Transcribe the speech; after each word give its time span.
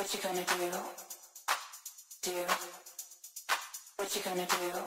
What 0.00 0.14
you 0.14 0.20
gonna 0.22 0.40
do? 0.40 0.78
Do? 2.22 2.32
What 3.96 4.16
you 4.16 4.22
gonna 4.22 4.46
do? 4.46 4.80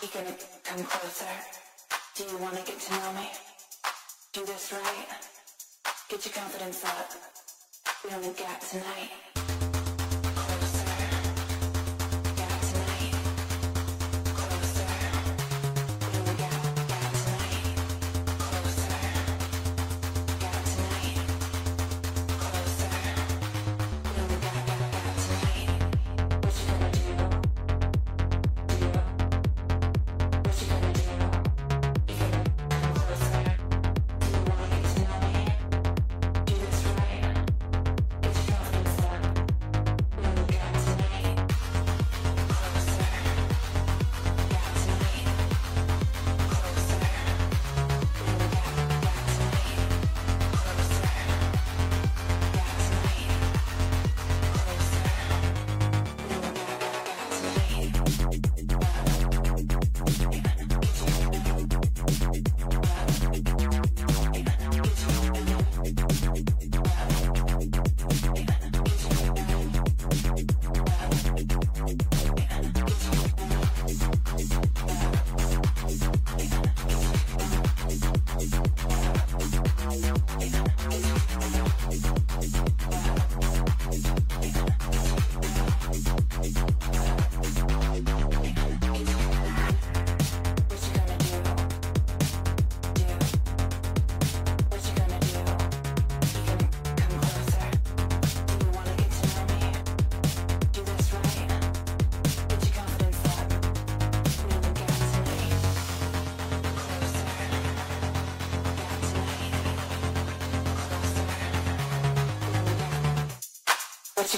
You 0.00 0.08
gonna 0.14 0.34
come 0.64 0.82
closer? 0.82 1.26
Do 2.16 2.24
you 2.24 2.38
wanna 2.38 2.62
get 2.64 2.80
to 2.80 2.92
know 2.94 3.12
me? 3.12 3.28
Do 4.32 4.46
this 4.46 4.72
right. 4.72 5.08
Get 6.08 6.24
your 6.24 6.32
confidence 6.32 6.82
up. 6.86 7.10
We 8.02 8.14
only 8.14 8.30
got 8.30 8.62
tonight. 8.62 9.29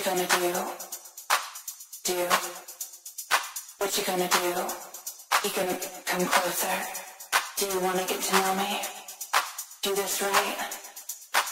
You 0.03 0.11
gonna 0.11 0.27
do? 0.27 0.53
Do? 2.05 2.27
What 3.78 3.97
you 3.97 4.04
gonna 4.04 4.28
do? 4.28 4.49
You 5.44 5.50
gonna 5.54 5.78
come 6.06 6.26
closer? 6.26 6.76
Do 7.56 7.66
you 7.66 7.78
wanna 7.81 8.04
get 8.06 8.21
to 8.21 8.34
know 8.34 8.54
me? 8.56 8.81
Do 9.82 9.94
this 9.94 10.22
right. 10.22 10.56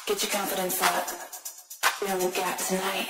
Get 0.06 0.22
your 0.22 0.32
confidence 0.32 0.82
up. 0.82 1.08
We 2.02 2.08
only 2.08 2.30
got 2.32 2.58
tonight. 2.58 3.09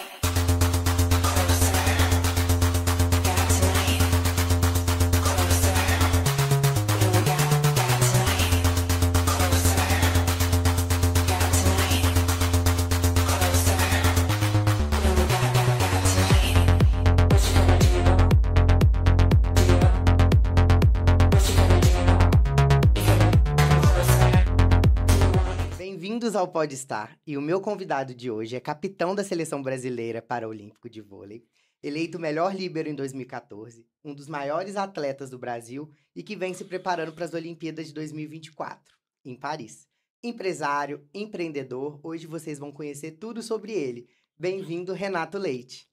Bem-vindos 26.31 26.37
ao 26.37 26.53
Podstar 26.53 27.19
e 27.27 27.37
o 27.37 27.43
meu 27.43 27.61
convidado 27.61 28.15
de 28.15 28.31
hoje 28.31 28.55
é 28.55 28.61
capitão 28.61 29.17
da 29.17 29.25
seleção 29.25 29.61
brasileira 29.61 30.23
paraolímpico 30.23 30.89
de 30.89 31.01
vôlei, 31.01 31.45
eleito 31.83 32.21
melhor 32.21 32.55
líbero 32.55 32.89
em 32.89 32.95
2014, 32.95 33.85
um 34.05 34.15
dos 34.15 34.29
maiores 34.29 34.77
atletas 34.77 35.29
do 35.29 35.41
Brasil 35.41 35.91
e 36.15 36.23
que 36.23 36.37
vem 36.37 36.55
se 36.55 36.65
preparando 36.65 37.13
para 37.13 37.25
as 37.25 37.35
Olimpíadas 37.35 37.89
de 37.89 37.95
2024, 37.95 38.97
em 39.25 39.35
Paris. 39.35 39.89
Empresário, 40.23 41.05
empreendedor, 41.13 41.99
hoje 42.01 42.29
vocês 42.29 42.61
vão 42.61 42.71
conhecer 42.71 43.13
tudo 43.19 43.43
sobre 43.43 43.73
ele. 43.73 44.09
Bem-vindo, 44.39 44.93
Renato 44.93 45.37
Leite. 45.37 45.89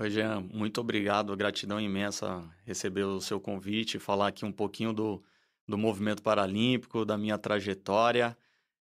Oi, 0.00 0.10
Jean, 0.10 0.40
muito 0.52 0.80
obrigado, 0.80 1.36
gratidão 1.36 1.80
imensa 1.80 2.44
receber 2.64 3.04
o 3.04 3.20
seu 3.20 3.40
convite, 3.40 4.00
falar 4.00 4.26
aqui 4.28 4.44
um 4.44 4.52
pouquinho 4.52 4.92
do, 4.92 5.22
do 5.64 5.78
movimento 5.78 6.24
paralímpico, 6.24 7.04
da 7.04 7.16
minha 7.16 7.38
trajetória. 7.38 8.36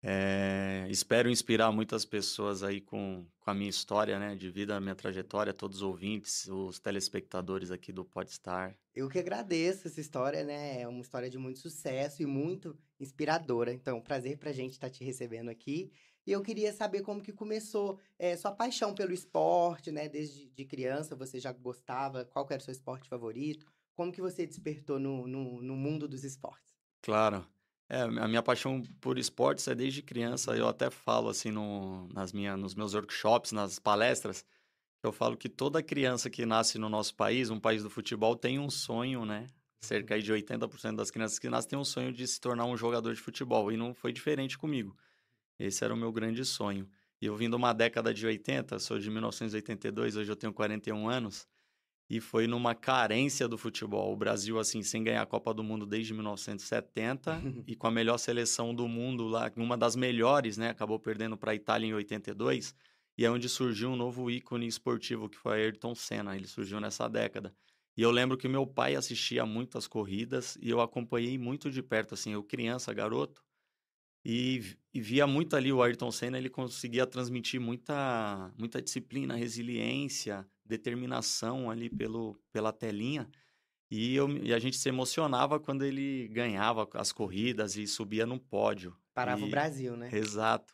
É, 0.02 0.86
espero 0.88 1.28
inspirar 1.28 1.70
muitas 1.70 2.06
pessoas 2.06 2.62
aí 2.62 2.80
com, 2.80 3.26
com 3.38 3.50
a 3.50 3.54
minha 3.54 3.68
história, 3.68 4.18
né, 4.18 4.34
de 4.34 4.50
vida, 4.50 4.74
a 4.74 4.80
minha 4.80 4.94
trajetória, 4.94 5.52
todos 5.52 5.78
os 5.78 5.82
ouvintes, 5.82 6.48
os 6.48 6.78
telespectadores 6.78 7.70
aqui 7.70 7.92
do 7.92 8.04
Podstar. 8.04 8.74
Eu 8.94 9.08
que 9.08 9.18
agradeço 9.18 9.86
essa 9.86 10.00
história, 10.00 10.42
né? 10.42 10.80
É 10.82 10.88
uma 10.88 11.00
história 11.00 11.28
de 11.28 11.38
muito 11.38 11.60
sucesso 11.60 12.22
e 12.22 12.26
muito 12.26 12.76
inspiradora. 12.98 13.72
Então, 13.72 14.00
prazer 14.00 14.38
pra 14.38 14.52
gente 14.52 14.72
estar 14.72 14.90
te 14.90 15.04
recebendo 15.04 15.48
aqui. 15.50 15.92
E 16.26 16.32
eu 16.32 16.42
queria 16.42 16.72
saber 16.72 17.02
como 17.02 17.22
que 17.22 17.32
começou 17.32 17.98
eh, 18.18 18.36
sua 18.36 18.52
paixão 18.52 18.94
pelo 18.94 19.12
esporte, 19.12 19.90
né? 19.90 20.08
Desde 20.08 20.48
de 20.50 20.64
criança 20.64 21.16
você 21.16 21.38
já 21.38 21.52
gostava? 21.52 22.24
Qual 22.24 22.46
era 22.50 22.60
o 22.60 22.64
seu 22.64 22.72
esporte 22.72 23.08
favorito? 23.08 23.66
Como 23.94 24.12
que 24.12 24.20
você 24.20 24.46
despertou 24.46 24.98
no, 24.98 25.26
no, 25.26 25.62
no 25.62 25.76
mundo 25.76 26.08
dos 26.08 26.24
esportes? 26.24 26.74
Claro. 27.02 27.46
É, 27.90 28.02
a 28.02 28.28
minha 28.28 28.42
paixão 28.42 28.82
por 29.00 29.18
esportes 29.18 29.66
é 29.66 29.74
desde 29.74 30.00
criança. 30.00 30.56
Eu 30.56 30.68
até 30.68 30.88
falo 30.90 31.28
assim 31.28 31.50
no, 31.50 32.06
nas 32.14 32.32
minha, 32.32 32.56
nos 32.56 32.74
meus 32.76 32.94
workshops, 32.94 33.50
nas 33.50 33.80
palestras, 33.80 34.44
eu 35.02 35.12
falo 35.12 35.36
que 35.36 35.48
toda 35.48 35.82
criança 35.82 36.28
que 36.30 36.46
nasce 36.46 36.78
no 36.78 36.88
nosso 36.88 37.14
país, 37.14 37.50
um 37.50 37.58
país 37.58 37.82
do 37.82 37.90
futebol, 37.90 38.36
tem 38.36 38.58
um 38.58 38.70
sonho, 38.70 39.24
né? 39.24 39.48
Cerca 39.82 40.20
de 40.20 40.32
80% 40.32 40.94
das 40.94 41.10
crianças 41.10 41.38
que 41.38 41.48
nascem 41.48 41.70
têm 41.70 41.78
um 41.78 41.84
sonho 41.84 42.12
de 42.12 42.26
se 42.28 42.40
tornar 42.40 42.66
um 42.66 42.76
jogador 42.76 43.12
de 43.14 43.20
futebol. 43.20 43.72
E 43.72 43.76
não 43.76 43.92
foi 43.92 44.12
diferente 44.12 44.56
comigo. 44.56 44.96
Esse 45.58 45.84
era 45.84 45.92
o 45.92 45.96
meu 45.96 46.12
grande 46.12 46.44
sonho. 46.44 46.88
E 47.20 47.26
eu 47.26 47.34
vim 47.34 47.48
de 47.50 47.56
uma 47.56 47.72
década 47.72 48.14
de 48.14 48.26
80, 48.26 48.78
sou 48.78 48.98
de 48.98 49.10
1982, 49.10 50.16
hoje 50.16 50.30
eu 50.30 50.36
tenho 50.36 50.52
41 50.52 51.08
anos. 51.08 51.48
E 52.10 52.18
foi 52.20 52.48
numa 52.48 52.74
carência 52.74 53.46
do 53.46 53.56
futebol. 53.56 54.12
O 54.12 54.16
Brasil, 54.16 54.58
assim, 54.58 54.82
sem 54.82 55.04
ganhar 55.04 55.22
a 55.22 55.26
Copa 55.26 55.54
do 55.54 55.62
Mundo 55.62 55.86
desde 55.86 56.12
1970 56.12 57.40
e 57.68 57.76
com 57.76 57.86
a 57.86 57.90
melhor 57.90 58.18
seleção 58.18 58.74
do 58.74 58.88
mundo 58.88 59.28
lá, 59.28 59.50
uma 59.56 59.78
das 59.78 59.94
melhores, 59.94 60.56
né? 60.56 60.70
Acabou 60.70 60.98
perdendo 60.98 61.36
para 61.36 61.52
a 61.52 61.54
Itália 61.54 61.86
em 61.86 61.94
82. 61.94 62.74
E 63.16 63.24
é 63.24 63.30
onde 63.30 63.48
surgiu 63.48 63.90
um 63.90 63.96
novo 63.96 64.28
ícone 64.28 64.66
esportivo, 64.66 65.28
que 65.28 65.38
foi 65.38 65.62
Ayrton 65.62 65.94
Senna. 65.94 66.34
Ele 66.34 66.48
surgiu 66.48 66.80
nessa 66.80 67.08
década. 67.08 67.54
E 67.96 68.02
eu 68.02 68.10
lembro 68.10 68.36
que 68.36 68.48
meu 68.48 68.66
pai 68.66 68.96
assistia 68.96 69.46
muitas 69.46 69.86
corridas 69.86 70.58
e 70.60 70.68
eu 70.68 70.80
acompanhei 70.80 71.38
muito 71.38 71.70
de 71.70 71.80
perto, 71.80 72.14
assim, 72.14 72.32
eu 72.32 72.42
criança, 72.42 72.92
garoto. 72.92 73.40
E, 74.24 74.76
e 74.92 75.00
via 75.00 75.26
muito 75.26 75.54
ali 75.54 75.72
o 75.72 75.82
Ayrton 75.82 76.10
Senna, 76.10 76.38
ele 76.38 76.50
conseguia 76.50 77.06
transmitir 77.06 77.60
muita, 77.60 78.52
muita 78.58 78.82
disciplina, 78.82 79.36
resiliência, 79.36 80.46
determinação 80.70 81.70
ali 81.70 81.90
pelo, 81.90 82.40
pela 82.52 82.72
telinha. 82.72 83.28
E, 83.90 84.14
eu, 84.14 84.28
e 84.38 84.54
a 84.54 84.58
gente 84.58 84.76
se 84.76 84.88
emocionava 84.88 85.58
quando 85.58 85.84
ele 85.84 86.28
ganhava 86.28 86.88
as 86.94 87.12
corridas 87.12 87.76
e 87.76 87.86
subia 87.86 88.24
no 88.24 88.38
pódio. 88.38 88.96
Parava 89.12 89.44
o 89.44 89.48
E- 89.48 89.50
Brasil, 89.50 89.96
né? 89.96 90.08
Exato. 90.12 90.72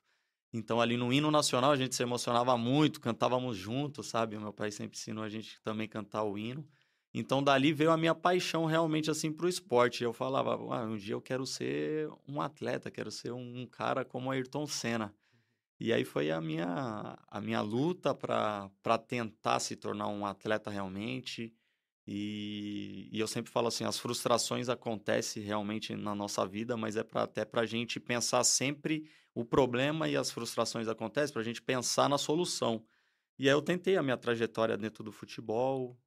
Então, 0.53 0.81
ali 0.81 0.97
no 0.97 1.13
hino 1.13 1.31
nacional, 1.31 1.73
a 1.73 1.77
gente 1.77 1.95
se 1.95 2.03
emocionava 2.03 2.57
muito, 2.57 3.01
cantávamos 3.01 3.57
juntos, 3.57 4.07
sabe? 4.09 4.37
O 4.37 4.41
meu 4.41 4.53
pai 4.53 4.71
sempre 4.71 4.97
ensinou 4.99 5.25
a 5.25 5.29
gente 5.29 5.61
também 5.63 5.89
cantar 5.89 6.23
o 6.25 6.39
hino. 6.39 6.67
Então, 7.13 7.43
dali 7.43 7.73
veio 7.73 7.91
a 7.91 7.97
minha 7.97 8.15
paixão 8.15 8.67
realmente, 8.67 9.11
assim, 9.11 9.33
pro 9.33 9.49
esporte. 9.49 10.05
Eu 10.05 10.13
falava, 10.13 10.53
ah, 10.75 10.85
um 10.85 10.97
dia 10.97 11.15
eu 11.15 11.21
quero 11.21 11.47
ser 11.47 12.09
um 12.29 12.41
atleta, 12.41 12.91
quero 12.91 13.11
ser 13.11 13.33
um, 13.33 13.63
um 13.63 13.67
cara 13.67 14.05
como 14.05 14.31
Ayrton 14.31 14.67
Senna. 14.67 15.15
E 15.79 15.93
aí 15.93 16.05
foi 16.05 16.31
a 16.31 16.41
minha, 16.41 17.19
a 17.29 17.41
minha 17.41 17.61
luta 17.61 18.15
para 18.15 18.99
tentar 19.07 19.61
se 19.61 19.77
tornar 19.77 20.09
um 20.09 20.25
atleta 20.25 20.71
realmente. 20.71 21.55
E, 22.07 23.09
e 23.13 23.19
eu 23.19 23.27
sempre 23.27 23.51
falo 23.51 23.67
assim, 23.69 23.85
as 23.85 23.99
frustrações 23.99 24.69
acontecem 24.69 25.43
realmente 25.43 25.95
na 25.95 26.15
nossa 26.15 26.47
vida, 26.47 26.77
mas 26.77 26.97
é 26.97 27.03
pra, 27.03 27.23
até 27.25 27.45
para 27.45 27.63
a 27.63 27.67
gente 27.67 27.99
pensar 27.99 28.45
sempre 28.45 29.11
o 29.35 29.45
problema 29.45 30.09
e 30.09 30.17
as 30.17 30.31
frustrações 30.31 30.89
acontecem, 30.89 31.33
para 31.33 31.43
a 31.43 31.45
gente 31.45 31.61
pensar 31.61 32.09
na 32.09 32.17
solução. 32.17 32.85
E 33.39 33.49
aí 33.49 33.55
eu 33.55 33.61
tentei 33.61 33.97
a 33.97 34.03
minha 34.03 34.17
trajetória 34.17 34.77
dentro 34.79 35.05
do 35.05 35.13
futebol, 35.13 35.99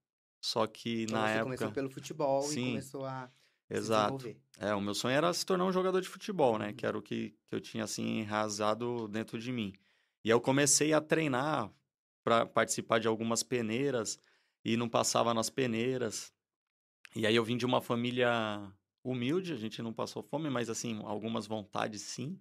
só 0.41 0.65
que 0.65 1.03
Então 1.03 1.19
na 1.19 1.27
você 1.27 1.33
época... 1.33 1.43
começou 1.43 1.71
pelo 1.71 1.89
futebol 1.89 2.43
e 2.43 2.53
Sim, 2.53 2.69
começou 2.69 3.05
a 3.05 3.31
Exato. 3.69 4.35
É, 4.57 4.73
o 4.73 4.81
meu 4.81 4.95
sonho 4.95 5.15
era 5.15 5.31
se 5.33 5.45
tornar 5.45 5.65
um 5.65 5.71
jogador 5.71 6.01
de 6.01 6.07
futebol, 6.07 6.57
né? 6.57 6.67
Uhum. 6.67 6.73
Que 6.73 6.85
era 6.85 6.97
o 6.97 7.01
que, 7.01 7.35
que 7.47 7.55
eu 7.55 7.61
tinha, 7.61 7.83
assim, 7.83 8.19
enraizado 8.19 9.07
dentro 9.07 9.37
de 9.39 9.51
mim. 9.51 9.73
E 10.23 10.29
eu 10.29 10.41
comecei 10.41 10.91
a 10.91 10.99
treinar 10.99 11.71
para 12.23 12.45
participar 12.45 12.99
de 12.99 13.07
algumas 13.07 13.43
peneiras 13.43 14.19
e 14.65 14.75
não 14.75 14.89
passava 14.89 15.33
nas 15.33 15.49
peneiras. 15.49 16.33
E 17.15 17.25
aí 17.25 17.35
eu 17.35 17.43
vim 17.43 17.57
de 17.57 17.65
uma 17.65 17.79
família 17.79 18.61
humilde, 19.03 19.53
a 19.53 19.57
gente 19.57 19.81
não 19.81 19.93
passou 19.93 20.21
fome, 20.21 20.49
mas, 20.49 20.69
assim, 20.69 20.99
algumas 21.03 21.47
vontades 21.47 22.01
sim. 22.01 22.37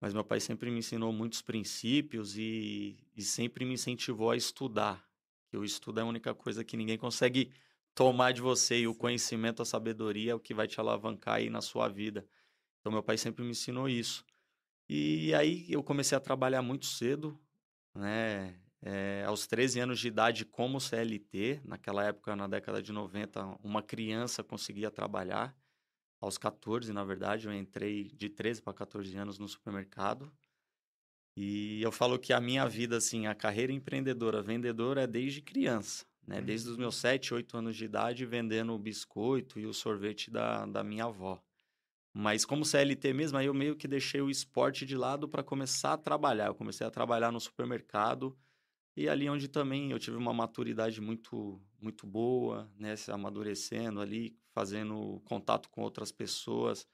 Mas 0.00 0.12
meu 0.12 0.24
pai 0.24 0.40
sempre 0.40 0.70
me 0.70 0.80
ensinou 0.80 1.12
muitos 1.12 1.42
princípios 1.42 2.36
e, 2.36 2.96
e 3.16 3.22
sempre 3.22 3.64
me 3.64 3.74
incentivou 3.74 4.30
a 4.30 4.36
estudar. 4.36 5.06
O 5.52 5.64
estudo 5.64 6.00
é 6.00 6.02
a 6.02 6.06
única 6.06 6.34
coisa 6.34 6.64
que 6.64 6.76
ninguém 6.76 6.98
consegue 6.98 7.52
tomar 7.94 8.32
de 8.32 8.40
você 8.40 8.80
e 8.80 8.86
o 8.86 8.94
conhecimento, 8.94 9.62
a 9.62 9.64
sabedoria 9.64 10.32
é 10.32 10.34
o 10.34 10.40
que 10.40 10.54
vai 10.54 10.66
te 10.66 10.80
alavancar 10.80 11.36
aí 11.36 11.50
na 11.50 11.60
sua 11.60 11.88
vida. 11.88 12.26
Então, 12.80 12.92
meu 12.92 13.02
pai 13.02 13.16
sempre 13.16 13.44
me 13.44 13.50
ensinou 13.50 13.88
isso. 13.88 14.24
E 14.88 15.34
aí 15.34 15.66
eu 15.70 15.82
comecei 15.82 16.16
a 16.16 16.20
trabalhar 16.20 16.62
muito 16.62 16.86
cedo, 16.86 17.38
né? 17.94 18.58
É, 18.84 19.22
aos 19.26 19.46
13 19.46 19.78
anos 19.78 20.00
de 20.00 20.08
idade, 20.08 20.44
como 20.44 20.80
CLT, 20.80 21.62
naquela 21.64 22.04
época, 22.04 22.34
na 22.34 22.48
década 22.48 22.82
de 22.82 22.92
90, 22.92 23.58
uma 23.62 23.80
criança 23.80 24.42
conseguia 24.42 24.90
trabalhar. 24.90 25.56
Aos 26.20 26.36
14, 26.36 26.92
na 26.92 27.04
verdade, 27.04 27.46
eu 27.46 27.54
entrei 27.54 28.10
de 28.12 28.28
13 28.28 28.60
para 28.60 28.74
14 28.74 29.16
anos 29.16 29.38
no 29.38 29.46
supermercado. 29.46 30.32
E 31.36 31.80
eu 31.80 31.92
falo 31.92 32.18
que 32.18 32.32
a 32.32 32.40
minha 32.40 32.66
vida, 32.66 32.96
assim, 32.96 33.26
a 33.26 33.34
carreira 33.34 33.72
empreendedora, 33.72 34.42
vendedora 34.42 35.02
é 35.02 35.06
desde 35.06 35.40
criança, 35.40 36.04
né? 36.26 36.40
Desde 36.40 36.68
os 36.70 36.76
meus 36.76 36.96
7, 36.96 37.34
8 37.34 37.56
anos 37.56 37.76
de 37.76 37.84
idade, 37.84 38.26
vendendo 38.26 38.72
o 38.72 38.78
biscoito 38.78 39.58
e 39.58 39.66
o 39.66 39.72
sorvete 39.72 40.30
da, 40.30 40.66
da 40.66 40.84
minha 40.84 41.04
avó. 41.04 41.42
Mas 42.14 42.44
como 42.44 42.64
CLT 42.64 43.12
mesmo, 43.14 43.38
aí 43.38 43.46
eu 43.46 43.54
meio 43.54 43.74
que 43.74 43.88
deixei 43.88 44.20
o 44.20 44.30
esporte 44.30 44.84
de 44.84 44.96
lado 44.96 45.28
para 45.28 45.42
começar 45.42 45.94
a 45.94 45.98
trabalhar. 45.98 46.48
Eu 46.48 46.54
comecei 46.54 46.86
a 46.86 46.90
trabalhar 46.90 47.32
no 47.32 47.40
supermercado 47.40 48.36
e 48.94 49.08
ali 49.08 49.28
onde 49.28 49.48
também 49.48 49.90
eu 49.90 49.98
tive 49.98 50.16
uma 50.16 50.32
maturidade 50.34 51.00
muito 51.00 51.60
muito 51.80 52.06
boa, 52.06 52.70
né, 52.78 52.94
se 52.94 53.10
amadurecendo 53.10 54.00
ali, 54.00 54.38
fazendo 54.52 55.20
contato 55.24 55.68
com 55.70 55.82
outras 55.82 56.12
pessoas. 56.12 56.86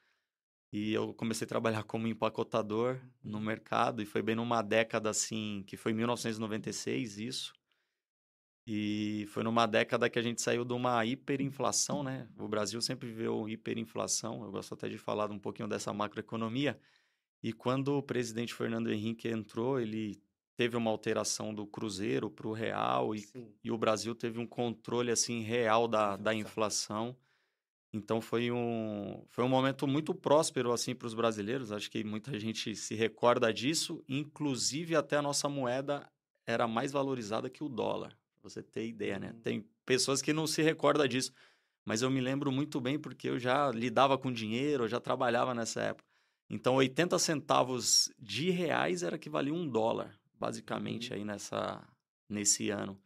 E 0.73 0.93
eu 0.93 1.13
comecei 1.15 1.45
a 1.45 1.49
trabalhar 1.49 1.83
como 1.85 2.07
empacotador 2.07 3.01
no 3.23 3.41
mercado 3.41 4.03
e 4.03 4.07
foi 4.07 4.23
bem 4.23 4.35
numa 4.37 4.63
década 4.63 5.11
assim, 5.11 5.65
que 5.67 5.77
foi 5.77 5.93
1996 5.93 7.19
isso. 7.19 7.58
E 8.71 9.25
foi 9.29 9.43
numa 9.43 9.65
década 9.65 10.11
que 10.11 10.19
a 10.19 10.23
gente 10.23 10.43
saiu 10.43 10.63
de 10.63 10.75
uma 10.75 11.03
hiperinflação, 11.03 12.03
né? 12.03 12.29
O 12.37 12.47
Brasil 12.47 12.83
sempre 12.83 13.09
viveu 13.09 13.49
hiperinflação. 13.49 14.45
Eu 14.45 14.51
gosto 14.51 14.75
até 14.75 14.91
de 14.91 14.99
falar 14.99 15.31
um 15.31 15.39
pouquinho 15.39 15.67
dessa 15.67 15.91
macroeconomia. 15.91 16.79
E 17.43 17.51
quando 17.51 17.97
o 17.97 18.03
presidente 18.03 18.53
Fernando 18.53 18.93
Henrique 18.93 19.27
entrou, 19.27 19.81
ele 19.81 20.23
teve 20.55 20.77
uma 20.77 20.91
alteração 20.91 21.55
do 21.55 21.67
cruzeiro 21.67 22.29
para 22.29 22.47
o 22.47 22.53
real 22.53 23.15
e, 23.15 23.25
e 23.65 23.71
o 23.71 23.79
Brasil 23.79 24.15
teve 24.15 24.39
um 24.39 24.47
controle 24.47 25.11
assim 25.11 25.41
real 25.41 25.89
da, 25.89 26.19
da 26.19 26.35
inflação. 26.35 27.17
Então 27.91 28.21
foi 28.21 28.51
um, 28.51 29.25
foi 29.31 29.45
um 29.45 29.49
momento 29.49 29.87
muito 29.87 30.15
próspero 30.15 30.73
assim 30.73 30.95
para 30.95 31.07
os 31.07 31.15
brasileiros. 31.15 31.73
Acho 31.73 31.91
que 31.91 32.05
muita 32.05 32.39
gente 32.39 32.77
se 32.77 32.95
recorda 32.95 33.51
disso. 33.51 34.05
Inclusive 34.07 34.95
até 34.95 35.17
a 35.17 35.23
nossa 35.23 35.49
moeda 35.49 36.07
era 36.47 36.69
mais 36.69 36.93
valorizada 36.93 37.49
que 37.49 37.65
o 37.65 37.69
dólar. 37.71 38.15
Você 38.43 38.63
ter 38.63 38.87
ideia, 38.87 39.19
né? 39.19 39.33
Hum. 39.35 39.41
Tem 39.43 39.65
pessoas 39.85 40.23
que 40.23 40.33
não 40.33 40.47
se 40.47 40.63
recordam 40.63 41.07
disso, 41.07 41.33
mas 41.85 42.03
eu 42.03 42.11
me 42.11 42.21
lembro 42.21 42.53
muito 42.53 42.81
bem 42.81 42.99
porque 42.99 43.29
eu 43.29 43.39
já 43.39 43.71
lidava 43.71 44.19
com 44.19 44.33
dinheiro, 44.33 44.85
eu 44.85 44.89
já 44.89 45.01
trabalhava 45.01 45.55
nessa 45.55 45.83
época. 45.83 46.05
Então 46.51 46.75
80 46.77 47.19
centavos 47.19 48.11
de 48.19 48.51
reais 48.51 49.03
era 49.03 49.19
que 49.19 49.29
valia 49.31 49.53
um 49.55 49.69
dólar, 49.69 50.19
basicamente 50.35 51.13
Uhum. 51.13 51.19
aí 51.19 51.25
nessa 51.25 51.87
nesse 52.29 52.71
ano. 52.71 53.01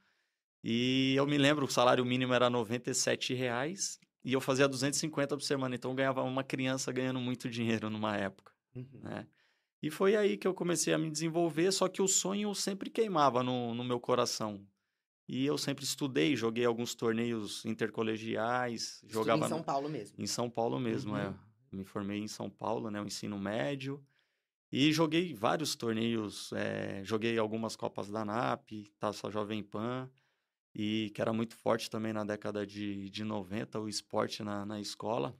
E 0.64 1.14
eu 1.16 1.26
me 1.26 1.36
lembro, 1.38 1.64
o 1.66 1.70
salário 1.70 2.04
mínimo 2.04 2.32
era 2.34 2.48
97 2.48 3.34
reais 3.34 3.98
e 4.24 4.32
eu 4.32 4.40
fazia 4.40 4.68
250 4.68 5.36
por 5.36 5.42
semana, 5.42 5.74
então 5.74 5.90
eu 5.90 5.96
ganhava 5.96 6.22
uma 6.22 6.44
criança 6.44 6.92
ganhando 6.92 7.20
muito 7.20 7.48
dinheiro 7.48 7.90
numa 7.90 8.16
época, 8.16 8.52
Uhum. 8.74 9.00
né? 9.02 9.26
E 9.82 9.90
foi 9.90 10.16
aí 10.16 10.36
que 10.38 10.46
eu 10.48 10.54
comecei 10.54 10.94
a 10.94 10.98
me 10.98 11.10
desenvolver, 11.10 11.72
só 11.72 11.88
que 11.88 12.02
o 12.02 12.08
sonho 12.08 12.54
sempre 12.54 12.90
queimava 12.90 13.42
no, 13.42 13.74
no 13.74 13.84
meu 13.84 14.00
coração. 14.00 14.66
E 15.28 15.46
eu 15.46 15.56
sempre 15.56 15.84
estudei, 15.84 16.36
joguei 16.36 16.64
alguns 16.64 16.94
torneios 16.94 17.64
intercolegiais, 17.64 18.94
Estudo 18.94 19.12
jogava 19.12 19.46
em 19.46 19.48
São 19.48 19.62
Paulo 19.62 19.88
mesmo. 19.88 20.16
em 20.18 20.26
São 20.26 20.50
Paulo 20.50 20.80
mesmo, 20.80 21.16
é. 21.16 21.28
Uhum. 21.28 21.34
Me 21.72 21.84
formei 21.84 22.18
em 22.18 22.28
São 22.28 22.50
Paulo, 22.50 22.90
né? 22.90 23.00
O 23.00 23.06
ensino 23.06 23.38
médio. 23.38 24.04
E 24.70 24.92
joguei 24.92 25.34
vários 25.34 25.76
torneios, 25.76 26.50
eh, 26.54 27.02
joguei 27.04 27.38
algumas 27.38 27.76
Copas 27.76 28.08
da 28.08 28.24
NAP, 28.24 28.90
Taça 28.98 29.30
Jovem 29.30 29.62
Pan, 29.62 30.10
e 30.74 31.10
que 31.14 31.20
era 31.20 31.32
muito 31.32 31.54
forte 31.54 31.90
também 31.90 32.12
na 32.12 32.24
década 32.24 32.66
de, 32.66 33.10
de 33.10 33.24
90, 33.24 33.78
o 33.80 33.88
esporte 33.88 34.42
na, 34.42 34.64
na 34.64 34.80
escola. 34.80 35.36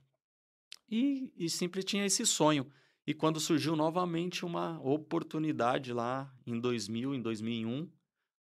E, 0.89 1.33
e 1.35 1.49
sempre 1.49 1.81
tinha 1.81 2.05
esse 2.05 2.25
sonho. 2.25 2.67
E 3.05 3.13
quando 3.13 3.39
surgiu 3.39 3.75
novamente 3.75 4.45
uma 4.45 4.79
oportunidade 4.81 5.91
lá 5.91 6.31
em 6.45 6.59
2000, 6.59 7.15
em 7.15 7.21
2001, 7.21 7.89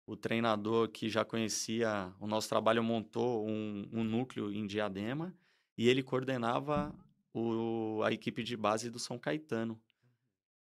o 0.06 0.16
treinador 0.16 0.90
que 0.90 1.10
já 1.10 1.24
conhecia 1.24 2.14
o 2.20 2.28
nosso 2.28 2.50
trabalho 2.50 2.84
montou 2.84 3.48
um, 3.48 3.88
um 3.92 4.04
núcleo 4.04 4.52
em 4.52 4.66
Diadema 4.66 5.34
e 5.78 5.88
ele 5.88 6.04
coordenava 6.04 6.94
o, 7.34 8.02
a 8.04 8.12
equipe 8.12 8.44
de 8.44 8.58
base 8.58 8.90
do 8.90 9.00
São 9.00 9.18
Caetano. 9.18 9.82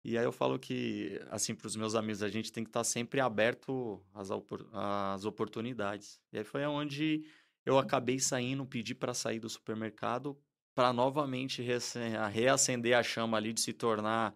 E 0.04 0.16
aí 0.16 0.24
eu 0.24 0.32
falo 0.32 0.58
que, 0.58 1.20
assim, 1.30 1.54
para 1.54 1.66
os 1.66 1.76
meus 1.76 1.94
amigos, 1.94 2.22
a 2.22 2.28
gente 2.28 2.52
tem 2.52 2.62
que 2.62 2.70
estar 2.70 2.84
sempre 2.84 3.20
aberto 3.20 4.02
às, 4.14 4.30
opor- 4.30 4.68
às 4.72 5.24
oportunidades. 5.24 6.20
E 6.32 6.38
aí 6.38 6.44
foi 6.44 6.64
onde 6.66 7.24
eu 7.66 7.78
acabei 7.78 8.18
saindo, 8.18 8.64
pedi 8.64 8.94
para 8.94 9.12
sair 9.12 9.40
do 9.40 9.48
supermercado 9.48 10.38
para 10.74 10.92
novamente 10.92 11.60
reacender 11.60 12.96
a 12.96 13.02
chama 13.02 13.36
ali 13.36 13.52
de 13.52 13.60
se 13.60 13.72
tornar 13.72 14.34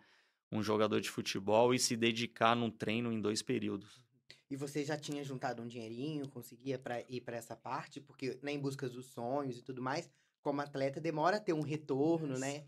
um 0.50 0.62
jogador 0.62 1.00
de 1.00 1.08
futebol 1.08 1.72
e 1.72 1.78
se 1.78 1.96
dedicar 1.96 2.56
num 2.56 2.70
treino 2.70 3.12
em 3.12 3.20
dois 3.20 3.40
períodos. 3.40 4.01
E 4.50 4.56
você 4.56 4.84
já 4.84 4.96
tinha 4.96 5.22
juntado 5.24 5.62
um 5.62 5.66
dinheirinho, 5.66 6.28
conseguia 6.28 6.78
pra 6.78 7.00
ir 7.08 7.20
para 7.20 7.36
essa 7.36 7.56
parte? 7.56 8.00
Porque 8.00 8.38
né, 8.42 8.52
em 8.52 8.60
busca 8.60 8.88
dos 8.88 9.06
sonhos 9.06 9.58
e 9.58 9.62
tudo 9.62 9.82
mais, 9.82 10.10
como 10.42 10.60
atleta, 10.60 11.00
demora 11.00 11.36
a 11.36 11.40
ter 11.40 11.52
um 11.52 11.62
retorno, 11.62 12.38
né? 12.38 12.64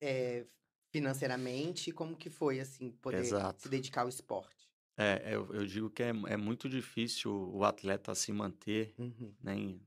é, 0.00 0.46
financeiramente. 0.90 1.92
Como 1.92 2.16
que 2.16 2.30
foi, 2.30 2.60
assim, 2.60 2.92
poder 2.92 3.20
Exato. 3.20 3.62
se 3.62 3.68
dedicar 3.68 4.02
ao 4.02 4.08
esporte? 4.08 4.68
É, 4.98 5.34
eu, 5.34 5.52
eu 5.52 5.66
digo 5.66 5.90
que 5.90 6.02
é, 6.02 6.08
é 6.08 6.36
muito 6.36 6.68
difícil 6.68 7.30
o 7.52 7.64
atleta 7.64 8.14
se 8.14 8.32
manter 8.32 8.94
Uhum. 8.98 9.34
né, 9.42 9.78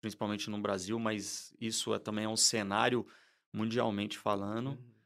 principalmente 0.00 0.50
no 0.50 0.60
Brasil, 0.60 0.98
mas 0.98 1.54
isso 1.58 1.94
é, 1.94 1.98
também 1.98 2.24
é 2.24 2.28
um 2.28 2.36
cenário 2.36 3.06
mundialmente 3.52 4.18
falando. 4.18 4.70
Uhum. 4.70 4.99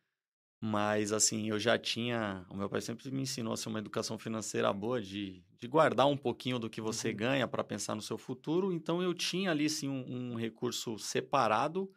Mas, 0.66 1.12
assim, 1.12 1.50
eu 1.50 1.58
já 1.58 1.78
tinha. 1.78 2.46
O 2.48 2.56
meu 2.56 2.70
pai 2.70 2.80
sempre 2.80 3.10
me 3.10 3.20
ensinou 3.20 3.52
assim, 3.52 3.68
uma 3.68 3.78
educação 3.78 4.18
financeira 4.18 4.72
boa, 4.72 4.98
de, 4.98 5.44
de 5.60 5.68
guardar 5.68 6.06
um 6.06 6.16
pouquinho 6.16 6.58
do 6.58 6.70
que 6.70 6.80
você 6.80 7.10
Uhum. 7.10 7.16
ganha 7.16 7.46
para 7.46 7.62
pensar 7.62 7.94
no 7.94 8.00
seu 8.00 8.16
futuro. 8.16 8.72
Então, 8.72 9.02
eu 9.02 9.12
tinha 9.12 9.50
ali, 9.50 9.66
assim, 9.66 9.90
um, 9.90 10.32
um 10.32 10.36
recurso 10.36 10.98
separado. 10.98 11.92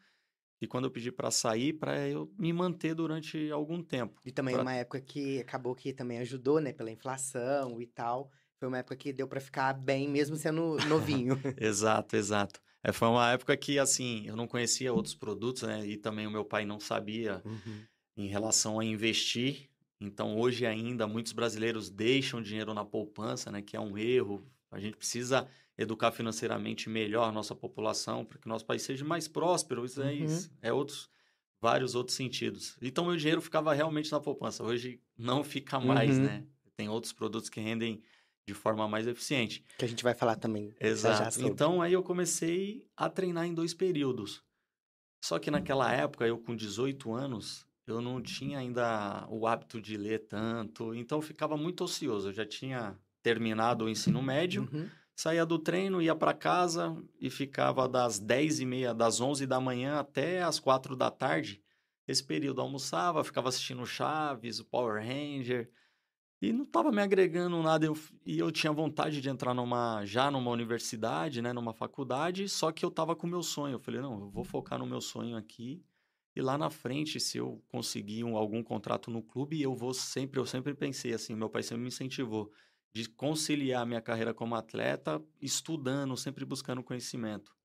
E 0.61 0.67
quando 0.67 0.83
eu 0.85 0.91
pedi 0.91 1.13
para 1.13 1.31
sair, 1.31 1.73
para 1.73 2.09
eu 2.09 2.29
me 2.37 2.51
manter 2.51 2.93
durante 2.93 3.49
algum 3.51 3.81
tempo. 3.81 4.19
E 4.25 4.31
também 4.33 4.55
Pra- 4.55 4.63
uma 4.63 4.73
época 4.73 4.99
que 4.99 5.39
acabou 5.39 5.73
que 5.73 5.93
também 5.93 6.19
ajudou, 6.19 6.59
né? 6.59 6.73
Pela 6.73 6.91
inflação 6.91 7.81
e 7.81 7.87
tal. 7.87 8.29
Foi 8.59 8.67
uma 8.67 8.79
época 8.79 8.97
que 8.97 9.13
deu 9.13 9.27
pra 9.29 9.39
ficar 9.39 9.73
bem, 9.73 10.09
mesmo 10.09 10.35
sendo 10.35 10.77
novinho. 10.89 11.39
Exato, 11.57 12.15
exato. 12.17 12.59
É, 12.83 12.91
foi 12.91 13.07
uma 13.07 13.31
época 13.31 13.55
que, 13.55 13.79
assim, 13.79 14.25
eu 14.27 14.35
não 14.35 14.47
conhecia 14.47 14.93
outros 14.93 15.15
produtos, 15.15 15.63
né? 15.63 15.85
E 15.85 15.97
também 15.97 16.27
o 16.27 16.31
meu 16.31 16.43
pai 16.45 16.65
não 16.65 16.79
sabia 16.79 17.43
Uhum. 17.45 17.87
Em 18.17 18.27
relação 18.27 18.79
a 18.79 18.85
investir. 18.85 19.69
Então, 20.01 20.37
hoje 20.37 20.65
ainda, 20.65 21.07
muitos 21.07 21.31
brasileiros 21.31 21.89
deixam 21.89 22.41
dinheiro 22.41 22.73
na 22.73 22.83
poupança, 22.83 23.51
né? 23.51 23.61
Que 23.61 23.75
é 23.77 23.79
um 23.79 23.97
erro. 23.97 24.45
A 24.71 24.79
gente 24.79 24.97
precisa 24.97 25.47
educar 25.77 26.11
financeiramente 26.11 26.89
melhor 26.89 27.29
a 27.29 27.31
nossa 27.31 27.55
população 27.55 28.25
para 28.25 28.37
que 28.39 28.47
o 28.47 28.49
nosso 28.49 28.65
país 28.65 28.81
seja 28.81 29.05
mais 29.05 29.27
próspero. 29.27 29.85
Isso 29.85 30.01
é, 30.01 30.11
Uhum. 30.11 30.23
isso 30.25 30.51
é 30.61 30.73
outros, 30.73 31.09
vários 31.61 31.95
outros 31.95 32.17
sentidos. 32.17 32.75
Então, 32.81 33.05
meu 33.05 33.15
dinheiro 33.15 33.41
ficava 33.41 33.73
realmente 33.73 34.11
na 34.11 34.19
poupança. 34.19 34.63
Hoje 34.63 34.99
não 35.17 35.43
fica 35.43 35.79
mais, 35.79 36.17
Uhum. 36.17 36.23
né? 36.25 36.43
tem 36.75 36.89
outros 36.89 37.11
produtos 37.11 37.49
que 37.49 37.59
rendem 37.59 38.03
de 38.47 38.53
forma 38.53 38.87
mais 38.87 39.07
eficiente. 39.07 39.63
Que 39.79 39.83
a 39.85 39.87
gente 39.87 40.03
vai 40.03 40.13
falar 40.13 40.35
também. 40.35 40.73
Exato. 40.79 41.41
Então 41.41 41.81
aí 41.81 41.91
eu 41.93 42.03
comecei 42.03 42.85
a 42.95 43.09
treinar 43.09 43.45
em 43.47 43.53
dois 43.53 43.73
períodos. 43.73 44.43
Só 45.23 45.39
que 45.39 45.49
naquela 45.51 45.91
época, 45.91 46.25
eu 46.27 46.37
com 46.37 46.55
18 46.55 47.11
anos, 47.13 47.66
eu 47.87 48.01
não 48.01 48.21
tinha 48.21 48.59
ainda 48.59 49.25
o 49.29 49.47
hábito 49.47 49.81
de 49.81 49.97
ler 49.97 50.27
tanto, 50.27 50.93
então 50.93 51.21
ficava 51.21 51.55
muito 51.57 51.83
ocioso. 51.83 52.29
Eu 52.29 52.33
já 52.33 52.45
tinha 52.45 52.97
terminado 53.23 53.85
o 53.85 53.89
ensino 53.89 54.21
médio, 54.21 54.69
Uhum. 54.71 54.89
saía 55.15 55.45
do 55.45 55.57
treino, 55.59 56.01
ia 56.01 56.15
para 56.15 56.33
casa 56.33 56.95
e 57.19 57.29
ficava 57.29 57.87
das 57.87 58.19
10 58.19 58.59
e 58.59 58.65
meia, 58.65 58.93
das 58.93 59.19
11 59.19 59.45
da 59.47 59.59
manhã 59.59 59.99
até 59.99 60.43
as 60.43 60.59
4 60.59 60.95
da 60.95 61.09
tarde. 61.09 61.61
Esse 62.07 62.23
período 62.23 62.61
almoçava, 62.61 63.23
ficava 63.23 63.49
assistindo 63.49 63.85
Chaves, 63.85 64.59
o 64.59 64.65
Power 64.65 65.01
Ranger, 65.03 65.69
e 66.41 66.53
não 66.53 66.63
estava 66.63 66.91
me 66.91 67.01
agregando 67.01 67.61
nada. 67.63 67.85
Eu, 67.85 67.97
e 68.25 68.37
eu 68.37 68.51
tinha 68.51 68.71
vontade 68.71 69.19
de 69.19 69.27
entrar 69.29 69.53
numa, 69.53 70.05
já 70.05 70.29
numa 70.29 70.51
universidade, 70.51 71.41
né, 71.41 71.51
numa 71.51 71.73
faculdade, 71.73 72.47
só 72.47 72.71
que 72.71 72.85
eu 72.85 72.89
estava 72.89 73.15
com 73.15 73.25
o 73.27 73.29
meu 73.29 73.41
sonho. 73.43 73.73
Eu 73.75 73.79
falei, 73.79 73.99
não, 74.01 74.19
eu 74.21 74.29
vou 74.29 74.43
focar 74.43 74.77
no 74.77 74.85
meu 74.85 75.01
sonho 75.01 75.35
aqui. 75.35 75.83
E 76.37 76.41
lá 76.41 76.55
na 76.55 76.69
frente, 76.69 77.19
se 77.19 77.39
eu 77.39 77.63
conseguir 77.67 78.23
um- 78.23 78.37
algum 78.37 78.61
contrato 78.61 79.09
no 79.09 79.23
clube, 79.23 79.59
eu 79.59 79.73
vou 79.73 79.91
sempre, 79.91 80.39
eu 80.39 80.45
sempre 80.45 80.75
pensei 80.75 81.11
assim, 81.11 81.33
meu 81.35 81.49
pai 81.49 81.63
sempre 81.63 81.81
me 81.81 81.87
incentivou 81.87 82.51
de 82.93 83.09
conciliar 83.09 83.87
minha 83.87 84.01
carreira 84.01 84.35
como 84.35 84.53
atleta, 84.53 85.19
estudando, 85.41 86.15
sempre 86.15 86.45
buscando 86.45 86.83
conhecimento. 86.83 87.55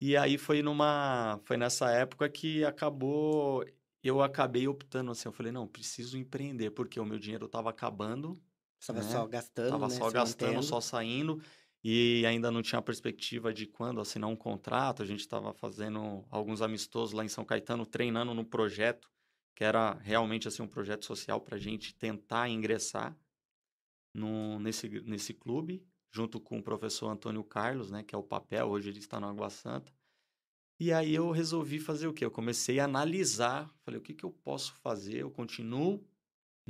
E 0.00 0.16
aí 0.16 0.38
foi 0.38 0.62
numa, 0.62 1.40
foi 1.44 1.56
nessa 1.56 1.90
época 1.90 2.28
que 2.28 2.64
acabou, 2.64 3.64
eu 4.02 4.22
acabei 4.22 4.66
optando 4.66 5.10
assim, 5.10 5.28
eu 5.28 5.32
falei, 5.32 5.52
não, 5.52 5.66
preciso 5.68 6.16
empreender, 6.16 6.70
porque 6.70 6.98
o 6.98 7.04
meu 7.04 7.18
dinheiro 7.18 7.46
estava 7.46 7.70
acabando, 7.70 8.42
Estava 8.80 9.02
né? 9.02 9.02
só 9.02 9.26
gastando, 9.26 9.78
Tava 9.78 9.86
né? 9.86 9.96
só 9.96 10.04
se 10.04 10.14
gastando, 10.14 10.54
mantendo. 10.54 10.62
só 10.62 10.80
saindo. 10.80 11.40
E 11.82 12.24
ainda 12.26 12.50
não 12.50 12.60
tinha 12.60 12.82
perspectiva 12.82 13.52
de 13.54 13.66
quando 13.66 14.00
assinar 14.00 14.28
um 14.28 14.36
contrato. 14.36 15.02
A 15.02 15.06
gente 15.06 15.20
estava 15.20 15.52
fazendo 15.54 16.24
alguns 16.30 16.60
amistosos 16.60 17.12
lá 17.12 17.24
em 17.24 17.28
São 17.28 17.44
Caetano, 17.44 17.86
treinando 17.86 18.34
no 18.34 18.44
projeto, 18.44 19.10
que 19.54 19.64
era 19.64 19.94
realmente 19.94 20.46
assim 20.46 20.62
um 20.62 20.68
projeto 20.68 21.06
social 21.06 21.40
para 21.40 21.56
a 21.56 21.58
gente 21.58 21.94
tentar 21.94 22.48
ingressar 22.48 23.16
no, 24.14 24.58
nesse, 24.58 24.88
nesse 25.02 25.32
clube, 25.32 25.82
junto 26.12 26.40
com 26.40 26.58
o 26.58 26.62
professor 26.62 27.08
Antônio 27.08 27.44
Carlos, 27.44 27.90
né, 27.90 28.02
que 28.02 28.14
é 28.14 28.18
o 28.18 28.22
papel, 28.22 28.68
hoje 28.68 28.90
ele 28.90 28.98
está 28.98 29.20
no 29.20 29.28
Água 29.28 29.48
Santa. 29.48 29.92
E 30.78 30.92
aí 30.92 31.14
eu 31.14 31.30
resolvi 31.30 31.78
fazer 31.78 32.06
o 32.06 32.12
quê? 32.12 32.24
Eu 32.24 32.30
comecei 32.30 32.80
a 32.80 32.84
analisar, 32.84 33.70
falei, 33.84 34.00
o 34.00 34.02
que, 34.02 34.14
que 34.14 34.24
eu 34.24 34.30
posso 34.30 34.74
fazer? 34.76 35.18
Eu 35.18 35.30
continuo 35.30 36.02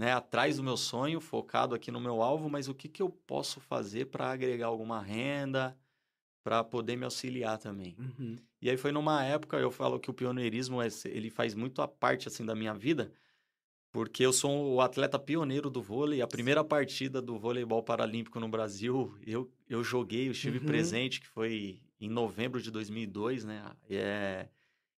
né, 0.01 0.13
atrás 0.15 0.57
do 0.57 0.63
meu 0.63 0.79
sonho, 0.79 1.21
focado 1.21 1.75
aqui 1.75 1.91
no 1.91 2.01
meu 2.01 2.23
alvo, 2.23 2.49
mas 2.49 2.69
o 2.69 2.75
que, 2.75 2.89
que 2.89 3.03
eu 3.03 3.11
posso 3.11 3.61
fazer 3.61 4.07
para 4.07 4.31
agregar 4.31 4.69
alguma 4.69 4.99
renda, 4.99 5.77
para 6.43 6.65
poder 6.65 6.97
me 6.97 7.05
auxiliar 7.05 7.59
também. 7.59 7.95
Uhum. 7.99 8.39
E 8.63 8.71
aí 8.71 8.79
foi 8.79 8.93
numa 8.93 9.23
época, 9.23 9.59
eu 9.59 9.71
falo 9.71 10.01
que 10.01 10.11
o 10.11 10.15
pioneirismo, 10.15 10.81
é- 10.81 10.89
ele 11.05 11.29
faz 11.29 11.55
muito 11.55 11.83
a 11.83 11.87
parte, 11.87 12.29
assim, 12.29 12.47
da 12.47 12.55
minha 12.55 12.73
vida, 12.73 13.13
porque 13.93 14.25
eu 14.25 14.33
sou 14.33 14.73
o 14.73 14.81
atleta 14.81 15.19
pioneiro 15.19 15.69
do 15.69 15.83
vôlei, 15.83 16.23
a 16.23 16.27
primeira 16.27 16.65
partida 16.65 17.21
do 17.21 17.39
voleibol 17.39 17.83
paralímpico 17.83 18.41
no 18.41 18.49
Brasil, 18.49 19.15
eu, 19.27 19.53
eu 19.69 19.85
joguei, 19.85 20.29
eu 20.29 20.33
estive 20.33 20.61
Uhum. 20.61 20.65
presente, 20.65 21.21
que 21.21 21.27
foi 21.27 21.83
em 22.01 22.09
novembro 22.09 22.63
de 22.63 22.71
2002, 22.71 23.45
né? 23.45 23.71
É, 23.91 24.49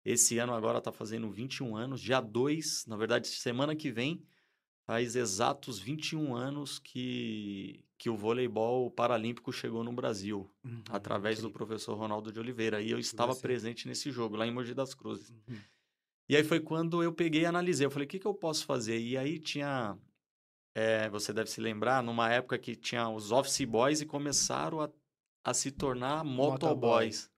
esse 0.04 0.38
ano 0.38 0.52
agora 0.54 0.80
tá 0.80 0.92
fazendo 0.92 1.28
21 1.28 1.74
anos, 1.74 2.00
dia 2.00 2.20
2, 2.20 2.86
na 2.86 2.96
verdade, 2.96 3.26
semana 3.26 3.74
que 3.74 3.90
vem, 3.90 4.22
faz 4.92 5.16
exatos 5.16 5.78
21 5.78 6.34
anos 6.36 6.78
que, 6.78 7.82
que 7.96 8.10
o 8.10 8.16
voleibol 8.16 8.90
paralímpico 8.90 9.50
chegou 9.50 9.82
no 9.82 9.90
Brasil, 9.92 10.50
Uhum. 10.62 10.82
através 10.90 11.38
do 11.40 11.48
Incrível. 11.48 11.66
professor 11.66 11.94
Ronaldo 11.96 12.30
de 12.30 12.38
Oliveira. 12.38 12.82
E 12.82 12.90
eu 12.90 12.98
estava 12.98 13.34
presente 13.34 13.88
nesse 13.88 14.10
jogo, 14.10 14.36
lá 14.36 14.46
em 14.46 14.50
Mogi 14.52 14.74
das 14.74 14.92
Cruzes. 14.92 15.30
Uhum. 15.30 15.56
E 16.28 16.36
aí 16.36 16.44
foi 16.44 16.60
quando 16.60 17.02
eu 17.02 17.10
peguei 17.12 17.42
e 17.42 17.46
analisei. 17.46 17.86
Eu 17.86 17.90
falei, 17.90 18.04
o 18.04 18.08
que, 18.08 18.18
que 18.18 18.26
eu 18.26 18.34
posso 18.34 18.66
fazer? 18.66 18.98
E 19.00 19.16
aí 19.16 19.38
tinha. 19.38 19.96
é, 20.74 21.08
você 21.08 21.32
deve 21.32 21.48
se 21.48 21.60
lembrar, 21.60 22.02
numa 22.02 22.30
época 22.30 22.58
que 22.58 22.76
tinha 22.76 23.08
os 23.08 23.32
office 23.32 23.64
boys 23.64 24.02
e 24.02 24.06
começaram 24.06 24.80
a, 24.82 24.90
a 25.42 25.54
se 25.54 25.70
tornar 25.70 26.22
motoboys. 26.22 27.30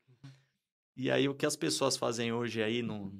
E 0.96 1.08
aí 1.10 1.28
o 1.28 1.34
que 1.36 1.46
as 1.46 1.54
pessoas 1.56 1.96
fazem 1.96 2.32
hoje 2.32 2.60
aí, 2.62 2.82
no, 2.82 3.12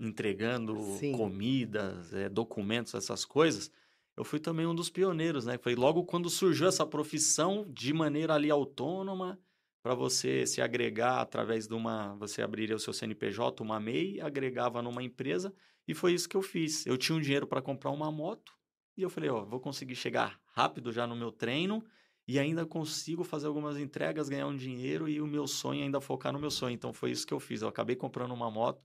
entregando 0.00 0.80
Sim. 0.98 1.12
comidas, 1.12 2.12
é, 2.14 2.28
documentos, 2.28 2.94
essas 2.94 3.24
coisas, 3.24 3.70
eu 4.16 4.24
fui 4.24 4.40
também 4.40 4.66
um 4.66 4.74
dos 4.74 4.90
pioneiros, 4.90 5.46
né? 5.46 5.58
Foi 5.58 5.74
logo 5.74 6.04
quando 6.04 6.28
surgiu 6.28 6.66
essa 6.66 6.86
profissão 6.86 7.66
de 7.68 7.92
maneira 7.92 8.34
ali 8.34 8.50
autônoma, 8.50 9.38
para 9.82 9.94
você 9.94 10.46
se 10.46 10.60
agregar 10.60 11.20
através 11.20 11.66
de 11.66 11.74
uma. 11.74 12.14
Você 12.16 12.42
abriria 12.42 12.76
o 12.76 12.78
seu 12.78 12.92
CNPJ, 12.92 13.62
uma 13.62 13.80
MEI, 13.80 14.20
agregava 14.20 14.82
numa 14.82 15.02
empresa, 15.02 15.52
e 15.88 15.94
foi 15.94 16.12
isso 16.12 16.28
que 16.28 16.36
eu 16.36 16.42
fiz. 16.42 16.84
Eu 16.86 16.98
tinha 16.98 17.16
um 17.16 17.20
dinheiro 17.20 17.46
para 17.46 17.62
comprar 17.62 17.90
uma 17.90 18.10
moto, 18.10 18.52
e 18.96 19.02
eu 19.02 19.08
falei, 19.08 19.30
ó, 19.30 19.44
vou 19.44 19.60
conseguir 19.60 19.96
chegar 19.96 20.38
rápido 20.52 20.92
já 20.92 21.06
no 21.06 21.16
meu 21.16 21.32
treino, 21.32 21.82
e 22.28 22.38
ainda 22.38 22.66
consigo 22.66 23.24
fazer 23.24 23.46
algumas 23.46 23.78
entregas, 23.78 24.28
ganhar 24.28 24.46
um 24.46 24.56
dinheiro, 24.56 25.08
e 25.08 25.20
o 25.20 25.26
meu 25.26 25.46
sonho 25.46 25.80
é 25.80 25.84
ainda 25.84 26.00
focar 26.00 26.32
no 26.32 26.38
meu 26.38 26.50
sonho. 26.50 26.74
Então 26.74 26.92
foi 26.92 27.10
isso 27.10 27.26
que 27.26 27.32
eu 27.32 27.40
fiz. 27.40 27.62
Eu 27.62 27.68
acabei 27.68 27.96
comprando 27.96 28.32
uma 28.32 28.50
moto, 28.50 28.84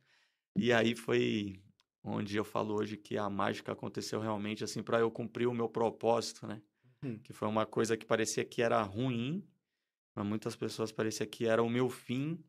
e 0.56 0.72
aí 0.74 0.96
foi 0.96 1.62
onde 2.04 2.38
eu 2.38 2.46
falo 2.46 2.76
hoje 2.76 2.98
que 2.98 3.18
a 3.18 3.30
mágica 3.30 3.72
aconteceu 3.72 4.20
realmente, 4.22 4.64
assim, 4.64 4.84
para 4.84 5.00
eu 5.00 5.12
cumprir 5.12 5.48
o 5.48 5.54
meu 5.54 5.68
propósito, 5.70 6.46
né? 6.48 6.62
Uhum. 7.04 7.20
Que 7.20 7.34
foi 7.34 7.48
uma 7.48 7.66
coisa 7.66 7.98
que 7.98 8.06
parecia 8.06 8.46
que 8.46 8.62
era 8.62 8.82
ruim, 8.84 9.48
para 10.14 10.24
muitas 10.24 10.56
pessoas 10.56 10.92
parecia 10.92 11.26
que 11.26 11.46
era 11.46 11.62
o 11.64 11.70
meu 11.70 11.90
fim, 11.90 12.44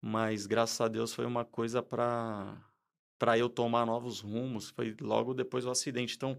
mas 0.00 0.46
graças 0.46 0.80
a 0.80 0.88
Deus 0.88 1.12
foi 1.14 1.26
uma 1.26 1.44
coisa 1.44 1.82
para 1.82 2.68
para 3.18 3.38
eu 3.38 3.48
tomar 3.48 3.86
novos 3.86 4.20
rumos. 4.20 4.70
Foi 4.70 4.96
logo 5.00 5.32
depois 5.32 5.64
do 5.64 5.70
acidente. 5.70 6.16
Então, 6.16 6.38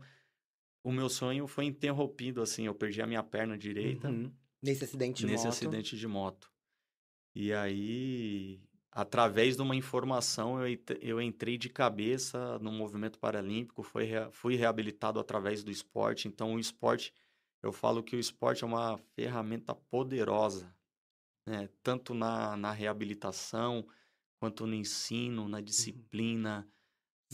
o 0.84 0.91
meu 0.91 1.10
sonho 1.10 1.48
foi 1.48 1.65
interrompido, 1.65 2.41
assim. 2.41 2.65
Eu 2.65 2.75
perdi 2.75 3.01
a 3.01 3.08
minha 3.08 3.24
perna 3.24 3.58
direita 3.58 4.10
Uhum. 4.10 4.34
Nesse 4.62 4.84
acidente 4.86 5.25
de 5.25 5.27
nesse 5.27 5.46
moto. 5.46 5.53
acidente 5.53 5.98
de 5.98 6.08
moto. 6.08 6.51
E 7.36 7.53
aí, 7.53 8.62
através 8.93 9.55
de 9.57 9.62
uma 9.62 9.75
informação, 9.75 10.59
eu, 10.62 10.67
ent- 10.67 10.97
eu 11.01 11.21
entrei 11.21 11.57
de 11.57 11.69
cabeça 11.69 12.59
no 12.59 12.71
movimento 12.71 13.19
paralímpico, 13.19 13.83
foi, 13.83 14.05
rea- 14.05 14.31
fui 14.31 14.55
reabilitado 14.55 15.19
através 15.19 15.63
do 15.63 15.71
esporte. 15.71 16.27
Então, 16.27 16.55
o 16.55 16.59
esporte, 16.59 17.13
eu 17.62 17.71
falo 17.73 18.03
que 18.03 18.15
o 18.15 18.19
esporte 18.19 18.63
é 18.63 18.67
uma 18.67 18.97
ferramenta 19.15 19.75
poderosa, 19.75 20.73
né? 21.45 21.69
Tanto 21.83 22.13
na, 22.13 22.55
na 22.57 22.71
reabilitação, 22.71 23.88
quanto 24.39 24.67
no 24.67 24.75
ensino, 24.75 25.47
na 25.47 25.62
disciplina, 25.62 26.63
Sim. 26.63 26.71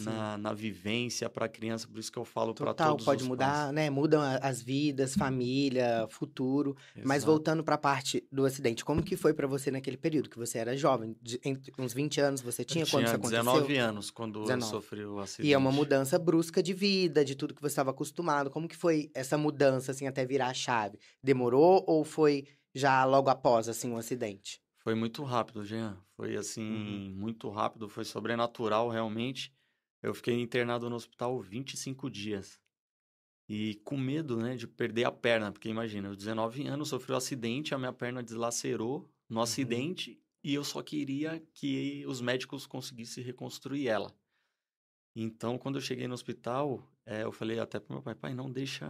Na, 0.05 0.37
na 0.37 0.53
vivência 0.53 1.29
para 1.29 1.45
a 1.45 1.49
criança. 1.49 1.87
Por 1.87 1.99
isso 1.99 2.11
que 2.11 2.17
eu 2.19 2.25
falo 2.25 2.53
para 2.53 2.73
todos 2.73 3.05
pode 3.05 3.23
mudar, 3.23 3.65
pais. 3.65 3.73
né? 3.73 3.89
Mudam 3.89 4.21
a- 4.21 4.37
as 4.37 4.61
vidas, 4.61 5.13
família, 5.15 6.07
futuro. 6.09 6.75
Mas 7.03 7.17
Exato. 7.17 7.31
voltando 7.31 7.63
pra 7.63 7.77
parte 7.77 8.23
do 8.31 8.45
acidente, 8.45 8.83
como 8.85 9.01
que 9.03 9.15
foi 9.15 9.33
pra 9.33 9.47
você 9.47 9.71
naquele 9.71 9.97
período 9.97 10.29
que 10.29 10.37
você 10.37 10.57
era 10.57 10.75
jovem? 10.77 11.15
De- 11.21 11.39
uns 11.77 11.93
20 11.93 12.19
anos 12.21 12.41
você 12.41 12.63
tinha, 12.63 12.83
Eu 12.83 12.87
quando 12.87 13.03
isso 13.05 13.17
tinha 13.17 13.39
aconteceu? 13.39 13.43
19 13.43 13.77
anos 13.77 14.11
quando 14.11 14.41
19. 14.43 14.61
eu 14.75 14.81
sofri 14.81 15.05
o 15.05 15.19
acidente. 15.19 15.47
E 15.49 15.53
é 15.53 15.57
uma 15.57 15.71
mudança 15.71 16.17
brusca 16.19 16.61
de 16.63 16.73
vida, 16.73 17.23
de 17.25 17.35
tudo 17.35 17.53
que 17.53 17.61
você 17.61 17.67
estava 17.73 17.91
acostumado. 17.91 18.49
Como 18.49 18.67
que 18.67 18.75
foi 18.75 19.09
essa 19.13 19.37
mudança, 19.37 19.91
assim, 19.91 20.07
até 20.07 20.25
virar 20.25 20.47
a 20.47 20.53
chave? 20.53 20.99
Demorou 21.23 21.83
ou 21.87 22.03
foi 22.03 22.45
já 22.73 23.03
logo 23.05 23.29
após, 23.29 23.67
assim, 23.67 23.91
o 23.91 23.97
acidente? 23.97 24.61
Foi 24.77 24.95
muito 24.95 25.23
rápido, 25.23 25.63
Jean. 25.65 25.97
Foi 26.15 26.35
assim, 26.37 27.13
muito 27.15 27.49
rápido, 27.49 27.89
foi 27.89 28.05
sobrenatural 28.05 28.89
realmente. 28.89 29.51
Eu 30.01 30.13
fiquei 30.13 30.39
internado 30.39 30.89
no 30.89 30.95
hospital 30.95 31.39
25 31.41 32.09
dias. 32.09 32.59
E 33.49 33.75
com 33.83 33.97
medo, 33.97 34.37
né, 34.37 34.55
de 34.55 34.67
perder 34.67 35.05
a 35.05 35.11
perna, 35.11 35.51
porque 35.51 35.69
imagina, 35.69 36.07
eu 36.09 36.15
19 36.15 36.67
anos, 36.67 36.89
sofri 36.89 37.13
um 37.13 37.17
acidente, 37.17 37.73
a 37.73 37.77
minha 37.79 37.91
perna 37.93 38.23
deslacerou 38.23 39.09
no 39.29 39.41
acidente 39.41 40.21
e 40.43 40.53
eu 40.53 40.63
só 40.63 40.81
queria 40.83 41.39
que 41.53 42.05
os 42.07 42.21
médicos 42.21 42.67
conseguissem 42.67 43.23
reconstruir 43.23 43.87
ela. 43.87 44.15
Então, 45.15 45.57
quando 45.57 45.75
eu 45.77 45.81
cheguei 45.81 46.07
no 46.07 46.13
hospital, 46.13 46.87
eh, 47.05 47.23
eu 47.23 47.31
falei 47.31 47.59
até 47.59 47.79
pro 47.79 47.93
meu 47.93 48.01
pai, 48.03 48.15
pai, 48.15 48.33
não 48.33 48.51
deixa 48.51 48.87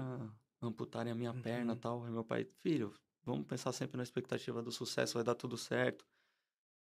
amputarem 0.61 1.11
a 1.11 1.15
minha 1.15 1.33
perna 1.33 1.73
Uhum. 1.73 1.79
tal. 1.79 2.03
Aí 2.05 2.11
meu 2.11 2.23
pai, 2.23 2.45
filho, 2.61 2.93
vamos 3.23 3.47
pensar 3.47 3.71
sempre 3.71 3.97
na 3.97 4.03
expectativa 4.03 4.61
do 4.61 4.71
sucesso, 4.71 5.15
vai 5.15 5.23
dar 5.23 5.35
tudo 5.35 5.57
certo. 5.57 6.05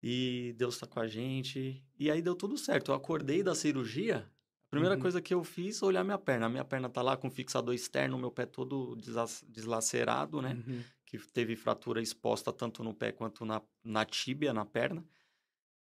E 0.06 0.54
Deus 0.58 0.78
tá 0.78 0.86
com 0.86 1.00
a 1.00 1.08
gente. 1.08 1.82
E 1.98 2.12
aí 2.12 2.22
deu 2.22 2.36
tudo 2.36 2.58
certo. 2.58 2.92
Eu 2.92 2.96
acordei 2.96 3.42
da 3.42 3.56
cirurgia, 3.56 4.30
a 4.68 4.70
primeira 4.70 4.96
Uhum. 4.96 5.02
coisa 5.02 5.22
que 5.22 5.34
eu 5.34 5.44
fiz 5.46 5.80
foi 5.80 5.88
olhar 5.90 6.04
minha 6.04 6.18
perna. 6.18 6.48
A 6.48 6.50
minha 6.50 6.66
perna 6.66 6.90
tá 6.90 7.02
lá 7.02 7.16
com 7.16 7.32
fixador 7.32 7.74
externo, 7.74 8.18
meu 8.18 8.30
pé 8.32 8.46
todo 8.46 8.98
deslacerado, 9.48 10.42
né? 10.42 10.62
Uhum. 10.68 10.84
que 11.06 11.18
teve 11.32 11.56
fratura 11.56 12.02
exposta 12.02 12.52
tanto 12.52 12.84
no 12.84 12.92
pé 12.94 13.12
quanto 13.12 13.46
na, 13.46 13.62
na 13.84 14.04
tíbia, 14.04 14.52
na 14.52 14.66
perna. 14.66 15.06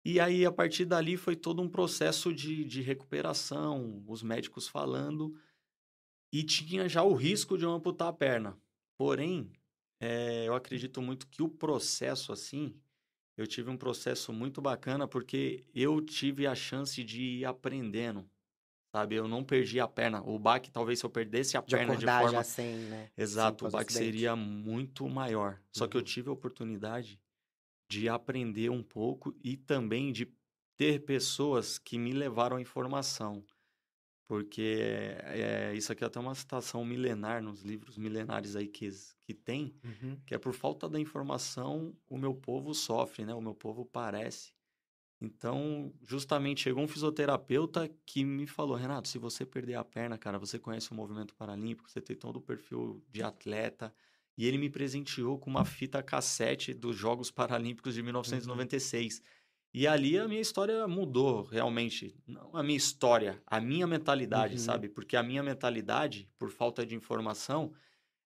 E 0.05 0.19
aí, 0.19 0.45
a 0.45 0.51
partir 0.51 0.85
dali, 0.85 1.17
foi 1.17 1.35
todo 1.35 1.63
um 1.63 1.67
processo 1.67 2.31
de, 2.31 2.63
de 2.63 2.81
recuperação, 2.83 4.03
os 4.07 4.21
médicos 4.21 4.67
falando. 4.67 5.35
E 6.31 6.43
tinha 6.43 6.87
já 6.87 7.01
o 7.01 7.13
risco 7.15 7.57
de 7.57 7.63
eu 7.63 7.71
amputar 7.71 8.09
a 8.09 8.13
perna. 8.13 8.55
Porém, 8.95 9.51
eh, 9.99 10.45
eu 10.47 10.53
acredito 10.53 11.01
muito 11.01 11.27
que 11.27 11.41
o 11.41 11.49
processo, 11.49 12.31
assim, 12.31 12.79
eu 13.37 13.47
tive 13.47 13.69
um 13.69 13.77
processo 13.77 14.31
muito 14.33 14.61
bacana 14.61 15.07
porque 15.07 15.65
eu 15.73 16.01
tive 16.01 16.47
a 16.47 16.55
chance 16.55 17.03
de 17.03 17.21
ir 17.39 17.45
aprendendo, 17.45 18.29
sabe? 18.95 19.15
Eu 19.15 19.27
não 19.27 19.43
perdi 19.45 19.79
a 19.79 19.87
perna. 19.87 20.21
O 20.23 20.39
baque, 20.39 20.71
talvez, 20.71 20.99
se 20.99 21.05
eu 21.05 21.11
perdesse 21.11 21.57
a 21.57 21.63
De 21.67 21.77
perna 21.77 21.97
de 21.97 22.07
forma 22.07 22.27
já 22.27 22.43
sem, 22.43 22.87
né? 22.87 23.11
Exato, 23.17 23.65
o 23.65 23.69
Sim, 23.69 23.69
baque 23.69 23.93
seria 23.93 24.35
muito 24.35 25.07
maior. 25.09 25.61
Só 25.71 25.87
que 25.87 25.97
eu 25.97 26.01
Uhum. 26.01 26.03
tive 26.03 26.29
a 26.29 26.33
oportunidade 26.33 27.21
de 27.89 28.09
aprender 28.09 28.69
um 28.71 28.83
pouco 28.83 29.35
e 29.43 29.57
também 29.57 30.11
de 30.11 30.33
ter 30.77 31.05
pessoas 31.05 31.77
que 31.79 31.99
me 31.99 32.13
levaram 32.13 32.57
a 32.57 32.61
informação. 32.61 33.45
Porque 34.27 34.79
é, 35.23 35.73
isso 35.75 35.91
aqui 35.91 36.03
é 36.03 36.07
até 36.07 36.19
uma 36.19 36.33
citação 36.33 36.83
milenar 36.83 37.43
nos 37.43 37.61
livros 37.61 37.97
milenares 37.97 38.55
aí 38.55 38.67
que, 38.67 38.89
que 39.21 39.33
tem, 39.33 39.75
Uhum. 39.83 40.17
que 40.25 40.33
é 40.33 40.37
por 40.39 40.53
falta 40.53 40.89
da 40.89 40.99
informação 40.99 41.95
o 42.07 42.17
meu 42.17 42.33
povo 42.33 42.73
sofre, 42.73 43.23
né? 43.23 43.33
O 43.35 43.41
meu 43.41 43.53
povo 43.53 43.85
parece. 43.85 44.51
Então, 45.21 45.93
justamente 46.01 46.61
chegou 46.61 46.83
um 46.83 46.87
fisioterapeuta 46.87 47.89
que 48.05 48.25
me 48.25 48.45
falou, 48.45 48.75
Renato, 48.75 49.07
se 49.07 49.17
você 49.17 49.45
perder 49.45 49.75
a 49.75 49.83
perna, 49.83 50.17
cara, 50.17 50.37
você 50.37 50.59
conhece 50.59 50.91
o 50.91 50.95
movimento 50.95 51.33
paralímpico, 51.35 51.89
você 51.89 52.01
tem 52.01 52.15
todo 52.15 52.37
o 52.37 52.41
perfil 52.41 53.03
de 53.09 53.23
atleta. 53.23 53.93
E 54.37 54.45
ele 54.45 54.57
me 54.57 54.69
presenteou 54.69 55.39
com 55.39 55.49
uma 55.49 55.63
fita 55.63 56.03
cassete 56.03 56.73
dos 56.73 56.97
Jogos 56.97 57.31
Paralímpicos 57.31 57.93
de 57.93 58.03
1996. 58.03 59.21
E 59.77 59.85
ali 59.85 60.17
a 60.17 60.25
minha 60.25 60.39
história 60.39 60.87
mudou, 60.87 61.43
realmente. 61.43 62.15
Não 62.25 62.55
a 62.55 62.63
minha 62.63 62.77
história, 62.77 63.41
a 63.45 63.59
minha 63.59 63.85
mentalidade, 63.85 64.53
Uhum. 64.53 64.59
sabe? 64.59 64.87
Porque 64.87 65.17
a 65.17 65.21
minha 65.21 65.43
mentalidade, 65.43 66.29
por 66.39 66.49
falta 66.49 66.85
de 66.85 66.95
informação, 66.95 67.73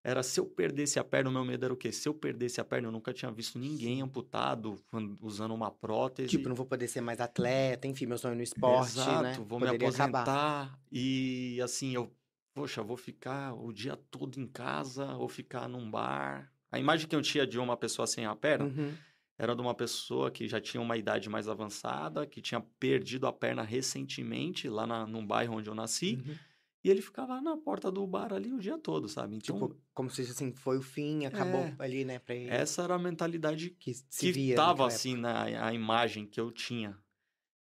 era 0.03 0.21
se 0.21 0.39
eu 0.39 0.45
perdesse 0.45 0.99
a 0.99 1.03
perna, 1.03 1.31
o 1.31 1.33
meu 1.33 1.43
medo 1.43 1.65
era 1.65 1.73
o 1.73 1.77
quê? 1.77 1.91
Se 1.91 2.07
eu 2.07 2.13
perdesse 2.13 2.61
a 2.61 2.63
perna, 2.63 2.87
eu 2.87 2.91
nunca 2.91 3.11
tinha 3.11 3.31
visto 3.31 3.57
ninguém 3.57 3.99
amputado 4.03 4.75
usando 5.19 5.55
uma 5.55 5.71
prótese. 5.71 6.29
Tipo, 6.29 6.49
não 6.49 6.55
vou 6.55 6.67
poder 6.67 6.87
ser 6.87 7.01
mais 7.01 7.19
atleta, 7.19 7.87
enfim, 7.87 8.05
meu 8.05 8.19
sonho 8.19 8.35
no 8.35 8.43
esporte, 8.43 8.93
Exato, 8.95 9.23
né? 9.23 9.33
vou 9.33 9.59
me 9.59 9.65
Poderia 9.65 9.89
acabar. 9.89 10.25
aposentar 10.25 10.79
e 10.91 11.59
assim, 11.63 11.95
eu, 11.95 12.11
poxa, 12.53 12.83
vou 12.83 12.95
ficar 12.95 13.55
o 13.55 13.73
dia 13.73 13.97
todo 14.11 14.39
em 14.39 14.45
casa 14.45 15.15
ou 15.15 15.27
ficar 15.27 15.67
num 15.67 15.89
bar. 15.89 16.53
A 16.71 16.77
imagem 16.77 17.07
que 17.07 17.15
eu 17.15 17.21
tinha 17.23 17.47
de 17.47 17.57
uma 17.57 17.75
pessoa 17.75 18.05
sem 18.05 18.25
a 18.27 18.35
perna 18.35 18.65
Uhum. 18.65 18.93
Era 19.39 19.55
de 19.55 19.62
uma 19.62 19.74
pessoa 19.74 20.29
que 20.29 20.48
já 20.48 20.62
tinha 20.62 20.81
uma 20.81 20.98
idade 20.98 21.29
mais 21.29 21.48
avançada, 21.48 22.27
que 22.27 22.41
tinha 22.41 22.62
perdido 22.62 23.25
a 23.25 23.34
perna 23.34 23.63
recentemente 23.63 24.69
lá 24.69 24.86
na, 24.86 25.08
num 25.08 25.25
bairro 25.25 25.55
onde 25.55 25.69
eu 25.69 25.75
nasci, 25.75 26.15
Uhum. 26.17 26.36
e 26.84 26.89
ele 26.89 27.01
ficava 27.01 27.41
na 27.41 27.58
porta 27.58 27.91
do 27.91 28.05
bar 28.05 28.34
ali 28.34 28.51
o 28.53 28.60
dia 28.60 28.77
todo, 28.77 29.08
sabe? 29.10 29.38
Então, 29.38 29.55
Tipo, 29.58 29.75
como 29.93 30.10
se 30.10 30.22
assim, 30.24 30.53
foi 30.53 30.77
o 30.77 30.81
fim, 30.81 31.25
acabou 31.25 31.62
É. 31.62 31.75
ali, 31.79 32.05
né, 32.05 32.19
pra 32.19 32.36
ele. 32.36 32.50
essa 32.50 32.84
era 32.84 32.96
a 32.96 33.00
mentalidade 33.00 33.69
que 33.72 33.93
se 33.93 34.31
que 34.34 34.53
tava 34.53 34.86
assim 34.88 35.15
na 35.15 35.43
a 35.67 35.74
imagem 35.74 36.25
que 36.27 36.39
eu 36.39 36.51
tinha. 36.51 36.98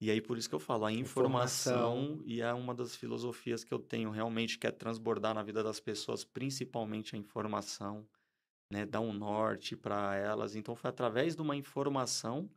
E 0.00 0.11
aí 0.11 0.21
por 0.21 0.39
isso 0.39 0.49
que 0.49 0.55
eu 0.55 0.61
falo, 0.61 0.87
a 0.87 0.93
informação, 0.93 2.03
Informação. 2.05 2.23
e 2.27 2.41
é 2.41 2.53
uma 2.55 2.75
das 2.75 2.97
filosofias 2.97 3.62
que 3.65 3.73
eu 3.75 3.79
tenho 3.79 4.11
realmente 4.11 4.59
que 4.59 4.67
é 4.67 4.71
transbordar 4.71 5.35
na 5.35 5.43
vida 5.43 5.62
das 5.62 5.79
pessoas, 5.79 6.25
principalmente 6.25 7.15
a 7.15 7.19
informação, 7.19 8.07
né, 8.71 8.87
dar 8.87 9.00
um 9.00 9.12
norte 9.12 9.75
para 9.77 10.15
elas. 10.17 10.55
Então 10.55 10.77
foi 10.77 10.89
através 10.91 11.35
de 11.35 11.43
uma 11.43 11.57
informação 11.57 12.49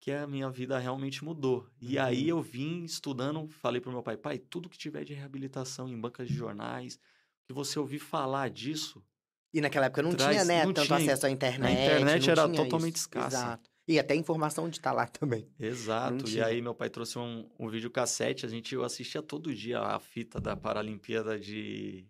que 0.00 0.10
a 0.12 0.26
minha 0.26 0.48
vida 0.48 0.78
realmente 0.78 1.22
mudou. 1.24 1.68
E 1.80 1.98
aí 1.98 2.22
Uhum. 2.32 2.38
eu 2.38 2.42
vim 2.42 2.84
estudando, 2.84 3.46
falei 3.48 3.80
pro 3.80 3.90
meu 3.92 4.02
pai, 4.02 4.16
pai, 4.16 4.38
tudo 4.38 4.68
que 4.68 4.78
tiver 4.78 5.04
de 5.04 5.12
reabilitação 5.12 5.88
em 5.88 6.00
bancas 6.00 6.26
de 6.28 6.34
jornais, 6.34 6.98
que 7.46 7.52
você 7.52 7.78
ouvir 7.78 7.98
falar 7.98 8.48
disso, 8.48 9.04
E 9.52 9.60
naquela 9.60 9.86
época 9.86 10.00
não 10.00 10.14
Traz- 10.14 10.30
tinha, 10.30 10.44
né, 10.44 10.64
não 10.64 10.72
tanto 10.72 10.86
tinha- 10.86 10.98
acesso 10.98 11.26
à 11.26 11.30
internet. 11.30 11.72
internet 11.72 12.24
não 12.26 12.32
era 12.32 12.48
totalmente 12.48 12.94
isso. 12.94 13.02
escassa. 13.06 13.36
Exato. 13.36 13.70
E 13.88 13.98
até 13.98 14.14
informação 14.14 14.68
de 14.70 14.76
estar 14.76 14.92
lá 14.92 15.08
também. 15.08 15.50
Exato. 15.58 16.28
E 16.30 16.40
aí 16.40 16.62
meu 16.62 16.72
pai 16.72 16.88
trouxe 16.88 17.18
um, 17.18 17.50
um 17.58 17.68
videocassete, 17.68 18.46
a 18.46 18.48
gente 18.48 18.72
eu 18.76 18.84
assistia 18.84 19.20
todo 19.20 19.52
dia 19.52 19.80
a 19.80 19.98
fita 19.98 20.40
da 20.40 20.56
Paralimpíada 20.56 21.36
de, 21.36 22.06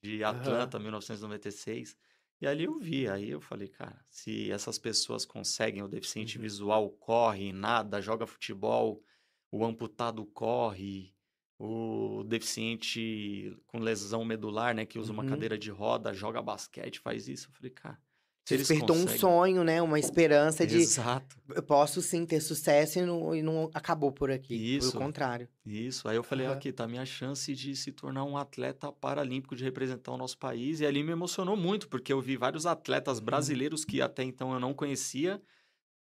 de. 0.00 0.22
Atlanta, 0.22 0.78
1996. 0.78 1.96
E 2.40 2.46
ali 2.46 2.64
eu 2.64 2.78
vi, 2.78 3.08
aí 3.08 3.30
eu 3.30 3.40
falei, 3.40 3.68
cara, 3.68 4.04
se 4.10 4.50
essas 4.50 4.78
pessoas 4.78 5.24
conseguem, 5.24 5.82
o 5.82 5.88
deficiente 5.88 6.36
Uhum. 6.36 6.38
visual 6.38 6.90
corre, 6.90 7.52
nada, 7.52 8.00
joga 8.00 8.26
futebol, 8.26 9.02
o 9.50 9.64
amputado 9.64 10.24
corre, 10.26 11.14
o 11.58 12.22
deficiente 12.24 13.56
com 13.66 13.78
lesão 13.78 14.24
medular, 14.24 14.74
né, 14.74 14.84
que 14.84 14.98
usa 14.98 15.12
uma 15.12 15.24
Uhum. 15.24 15.24
cadeira 15.24 15.56
de 15.58 15.70
roda, 15.70 16.12
joga 16.12 16.42
basquete, 16.42 17.00
faz 17.00 17.28
isso. 17.28 17.48
Eu 17.48 17.52
falei, 17.54 17.70
cara, 17.70 18.00
se 18.44 18.56
Despertou 18.58 18.94
um 18.94 19.00
conseguem... 19.00 19.18
sonho, 19.20 19.64
né, 19.64 19.80
uma 19.80 19.98
esperança 19.98 20.66
de 20.66 20.76
Exato. 20.76 21.36
eu 21.54 21.62
posso 21.62 22.02
sim 22.02 22.26
ter 22.26 22.40
sucesso 22.40 22.98
e 22.98 23.02
não, 23.02 23.34
e 23.34 23.42
não 23.42 23.70
acabou 23.72 24.12
por 24.12 24.30
aqui. 24.30 24.54
Isso. 24.76 24.90
Pelo 24.92 25.02
contrário. 25.04 25.48
Isso, 25.64 26.06
aí 26.06 26.16
eu 26.16 26.22
falei, 26.22 26.46
Aham. 26.46 26.56
aqui 26.56 26.70
tá 26.70 26.84
a 26.84 26.88
minha 26.88 27.06
chance 27.06 27.54
de 27.54 27.74
se 27.74 27.90
tornar 27.90 28.24
um 28.24 28.36
atleta 28.36 28.92
paralímpico, 28.92 29.56
de 29.56 29.64
representar 29.64 30.12
o 30.12 30.18
nosso 30.18 30.36
país. 30.36 30.80
E 30.80 30.86
ali 30.86 31.02
me 31.02 31.12
emocionou 31.12 31.56
muito, 31.56 31.88
porque 31.88 32.12
eu 32.12 32.20
vi 32.20 32.36
vários 32.36 32.66
atletas 32.66 33.18
Uhum. 33.18 33.24
brasileiros 33.24 33.82
que 33.82 34.02
até 34.02 34.22
então 34.22 34.52
eu 34.52 34.60
não 34.60 34.74
conhecia, 34.74 35.40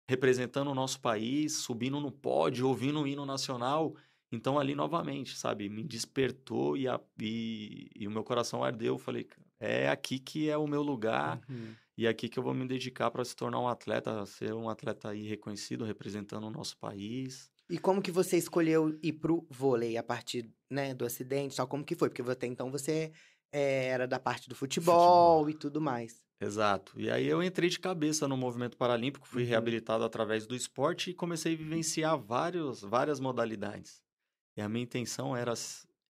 representando 0.09 0.71
o 0.71 0.75
nosso 0.75 0.99
país, 0.99 1.57
subindo 1.57 1.99
no 1.99 2.11
pódio, 2.11 2.67
ouvindo 2.67 3.01
o 3.01 3.07
hino 3.07 3.25
nacional. 3.25 3.95
Então 4.31 4.57
ali 4.57 4.73
novamente, 4.73 5.37
sabe, 5.37 5.69
me 5.69 5.83
despertou 5.83 6.75
e, 6.75 6.87
a- 6.87 6.99
e- 7.21 7.89
e 7.95 8.07
o 8.07 8.11
meu 8.11 8.23
coração 8.23 8.63
ardeu. 8.63 8.95
Eu 8.95 8.97
falei, 8.97 9.27
é 9.59 9.89
aqui 9.89 10.17
que 10.17 10.49
é 10.49 10.57
o 10.57 10.65
meu 10.65 10.81
lugar. 10.81 11.39
Uhum. 11.47 11.75
E 11.97 12.05
é 12.05 12.09
aqui 12.09 12.27
que 12.29 12.39
eu 12.39 12.43
vou 12.43 12.53
me 12.53 12.67
dedicar 12.67 13.11
para 13.11 13.23
se 13.25 13.35
tornar 13.35 13.59
um 13.59 13.67
atleta, 13.67 14.25
ser 14.25 14.53
um 14.53 14.69
atleta 14.69 15.09
aí 15.09 15.27
reconhecido, 15.27 15.85
representando 15.85 16.45
o 16.47 16.51
nosso 16.51 16.77
país. 16.77 17.51
E 17.69 17.77
como 17.79 18.01
que 18.01 18.11
você 18.11 18.37
escolheu 18.37 18.99
ir 19.01 19.13
pro 19.13 19.47
vôlei 19.49 19.97
a 19.97 20.03
partir, 20.03 20.51
né, 20.69 20.93
do 20.93 21.05
acidente? 21.05 21.55
Só 21.55 21.65
como 21.65 21.85
que 21.85 21.95
foi? 21.95 22.09
Porque 22.09 22.21
até 22.21 22.45
então 22.47 22.69
você 22.71 23.13
eh, 23.51 23.85
era 23.87 24.07
da 24.07 24.19
parte 24.19 24.49
do 24.49 24.55
futebol, 24.55 25.49
Futebol. 25.49 25.49
e 25.49 25.53
tudo 25.53 25.79
mais. 25.81 26.25
Exato. 26.41 26.99
E 26.99 27.09
aí 27.11 27.27
eu 27.27 27.43
entrei 27.43 27.69
de 27.69 27.79
cabeça 27.79 28.27
no 28.27 28.35
movimento 28.35 28.77
paralímpico, 28.77 29.27
fui 29.27 29.43
Uhum. 29.43 29.45
reabilitado 29.45 30.03
através 30.03 30.47
do 30.47 30.55
esporte 30.55 31.11
e 31.11 31.13
comecei 31.13 31.53
a 31.53 31.57
vivenciar 31.57 32.17
vários, 32.19 32.81
várias 32.81 33.19
modalidades. 33.19 34.01
E 34.57 34.61
a 34.61 34.69
minha 34.69 34.83
intenção 34.85 35.35
era 35.37 35.53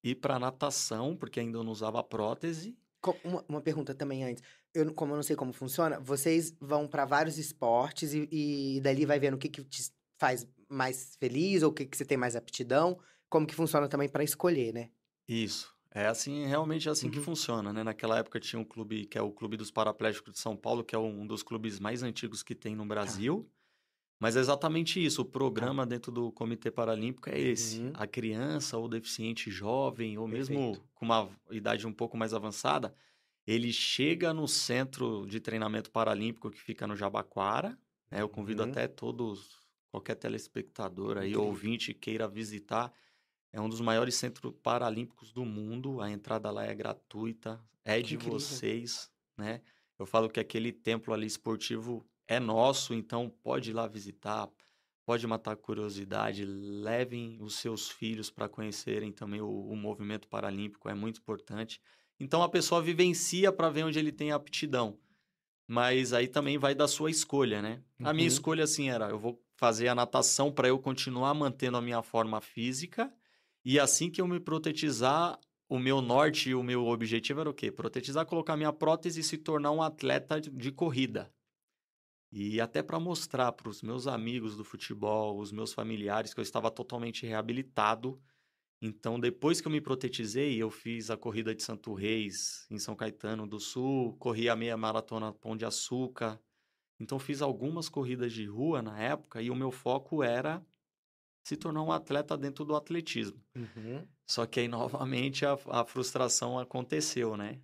ir 0.04 0.16
para 0.18 0.40
natação, 0.40 1.18
porque 1.18 1.40
ainda 1.42 1.64
não 1.64 1.72
usava 1.74 2.04
prótese. 2.04 2.78
Uma, 3.24 3.44
uma 3.50 3.62
pergunta 3.62 3.96
também 3.96 4.24
antes. 4.24 4.44
Eu, 4.74 4.94
como 4.94 5.12
eu 5.14 5.16
não 5.18 5.24
sei 5.24 5.36
como 5.36 5.52
funciona, 5.52 6.00
vocês 6.00 6.56
vão 6.60 6.88
pra 6.88 7.06
vários 7.06 7.38
esportes 7.38 8.14
e, 8.14 8.28
e 8.32 8.82
dali 8.82 9.06
vai 9.06 9.20
vendo 9.20 9.34
o 9.34 9.38
que, 9.38 9.50
que 9.50 9.64
te 9.64 9.92
faz 10.18 10.48
mais 10.70 11.16
feliz 11.20 11.62
ou 11.64 11.72
o 11.72 11.74
que, 11.74 11.86
que 11.86 11.98
você 11.98 12.06
tem 12.06 12.18
mais 12.18 12.36
aptidão. 12.36 12.98
Como 13.30 13.46
que 13.46 13.56
funciona 13.56 13.88
também 13.90 14.08
pra 14.10 14.24
escolher, 14.24 14.74
né? 14.74 14.90
Isso. 15.28 15.74
É 15.94 16.08
assim, 16.08 16.46
realmente 16.46 16.88
é 16.88 16.92
assim 16.92 17.10
que 17.10 17.18
Uhum. 17.18 17.24
funciona, 17.26 17.74
né? 17.74 17.84
Naquela 17.84 18.18
época 18.20 18.40
tinha 18.40 18.58
um 18.60 18.64
clube 18.64 19.06
que 19.08 19.18
é 19.18 19.22
o 19.22 19.30
Clube 19.32 19.58
dos 19.58 19.70
Paraplégicos 19.70 20.34
de 20.34 20.40
São 20.40 20.56
Paulo, 20.56 20.86
que 20.86 20.96
é 20.96 21.00
um 21.00 21.28
dos 21.28 21.44
clubes 21.44 21.80
mais 21.82 22.02
antigos 22.02 22.42
que 22.44 22.56
tem 22.56 22.76
no 22.76 22.86
Brasil. 22.86 23.50
Mas 24.20 24.38
é 24.38 24.40
exatamente 24.40 25.04
isso, 25.04 25.24
o 25.24 25.26
programa 25.26 25.86
dentro 25.86 26.12
do 26.12 26.32
Comitê 26.32 26.70
Paralímpico 26.72 27.30
é 27.30 27.40
esse. 27.40 27.80
Uhum. 27.82 27.92
A 27.96 28.06
criança 28.08 28.78
ou 28.78 28.88
deficiente 28.88 29.50
jovem, 29.52 30.18
ou 30.18 30.28
mesmo 30.28 30.56
Perfeito. 30.56 30.90
com 30.94 31.06
uma 31.06 31.30
idade 31.50 31.86
um 31.88 31.92
pouco 31.94 32.16
mais 32.16 32.34
avançada, 32.34 32.94
ele 33.46 33.72
chega 33.74 34.34
no 34.34 34.48
centro 34.48 35.26
de 35.26 35.40
treinamento 35.40 35.92
paralímpico 35.92 36.52
que 36.52 36.62
fica 36.62 36.88
no 36.88 36.96
Jabaquara. 36.96 37.78
né? 38.10 38.22
Eu 38.22 38.30
convido 38.30 38.62
Uhum. 38.62 38.70
até 38.70 38.88
todos, 38.88 39.60
qualquer 39.92 40.16
telespectador 40.16 41.18
aí, 41.18 41.36
Incrível. 41.36 41.38
ouvinte, 41.38 41.94
queira 41.94 42.28
visitar. 42.28 42.94
É 43.52 43.60
um 43.60 43.70
dos 43.70 43.82
maiores 43.82 44.16
centros 44.16 44.54
paralímpicos 44.64 45.32
do 45.34 45.46
mundo. 45.46 46.02
A 46.02 46.10
entrada 46.10 46.52
lá 46.52 46.64
é 46.66 46.74
gratuita, 46.76 47.64
é 47.84 48.02
Que 48.02 48.08
de 48.08 48.16
incrível. 48.16 48.18
vocês, 48.18 49.12
né? 49.38 49.62
Eu 50.00 50.06
falo 50.06 50.30
que 50.30 50.40
aquele 50.40 50.72
templo 50.72 51.14
ali 51.14 51.28
esportivo 51.28 52.06
é 52.28 52.40
nosso, 52.40 52.94
então 52.94 53.30
pode 53.30 53.72
ir 53.72 53.74
lá 53.74 53.88
visitar, 53.88 54.50
pode 55.06 55.26
matar 55.28 55.52
a 55.54 55.56
curiosidade, 55.58 56.46
levem 56.46 57.42
os 57.42 57.56
seus 57.56 57.90
filhos 57.90 58.30
para 58.32 58.50
conhecerem 58.50 59.12
também 59.12 59.42
o, 59.42 59.50
o 59.50 59.76
movimento 59.76 60.28
paralímpico, 60.28 60.90
é 60.90 60.94
muito 60.94 61.20
importante. 61.20 61.82
Então 62.22 62.44
a 62.44 62.48
pessoa 62.50 62.84
vivencia 62.84 63.52
para 63.52 63.68
ver 63.72 63.84
onde 63.84 63.98
ele 63.98 64.12
tem 64.12 64.32
aptidão. 64.32 65.00
Mas 65.68 66.14
aí 66.14 66.28
também 66.28 66.58
vai 66.58 66.76
da 66.76 66.88
sua 66.88 67.10
escolha, 67.10 67.64
né? 67.64 67.84
A 68.04 68.14
minha 68.14 68.28
Uhum. 68.28 68.28
escolha 68.28 68.64
assim 68.64 68.90
era, 68.92 69.10
eu 69.10 69.18
vou 69.18 69.44
fazer 69.56 69.88
a 69.88 69.96
natação 69.96 70.52
para 70.52 70.68
eu 70.68 70.78
continuar 70.80 71.34
mantendo 71.34 71.78
a 71.78 71.82
minha 71.82 72.04
forma 72.04 72.40
física 72.40 73.12
e 73.66 73.80
assim 73.80 74.12
que 74.12 74.22
eu 74.22 74.28
me 74.28 74.40
protetizar, 74.40 75.40
o 75.68 75.80
meu 75.80 76.00
norte 76.00 76.52
e 76.52 76.56
o 76.56 76.62
meu 76.62 76.86
objetivo 76.88 77.42
era 77.42 77.50
o 77.50 77.54
quê? 77.56 77.72
Protetizar, 77.72 78.26
colocar 78.28 78.56
minha 78.56 78.72
prótese 78.74 79.22
e 79.22 79.24
se 79.24 79.38
tornar 79.38 79.72
um 79.72 79.82
atleta 79.82 80.40
de 80.40 80.72
corrida. 80.72 81.34
E 82.32 82.62
até 82.62 82.84
para 82.84 83.00
mostrar 83.00 83.52
para 83.52 83.70
os 83.70 83.82
meus 83.82 84.08
amigos 84.08 84.56
do 84.56 84.64
futebol, 84.64 85.38
os 85.40 85.52
meus 85.52 85.74
familiares, 85.74 86.34
que 86.34 86.40
eu 86.40 86.44
estava 86.44 86.72
totalmente 86.72 87.26
reabilitado 87.26 88.22
Então, 88.82 89.20
depois 89.20 89.62
que 89.62 89.68
eu 89.68 89.72
me 89.72 89.80
protetizei, 89.80 90.58
eu 90.58 90.72
fiz 90.72 91.12
a 91.12 91.18
corrida 91.18 91.54
de 91.54 91.62
Santo 91.62 91.94
Reis, 91.94 92.66
em 92.72 92.80
São 92.80 92.96
Caetano 92.96 93.46
do 93.46 93.60
Sul, 93.60 94.16
corri 94.18 94.50
a 94.50 94.56
meia 94.56 94.76
maratona 94.76 95.32
Pão 95.32 95.56
de 95.56 95.64
Açúcar. 95.64 96.42
Então, 97.00 97.20
fiz 97.20 97.44
algumas 97.44 97.88
corridas 97.88 98.34
de 98.34 98.46
rua 98.46 98.82
na 98.82 99.00
época 99.00 99.40
e 99.42 99.52
o 99.52 99.56
meu 99.56 99.72
foco 99.72 100.24
era 100.24 100.66
se 101.44 101.56
tornar 101.56 101.84
um 101.84 101.92
atleta 101.92 102.36
dentro 102.36 102.66
do 102.66 102.76
atletismo. 102.76 103.40
Uhum. 103.56 104.08
Só 104.26 104.48
que 104.48 104.60
aí, 104.60 104.68
novamente, 104.68 105.46
a, 105.46 105.58
a 105.70 105.86
frustração 105.86 106.58
aconteceu, 106.58 107.38
né? 107.38 107.60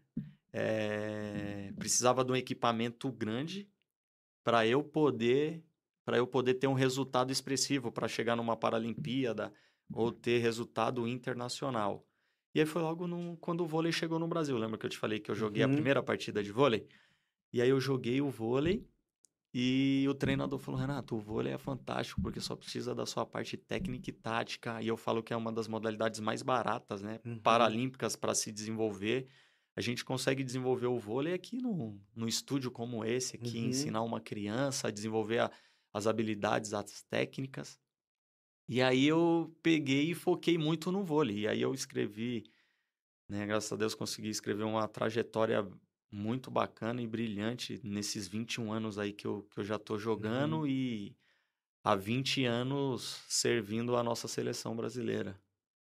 É, 0.54 1.74
precisava 1.78 2.24
de 2.24 2.32
um 2.32 2.36
equipamento 2.36 3.12
grande 3.12 3.70
para 4.44 4.66
eu 4.66 4.84
poder 4.84 5.64
para 6.06 6.18
eu 6.18 6.26
poder 6.26 6.54
ter 6.54 6.68
um 6.68 6.74
resultado 6.74 7.34
expressivo 7.34 7.92
para 7.92 8.08
chegar 8.08 8.38
numa 8.38 8.56
Paralimpíada 8.56 9.52
ou 9.94 10.12
ter 10.12 10.40
resultado 10.40 11.08
internacional. 11.08 12.06
E 12.54 12.60
aí 12.60 12.66
foi 12.66 12.82
logo 12.82 13.08
num- 13.08 13.36
quando 13.36 13.62
o 13.62 13.68
vôlei 13.68 13.92
chegou 13.92 14.18
no 14.20 14.28
Brasil. 14.28 14.58
Lembra 14.58 14.78
que 14.78 14.86
eu 14.86 14.90
te 14.90 14.98
falei 14.98 15.20
que 15.20 15.30
eu 15.32 15.36
joguei 15.36 15.64
a 15.64 15.68
Uhum. 15.68 15.74
primeira 15.74 16.02
partida 16.04 16.44
de 16.44 16.52
vôlei? 16.52 16.88
E 17.54 17.62
aí 17.62 17.70
eu 17.70 17.80
joguei 17.80 18.20
o 18.22 18.30
vôlei 18.30 18.86
e 19.54 20.06
o 20.10 20.14
treinador 20.14 20.60
falou: 20.60 20.80
Renato, 20.80 21.16
o 21.16 21.20
vôlei 21.20 21.54
é 21.54 21.58
fantástico 21.58 22.22
porque 22.22 22.40
só 22.42 22.56
precisa 22.56 22.94
da 22.94 23.06
sua 23.06 23.26
parte 23.26 23.56
técnica 23.58 24.10
e 24.10 24.14
tática. 24.14 24.82
E 24.82 24.88
eu 24.88 24.98
falo 24.98 25.24
que 25.24 25.34
é 25.34 25.38
uma 25.38 25.52
das 25.52 25.68
modalidades 25.68 26.20
mais 26.20 26.42
baratas, 26.42 27.02
né? 27.02 27.20
Uhum. 27.26 27.40
Paralímpicas 27.40 28.16
para 28.16 28.36
se 28.36 28.52
desenvolver. 28.52 29.28
A 29.76 29.82
gente 29.82 30.04
consegue 30.04 30.44
desenvolver 30.44 30.88
o 30.88 30.98
vôlei 31.00 31.34
aqui 31.34 31.62
no, 31.62 32.00
no 32.16 32.28
estúdio 32.28 32.72
como 32.72 33.06
esse, 33.06 33.36
aqui, 33.36 33.60
Uhum. 33.60 33.68
ensinar 33.70 34.02
uma 34.02 34.20
criança 34.20 34.88
a 34.88 34.92
desenvolver 34.92 35.40
a- 35.40 35.52
as 35.94 36.08
habilidades, 36.08 36.74
as 36.74 37.04
técnicas. 37.04 37.80
E 38.68 38.82
aí 38.82 39.06
eu 39.06 39.56
peguei 39.64 40.12
e 40.12 40.16
foquei 40.16 40.58
muito 40.58 40.92
no 40.92 41.04
vôlei. 41.04 41.40
E 41.42 41.48
aí 41.48 41.62
eu 41.62 41.74
escrevi, 41.74 42.44
né? 43.30 43.46
Graças 43.48 43.72
a 43.74 43.76
Deus 43.76 43.96
consegui 43.96 44.30
escrever 44.30 44.64
uma 44.64 44.88
trajetória 44.88 45.68
muito 46.12 46.52
bacana 46.52 47.02
e 47.02 47.08
brilhante 47.08 47.82
nesses 47.84 48.28
21 48.28 48.72
anos 48.74 49.00
aí 49.00 49.14
que 49.14 49.28
eu, 49.28 49.44
que 49.46 49.60
eu 49.60 49.66
já 49.66 49.80
tô 49.80 49.98
jogando 49.98 50.58
Uhum. 50.58 50.68
e 50.68 51.18
há 51.84 51.96
20 51.96 52.46
anos 52.46 53.24
servindo 53.30 53.96
a 53.98 54.04
nossa 54.04 54.28
seleção 54.28 54.76
brasileira. 54.76 55.40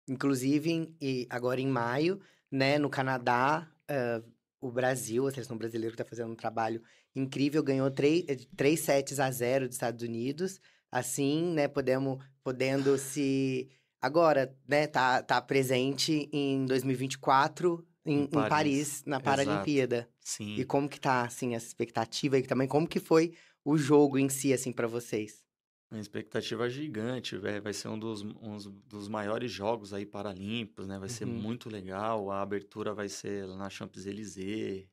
Inclusive, 0.09 0.71
em- 0.71 0.97
e 1.01 1.27
agora 1.31 1.61
em 1.61 1.67
maio, 1.69 2.21
né, 2.51 2.79
no 2.79 2.91
Canadá, 2.91 3.71
ah, 3.89 4.23
o 4.61 4.71
Brasil, 4.71 5.27
a 5.27 5.31
seleção 5.31 5.57
brasileira 5.57 5.93
que 5.97 6.03
tá 6.03 6.09
fazendo 6.09 6.33
um 6.33 6.37
trabalho 6.37 6.83
incrível, 7.15 7.63
ganhou 7.63 7.91
três, 7.91 8.25
eh, 8.29 8.37
três 8.57 8.81
sets 8.81 9.19
a 9.21 9.31
zero 9.31 9.67
dos 9.67 9.77
Estados 9.77 10.03
Unidos. 10.03 10.61
Assim, 10.91 11.53
né, 11.55 11.69
podemos, 11.69 12.23
podendo 12.45 12.97
se... 12.99 13.69
Agora, 14.03 14.57
né, 14.67 14.87
tá, 14.87 15.23
tá 15.23 15.41
presente 15.43 16.29
em 16.33 16.65
2024 16.67 17.87
em, 18.07 18.21
Em 18.21 18.23
em 18.23 18.27
Paris, 18.27 18.49
Paris, 18.49 19.05
na 19.05 19.17
exato. 19.17 19.25
Paralimpíada. 19.25 20.09
Sim. 20.21 20.57
E 20.57 20.65
como 20.65 20.89
que 20.89 20.99
tá, 20.99 21.23
assim, 21.23 21.55
essa 21.55 21.67
expectativa 21.67 22.39
e 22.39 22.43
também 22.43 22.67
como 22.67 22.89
que 22.89 22.99
foi 22.99 23.35
o 23.65 23.77
jogo 23.77 24.19
em 24.19 24.29
si, 24.31 24.53
assim, 24.55 24.73
pra 24.73 24.87
vocês? 24.87 25.45
A 25.93 25.99
expectativa 25.99 26.67
é 26.67 26.71
gigante, 26.71 27.37
velho. 27.37 27.63
Vai 27.63 27.75
ser 27.75 27.89
um 27.89 27.99
dos, 27.99 28.23
uns 28.23 28.65
dos 28.87 29.09
maiores 29.09 29.51
jogos 29.51 29.93
aí 29.93 30.07
paralímpicos, 30.07 30.87
né? 30.87 30.99
Vai 30.99 31.09
ser 31.09 31.25
Uhum. 31.27 31.35
muito 31.35 31.69
legal. 31.69 32.31
A 32.31 32.41
abertura 32.41 32.95
vai 32.95 33.09
ser 33.09 33.47
na 33.49 33.69
Champs-Élysées. 33.69 34.87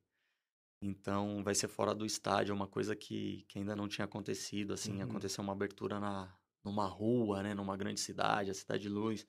Então, 0.81 1.43
vai 1.43 1.55
ser 1.55 1.67
fora 1.67 1.93
do 1.95 2.05
estádio, 2.05 2.51
é 2.51 2.55
uma 2.55 2.67
coisa 2.67 2.95
que, 2.95 3.45
que 3.47 3.57
ainda 3.57 3.75
não 3.75 3.87
tinha 3.87 4.05
acontecido, 4.05 4.73
assim. 4.73 4.97
Uhum. 4.97 5.03
Aconteceu 5.03 5.43
uma 5.43 5.53
abertura 5.53 5.99
na, 5.99 6.31
numa 6.67 6.85
rua, 6.85 7.41
né? 7.41 7.53
Numa 7.53 7.75
grande 7.77 7.99
cidade, 7.99 8.51
a 8.51 8.53
Cidade 8.53 8.83
de 8.83 8.89
Luz. 8.89 9.25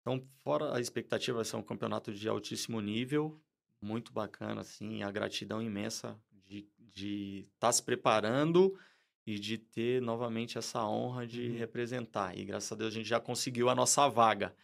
Então, 0.00 0.26
fora 0.42 0.74
a 0.74 0.80
expectativa, 0.80 1.36
vai 1.36 1.44
ser 1.44 1.56
um 1.56 1.62
campeonato 1.62 2.12
de 2.12 2.28
altíssimo 2.28 2.80
nível, 2.80 3.40
muito 3.80 4.12
bacana, 4.12 4.62
assim. 4.62 5.02
A 5.02 5.10
gratidão 5.10 5.62
imensa 5.62 6.18
de 6.46 6.58
estar 6.58 6.70
de 6.92 7.48
tá 7.58 7.70
se 7.72 7.82
preparando 7.82 8.76
e 9.26 9.38
de 9.38 9.56
ter 9.58 10.00
novamente 10.02 10.58
essa 10.58 10.84
honra 10.84 11.26
de 11.26 11.48
Uhum. 11.50 11.56
representar. 11.58 12.36
E 12.36 12.44
graças 12.44 12.72
a 12.72 12.74
Deus 12.74 12.92
a 12.92 12.96
gente 12.96 13.08
já 13.08 13.20
conseguiu 13.20 13.68
a 13.68 13.74
nossa 13.74 14.08
vaga. 14.08 14.54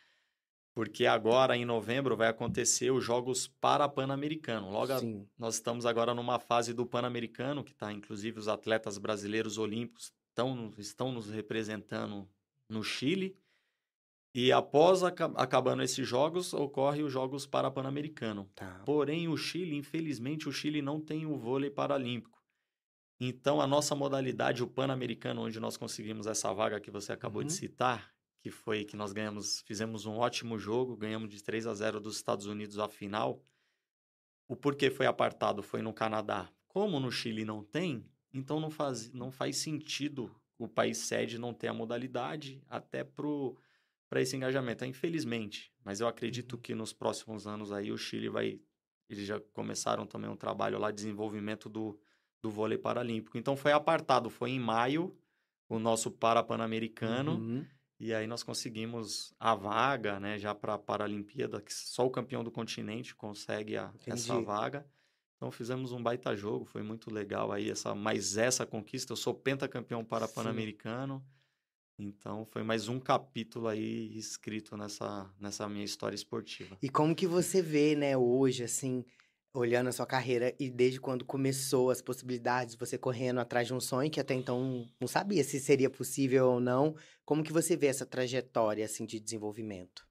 Porque 0.75 1.07
agora, 1.07 1.57
em 1.57 1.65
novembro, 1.65 2.17
vai 2.17 2.29
acontecer 2.29 2.91
os 2.91 3.03
Jogos 3.05 3.47
Parapan-Americano. 3.47 4.71
Logo, 4.71 4.93
a- 4.93 5.01
nós 5.39 5.55
estamos 5.55 5.87
agora 5.87 6.13
numa 6.15 6.39
fase 6.39 6.75
do 6.75 6.85
Pan-Americano, 6.85 7.63
que 7.65 7.73
está, 7.73 7.93
inclusive, 7.93 8.39
os 8.39 8.49
atletas 8.49 8.99
brasileiros 8.99 9.57
olímpicos 9.57 10.13
estão, 10.37 10.75
estão 10.77 11.13
nos 11.13 11.31
representando 11.31 12.29
no 12.69 12.83
Chile. 12.85 13.39
E 14.35 14.53
após 14.53 15.03
aca- 15.03 15.33
acabando 15.35 15.83
esses 15.83 16.07
jogos, 16.07 16.53
ocorre 16.53 17.03
os 17.03 17.11
Jogos 17.11 17.47
Parapan-Americano. 17.47 18.51
Tá. 18.55 18.83
Porém, 18.85 19.29
o 19.29 19.37
Chile, 19.37 19.75
infelizmente, 19.77 20.47
o 20.47 20.53
Chile 20.53 20.83
não 20.83 21.01
tem 21.01 21.25
o 21.25 21.37
vôlei 21.39 21.71
paralímpico. 21.71 22.37
Então, 23.19 23.63
a 23.63 23.67
nossa 23.67 23.95
modalidade, 23.95 24.63
o 24.63 24.67
Pan-Americano, 24.67 25.41
onde 25.41 25.59
nós 25.59 25.79
conseguimos 25.79 26.27
essa 26.27 26.53
vaga 26.53 26.79
que 26.79 26.91
você 26.91 27.13
acabou 27.15 27.43
de 27.43 27.51
Uhum. 27.51 27.57
citar, 27.59 28.15
que 28.43 28.51
foi 28.51 28.85
que 28.85 28.95
nós 28.95 29.15
ganhamos, 29.15 29.63
fizemos 29.63 30.05
um 30.05 30.19
ótimo 30.19 30.59
jogo, 30.59 30.95
ganhamos 30.99 31.31
de 31.31 31.43
3 31.43 31.67
a 31.67 31.73
0 31.73 31.99
dos 31.99 32.17
Estados 32.17 32.45
Unidos 32.45 32.79
a 32.79 32.89
final. 32.91 33.43
O 34.47 34.55
porquê 34.55 34.91
foi 34.91 35.07
apartado 35.07 35.63
foi 35.63 35.81
no 35.81 35.95
Canadá. 35.95 36.53
Como 36.69 37.01
no 37.01 37.11
Chile 37.11 37.43
não 37.43 37.65
tem, 37.65 38.05
então 38.37 38.61
não 38.61 38.71
faz, 38.71 39.13
não 39.13 39.31
faz 39.31 39.57
sentido 39.57 40.35
o 40.59 40.67
país 40.69 40.99
sede 40.99 41.39
não 41.39 41.53
ter 41.53 41.69
a 41.69 41.75
modalidade 41.75 42.63
até 42.69 43.05
para 43.05 44.21
esse 44.21 44.37
engajamento. 44.37 44.85
Infelizmente, 44.85 45.73
mas 45.85 46.01
eu 46.01 46.09
acredito 46.09 46.57
que 46.57 46.75
nos 46.75 46.93
próximos 46.93 47.47
anos 47.47 47.73
aí 47.73 47.91
o 47.93 47.99
Chile 47.99 48.29
vai. 48.29 48.61
Eles 49.09 49.27
já 49.27 49.39
começaram 49.53 50.07
também 50.07 50.29
um 50.29 50.37
trabalho 50.37 50.79
lá 50.79 50.91
de 50.91 50.97
desenvolvimento 50.97 51.69
do, 51.69 51.99
do 52.43 52.51
vôlei 52.51 52.77
paralímpico. 52.79 53.39
Então 53.39 53.57
foi 53.57 53.71
apartado, 53.73 54.29
foi 54.29 54.51
em 54.51 54.59
maio, 54.59 55.17
o 55.69 55.79
nosso 55.79 56.11
Parapan-Americano. 56.11 57.37
Uhum. 57.37 57.67
E 57.99 58.13
aí 58.13 58.27
nós 58.27 58.43
conseguimos 58.43 59.33
a 59.39 59.55
vaga, 59.55 60.21
né, 60.21 60.39
já 60.39 60.55
para 60.55 60.75
a 60.75 60.79
Paralimpíada, 60.79 61.63
que 61.63 61.73
só 61.73 62.05
o 62.05 62.11
campeão 62.11 62.45
do 62.45 62.51
continente 62.51 63.15
consegue 63.15 63.77
a- 63.77 63.93
essa 64.07 64.41
vaga. 64.41 64.87
Então 65.37 65.51
fizemos 65.51 65.93
um 65.93 66.03
baita 66.03 66.35
jogo, 66.35 66.65
foi 66.65 66.83
muito 66.83 67.13
legal 67.13 67.53
aí 67.53 67.71
essa, 67.71 67.95
mais 67.95 68.37
essa 68.37 68.65
conquista. 68.65 69.13
Eu 69.13 69.17
sou 69.17 69.35
pentacampeão 69.35 70.05
para. 70.05 70.27
Pan-Americano. 70.27 71.23
Então 71.99 72.45
foi 72.47 72.63
mais 72.63 72.89
um 72.89 72.99
capítulo 72.99 73.69
aí 73.69 74.17
escrito 74.17 74.77
nessa, 74.77 75.31
nessa 75.39 75.69
minha 75.69 75.85
história 75.85 76.15
esportiva. 76.15 76.77
E 76.83 76.89
como 76.89 77.15
que 77.15 77.27
você 77.27 77.63
vê, 77.63 77.95
né, 77.95 78.17
hoje, 78.17 78.65
assim, 78.65 79.05
olhando 79.55 79.89
a 79.89 79.93
sua 79.93 80.07
carreira 80.07 80.55
e 80.59 80.71
desde 80.71 81.01
quando 81.01 81.25
começou 81.25 81.91
as 81.91 82.03
possibilidades, 82.03 82.75
você 82.75 82.99
correndo 82.99 83.41
atrás 83.41 83.67
de 83.67 83.75
um 83.75 83.81
sonho 83.81 84.11
que 84.11 84.21
até 84.21 84.35
então 84.35 84.87
não 85.01 85.09
sabia 85.09 85.43
se 85.43 85.59
seria 85.59 85.89
possível 85.89 86.49
ou 86.49 86.61
não, 86.61 86.95
como 87.25 87.43
que 87.43 87.53
você 87.53 87.77
vê 87.77 87.87
essa 87.87 88.05
trajetória, 88.05 88.85
assim, 88.85 89.07
de 89.07 89.19
desenvolvimento? 89.19 90.07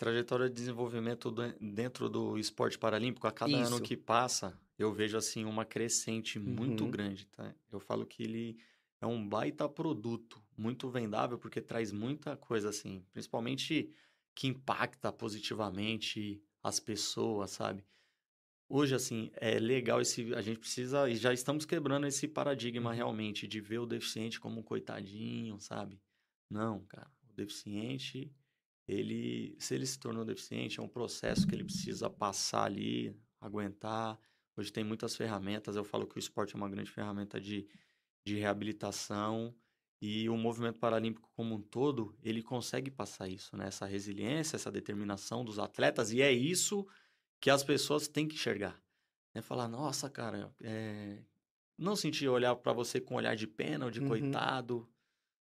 Trajetória 0.00 0.48
de 0.48 0.54
desenvolvimento 0.54 1.30
do- 1.30 1.52
dentro 1.60 2.08
do 2.08 2.38
esporte 2.38 2.78
paralímpico, 2.78 3.26
a 3.26 3.32
cada 3.32 3.58
ano 3.58 3.76
Isso. 3.76 3.82
que 3.82 3.98
passa, 3.98 4.58
eu 4.78 4.90
vejo 4.94 5.18
assim 5.18 5.44
uma 5.44 5.62
crescente 5.66 6.38
muito 6.38 6.86
Uhum. 6.86 6.90
grande, 6.90 7.26
tá? 7.26 7.54
Eu 7.70 7.78
falo 7.78 8.06
que 8.06 8.22
ele 8.22 8.56
é 8.98 9.06
um 9.06 9.28
baita 9.28 9.68
produto, 9.68 10.42
muito 10.56 10.88
vendável, 10.88 11.38
porque 11.38 11.60
traz 11.60 11.92
muita 11.92 12.34
coisa 12.34 12.70
assim, 12.70 13.04
principalmente 13.12 13.92
que 14.34 14.46
impacta 14.48 15.12
positivamente 15.12 16.42
as 16.62 16.80
pessoas, 16.80 17.50
sabe? 17.50 17.84
Hoje, 18.68 18.94
assim, 18.94 19.30
é 19.34 19.58
legal 19.58 20.00
esse. 20.00 20.34
A 20.34 20.40
gente 20.42 20.60
precisa. 20.60 21.10
E 21.10 21.16
já 21.16 21.32
estamos 21.32 21.66
quebrando 21.66 22.06
esse 22.06 22.26
paradigma 22.28 22.92
Uhum. 22.92 22.94
realmente 22.94 23.46
de 23.48 23.60
ver 23.60 23.80
o 23.80 23.86
deficiente 23.86 24.40
como 24.40 24.60
um 24.60 24.62
coitadinho, 24.62 25.60
sabe? 25.60 26.00
Não, 26.48 26.84
cara. 26.86 27.10
O 27.30 27.32
deficiente, 27.32 28.30
ele. 28.90 29.56
Se 29.58 29.74
ele 29.74 29.86
se 29.86 29.98
tornou 29.98 30.24
deficiente, 30.24 30.80
é 30.80 30.82
um 30.82 30.88
processo 30.88 31.46
que 31.46 31.54
ele 31.54 31.64
precisa 31.64 32.08
passar 32.10 32.64
ali, 32.64 33.16
aguentar. 33.40 34.18
Hoje 34.56 34.72
tem 34.72 34.84
muitas 34.84 35.16
ferramentas. 35.16 35.76
Eu 35.76 35.84
falo 35.84 36.06
que 36.06 36.16
o 36.16 36.18
esporte 36.18 36.54
é 36.54 36.56
uma 36.56 36.68
grande 36.68 36.90
ferramenta 36.90 37.40
de, 37.40 37.66
de 38.26 38.36
reabilitação. 38.36 39.54
E 40.02 40.28
o 40.30 40.36
movimento 40.36 40.78
paralímpico 40.78 41.30
como 41.34 41.54
um 41.54 41.60
todo, 41.60 42.16
ele 42.22 42.42
consegue 42.42 42.90
passar 42.90 43.28
isso, 43.28 43.54
né? 43.54 43.66
Essa 43.66 43.84
resiliência, 43.84 44.56
essa 44.56 44.70
determinação 44.70 45.44
dos 45.44 45.58
atletas. 45.58 46.10
E 46.10 46.22
é 46.22 46.32
isso 46.32 46.86
que 47.38 47.50
as 47.50 47.62
pessoas 47.62 48.08
têm 48.08 48.26
que 48.26 48.34
enxergar. 48.34 48.80
Né? 49.34 49.42
Falar, 49.42 49.68
nossa, 49.68 50.08
cara, 50.08 50.54
é... 50.62 51.22
não 51.76 51.94
sentir 51.94 52.28
olhar 52.28 52.56
para 52.56 52.72
você 52.72 52.98
com 52.98 53.14
olhar 53.14 53.36
de 53.36 53.46
pena 53.46 53.84
ou 53.84 53.90
de 53.90 54.00
Uhum. 54.00 54.08
coitado. 54.08 54.88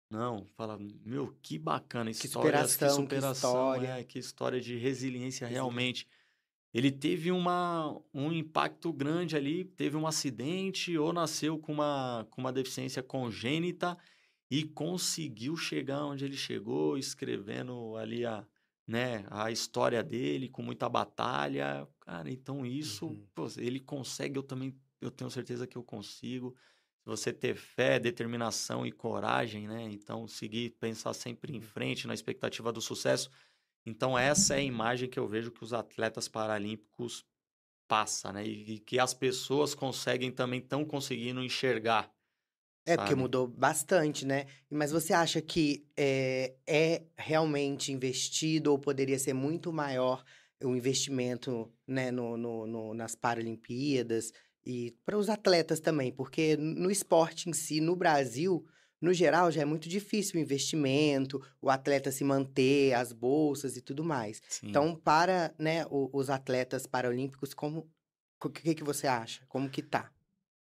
Não, 0.10 0.44
fala, 0.58 0.78
meu, 1.06 1.36
que 1.42 1.60
bacana 1.60 2.10
Que 2.12 2.26
histórias, 2.26 2.72
superação, 2.72 3.06
que 3.06 3.16
história. 3.18 3.88
é, 4.00 4.04
que 4.04 4.18
história 4.18 4.60
de 4.60 4.76
resiliência 4.76 5.48
realmente. 5.48 6.08
Ele 6.74 6.92
teve 6.92 7.32
uma, 7.32 8.00
um 8.14 8.32
impacto 8.32 8.94
grande 8.94 9.36
ali, 9.36 9.66
teve 9.66 9.98
um 9.98 10.08
acidente 10.08 10.98
ou 10.98 11.14
nasceu 11.14 11.60
com 11.60 11.74
uma, 11.74 12.28
com 12.32 12.42
uma 12.42 12.54
deficiência 12.54 13.04
congênita 13.04 13.98
e 14.52 14.64
conseguiu 14.64 15.56
chegar 15.58 16.06
onde 16.06 16.26
ele 16.26 16.38
chegou, 16.38 16.98
escrevendo 16.98 17.96
ali 17.98 18.26
a, 18.26 18.46
né, 18.88 19.26
a 19.32 19.52
história 19.52 20.04
dele 20.04 20.50
com 20.50 20.62
muita 20.64 20.90
batalha. 20.90 21.88
Cara, 22.02 22.30
então 22.32 22.66
isso, 22.66 23.08
Uhum. 23.08 23.28
pô, 23.36 23.48
ele 23.58 23.80
consegue, 23.80 24.38
eu 24.38 24.44
também, 24.44 24.76
eu 25.02 25.12
tenho 25.12 25.30
certeza 25.32 25.68
que 25.68 25.78
eu 25.78 25.84
consigo. 25.84 26.56
Se 27.04 27.06
você 27.10 27.34
ter 27.34 27.56
fé, 27.56 28.00
determinação 28.00 28.86
e 28.86 28.92
coragem, 28.92 29.68
né? 29.68 29.84
Então, 29.84 30.28
seguir, 30.28 30.72
pensar 30.80 31.14
sempre 31.14 31.54
em 31.56 31.62
Uhum. 31.62 31.62
frente, 31.62 32.06
na 32.08 32.14
expectativa 32.14 32.72
do 32.72 32.82
sucesso. 32.82 33.30
Então, 33.86 34.18
essa 34.20 34.56
é 34.56 34.60
a 34.60 34.64
imagem 34.64 35.10
que 35.10 35.20
eu 35.20 35.28
vejo 35.28 35.52
que 35.52 35.64
os 35.64 35.74
atletas 35.74 36.28
paralímpicos 36.28 37.26
passa, 37.88 38.34
né? 38.34 38.46
E, 38.46 38.76
e 38.76 38.80
que 38.80 39.00
as 39.00 39.14
pessoas 39.14 39.76
conseguem 39.76 40.32
também 40.32 40.60
estão 40.62 40.86
conseguindo 40.86 41.44
enxergar. 41.44 42.14
É, 42.86 42.98
porque 42.98 43.14
sabe? 43.14 43.16
mudou 43.16 43.48
bastante, 43.48 44.26
né? 44.26 44.46
Mas 44.70 44.92
você 44.92 45.14
acha 45.14 45.42
que 45.42 45.88
é, 45.98 46.56
é 46.68 47.06
realmente 47.18 47.92
investido 47.92 48.72
ou 48.72 48.80
poderia 48.80 49.20
ser 49.20 49.34
muito 49.34 49.72
maior 49.72 50.24
o 50.64 50.76
investimento 50.76 51.72
né, 51.88 52.10
no, 52.12 52.36
no- 52.36 52.66
no- 52.68 52.94
nas 52.94 53.16
Paralimpíadas 53.16 54.32
e 54.70 54.92
para 55.04 55.18
os 55.18 55.30
atletas 55.30 55.80
também? 55.80 56.12
Porque 56.12 56.56
no 56.56 56.92
esporte 56.92 57.50
em 57.50 57.54
si, 57.54 57.82
no 57.82 57.96
Brasil, 57.96 58.64
no 59.02 59.12
geral, 59.12 59.50
já 59.50 59.64
é 59.64 59.66
muito 59.66 59.90
difícil 59.90 60.40
o 60.40 60.44
investimento, 60.44 61.42
o 61.60 61.72
atleta 61.72 62.12
se 62.12 62.24
manter, 62.24 62.94
as 62.94 63.12
bolsas 63.12 63.76
e 63.76 63.82
tudo 63.82 64.04
mais. 64.04 64.40
Sim. 64.48 64.70
Então, 64.70 64.96
para 64.96 65.56
né, 65.58 65.88
os 65.90 66.30
atletas 66.30 66.86
paralímpicos, 66.86 67.52
como 67.52 67.90
o 68.44 68.50
que, 68.50 68.76
que 68.76 68.84
você 68.84 69.08
acha? 69.08 69.44
Como 69.48 69.68
que 69.68 69.82
tá? 69.82 70.12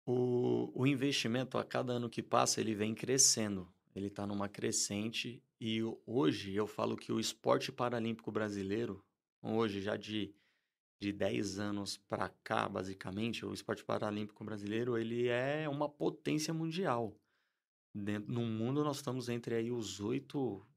O, 0.04 0.72
o 0.74 0.88
investimento, 0.88 1.60
a 1.60 1.64
cada 1.64 1.94
ano 1.94 2.10
que 2.10 2.24
passa, 2.24 2.60
ele 2.60 2.74
vem 2.74 2.96
crescendo. 2.96 3.72
Ele 3.96 4.08
está 4.08 4.26
numa 4.26 4.50
crescente. 4.50 5.44
E 5.60 5.80
hoje 6.08 6.56
eu 6.56 6.66
falo 6.66 6.98
que 6.98 7.12
o 7.12 7.20
esporte 7.20 7.72
paralímpico 7.72 8.32
brasileiro, 8.32 9.06
hoje 9.44 9.80
já 9.80 9.96
de, 9.96 10.34
de 11.02 11.12
10 11.12 11.60
anos 11.60 11.98
para 11.98 12.30
cá, 12.44 12.70
basicamente, 12.70 13.46
o 13.46 13.54
esporte 13.54 13.84
paralímpico 13.84 14.44
brasileiro, 14.46 14.98
ele 14.98 15.28
é 15.28 15.68
uma 15.68 15.90
potência 15.90 16.54
mundial. 16.54 17.18
Dentro, 17.96 18.34
no 18.34 18.42
mundo, 18.46 18.84
nós 18.84 18.98
estamos 18.98 19.30
entre 19.30 19.56
aí 19.56 19.72
os 19.72 20.00
oito 20.00 20.68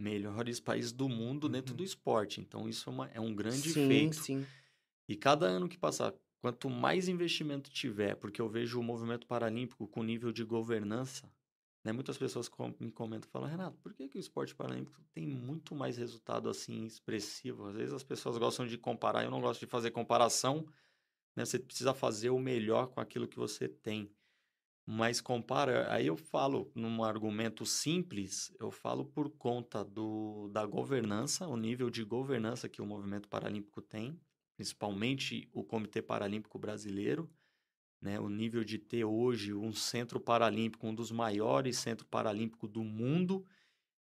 melhores 0.00 0.60
países 0.60 0.92
do 0.92 1.08
mundo 1.08 1.48
dentro 1.48 1.74
Uhum. 1.74 1.76
do 1.76 1.84
esporte. 1.84 2.40
Então, 2.40 2.68
isso 2.68 2.90
é, 2.90 2.92
uma- 2.92 3.08
é 3.10 3.20
um 3.20 3.34
grande 3.34 3.72
sim, 3.72 3.72
feito. 3.74 4.12
sim. 4.12 4.52
E 5.08 5.16
cada 5.16 5.46
ano 5.46 5.68
que 5.68 5.78
passar, 5.78 6.14
quanto 6.40 6.70
mais 6.70 7.08
investimento 7.08 7.70
tiver, 7.70 8.16
porque 8.16 8.40
eu 8.40 8.48
vejo 8.48 8.80
o 8.80 8.82
movimento 8.82 9.26
paralímpico 9.26 9.86
com 9.88 10.02
nível 10.02 10.32
de 10.32 10.44
governança, 10.44 11.32
né? 11.84 11.92
Muitas 11.92 12.16
pessoas 12.18 12.48
com- 12.48 12.74
me 12.78 12.90
comentam, 12.92 13.28
falam, 13.30 13.48
Renato, 13.48 13.76
por 13.78 13.92
que, 13.94 14.08
que 14.08 14.18
o 14.18 14.20
esporte 14.20 14.54
paralímpico 14.54 15.00
tem 15.12 15.26
muito 15.26 15.74
mais 15.74 15.96
resultado 15.96 16.48
assim 16.48 16.84
expressivo? 16.84 17.66
Às 17.66 17.74
vezes 17.74 17.92
as 17.94 18.02
pessoas 18.04 18.38
gostam 18.38 18.66
de 18.66 18.78
comparar, 18.78 19.24
eu 19.24 19.30
não 19.30 19.40
gosto 19.40 19.60
de 19.60 19.66
fazer 19.66 19.90
comparação, 19.90 20.66
né? 21.36 21.44
Você 21.44 21.58
precisa 21.58 21.94
fazer 21.94 22.30
o 22.30 22.38
melhor 22.38 22.88
com 22.88 23.00
aquilo 23.00 23.28
que 23.28 23.36
você 23.38 23.68
tem. 23.68 24.10
Mas 24.84 25.20
compara, 25.20 25.92
aí 25.92 26.08
eu 26.08 26.16
falo 26.16 26.70
num 26.74 27.04
argumento 27.04 27.64
simples, 27.64 28.52
eu 28.58 28.70
falo 28.70 29.04
por 29.04 29.30
conta 29.30 29.84
do, 29.84 30.48
da 30.48 30.66
governança, 30.66 31.46
o 31.46 31.56
nível 31.56 31.88
de 31.88 32.02
governança 32.02 32.68
que 32.68 32.82
o 32.82 32.86
movimento 32.86 33.28
paralímpico 33.28 33.80
tem, 33.80 34.20
principalmente 34.56 35.48
o 35.52 35.62
Comitê 35.62 36.02
Paralímpico 36.02 36.58
Brasileiro, 36.58 37.30
né, 38.02 38.18
o 38.18 38.28
nível 38.28 38.64
de 38.64 38.78
ter 38.78 39.04
hoje 39.04 39.54
um 39.54 39.72
centro 39.72 40.18
paralímpico, 40.18 40.86
um 40.86 40.94
dos 40.94 41.12
maiores 41.12 41.78
centros 41.78 42.08
paralímpicos 42.10 42.68
do 42.68 42.82
mundo. 42.82 43.46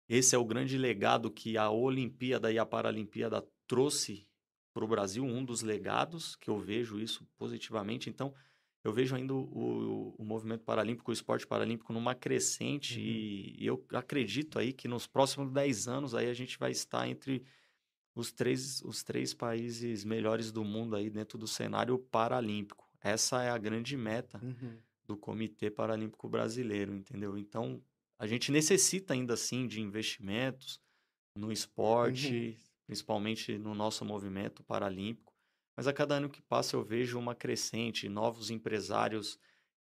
Esse 0.08 0.36
é 0.36 0.38
o 0.38 0.44
grande 0.44 0.78
legado 0.78 1.30
que 1.30 1.58
a 1.58 1.68
Olimpíada 1.68 2.52
e 2.52 2.58
a 2.58 2.64
Paralimpíada 2.64 3.44
trouxe 3.66 4.26
para 4.72 4.84
o 4.84 4.88
Brasil, 4.88 5.24
um 5.24 5.44
dos 5.44 5.62
legados 5.62 6.36
que 6.36 6.48
eu 6.48 6.58
vejo 6.58 7.00
isso 7.00 7.26
positivamente. 7.36 8.08
Então, 8.08 8.32
eu 8.84 8.92
vejo 8.92 9.14
ainda 9.14 9.34
o, 9.34 10.14
o, 10.16 10.24
movimento 10.24 10.64
paralímpico, 10.64 11.10
o 11.10 11.14
esporte 11.14 11.46
paralímpico 11.46 11.92
numa 11.92 12.14
crescente 12.14 12.98
Uhum. 12.98 13.04
e, 13.04 13.56
e 13.58 13.66
eu 13.66 13.84
acredito 13.92 14.58
aí 14.58 14.72
que 14.72 14.88
nos 14.88 15.06
próximos 15.06 15.50
10 15.52 15.88
anos 15.88 16.14
aí 16.14 16.30
a 16.30 16.34
gente 16.34 16.58
vai 16.58 16.70
estar 16.70 17.06
entre 17.08 17.44
os 18.14 18.32
três, 18.32 18.80
os 18.82 19.02
três 19.02 19.34
países 19.34 20.04
melhores 20.04 20.50
do 20.50 20.64
mundo 20.64 20.96
aí 20.96 21.10
dentro 21.10 21.36
do 21.36 21.46
cenário 21.46 21.98
paralímpico. 21.98 22.89
Essa 23.00 23.42
é 23.42 23.50
a 23.50 23.58
grande 23.58 23.96
meta 23.96 24.38
Uhum. 24.42 24.82
do 25.04 25.16
Comitê 25.16 25.70
Paralímpico 25.70 26.28
Brasileiro, 26.28 26.94
entendeu? 26.94 27.36
Então, 27.38 27.82
a 28.18 28.26
gente 28.26 28.52
necessita 28.52 29.14
ainda 29.14 29.34
assim 29.34 29.66
de 29.66 29.80
investimentos 29.80 30.80
no 31.36 31.52
esporte, 31.52 32.58
principalmente 32.86 33.58
no 33.58 33.74
nosso 33.74 34.04
movimento 34.04 34.62
paralímpico. 34.64 35.34
Mas 35.76 35.86
a 35.86 35.92
cada 35.92 36.16
ano 36.16 36.28
que 36.30 36.42
passa 36.42 36.76
eu 36.76 36.84
vejo 36.84 37.18
uma 37.18 37.34
crescente, 37.34 38.08
novos 38.08 38.50
empresários 38.50 39.38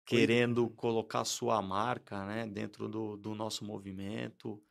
Pois- 0.07 0.21
querendo 0.27 0.69
uhum. 0.69 0.75
colocar 0.75 1.25
sua 1.25 1.61
marca, 1.61 2.25
né, 2.25 2.47
dentro 2.47 2.87
do, 2.89 3.17
do 3.17 3.35
nosso 3.35 3.63
movimento, 3.65 4.63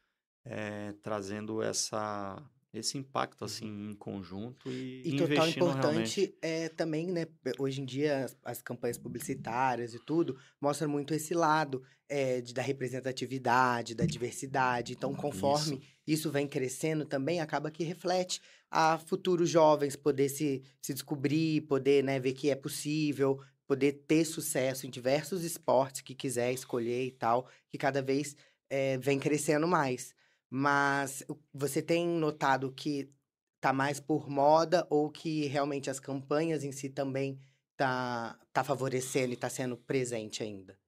eh, 0.44 0.94
trazendo 1.02 1.62
essa 1.62 2.36
esse 2.72 2.98
impacto 2.98 3.44
assim 3.44 3.90
em 3.90 3.94
conjunto 3.94 4.70
e, 4.70 4.98
Uhum. 4.98 5.02
E 5.04 5.16
total 5.16 5.46
investindo 5.46 5.64
realmente. 5.64 5.78
importante 5.78 6.38
é 6.42 6.68
também, 6.68 7.06
né? 7.06 7.26
Hoje 7.58 7.80
em 7.80 7.84
dia, 7.84 8.24
as, 8.24 8.36
as 8.44 8.62
campanhas 8.62 8.98
publicitárias 8.98 9.94
e 9.94 9.98
tudo 9.98 10.36
mostram 10.60 10.88
muito 10.88 11.14
esse 11.14 11.34
lado 11.34 11.82
é, 12.08 12.40
de, 12.40 12.54
da 12.54 12.62
representatividade, 12.62 13.94
da 13.94 14.04
diversidade. 14.04 14.92
Então, 14.92 15.14
conforme 15.14 15.82
isso. 16.06 16.30
vem 16.30 16.46
crescendo 16.46 17.04
também, 17.04 17.40
acaba 17.40 17.70
que 17.70 17.84
reflete 17.84 18.40
a 18.70 18.98
futuros 18.98 19.48
jovens 19.48 19.96
poder 19.96 20.28
se, 20.28 20.62
se 20.80 20.92
descobrir, 20.92 21.62
poder 21.62 22.04
né, 22.04 22.18
ver 22.20 22.32
que 22.32 22.50
é 22.50 22.54
possível, 22.54 23.40
poder 23.66 24.04
ter 24.06 24.24
sucesso 24.24 24.86
em 24.86 24.90
diversos 24.90 25.44
esportes 25.44 26.00
que 26.00 26.14
quiser 26.14 26.52
escolher 26.52 27.06
e 27.06 27.10
tal, 27.10 27.48
que 27.68 27.78
cada 27.78 28.02
vez 28.02 28.36
é, 28.70 28.96
vem 28.98 29.18
crescendo 29.18 29.66
mais. 29.66 30.14
Mas 30.50 31.24
você 31.52 31.82
tem 31.82 32.06
notado 32.08 32.72
que 32.72 33.12
tá 33.60 33.72
mais 33.72 34.00
por 34.00 34.28
moda 34.30 34.86
ou 34.90 35.10
que 35.10 35.46
realmente 35.46 35.90
as 35.90 36.00
campanhas 36.00 36.64
em 36.64 36.72
si 36.72 36.88
também 36.90 37.40
tá, 37.76 38.38
tá 38.52 38.64
favorecendo 38.64 39.32
e 39.34 39.36
tá 39.36 39.50
sendo 39.50 39.76
presente 39.76 40.42
ainda? 40.42 40.78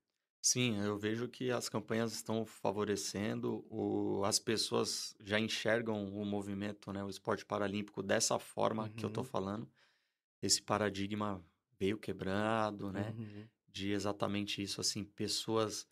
Sim, 0.43 0.81
eu 0.83 0.97
vejo 0.99 1.29
que 1.29 1.51
as 1.51 1.69
campanhas 1.69 2.13
estão 2.13 2.47
favorecendo, 2.47 3.67
o, 3.71 4.25
as 4.25 4.39
pessoas 4.39 5.15
já 5.21 5.39
enxergam 5.39 6.09
o 6.15 6.25
movimento, 6.25 6.93
né, 6.93 7.05
o 7.05 7.11
esporte 7.11 7.45
paralímpico 7.45 8.03
dessa 8.03 8.39
forma 8.39 8.89
que 8.97 9.05
eu 9.05 9.11
tô 9.11 9.23
Uhum. 9.23 9.23
falando. 9.23 9.71
Esse 10.43 10.63
paradigma 10.63 11.45
veio 11.79 11.99
quebrado, 11.99 12.93
né? 12.93 13.17
Uhum. 13.17 13.51
De 13.69 13.93
exatamente 13.93 14.63
isso, 14.63 14.81
assim, 14.81 15.05
pessoas 15.05 15.89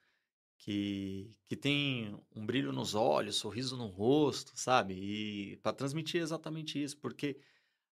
que, 0.58 1.36
que 1.46 1.56
têm 1.56 2.20
um 2.34 2.44
brilho 2.46 2.72
nos 2.72 2.94
olhos, 2.94 3.36
sorriso 3.36 3.76
no 3.76 3.86
rosto, 3.86 4.52
sabe? 4.56 4.94
E 4.94 5.56
para 5.58 5.72
transmitir 5.74 6.20
exatamente 6.22 6.82
isso, 6.82 6.98
porque 6.98 7.40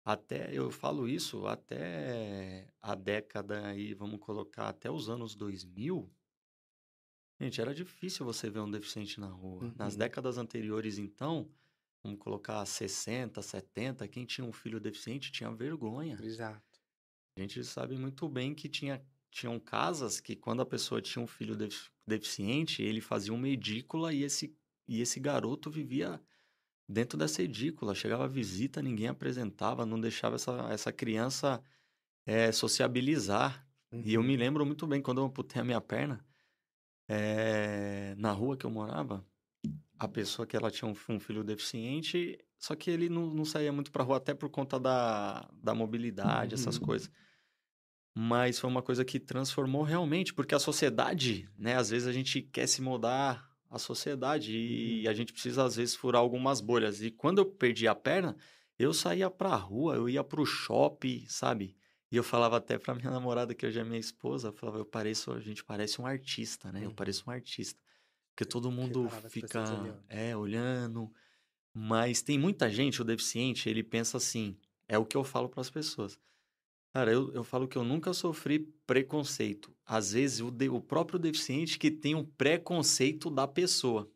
até 0.05 0.53
eu 0.57 0.71
falo 0.71 1.07
isso 1.07 1.47
até 1.47 2.69
a 2.81 2.95
década 2.95 3.67
aí, 3.67 3.93
vamos 3.93 4.19
colocar 4.19 4.69
até 4.69 4.91
os 4.91 5.09
anos 5.09 5.35
2000, 5.35 6.11
gente, 7.39 7.59
era 7.61 7.73
difícil 7.73 8.25
você 8.25 8.49
ver 8.49 8.59
um 8.61 8.71
deficiente 8.71 9.19
na 9.19 9.27
rua. 9.27 9.61
Nas 9.77 9.93
Uhum. 9.93 9.99
décadas 9.99 10.37
anteriores, 10.37 10.97
então, 10.97 11.51
vamos 12.03 12.19
colocar 12.19 12.65
60, 12.65 13.41
70, 13.41 14.07
quem 14.07 14.25
tinha 14.25 14.45
um 14.45 14.53
filho 14.53 14.79
deficiente 14.79 15.31
tinha 15.31 15.51
vergonha. 15.51 16.17
Exato. 16.23 16.79
A 17.37 17.41
gente 17.41 17.63
sabe 17.63 17.95
muito 17.97 18.27
bem 18.29 18.53
que 18.55 18.69
tinha, 18.69 19.05
tinham 19.33 19.59
casas 19.59 20.19
que 20.19 20.35
quando 20.35 20.61
a 20.61 20.65
pessoa 20.65 21.01
tinha 21.01 21.23
um 21.23 21.27
filho 21.27 21.55
def- 21.55 21.89
deficiente, 22.07 22.81
ele 22.83 23.01
fazia 23.01 23.33
uma 23.33 23.47
edícula 23.49 24.13
e 24.13 24.23
esse, 24.23 24.55
e 24.87 25.01
esse 25.01 25.19
garoto 25.19 25.69
vivia 25.71 26.21
dentro 26.89 27.17
dessa 27.17 27.43
edícula. 27.43 27.95
Chegava 27.95 28.27
visita, 28.27 28.81
ninguém 28.81 29.07
apresentava, 29.09 29.85
não 29.85 29.99
deixava 30.01 30.35
essa, 30.35 30.53
essa 30.71 30.93
criança 30.93 31.63
eh, 32.25 32.51
sociabilizar. 32.51 33.67
E 34.03 34.13
eu 34.15 34.23
Uhum. 34.23 34.23
me 34.23 34.37
lembro 34.37 34.65
muito 34.65 34.87
bem 34.87 35.01
quando 35.01 35.19
eu 35.21 35.25
amputei 35.25 35.61
a 35.61 35.65
minha 35.65 35.81
perna, 35.81 36.25
eh, 37.07 38.15
na 38.17 38.31
rua 38.31 38.57
que 38.57 38.65
eu 38.65 38.71
morava, 38.71 39.25
a 39.99 40.07
pessoa 40.07 40.47
que 40.47 40.55
ela 40.57 40.71
tinha 40.71 40.89
um, 40.89 40.95
um 41.15 41.19
filho 41.19 41.43
deficiente, 41.43 42.37
só 42.59 42.75
que 42.75 42.89
ele 42.91 43.09
não, 43.09 43.27
não 43.33 43.45
saía 43.45 43.71
muito 43.73 43.91
pra 43.91 44.03
rua, 44.03 44.17
até 44.17 44.33
por 44.33 44.49
conta 44.49 44.79
da, 44.79 45.49
da 45.53 45.75
mobilidade, 45.75 46.55
essas 46.55 46.77
Uhum. 46.77 46.79
coisas. 46.79 47.11
Mas 48.15 48.59
foi 48.59 48.69
uma 48.69 48.81
coisa 48.83 49.03
que 49.03 49.19
transformou 49.19 49.81
realmente, 49.83 50.33
porque 50.33 50.53
a 50.53 50.59
sociedade, 50.59 51.49
né? 51.57 51.75
Às 51.75 51.89
vezes 51.89 52.07
a 52.07 52.11
gente 52.11 52.41
quer 52.41 52.67
se 52.67 52.81
mudar 52.81 53.49
à 53.69 53.79
sociedade 53.79 54.55
e 54.55 55.07
a 55.07 55.13
gente 55.13 55.33
precisa, 55.33 55.63
às 55.63 55.75
vezes, 55.75 55.95
furar 55.95 56.21
algumas 56.21 56.61
bolhas. 56.61 57.01
E 57.01 57.09
quando 57.09 57.39
eu 57.39 57.45
perdi 57.45 57.87
a 57.87 57.95
perna, 57.95 58.37
eu 58.77 58.93
saía 58.93 59.29
pra 59.31 59.55
rua, 59.55 59.95
eu 59.95 60.07
ia 60.07 60.23
pro 60.23 60.45
shopping, 60.45 61.25
sabe? 61.27 61.75
E 62.11 62.15
eu 62.15 62.23
falava 62.23 62.57
até 62.57 62.77
pra 62.77 62.93
minha 62.93 63.09
namorada, 63.11 63.55
que 63.55 63.65
hoje 63.65 63.79
é 63.79 63.83
minha 63.83 63.99
esposa, 63.99 64.49
eu 64.49 64.53
falava, 64.53 64.77
eu 64.77 64.85
pareço, 64.85 65.31
a 65.31 65.39
gente 65.39 65.63
parece 65.63 65.99
um 65.99 66.05
artista, 66.05 66.71
né? 66.71 66.85
Eu 66.85 66.89
Uhum. 66.89 66.95
pareço 66.95 67.23
um 67.27 67.31
artista. 67.31 67.81
Porque 68.35 68.45
todo 68.45 68.71
mundo 68.71 69.09
fica, 69.29 70.03
é, 70.07 70.35
olhando. 70.37 71.11
Mas 71.73 72.21
tem 72.21 72.37
muita 72.37 72.69
gente, 72.69 73.01
o 73.01 73.05
deficiente, 73.05 73.67
ele 73.69 73.83
pensa 73.83 74.17
assim, 74.17 74.57
é 74.87 74.97
o 74.97 75.05
que 75.05 75.17
eu 75.17 75.23
falo 75.23 75.49
para 75.49 75.61
as 75.61 75.69
pessoas. 75.69 76.19
Cara, 76.93 77.11
eu, 77.11 77.33
eu 77.33 77.43
falo 77.43 77.67
que 77.67 77.75
eu 77.75 77.83
nunca 77.83 78.13
sofri 78.13 78.59
preconceito. 78.85 79.75
Às 79.83 80.13
vezes, 80.13 80.41
o, 80.41 80.51
de- 80.51 80.69
o 80.69 80.79
próprio 80.79 81.17
deficiente 81.17 81.79
que 81.79 81.89
tem 81.89 82.13
um 82.13 82.23
preconceito 82.23 83.31
da 83.31 83.47
pessoa. 83.47 84.07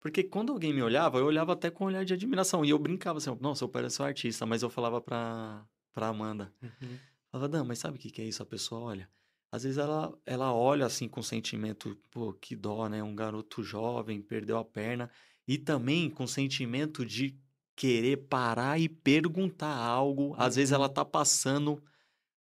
Porque 0.00 0.24
quando 0.24 0.50
alguém 0.52 0.72
me 0.72 0.82
olhava, 0.82 1.18
eu 1.18 1.26
olhava 1.26 1.52
até 1.52 1.70
com 1.70 1.84
um 1.84 1.86
olhar 1.88 2.04
de 2.04 2.14
admiração. 2.14 2.64
E 2.64 2.70
eu 2.70 2.78
brincava 2.78 3.18
assim, 3.18 3.36
nossa, 3.40 3.64
eu 3.64 3.68
pareço 3.68 4.02
um 4.02 4.06
artista. 4.06 4.46
Mas 4.46 4.62
eu 4.62 4.70
falava 4.70 5.02
pra, 5.02 5.66
pra 5.92 6.08
Amanda. 6.08 6.50
Uhum. 6.62 6.98
Falava, 7.30 7.48
Dan, 7.48 7.64
mas 7.64 7.78
sabe 7.78 7.98
o 7.98 8.00
que, 8.00 8.10
que 8.10 8.22
é 8.22 8.24
isso? 8.24 8.42
A 8.42 8.46
pessoa 8.46 8.80
olha. 8.80 9.08
Às 9.52 9.64
vezes 9.64 9.76
ela, 9.78 10.16
ela 10.24 10.52
olha 10.52 10.86
assim 10.86 11.06
com 11.06 11.22
sentimento, 11.22 11.96
pô, 12.10 12.32
que 12.32 12.56
dó, 12.56 12.88
né? 12.88 13.02
Um 13.02 13.14
garoto 13.14 13.62
jovem, 13.62 14.22
perdeu 14.22 14.56
a 14.56 14.64
perna. 14.64 15.10
E 15.46 15.58
também 15.58 16.08
com 16.08 16.26
sentimento 16.26 17.04
de 17.04 17.38
querer 17.76 18.16
parar 18.28 18.80
e 18.80 18.88
perguntar 18.88 19.76
algo. 19.76 20.34
Às 20.38 20.56
vezes 20.56 20.72
ela 20.72 20.88
tá 20.88 21.04
passando 21.04 21.82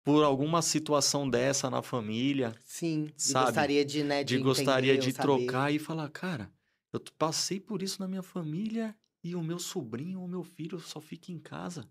por 0.05 0.25
alguma 0.25 0.63
situação 0.63 1.29
dessa 1.29 1.71
na 1.71 1.83
família, 1.83 2.59
Sim, 2.65 3.13
Sabe? 3.17 3.35
gostaria 3.35 3.85
de, 3.85 4.03
né, 4.03 4.25
de 4.25 4.39
de 4.39 4.39
gostaria 4.39 4.97
de 4.99 5.09
ou 5.09 5.11
saber. 5.13 5.21
trocar 5.45 5.73
e 5.73 5.79
falar, 5.79 6.09
cara, 6.11 6.53
eu 6.93 7.01
passei 7.19 7.61
por 7.61 7.83
isso 7.83 8.01
na 8.01 8.09
minha 8.09 8.23
família 8.23 8.97
e 9.23 9.35
o 9.37 9.43
meu 9.43 9.59
sobrinho, 9.59 10.23
o 10.23 10.29
meu 10.29 10.43
filho 10.45 10.81
só 10.81 11.01
fica 11.01 11.31
em 11.33 11.39
casa. 11.39 11.89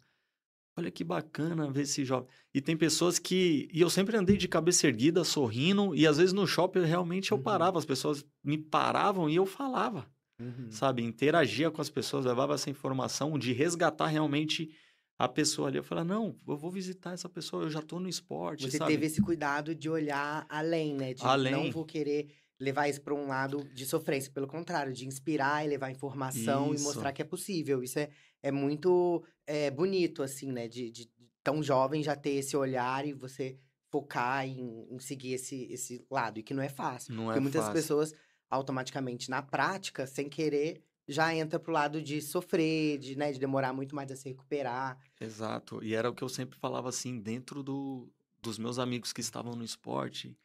Olha 0.77 0.91
que 0.91 1.03
bacana 1.03 1.71
ver 1.71 1.81
esse 1.83 2.05
jovem. 2.05 2.29
E 2.53 2.61
tem 2.61 2.77
pessoas 2.77 3.19
que. 3.19 3.67
E 3.73 3.81
eu 3.81 3.89
sempre 3.89 4.15
andei 4.17 4.37
de 4.37 4.47
cabeça 4.47 4.87
erguida, 4.87 5.23
sorrindo, 5.25 5.93
e 5.95 6.07
às 6.07 6.17
vezes 6.17 6.33
no 6.33 6.47
shopping 6.47 6.81
realmente 6.85 7.31
eu 7.31 7.37
Uhum. 7.37 7.43
parava, 7.43 7.77
as 7.79 7.85
pessoas 7.85 8.25
me 8.43 8.57
paravam 8.57 9.29
e 9.29 9.35
eu 9.35 9.45
falava, 9.45 10.09
Uhum. 10.39 10.69
sabe? 10.69 11.03
Interagia 11.03 11.71
com 11.71 11.81
as 11.81 11.89
pessoas, 11.89 12.25
levava 12.25 12.53
essa 12.55 12.69
informação 12.69 13.37
de 13.39 13.53
resgatar 13.53 14.07
realmente 14.07 14.71
a 15.19 15.27
pessoa 15.27 15.67
ali. 15.67 15.77
Eu 15.77 15.83
falava, 15.83 16.07
não, 16.07 16.33
eu 16.47 16.55
vou 16.55 16.71
visitar 16.71 17.13
essa 17.13 17.27
pessoa, 17.27 17.63
eu 17.63 17.69
já 17.69 17.81
tô 17.81 17.99
no 17.99 18.07
esporte, 18.07 18.71
Você 18.71 18.77
sabe? 18.77 18.93
teve 18.93 19.05
esse 19.05 19.21
cuidado 19.21 19.75
de 19.75 19.89
olhar 19.89 20.45
além, 20.47 20.95
né? 20.95 21.13
De 21.13 21.21
não 21.21 21.29
Além. 21.29 21.71
vou 21.71 21.85
querer 21.85 22.29
levar 22.57 22.87
isso 22.87 23.01
para 23.01 23.13
um 23.13 23.27
lado 23.27 23.63
de 23.73 23.85
sofrência, 23.85 24.31
pelo 24.31 24.47
contrário, 24.47 24.93
de 24.93 25.05
inspirar 25.05 25.65
e 25.65 25.67
levar 25.67 25.91
informação 25.91 26.73
Isso. 26.73 26.83
e 26.83 26.87
mostrar 26.87 27.11
que 27.11 27.21
é 27.21 27.25
possível. 27.25 27.83
Isso 27.83 27.99
é, 27.99 28.09
é 28.41 28.51
muito 28.51 29.21
é, 29.45 29.69
bonito, 29.69 30.23
assim, 30.23 30.51
né? 30.53 30.69
De, 30.69 30.89
de 30.89 31.09
tão 31.43 31.61
jovem 31.61 32.01
já 32.01 32.15
ter 32.15 32.31
esse 32.31 32.55
olhar 32.55 33.05
e 33.05 33.11
você 33.13 33.57
focar 33.91 34.45
em, 34.47 34.87
em 34.89 34.99
seguir 34.99 35.33
esse, 35.33 35.67
esse 35.71 36.05
lado. 36.09 36.39
E 36.39 36.43
que 36.43 36.53
não 36.53 36.63
é 36.63 36.69
fácil. 36.69 37.13
Não 37.13 37.25
Porque 37.25 37.39
é 37.39 37.41
muitas 37.41 37.61
fácil. 37.61 37.73
pessoas, 37.73 38.13
automaticamente, 38.49 39.29
na 39.29 39.41
prática, 39.41 40.07
sem 40.07 40.29
querer, 40.29 40.81
já 41.09 41.33
entra 41.33 41.59
pro 41.59 41.73
lado 41.73 42.01
de 42.01 42.21
sofrer, 42.21 42.99
de, 42.99 43.17
né, 43.17 43.31
de 43.31 43.39
demorar 43.39 43.73
muito 43.73 43.95
mais 43.95 44.11
a 44.11 44.15
se 44.15 44.29
recuperar. 44.29 44.95
Exato. 45.19 45.83
E 45.83 45.95
era 45.95 46.09
o 46.09 46.13
que 46.13 46.23
eu 46.23 46.29
sempre 46.29 46.57
falava 46.57 46.87
assim, 46.87 47.19
dentro 47.19 47.63
do, 47.63 48.07
dos 48.39 48.59
meus 48.59 48.77
amigos 48.77 49.11
que 49.11 49.19
estavam 49.19 49.55
no 49.55 49.63
esporte, 49.63 50.37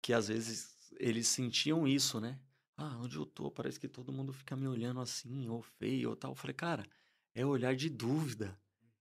que 0.00 0.12
às 0.12 0.28
vezes 0.28 0.92
eles 1.00 1.26
sentiam 1.26 1.88
isso, 1.88 2.20
né? 2.20 2.38
Ah, 2.76 2.96
onde 3.02 3.16
eu 3.16 3.26
tô, 3.26 3.50
parece 3.50 3.80
que 3.80 3.88
todo 3.88 4.12
mundo 4.12 4.32
fica 4.32 4.54
me 4.54 4.68
olhando 4.68 5.00
assim, 5.00 5.48
ou 5.48 5.60
feio, 5.60 6.10
ou 6.10 6.16
tal. 6.16 6.30
Eu 6.30 6.36
falei, 6.36 6.54
cara, 6.54 6.86
é 7.34 7.44
olhar 7.44 7.74
de 7.74 7.90
dúvida. 7.90 8.56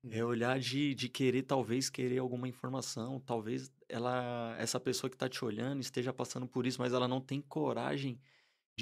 É 0.10 0.25
olhar 0.25 0.60
de, 0.60 0.95
de 0.95 1.07
querer, 1.07 1.43
talvez, 1.43 1.88
querer 1.88 2.17
alguma 2.17 2.47
informação. 2.47 3.19
Talvez 3.19 3.71
ela, 3.88 4.55
essa 4.57 4.79
pessoa 4.79 5.12
que 5.12 5.15
tá 5.15 5.29
te 5.29 5.45
olhando 5.45 5.79
esteja 5.79 6.12
passando 6.12 6.47
por 6.47 6.65
isso, 6.65 6.81
mas 6.81 6.91
ela 6.91 7.07
não 7.07 7.21
tem 7.21 7.39
coragem 7.39 8.19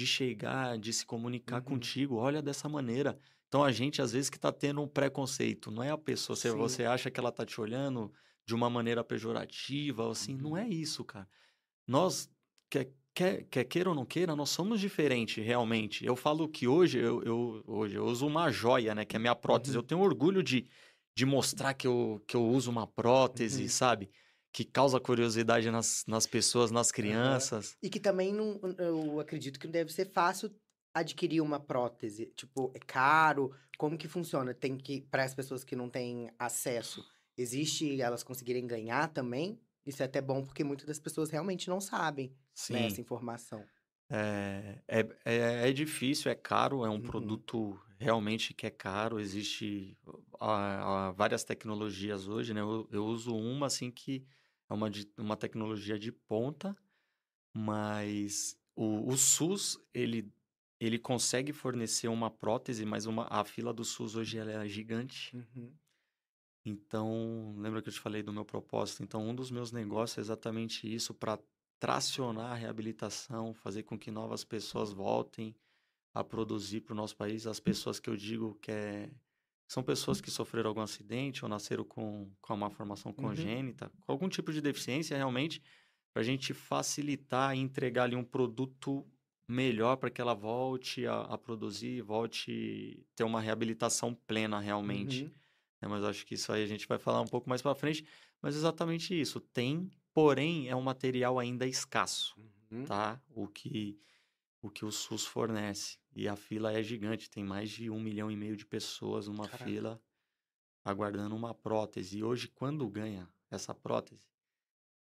de 0.00 0.06
chegar, 0.06 0.78
de 0.78 0.92
se 0.92 1.04
comunicar 1.04 1.58
Uhum. 1.58 1.62
contigo. 1.62 2.16
Olha 2.16 2.40
dessa 2.42 2.68
maneira. 2.68 3.18
Então, 3.48 3.62
a 3.64 3.70
gente, 3.72 4.00
às 4.00 4.12
vezes, 4.12 4.30
que 4.30 4.38
tá 4.38 4.50
tendo 4.52 4.80
um 4.80 4.88
preconceito. 4.88 5.70
Não 5.70 5.82
é 5.82 5.90
a 5.90 5.98
pessoa. 5.98 6.36
Você, 6.36 6.50
Sim. 6.50 6.56
você 6.56 6.84
acha 6.84 7.10
que 7.10 7.20
ela 7.20 7.32
tá 7.32 7.44
te 7.44 7.60
olhando 7.60 8.12
de 8.46 8.54
uma 8.54 8.70
maneira 8.70 9.04
pejorativa, 9.04 10.10
assim. 10.10 10.36
Não 10.36 10.50
Uhum. 10.52 10.56
é 10.56 10.68
isso, 10.68 11.04
cara. 11.04 11.28
Nós, 11.86 12.30
quer, 12.70 12.92
quer, 13.14 13.44
quer 13.50 13.64
queira 13.64 13.90
ou 13.90 13.94
não 13.96 14.06
queira, 14.06 14.36
nós 14.36 14.50
somos 14.50 14.80
diferentes, 14.80 15.44
realmente. 15.44 16.04
Eu 16.06 16.16
falo 16.16 16.48
que 16.48 16.66
hoje 16.68 16.98
eu, 16.98 17.22
eu, 17.24 17.62
hoje 17.66 17.96
eu 17.96 18.04
uso 18.06 18.26
uma 18.26 18.50
joia, 18.50 18.94
né? 18.94 19.04
Que 19.04 19.16
é 19.16 19.18
a 19.18 19.20
minha 19.20 19.34
prótese. 19.36 19.76
Uhum. 19.76 19.82
Eu 19.82 19.86
tenho 19.86 20.00
orgulho 20.00 20.42
de, 20.42 20.66
de 21.16 21.26
mostrar 21.26 21.74
que 21.74 21.86
eu, 21.86 22.22
que 22.26 22.36
eu 22.36 22.46
uso 22.46 22.70
uma 22.70 22.86
prótese, 22.86 23.64
Uhum. 23.64 23.68
sabe? 23.68 24.10
Que 24.52 24.64
causa 24.64 24.98
curiosidade 24.98 25.70
nas, 25.70 26.04
nas 26.06 26.26
pessoas, 26.26 26.70
nas 26.70 26.90
crianças. 26.90 27.76
E 27.82 27.88
que 27.88 28.00
também 28.00 28.32
não, 28.32 28.60
eu 28.78 29.20
acredito 29.20 29.58
que 29.60 29.66
não 29.66 29.72
deve 29.72 29.92
ser 29.92 30.06
fácil 30.06 30.50
adquirir 30.92 31.40
uma 31.40 31.60
prótese. 31.60 32.26
Tipo, 32.36 32.72
é 32.74 32.78
caro? 32.80 33.54
Como 33.78 33.96
que 33.96 34.08
funciona? 34.08 34.52
Tem 34.52 34.76
que, 34.76 35.02
para 35.02 35.24
as 35.24 35.34
pessoas 35.34 35.62
que 35.62 35.76
não 35.76 35.88
têm 35.88 36.30
acesso, 36.38 37.06
existe 37.38 38.00
elas 38.00 38.22
conseguirem 38.22 38.66
ganhar 38.66 39.08
também? 39.08 39.60
Isso 39.86 40.02
é 40.02 40.06
até 40.06 40.20
bom 40.20 40.44
porque 40.44 40.64
muitas 40.64 40.86
das 40.86 40.98
pessoas 40.98 41.30
realmente 41.30 41.68
não 41.68 41.80
sabem 41.80 42.34
né, 42.68 42.86
essa 42.86 43.00
informação. 43.00 43.64
É, 44.12 44.82
é, 44.88 45.00
é, 45.24 45.68
é 45.68 45.72
difícil, 45.72 46.30
é 46.30 46.34
caro, 46.34 46.84
é 46.84 46.90
um 46.90 46.94
Uhum. 46.94 47.00
produto 47.00 47.80
realmente 47.98 48.52
que 48.52 48.66
é 48.66 48.70
caro. 48.70 49.20
Existe 49.20 49.96
ah, 50.40 51.08
ah, 51.08 51.12
várias 51.12 51.44
tecnologias 51.44 52.26
hoje, 52.26 52.52
né? 52.52 52.60
Eu, 52.60 52.88
eu 52.90 53.06
uso 53.06 53.34
uma 53.34 53.66
assim 53.66 53.90
que 53.90 54.26
é 54.70 54.74
uma, 54.74 54.90
uma 55.18 55.36
tecnologia 55.36 55.98
de 55.98 56.12
ponta, 56.12 56.76
mas 57.52 58.56
o, 58.76 59.12
o 59.12 59.16
SUS 59.16 59.78
ele, 59.92 60.32
ele 60.78 60.98
consegue 60.98 61.52
fornecer 61.52 62.08
uma 62.08 62.30
prótese, 62.30 62.86
mas 62.86 63.04
uma, 63.04 63.26
a 63.28 63.44
fila 63.44 63.74
do 63.74 63.84
SUS 63.84 64.14
hoje 64.14 64.38
ela 64.38 64.52
é 64.52 64.68
gigante. 64.68 65.36
Uhum. 65.36 65.74
Então, 66.64 67.54
lembra 67.58 67.82
que 67.82 67.88
eu 67.88 67.92
te 67.92 68.00
falei 68.00 68.22
do 68.22 68.32
meu 68.32 68.44
propósito? 68.44 69.02
Então, 69.02 69.26
um 69.26 69.34
dos 69.34 69.50
meus 69.50 69.72
negócios 69.72 70.18
é 70.18 70.20
exatamente 70.20 70.92
isso, 70.92 71.12
para 71.12 71.38
tracionar 71.80 72.52
a 72.52 72.54
reabilitação, 72.54 73.54
fazer 73.54 73.82
com 73.82 73.98
que 73.98 74.10
novas 74.10 74.44
pessoas 74.44 74.92
voltem 74.92 75.56
a 76.14 76.22
produzir 76.22 76.82
para 76.82 76.92
o 76.92 76.96
nosso 76.96 77.16
país. 77.16 77.46
As 77.46 77.58
pessoas 77.58 77.98
que 77.98 78.10
eu 78.10 78.16
digo 78.16 78.54
que 78.56 78.70
é- 78.70 79.10
são 79.70 79.82
pessoas 79.82 80.20
que 80.20 80.30
sofreram 80.30 80.68
algum 80.70 80.80
acidente 80.80 81.44
ou 81.44 81.48
nasceram 81.48 81.84
com, 81.84 82.32
com 82.40 82.54
uma 82.54 82.70
formação 82.70 83.12
Uhum. 83.16 83.54
congênita, 83.54 83.90
com 84.00 84.12
algum 84.12 84.28
tipo 84.28 84.52
de 84.52 84.60
deficiência, 84.60 85.16
realmente, 85.16 85.62
para 86.12 86.22
a 86.22 86.24
gente 86.24 86.52
facilitar 86.54 87.56
e 87.56 87.60
entregar 87.60 88.04
ali 88.04 88.16
um 88.16 88.24
produto 88.24 89.06
melhor 89.48 89.96
para 89.96 90.10
que 90.10 90.20
ela 90.20 90.34
volte 90.34 91.06
a, 91.06 91.20
a 91.22 91.38
produzir, 91.38 92.02
volte 92.02 93.04
a 93.12 93.16
ter 93.16 93.24
uma 93.24 93.40
reabilitação 93.40 94.14
plena 94.14 94.60
realmente 94.60 95.24
Uhum. 95.24 95.34
né, 95.80 95.88
mas 95.88 96.04
acho 96.04 96.26
que 96.26 96.34
isso 96.34 96.52
aí 96.52 96.62
a 96.62 96.66
gente 96.66 96.86
vai 96.86 96.98
falar 96.98 97.20
um 97.20 97.26
pouco 97.26 97.48
mais 97.48 97.62
para 97.62 97.74
frente. 97.74 98.06
Mas 98.42 98.56
exatamente 98.56 99.18
isso. 99.18 99.40
Tem, 99.40 99.90
porém, 100.14 100.68
é 100.68 100.76
um 100.76 100.82
material 100.82 101.38
ainda 101.38 101.66
escasso, 101.66 102.36
Uhum. 102.36 102.84
tá? 102.84 103.22
O 103.28 103.48
que 103.48 103.98
o 104.62 104.70
que 104.70 104.84
o 104.84 104.92
SUS 104.92 105.26
fornece. 105.26 105.98
E 106.14 106.28
a 106.28 106.36
fila 106.36 106.72
é 106.72 106.82
gigante. 106.82 107.30
Tem 107.30 107.44
mais 107.44 107.70
de 107.70 107.90
um 107.90 108.00
milhão 108.00 108.30
e 108.30 108.36
meio 108.36 108.56
de 108.56 108.66
pessoas 108.66 109.26
numa 109.26 109.48
fila 109.48 110.00
aguardando 110.84 111.36
uma 111.36 111.54
prótese. 111.54 112.18
E 112.18 112.24
hoje, 112.24 112.48
quando 112.48 112.88
ganha 112.88 113.28
essa 113.50 113.74
prótese, 113.74 114.28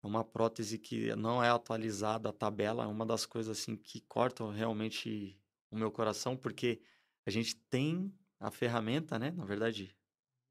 é 0.03 0.07
uma 0.07 0.25
prótese 0.25 0.79
que 0.79 1.15
não 1.17 1.43
é 1.43 1.51
atualizada 1.51 2.29
a 2.29 2.33
tabela. 2.33 2.85
É 2.85 2.87
uma 2.87 3.07
das 3.07 3.27
coisas 3.27 3.59
assim 3.59 3.77
que 3.77 4.01
cortam 4.01 4.51
realmente 4.51 5.41
o 5.71 5.77
meu 5.77 5.91
coração, 5.91 6.37
porque 6.37 6.81
a 7.25 7.31
gente 7.31 7.57
tem 7.57 8.13
a 8.39 8.51
ferramenta, 8.51 9.19
né? 9.19 9.31
Na 9.31 9.45
verdade, 9.45 9.97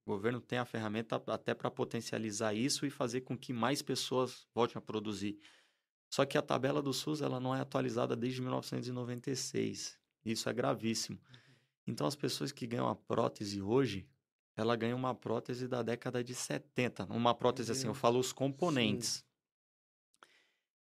o 0.06 0.12
governo 0.12 0.42
tem 0.42 0.60
a 0.60 0.66
ferramenta 0.66 1.22
até 1.28 1.54
para 1.54 1.72
potencializar 1.72 2.54
isso 2.54 2.86
e 2.86 2.90
fazer 2.90 3.22
com 3.22 3.38
que 3.38 3.54
mais 3.54 3.82
pessoas 3.82 4.48
voltem 4.54 4.78
a 4.78 4.82
produzir. 4.82 5.40
Só 6.10 6.26
que 6.26 6.38
a 6.38 6.42
tabela 6.42 6.82
do 6.82 6.94
SUS 6.94 7.22
ela 7.22 7.40
não 7.40 7.56
é 7.56 7.60
atualizada 7.60 8.16
desde 8.16 8.42
1996. 8.42 9.98
Isso 10.24 10.50
é 10.50 10.54
gravíssimo. 10.54 11.20
Então 11.88 12.08
as 12.08 12.16
pessoas 12.16 12.52
que 12.52 12.66
ganham 12.66 12.88
a 12.88 12.96
prótese 12.96 13.62
hoje, 13.62 14.08
ela 14.56 14.76
ganha 14.76 14.96
uma 14.96 15.14
prótese 15.14 15.68
da 15.68 15.84
década 15.84 16.24
de 16.24 16.34
70. 16.34 17.06
Uma 17.06 17.36
prótese 17.36 17.72
assim, 17.72 17.88
eu 17.88 17.94
falo 17.94 18.20
os 18.20 18.32
componentes. 18.32 19.24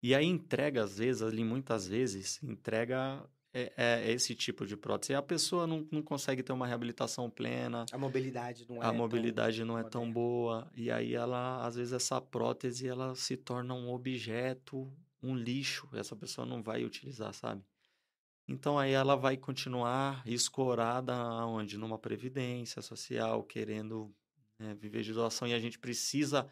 E 0.02 0.14
aí 0.14 0.26
entrega, 0.26 0.82
às 0.82 0.98
vezes, 0.98 1.22
ali 1.22 1.44
muitas 1.44 1.86
vezes, 1.86 2.42
entrega 2.42 3.24
é, 3.54 3.72
é 3.76 4.12
esse 4.12 4.34
tipo 4.34 4.66
de 4.66 4.76
prótese. 4.76 5.12
E 5.12 5.14
a 5.14 5.22
pessoa 5.22 5.66
não, 5.66 5.86
não 5.90 6.02
consegue 6.02 6.42
ter 6.42 6.52
uma 6.52 6.66
reabilitação 6.66 7.30
plena, 7.30 7.86
A 7.92 7.98
mobilidade 7.98 8.66
não 8.68 8.76
é 8.76 8.80
a 8.80 8.88
tão 8.88 8.96
mobilidade 8.96 9.64
não 9.64 9.78
é 9.78 9.84
tão 9.84 10.10
boa. 10.10 10.70
E 10.74 10.90
aí 10.90 11.14
ela, 11.14 11.64
às 11.64 11.76
vezes, 11.76 11.92
essa 11.92 12.20
prótese 12.20 12.88
ela 12.88 13.14
se 13.14 13.36
torna 13.36 13.74
um 13.74 13.90
objeto, 13.90 14.92
um 15.22 15.34
lixo. 15.36 15.88
Essa 15.92 16.16
pessoa 16.16 16.46
não 16.46 16.62
vai 16.62 16.84
utilizar, 16.84 17.32
sabe? 17.32 17.64
Então 18.48 18.78
aí 18.78 18.92
ela 18.92 19.16
vai 19.16 19.36
continuar 19.36 20.22
escorada 20.26 21.14
onde? 21.46 21.78
Numa 21.78 21.98
previdência 21.98 22.82
social, 22.82 23.44
querendo 23.44 24.14
né, 24.58 24.74
viver 24.74 25.02
de 25.02 25.12
doação. 25.12 25.46
E 25.46 25.54
a 25.54 25.58
gente 25.58 25.78
precisa 25.78 26.50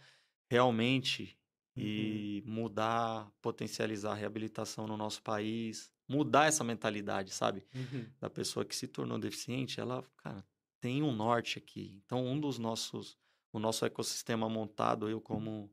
realmente 0.48 1.36
Uhum. 1.76 1.82
e 1.84 2.42
mudar, 2.44 3.30
potencializar 3.40 4.12
a 4.12 4.14
reabilitação 4.14 4.86
no 4.86 4.96
nosso 4.96 5.22
país, 5.22 5.92
mudar 6.08 6.46
essa 6.46 6.64
mentalidade, 6.64 7.32
sabe? 7.32 7.64
Uhum. 7.74 8.06
Da 8.20 8.28
pessoa 8.28 8.64
que 8.64 8.74
se 8.74 8.88
tornou 8.88 9.18
deficiente, 9.18 9.80
ela, 9.80 10.02
cara, 10.16 10.44
tem 10.80 11.02
um 11.02 11.14
norte 11.14 11.58
aqui. 11.58 12.00
Então, 12.04 12.26
um 12.26 12.38
dos 12.40 12.58
nossos, 12.58 13.16
o 13.52 13.58
nosso 13.58 13.84
ecossistema 13.84 14.48
montado, 14.48 15.08
eu 15.08 15.20
como 15.20 15.70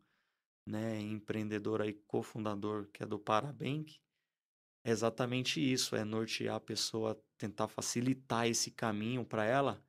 né, 0.67 0.99
empreendedor 1.01 1.81
aí, 1.81 1.93
cofundador, 1.93 2.87
que 2.93 3.03
é 3.03 3.05
do 3.05 3.19
Parabank, 3.19 3.99
é 4.83 4.91
exatamente 4.91 5.59
isso, 5.61 5.95
é 5.95 6.03
nortear 6.05 6.55
a 6.55 6.59
pessoa, 6.59 7.21
tentar 7.37 7.67
facilitar 7.67 8.47
esse 8.47 8.71
caminho 8.71 9.25
para 9.25 9.45
ela, 9.45 9.83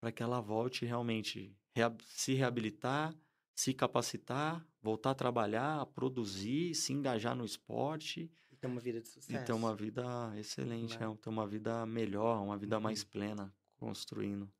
para 0.00 0.12
que 0.12 0.22
ela 0.22 0.40
volte 0.40 0.84
realmente 0.86 1.56
rea- 1.76 1.96
se 2.06 2.34
reabilitar, 2.34 3.14
se 3.56 3.74
capacitar, 3.74 4.66
voltar 4.82 5.10
a 5.12 5.14
trabalhar, 5.14 5.80
a 5.80 5.86
produzir, 5.86 6.74
se 6.74 6.92
engajar 6.92 7.34
no 7.36 7.44
esporte 7.44 8.30
E 8.52 8.56
ter 8.56 8.66
uma 8.66 8.80
vida 8.80 9.00
de 9.00 9.08
sucesso. 9.08 9.42
e 9.42 9.46
ter 9.46 9.52
uma 9.52 9.74
vida 9.74 10.32
excelente, 10.38 10.98
Né? 10.98 11.06
é, 11.06 11.16
ter 11.16 11.28
uma 11.28 11.46
vida 11.46 11.84
melhor, 11.86 12.42
uma 12.42 12.56
vida 12.58 12.78
mais 12.80 13.02
Uhum. 13.04 13.10
plena, 13.10 13.54
construindo. 13.76 14.50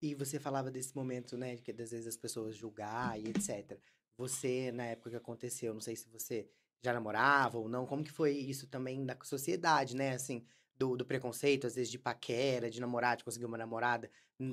E 0.00 0.14
você 0.14 0.38
falava 0.38 0.70
desse 0.70 0.94
momento, 0.94 1.36
né, 1.36 1.56
que 1.56 1.70
às 1.70 1.90
vezes 1.90 2.06
as 2.06 2.16
pessoas 2.16 2.56
julgar 2.56 3.18
e 3.18 3.28
etc. 3.28 3.80
Você, 4.16 4.72
na 4.72 4.86
época 4.86 5.10
que 5.10 5.16
aconteceu, 5.16 5.74
não 5.74 5.80
sei 5.80 5.96
se 5.96 6.08
você 6.08 6.48
já 6.82 6.92
namorava 6.92 7.58
ou 7.58 7.68
não, 7.68 7.86
como 7.86 8.04
que 8.04 8.10
foi 8.12 8.32
isso 8.32 8.66
também 8.68 9.04
da 9.04 9.16
sociedade, 9.24 9.96
né, 9.96 10.12
assim, 10.14 10.44
do, 10.76 10.96
do 10.96 11.04
preconceito, 11.06 11.66
às 11.66 11.74
vezes 11.74 11.90
de 11.90 11.98
paquera, 11.98 12.70
de 12.70 12.80
namorar, 12.80 13.16
de 13.16 13.24
conseguir 13.24 13.44
uma 13.46 13.58
namorada, 13.58 14.10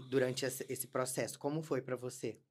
durante 0.10 0.46
esse, 0.46 0.66
esse 0.70 0.88
processo, 0.88 1.38
como 1.40 1.62
foi 1.62 1.82
pra 1.82 1.96
você? 1.96 2.42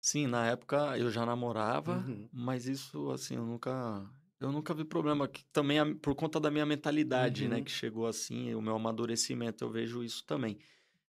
Sim, 0.00 0.26
na 0.26 0.46
época 0.46 0.96
eu 0.98 1.10
já 1.10 1.26
namorava, 1.26 2.10
Uhum. 2.10 2.30
mas 2.32 2.66
isso, 2.66 3.10
assim, 3.10 3.34
eu 3.36 3.44
nunca, 3.44 4.10
eu 4.38 4.50
nunca 4.50 4.72
vi 4.74 4.84
problema. 4.84 5.28
Que 5.28 5.44
também 5.52 5.94
por 5.98 6.14
conta 6.14 6.40
da 6.40 6.50
minha 6.50 6.64
mentalidade, 6.66 7.46
né, 7.48 7.60
Uhum. 7.60 7.62
que 7.62 7.70
chegou 7.70 8.06
assim, 8.06 8.54
o 8.54 8.62
meu 8.62 8.74
amadurecimento, 8.76 9.62
eu 9.64 9.70
vejo 9.70 10.02
isso 10.02 10.24
também. 10.26 10.58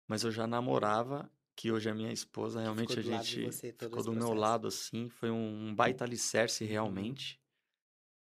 Mas 0.08 0.24
eu 0.24 0.32
já 0.32 0.48
namorava, 0.48 1.32
que 1.62 1.72
hoje 1.72 1.90
é 1.90 1.94
minha 1.94 2.12
esposa, 2.12 2.60
realmente 2.60 2.90
ficou 2.90 3.00
a 3.00 3.04
do 3.04 3.10
gente 3.12 3.40
você 3.40 3.72
todo 3.72 3.92
ficou 3.92 4.04
do 4.04 4.14
meu 4.14 4.34
lado, 4.34 4.68
assim, 4.68 5.10
foi 5.10 5.30
um, 5.30 5.76
baita 5.76 6.04
alicerce 6.06 6.64
Uhum. 6.64 6.70
realmente. 6.72 7.40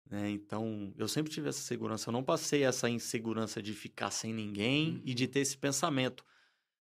né? 0.08 0.30
Então, 0.30 0.92
eu 0.96 1.08
sempre 1.08 1.32
tive 1.32 1.48
essa 1.48 1.60
segurança. 1.60 2.08
Eu 2.10 2.12
não 2.12 2.24
passei 2.24 2.64
essa 2.64 2.88
insegurança 2.90 3.62
de 3.62 3.72
ficar 3.72 4.10
sem 4.10 4.32
ninguém 4.34 5.00
e 5.04 5.14
de 5.14 5.24
Uhum. 5.24 5.30
ter 5.30 5.40
esse 5.40 5.56
pensamento. 5.56 6.24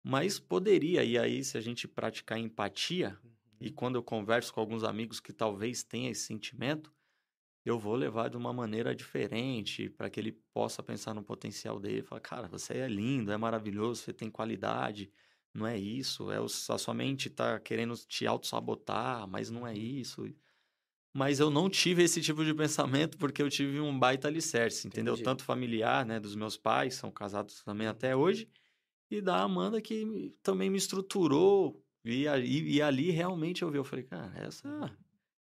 Mas 0.05 0.39
poderia, 0.39 1.05
e 1.05 1.19
aí, 1.19 1.45
se 1.45 1.59
a 1.59 1.61
gente 1.63 1.89
praticar 1.89 2.39
empatia, 2.39 3.19
e 3.61 3.71
Uhum. 3.71 3.73
quando 3.73 3.97
eu 3.97 4.03
converso 4.03 4.53
com 4.55 4.61
alguns 4.61 4.85
amigos 4.85 5.21
que 5.21 5.33
talvez 5.33 5.83
tenham 5.85 6.11
esse 6.13 6.23
sentimento, 6.27 6.93
eu 7.65 7.79
vou 7.79 7.97
levar 7.97 8.29
de 8.31 8.37
uma 8.37 8.53
maneira 8.53 8.95
diferente 8.95 9.89
para 9.91 10.11
que 10.11 10.21
ele 10.21 10.33
possa 10.53 10.83
pensar 10.83 11.15
no 11.15 11.25
potencial 11.25 11.81
dele. 11.81 12.03
Falar, 12.03 12.21
cara, 12.21 12.49
você 12.49 12.75
é 12.79 12.89
lindo, 12.89 13.33
é 13.33 13.37
maravilhoso, 13.39 14.03
você 14.03 14.13
tem 14.13 14.31
qualidade. 14.31 15.13
Não 15.55 15.67
é 15.67 15.79
isso, 15.79 16.31
é 16.33 16.41
o, 16.41 16.45
a 16.47 16.49
sua 16.79 16.95
mente 16.95 17.31
tá 17.31 17.61
querendo 17.61 17.95
te 17.97 18.27
auto-sabotar, 18.27 19.27
mas 19.29 19.51
não 19.51 19.67
é 19.67 19.73
Uhum. 19.73 19.79
isso. 19.79 20.25
Mas 21.17 21.39
eu 21.41 21.51
não 21.51 21.71
tive 21.71 22.03
esse 22.03 22.21
tipo 22.21 22.45
de 22.45 22.53
pensamento 22.55 23.17
porque 23.19 23.41
eu 23.43 23.49
tive 23.49 23.81
um 23.81 23.97
baita 23.99 24.29
alicerce, 24.29 24.87
entendeu? 24.89 25.15
Entendi. 25.15 25.25
Tanto 25.25 25.45
familiar, 25.45 26.05
né, 26.05 26.19
dos 26.19 26.35
meus 26.35 26.57
pais, 26.57 26.95
são 26.97 27.11
casados 27.11 27.63
também 27.63 27.87
até 27.87 28.17
hoje, 28.17 28.49
e 29.11 29.21
da 29.23 29.43
Amanda 29.43 29.81
que 29.83 30.35
também 30.43 30.71
me 30.71 30.79
estruturou. 30.79 31.83
E, 32.05 32.29
aí- 32.29 32.63
e 32.75 32.83
ali 32.83 33.11
realmente 33.11 33.63
eu 33.63 33.71
vi, 33.71 33.79
eu 33.79 33.85
falei, 33.85 34.05
cara, 34.05 34.33
essa 34.39 34.69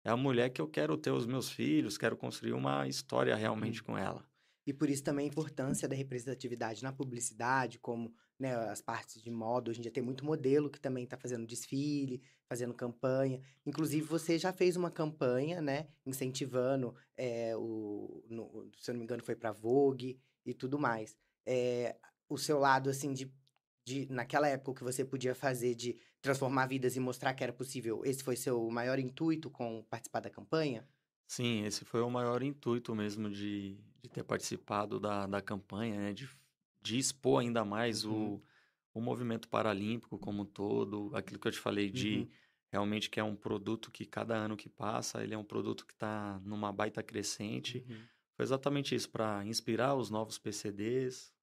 é 0.04 0.10
a 0.10 0.18
mulher 0.18 0.50
que 0.50 0.62
eu 0.62 0.68
quero 0.68 0.98
ter 0.98 1.12
os 1.12 1.26
meus 1.26 1.50
filhos, 1.50 1.98
quero 1.98 2.18
construir 2.18 2.54
uma 2.54 2.88
história 2.88 3.36
realmente 3.36 3.84
com 3.84 3.98
ela. 3.98 4.26
E 4.66 4.74
por 4.74 4.90
isso 4.90 5.04
também 5.04 5.26
a 5.26 5.30
importância 5.30 5.88
da 5.88 5.96
representatividade 5.96 6.84
na 6.84 6.94
publicidade, 6.94 7.80
como 7.80 8.14
né, 8.40 8.56
as 8.56 8.82
partes 8.82 9.22
de 9.22 9.30
moda. 9.30 9.70
Hoje 9.70 9.80
em 9.80 9.82
dia 9.84 9.92
tem 9.92 10.02
muito 10.04 10.24
modelo 10.26 10.70
que 10.70 10.80
também 10.80 11.04
está 11.04 11.18
fazendo 11.18 11.46
desfile, 11.46 12.22
fazendo 12.48 12.74
campanha. 12.74 13.42
Inclusive, 13.66 14.06
você 14.08 14.38
já 14.40 14.54
fez 14.54 14.76
uma 14.78 14.90
campanha, 14.92 15.62
né? 15.62 15.90
Incentivando 16.06 16.96
é, 17.18 17.56
o. 17.58 18.24
no- 18.30 18.72
se 18.78 18.90
eu 18.90 18.94
não 18.94 19.00
me 19.00 19.04
engano, 19.04 19.24
foi 19.24 19.36
para 19.36 19.52
Vogue 19.52 20.20
e 20.46 20.54
tudo 20.54 20.80
mais. 20.80 21.18
É, 21.46 21.98
o 22.30 22.38
seu 22.38 22.60
lado, 22.60 22.90
assim, 22.90 23.14
de, 23.14 23.32
de. 23.86 24.08
Naquela 24.12 24.48
época 24.48 24.72
o 24.72 24.76
que 24.76 24.84
você 24.84 25.04
podia 25.06 25.36
fazer 25.36 25.76
de 25.76 26.00
transformar 26.22 26.68
vidas 26.68 26.96
e 26.96 27.00
mostrar 27.00 27.34
que 27.34 27.44
era 27.44 27.54
possível. 27.54 28.02
Esse 28.06 28.24
foi 28.24 28.36
seu 28.36 28.70
maior 28.70 29.00
intuito 29.00 29.50
com 29.52 29.84
participar 29.90 30.22
da 30.22 30.30
campanha? 30.30 30.88
Sim, 31.28 31.64
esse 31.64 31.86
foi 31.86 32.02
o 32.02 32.10
maior 32.10 32.42
intuito 32.42 32.96
mesmo 32.96 33.30
de, 33.30 33.76
de 34.02 34.10
ter 34.10 34.24
participado 34.24 35.00
da, 35.00 35.28
da 35.28 35.42
campanha, 35.42 36.00
né? 36.00 36.14
De, 36.14 36.28
de 36.82 36.98
expor 36.98 37.42
ainda 37.42 37.64
mais 37.66 38.06
Uhum. 38.10 38.36
o, 38.36 38.44
o 38.94 39.02
movimento 39.02 39.48
paralímpico 39.50 40.18
como 40.20 40.44
um 40.44 40.46
todo, 40.46 41.12
aquilo 41.16 41.40
que 41.40 41.48
eu 41.48 41.52
te 41.52 41.60
falei 41.60 41.92
de 41.92 42.28
Uhum. 42.28 42.32
realmente 42.72 43.10
que 43.10 43.20
é 43.20 43.24
um 43.24 43.36
produto 43.36 43.92
que 43.92 44.06
cada 44.06 44.36
ano 44.36 44.56
que 44.58 44.70
passa, 44.70 45.24
ele 45.24 45.34
é 45.34 45.38
um 45.38 45.44
produto 45.44 45.86
que 45.86 45.94
está 45.94 46.40
numa 46.42 46.72
baita 46.72 47.04
crescente. 47.04 47.86
Uhum. 47.88 48.10
Foi 48.36 48.44
exatamente 48.46 48.96
isso, 48.96 49.10
para 49.12 49.46
inspirar 49.46 49.96
os 49.96 50.10
novos 50.10 50.38
PCDs, 50.40 51.34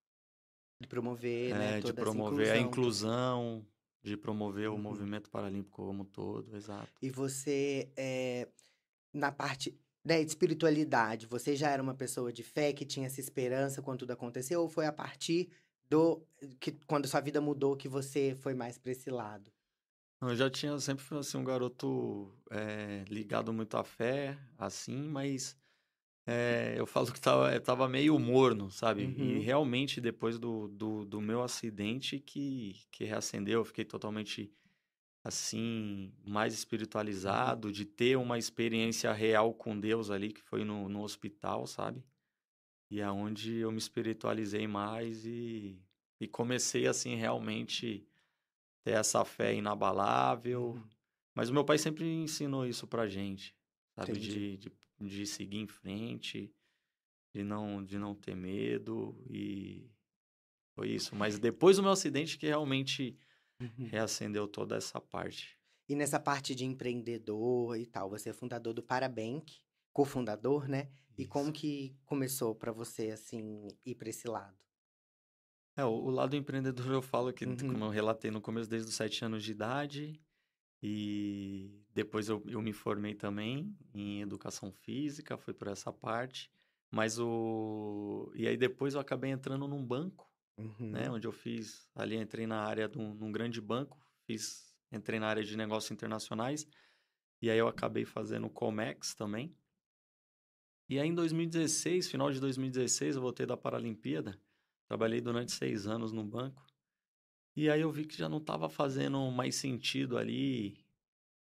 De 0.80 0.86
promover, 0.86 1.54
né? 1.54 1.72
é, 1.72 1.80
de 1.80 1.92
Toda 1.92 2.02
essa 2.02 2.18
promover 2.18 2.50
a 2.52 2.58
inclusão. 2.58 2.68
inclusão, 2.68 3.66
de 4.02 4.16
promover 4.16 4.68
o 4.70 4.76
Uhum. 4.76 4.78
movimento 4.78 5.30
paralímpico 5.30 5.84
como 5.86 6.02
um 6.02 6.06
todo, 6.06 6.54
exato. 6.56 7.02
E 7.02 7.10
você, 7.10 7.92
eh, 7.96 8.48
na 9.14 9.32
parte 9.32 9.78
né, 10.06 10.22
de 10.24 10.30
espiritualidade, 10.30 11.26
você 11.26 11.56
já 11.56 11.70
era 11.70 11.82
uma 11.82 11.94
pessoa 11.94 12.32
de 12.32 12.42
fé 12.42 12.72
que 12.72 12.84
tinha 12.86 13.06
essa 13.06 13.20
esperança 13.20 13.82
quando 13.82 14.00
tudo 14.00 14.12
aconteceu? 14.12 14.62
Ou 14.62 14.68
foi 14.68 14.86
a 14.86 14.92
partir 14.92 15.50
do. 15.88 16.26
que 16.60 16.72
quando 16.86 17.08
sua 17.08 17.20
vida 17.20 17.40
mudou 17.40 17.76
que 17.76 17.88
você 17.88 18.34
foi 18.36 18.54
mais 18.54 18.78
pra 18.78 18.92
esse 18.92 19.10
lado? 19.10 19.52
Eu 20.20 20.34
já 20.34 20.48
tinha 20.50 20.78
sempre 20.78 21.04
assim, 21.18 21.36
um 21.38 21.44
garoto 21.44 22.32
eh, 22.50 23.04
ligado 23.08 23.52
muito 23.52 23.76
à 23.76 23.84
fé, 23.84 24.38
assim, 24.56 24.96
mas 25.08 25.58
eh, 26.26 26.74
eu 26.78 26.86
falo 26.86 27.12
que 27.12 27.20
tava, 27.20 27.52
eh, 27.54 27.60
tava 27.60 27.88
meio 27.88 28.18
morno, 28.18 28.70
sabe? 28.70 29.04
E 29.04 29.38
Uhum. 29.38 29.40
realmente 29.40 30.00
depois 30.00 30.38
do, 30.38 30.68
do, 30.68 31.04
do 31.06 31.20
meu 31.20 31.42
acidente 31.42 32.20
que, 32.20 32.74
que 32.92 33.04
reacendeu, 33.04 33.60
eu 33.60 33.64
fiquei 33.66 33.84
totalmente 33.84 34.54
assim, 35.26 36.12
mais 36.24 36.54
espiritualizado, 36.54 37.72
de 37.72 37.84
ter 37.84 38.16
uma 38.16 38.38
experiência 38.38 39.12
real 39.12 39.52
com 39.52 39.78
Deus 39.78 40.10
ali, 40.10 40.32
que 40.32 40.40
foi 40.40 40.64
no, 40.64 40.88
no 40.88 41.02
hospital, 41.02 41.66
sabe? 41.66 42.04
E 42.88 43.02
aonde 43.02 43.56
eu 43.56 43.72
me 43.72 43.78
espiritualizei 43.78 44.68
mais 44.68 45.26
e, 45.26 45.76
e 46.20 46.28
comecei 46.28 46.86
assim 46.86 47.16
realmente 47.16 48.06
ter 48.84 48.92
essa 48.92 49.24
fé 49.24 49.52
inabalável. 49.52 50.70
Uhum. 50.70 50.82
Mas 51.34 51.50
o 51.50 51.52
meu 51.52 51.64
pai 51.64 51.76
sempre 51.76 52.06
ensinou 52.06 52.64
isso 52.64 52.86
pra 52.86 53.08
gente, 53.08 53.54
sabe? 53.96 54.12
De, 54.12 54.56
de, 54.56 54.72
de 55.00 55.26
seguir 55.26 55.58
em 55.58 55.66
frente, 55.66 56.54
de 57.34 57.42
não, 57.42 57.82
de 57.84 57.98
não 57.98 58.14
ter 58.14 58.36
medo 58.36 59.20
e 59.28 59.90
foi 60.76 60.90
isso. 60.90 61.16
Mas 61.16 61.36
depois 61.36 61.78
do 61.78 61.82
meu 61.82 61.92
acidente 61.92 62.38
que 62.38 62.46
realmente 62.46 63.18
Uhum. 63.60 63.92
reacendeu 63.92 64.48
toda 64.48 64.76
essa 64.76 65.00
parte. 65.00 65.60
E 65.88 65.94
nessa 65.96 66.18
parte 66.20 66.54
de 66.54 66.64
empreendedor 66.64 67.76
e 67.76 67.86
tal, 67.86 68.08
você 68.10 68.30
é 68.30 68.32
fundador 68.32 68.72
do 68.74 68.82
Parabank, 68.84 69.60
cofundador, 69.92 70.68
né? 70.68 70.90
E 71.18 71.24
como 71.26 71.50
Isso. 71.50 71.52
que 71.52 71.96
começou 72.04 72.54
pra 72.54 72.70
você, 72.72 73.10
assim, 73.10 73.66
ir 73.84 73.94
pra 73.96 74.08
esse 74.08 74.28
lado? 74.28 74.56
É, 75.76 75.84
o, 75.84 75.88
o 75.90 76.10
lado 76.10 76.36
empreendedor 76.36 76.90
eu 76.92 77.02
falo 77.02 77.32
que, 77.32 77.46
Uhum. 77.46 77.62
como 77.64 77.84
eu 77.84 77.90
relatei 77.90 78.30
no 78.30 78.40
começo, 78.40 78.68
desde 78.70 78.88
os 78.88 78.94
sete 78.94 79.24
anos 79.24 79.42
de 79.44 79.52
idade. 79.52 80.20
E 80.82 81.84
depois 81.94 82.28
eu, 82.28 82.42
eu 82.48 82.62
me 82.62 82.72
formei 82.72 83.14
também 83.14 83.76
em 83.94 84.22
educação 84.22 84.72
física, 84.72 85.38
fui 85.38 85.54
por 85.54 85.68
essa 85.68 85.92
parte. 85.92 86.52
Mas 86.90 87.18
o. 87.20 88.32
E 88.36 88.48
aí 88.48 88.56
depois 88.56 88.94
eu 88.94 89.00
acabei 89.00 89.30
entrando 89.32 89.68
num 89.68 89.84
banco, 89.86 90.30
Uhum. 90.58 90.90
né? 90.90 91.10
Onde 91.10 91.26
eu 91.26 91.32
fiz. 91.32 91.88
Ali 91.94 92.16
entrei 92.16 92.46
na 92.46 92.62
área 92.62 92.88
de 92.88 92.98
um, 92.98 93.14
num 93.14 93.30
grande 93.30 93.60
banco, 93.60 93.98
fiz. 94.26 94.74
Entrei 94.90 95.18
na 95.18 95.28
área 95.28 95.44
de 95.44 95.56
negócios 95.56 95.90
internacionais. 95.90 96.66
E 97.42 97.50
aí 97.50 97.58
eu 97.58 97.68
acabei 97.68 98.04
fazendo 98.04 98.48
Comex 98.48 99.14
também. 99.14 99.54
E 100.88 100.98
aí 100.98 101.08
em 101.08 101.14
2016, 101.14 102.08
final 102.08 102.30
de 102.30 102.40
2016, 102.40 103.16
eu 103.16 103.22
voltei 103.22 103.44
da 103.44 103.56
Paralimpíada. 103.56 104.40
Trabalhei 104.86 105.20
durante 105.20 105.52
seis 105.52 105.86
anos 105.86 106.12
no 106.12 106.24
banco. 106.24 106.64
E 107.56 107.68
aí 107.68 107.80
eu 107.80 107.90
vi 107.90 108.04
que 108.04 108.16
já 108.16 108.28
não 108.28 108.38
estava 108.38 108.68
fazendo 108.68 109.18
mais 109.30 109.56
sentido 109.56 110.16
ali 110.16 110.78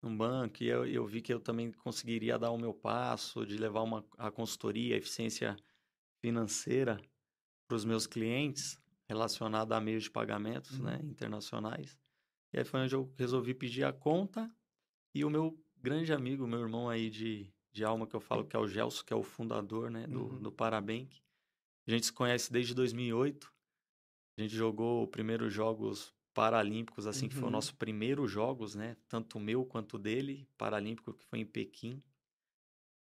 no 0.00 0.16
banco. 0.16 0.62
E 0.62 0.68
eu, 0.68 0.86
eu 0.86 1.06
vi 1.06 1.20
que 1.20 1.32
eu 1.32 1.40
também 1.40 1.70
conseguiria 1.72 2.38
dar 2.38 2.50
o 2.50 2.58
meu 2.58 2.72
passo 2.72 3.44
de 3.46 3.58
levar 3.58 3.82
uma, 3.82 4.04
a 4.16 4.30
consultoria, 4.30 4.94
a 4.94 4.98
eficiência 4.98 5.56
financeira 6.22 6.98
para 7.68 7.76
os 7.76 7.84
meus 7.84 8.06
clientes 8.06 8.82
relacionada 9.08 9.76
a 9.76 9.80
meios 9.80 10.04
de 10.04 10.10
pagamentos 10.10 10.78
né, 10.80 11.00
internacionais. 11.02 11.98
E 12.52 12.58
aí 12.58 12.64
foi 12.64 12.80
onde 12.80 12.94
eu 12.94 13.12
resolvi 13.16 13.52
pedir 13.54 13.84
a 13.84 13.92
conta 13.92 14.50
e 15.14 15.24
o 15.24 15.30
meu 15.30 15.58
grande 15.76 16.12
amigo, 16.12 16.46
meu 16.46 16.60
irmão 16.60 16.88
aí 16.88 17.10
de, 17.10 17.52
de 17.72 17.84
alma, 17.84 18.06
que 18.06 18.14
eu 18.16 18.20
falo 18.20 18.46
que 18.46 18.56
é 18.56 18.58
o 18.58 18.66
Gelson, 18.66 19.04
que 19.04 19.12
é 19.12 19.16
o 19.16 19.22
fundador 19.22 19.90
né, 19.90 20.06
do, 20.06 20.24
Uhum. 20.26 20.40
do 20.42 20.52
Parabank. 20.52 21.20
A 21.86 21.90
gente 21.90 22.06
se 22.06 22.12
conhece 22.12 22.50
desde 22.52 22.72
2008. 22.74 23.52
A 24.38 24.42
gente 24.42 24.54
jogou 24.54 25.04
os 25.04 25.10
primeiros 25.10 25.52
jogos 25.52 26.14
Paralímpicos, 26.32 27.06
assim, 27.06 27.28
que 27.28 27.34
foi 27.34 27.44
o 27.44 27.46
Uhum. 27.46 27.52
nosso 27.52 27.76
primeiro 27.76 28.26
Jogos, 28.26 28.74
né? 28.74 28.96
Tanto 29.06 29.38
o 29.38 29.40
meu 29.40 29.64
quanto 29.64 29.96
dele, 29.96 30.48
Paralímpico, 30.58 31.14
que 31.14 31.24
foi 31.26 31.38
em 31.38 31.46
Pequim. 31.46 32.02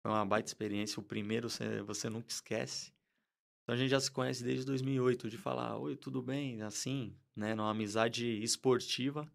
Foi 0.01 0.11
uma 0.11 0.25
baita 0.25 0.49
experiência. 0.49 0.99
O 1.01 1.03
primeiro 1.03 1.49
você, 1.49 1.81
você 1.81 2.09
nunca 2.09 2.29
esquece. 2.31 2.93
Então 3.67 3.75
a 3.75 3.77
gente 3.77 3.89
já 3.89 3.99
se 3.99 4.09
conhece 4.09 4.45
desde 4.45 4.63
2008, 4.63 5.29
de 5.29 5.37
falar, 5.37 5.77
oi, 5.77 5.93
tudo 5.97 6.21
bem? 6.21 6.61
Assim, 6.61 7.13
né? 7.35 7.53
Numa 7.53 7.69
amizade 7.69 8.25
esportiva. 8.41 9.29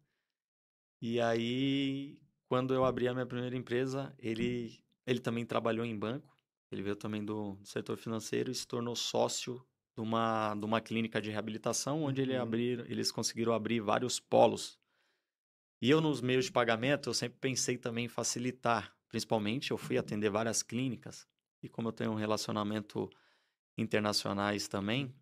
E 1.02 1.20
aí, 1.20 2.18
quando 2.48 2.72
eu 2.72 2.82
abri 2.82 3.06
a 3.06 3.12
minha 3.12 3.26
primeira 3.26 3.54
empresa, 3.54 4.14
ele, 4.18 4.82
ele 5.06 5.20
também 5.20 5.44
trabalhou 5.44 5.84
em 5.84 5.94
banco. 5.94 6.34
Ele 6.70 6.80
veio 6.82 6.96
também 6.96 7.22
do, 7.22 7.56
do 7.56 7.68
setor 7.68 7.98
financeiro 7.98 8.50
e 8.50 8.54
se 8.54 8.66
tornou 8.66 8.96
sócio 8.96 9.62
de 9.94 10.00
uma, 10.00 10.54
de 10.54 10.64
uma 10.64 10.80
clínica 10.80 11.20
de 11.20 11.30
reabilitação, 11.30 12.02
onde 12.02 12.22
ele 12.22 12.34
Uhum. 12.34 12.40
abrir, 12.40 12.90
eles 12.90 13.12
conseguiram 13.12 13.52
abrir 13.52 13.80
vários 13.80 14.18
polos. 14.18 14.78
E 15.78 15.90
eu, 15.90 16.00
nos 16.00 16.22
meios 16.22 16.46
de 16.46 16.52
pagamento, 16.52 17.10
eu 17.10 17.14
sempre 17.14 17.36
pensei 17.38 17.76
também 17.76 18.06
em 18.06 18.08
facilitar. 18.08 18.96
Principalmente, 19.10 19.72
eu 19.72 19.76
fui 19.76 19.98
atender 19.98 20.30
várias 20.30 20.62
clínicas. 20.62 21.28
E 21.62 21.68
como 21.68 21.88
eu 21.88 21.92
tenho 21.92 22.12
um 22.12 22.14
relacionamento 22.14 23.10
internacionais 23.76 24.68
também, 24.68 25.14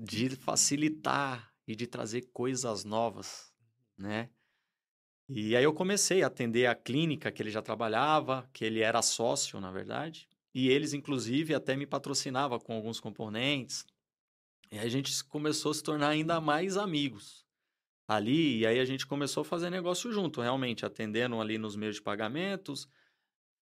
de 0.00 0.30
facilitar 0.30 1.52
e 1.66 1.74
de 1.74 1.86
trazer 1.86 2.22
coisas 2.32 2.84
novas, 2.84 3.52
né? 3.96 4.30
E 5.28 5.56
aí 5.56 5.64
eu 5.64 5.72
comecei 5.72 6.22
a 6.22 6.26
atender 6.26 6.66
a 6.66 6.74
clínica 6.74 7.32
que 7.32 7.42
ele 7.42 7.50
já 7.50 7.62
trabalhava, 7.62 8.48
que 8.52 8.64
ele 8.64 8.80
era 8.80 9.00
sócio, 9.00 9.60
na 9.60 9.70
verdade. 9.70 10.28
E 10.54 10.68
eles, 10.68 10.92
inclusive, 10.92 11.54
até 11.54 11.74
me 11.74 11.86
patrocinavam 11.86 12.58
com 12.58 12.74
alguns 12.74 13.00
componentes. 13.00 13.86
E 14.70 14.78
aí 14.78 14.86
a 14.86 14.90
gente 14.90 15.24
começou 15.24 15.70
a 15.70 15.74
se 15.74 15.82
tornar 15.82 16.08
ainda 16.08 16.40
mais 16.40 16.76
amigos 16.76 17.46
ali. 18.06 18.58
E 18.58 18.66
aí 18.66 18.78
a 18.78 18.84
gente 18.84 19.06
começou 19.06 19.40
a 19.42 19.44
fazer 19.44 19.70
negócio 19.70 20.12
junto, 20.12 20.42
realmente, 20.42 20.84
atendendo 20.84 21.40
ali 21.40 21.56
nos 21.56 21.76
meios 21.76 21.96
de 21.96 22.02
pagamentos, 22.02 22.86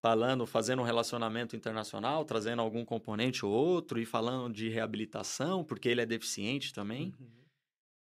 falando, 0.01 0.47
fazendo 0.47 0.81
um 0.81 0.85
relacionamento 0.85 1.55
internacional, 1.55 2.25
trazendo 2.25 2.63
algum 2.63 2.85
componente 2.85 3.45
ou 3.45 3.53
outro 3.53 4.01
e 4.01 4.07
falando 4.07 4.55
de 4.55 4.69
reabilitação, 4.69 5.63
porque 5.63 5.89
ele 5.89 6.01
é 6.01 6.07
deficiente 6.07 6.73
também. 6.73 7.15
Uhum. 7.21 7.29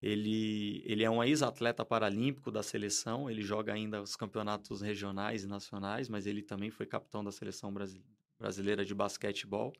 Ele, 0.01 0.83
ele 0.85 1.05
é 1.05 1.11
um 1.11 1.23
ex-atleta 1.23 1.85
paralímpico 1.85 2.51
da 2.51 2.63
seleção, 2.63 3.31
ele 3.31 3.43
joga 3.43 3.73
ainda 3.73 4.03
os 4.03 4.17
campeonatos 4.17 4.81
regionais 4.81 5.45
e 5.45 5.47
nacionais, 5.47 6.09
mas 6.09 6.27
ele 6.27 6.43
também 6.43 6.71
foi 6.71 6.87
capitão 6.87 7.23
da 7.23 7.31
seleção 7.31 7.73
brasi- 7.73 8.03
brasileira 8.37 8.85
de 8.85 8.95
basquetebol. 8.95 9.73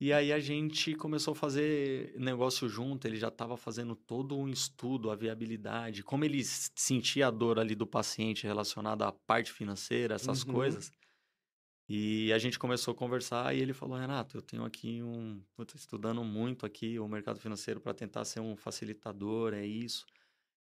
E 0.00 0.12
aí 0.12 0.32
a 0.32 0.40
gente 0.40 0.94
começou 0.96 1.32
a 1.32 1.36
fazer 1.36 2.14
negócio 2.18 2.68
junto, 2.68 3.06
ele 3.06 3.16
já 3.16 3.28
estava 3.28 3.56
fazendo 3.56 3.94
todo 3.94 4.36
um 4.36 4.48
estudo, 4.48 5.10
a 5.10 5.16
viabilidade, 5.16 6.02
como 6.02 6.24
ele 6.24 6.42
sentia 6.44 7.28
a 7.28 7.30
dor 7.30 7.58
ali 7.58 7.74
do 7.74 7.86
paciente 7.86 8.44
relacionada 8.46 9.06
à 9.06 9.12
parte 9.12 9.52
financeira, 9.52 10.16
essas 10.16 10.44
Uhum. 10.44 10.52
coisas. 10.52 10.90
E 11.88 12.32
a 12.32 12.38
gente 12.38 12.58
começou 12.58 12.92
a 12.92 12.96
conversar 12.96 13.54
e 13.54 13.60
ele 13.60 13.74
falou: 13.74 13.98
Renato, 13.98 14.36
eu 14.38 14.42
tenho 14.42 14.64
aqui 14.64 15.02
um. 15.02 15.42
Tô 15.56 15.76
estudando 15.76 16.24
muito 16.24 16.64
aqui 16.64 16.98
o 16.98 17.06
mercado 17.06 17.38
financeiro 17.38 17.80
para 17.80 17.92
tentar 17.94 18.24
ser 18.24 18.40
um 18.40 18.56
facilitador, 18.56 19.52
é 19.54 19.64
isso. 19.66 20.06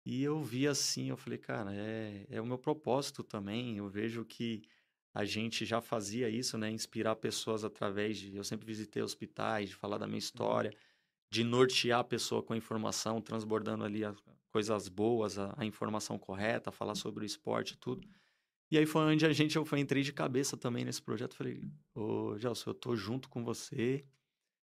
E 0.05 0.23
eu 0.23 0.41
vi 0.43 0.67
assim, 0.67 1.09
eu 1.09 1.17
falei, 1.17 1.39
cara, 1.39 1.73
é, 1.73 2.25
é 2.29 2.41
o 2.41 2.45
meu 2.45 2.57
propósito 2.57 3.23
também. 3.23 3.77
Eu 3.77 3.89
vejo 3.89 4.25
que 4.25 4.63
a 5.13 5.25
gente 5.25 5.63
já 5.63 5.79
fazia 5.79 6.27
isso, 6.27 6.57
né? 6.57 6.71
Inspirar 6.71 7.15
pessoas 7.15 7.63
através 7.63 8.17
de. 8.17 8.35
Eu 8.35 8.43
sempre 8.43 8.65
visitei 8.65 9.01
hospitais, 9.01 9.69
de 9.69 9.75
falar 9.75 9.97
da 9.97 10.07
minha 10.07 10.17
história, 10.17 10.73
de 11.29 11.43
nortear 11.43 11.99
a 11.99 12.03
pessoa 12.03 12.41
com 12.41 12.53
a 12.53 12.57
informação, 12.57 13.21
transbordando 13.21 13.83
ali 13.83 14.03
as 14.03 14.17
coisas 14.51 14.87
boas, 14.87 15.37
a, 15.37 15.53
a 15.57 15.65
informação 15.65 16.17
correta, 16.17 16.71
falar 16.71 16.95
sobre 16.95 17.23
o 17.23 17.25
esporte 17.25 17.71
e 17.71 17.77
tudo. 17.77 18.07
E 18.71 18.77
aí 18.77 18.87
foi 18.87 19.03
onde 19.03 19.23
a 19.23 19.31
gente, 19.31 19.55
eu 19.55 19.67
entrei 19.77 20.01
de 20.01 20.11
cabeça 20.11 20.57
também 20.57 20.83
nesse 20.83 21.01
projeto. 21.01 21.35
Falei, 21.35 21.61
ô 21.93 22.35
Gelson, 22.39 22.71
eu 22.71 22.73
tô 22.73 22.95
junto 22.95 23.29
com 23.29 23.43
você 23.43 24.03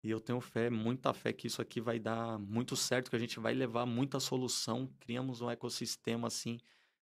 e 0.04 0.10
eu 0.10 0.20
tenho 0.20 0.42
fé, 0.42 0.68
muita 0.68 1.14
fé 1.14 1.32
que 1.32 1.46
isso 1.46 1.62
aqui 1.62 1.80
vai 1.80 2.00
dar 2.00 2.40
muito 2.40 2.76
certo, 2.76 3.12
que 3.12 3.16
a 3.16 3.20
gente 3.20 3.40
vai 3.40 3.54
levar 3.54 3.86
muita 3.86 4.20
solução. 4.20 4.90
Criamos 5.00 5.42
um 5.42 5.50
ecossistema 5.50 6.28
assim 6.28 6.58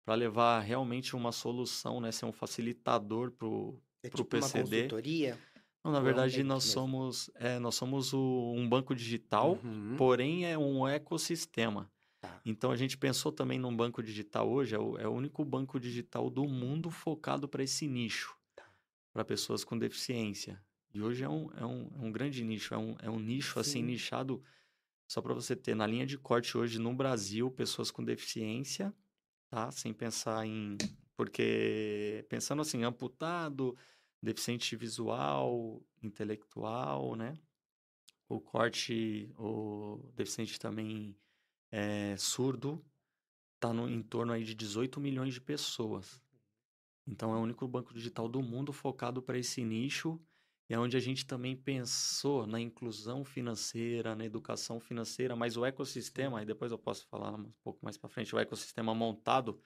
para 0.05 0.15
levar 0.15 0.61
realmente 0.61 1.17
uma 1.17 1.33
solução, 1.33 2.01
né? 2.01 2.13
Ser 2.13 2.27
um 2.27 2.33
facilitador 2.33 3.31
pro, 3.33 3.81
É 4.03 4.09
pro 4.09 4.19
tipo 4.23 4.37
uma 4.37 4.49
PCD. 4.49 4.83
consultoria? 4.83 5.39
Não, 5.83 5.93
na 5.93 5.99
é 5.99 6.01
um 6.01 6.05
verdade, 6.05 6.43
nós 6.43 6.65
somos, 6.65 7.31
é, 7.35 7.59
nós 7.59 7.75
somos 7.75 8.13
o- 8.13 8.53
um 8.57 8.69
banco 8.69 8.95
digital, 8.95 9.59
Uhum. 9.63 9.97
porém 9.97 10.47
é 10.47 10.57
um 10.59 10.87
ecossistema. 10.87 11.91
Tá. 12.21 12.41
Então 12.45 12.71
a 12.71 12.77
gente 12.77 12.97
pensou 12.97 13.31
também 13.33 13.59
num 13.59 13.75
banco 13.75 14.03
digital 14.03 14.51
hoje, 14.51 14.75
é 14.75 14.79
o, 14.79 14.99
é 14.99 15.07
o 15.07 15.13
único 15.13 15.45
banco 15.45 15.79
digital 15.79 16.31
do 16.31 16.45
mundo 16.47 16.91
focado 16.91 17.49
para 17.49 17.63
esse 17.63 17.87
nicho, 17.87 18.35
Tá. 18.57 18.65
para 19.13 19.25
pessoas 19.25 19.63
com 19.65 19.77
deficiência. 19.79 20.63
E 20.93 21.03
hoje 21.03 21.25
é 21.25 21.29
um, 21.29 21.51
é 21.57 21.67
um, 21.67 21.91
é 21.97 21.99
um 22.07 22.13
grande 22.13 22.43
nicho, 22.45 22.73
é 22.73 22.79
um, 22.79 22.97
é 23.01 23.11
um 23.11 23.19
nicho 23.19 23.59
assim 23.59 23.81
Sim. 23.81 23.87
nichado, 23.87 24.43
só 25.09 25.21
para 25.23 25.35
você 25.35 25.55
ter, 25.57 25.75
na 25.75 25.87
linha 25.87 26.07
de 26.07 26.17
corte 26.19 26.57
hoje 26.57 26.79
no 26.79 26.95
Brasil, 26.95 27.51
pessoas 27.51 27.91
com 27.91 28.03
deficiência, 28.05 28.95
tá? 29.55 29.71
Sem 29.71 29.95
pensar 29.95 30.45
em. 30.45 30.77
Porque 31.17 32.27
pensando 32.29 32.61
assim, 32.61 32.83
amputado, 32.83 33.77
deficiente 34.21 34.75
visual, 34.75 35.81
intelectual, 36.03 37.15
né? 37.15 37.39
O 38.29 38.41
corte, 38.41 39.33
o 39.39 40.11
deficiente 40.17 40.59
também 40.59 41.17
é, 41.71 42.17
surdo, 42.17 42.85
tá 43.61 43.73
no, 43.73 43.89
em 43.89 44.03
torno 44.03 44.33
aí 44.33 44.43
de 44.43 44.57
18 44.57 44.99
milhões 44.99 45.35
de 45.35 45.41
pessoas. 45.41 46.21
Então 47.07 47.33
é 47.33 47.37
o 47.37 47.43
único 47.43 47.69
banco 47.69 47.95
digital 47.95 48.29
do 48.29 48.43
mundo 48.43 48.73
focado 48.73 49.23
para 49.23 49.39
esse 49.39 49.63
nicho 49.63 50.21
e 50.69 50.75
é 50.75 50.79
onde 50.79 50.97
a 50.97 51.01
gente 51.01 51.27
também 51.27 51.57
pensou 51.57 52.47
na 52.47 52.61
inclusão 52.61 53.25
financeira, 53.25 54.17
na 54.17 54.25
educação 54.25 54.81
financeira, 54.81 55.37
mas 55.37 55.57
o 55.57 55.65
ecossistema, 55.65 56.39
aí 56.41 56.47
depois 56.47 56.73
eu 56.73 56.79
posso 56.79 57.07
falar 57.07 57.35
um 57.35 57.53
pouco 57.63 57.81
mais 57.85 57.99
para 57.99 58.09
frente, 58.09 58.35
o 58.35 58.39
ecossistema 58.39 58.95
montado 58.95 59.61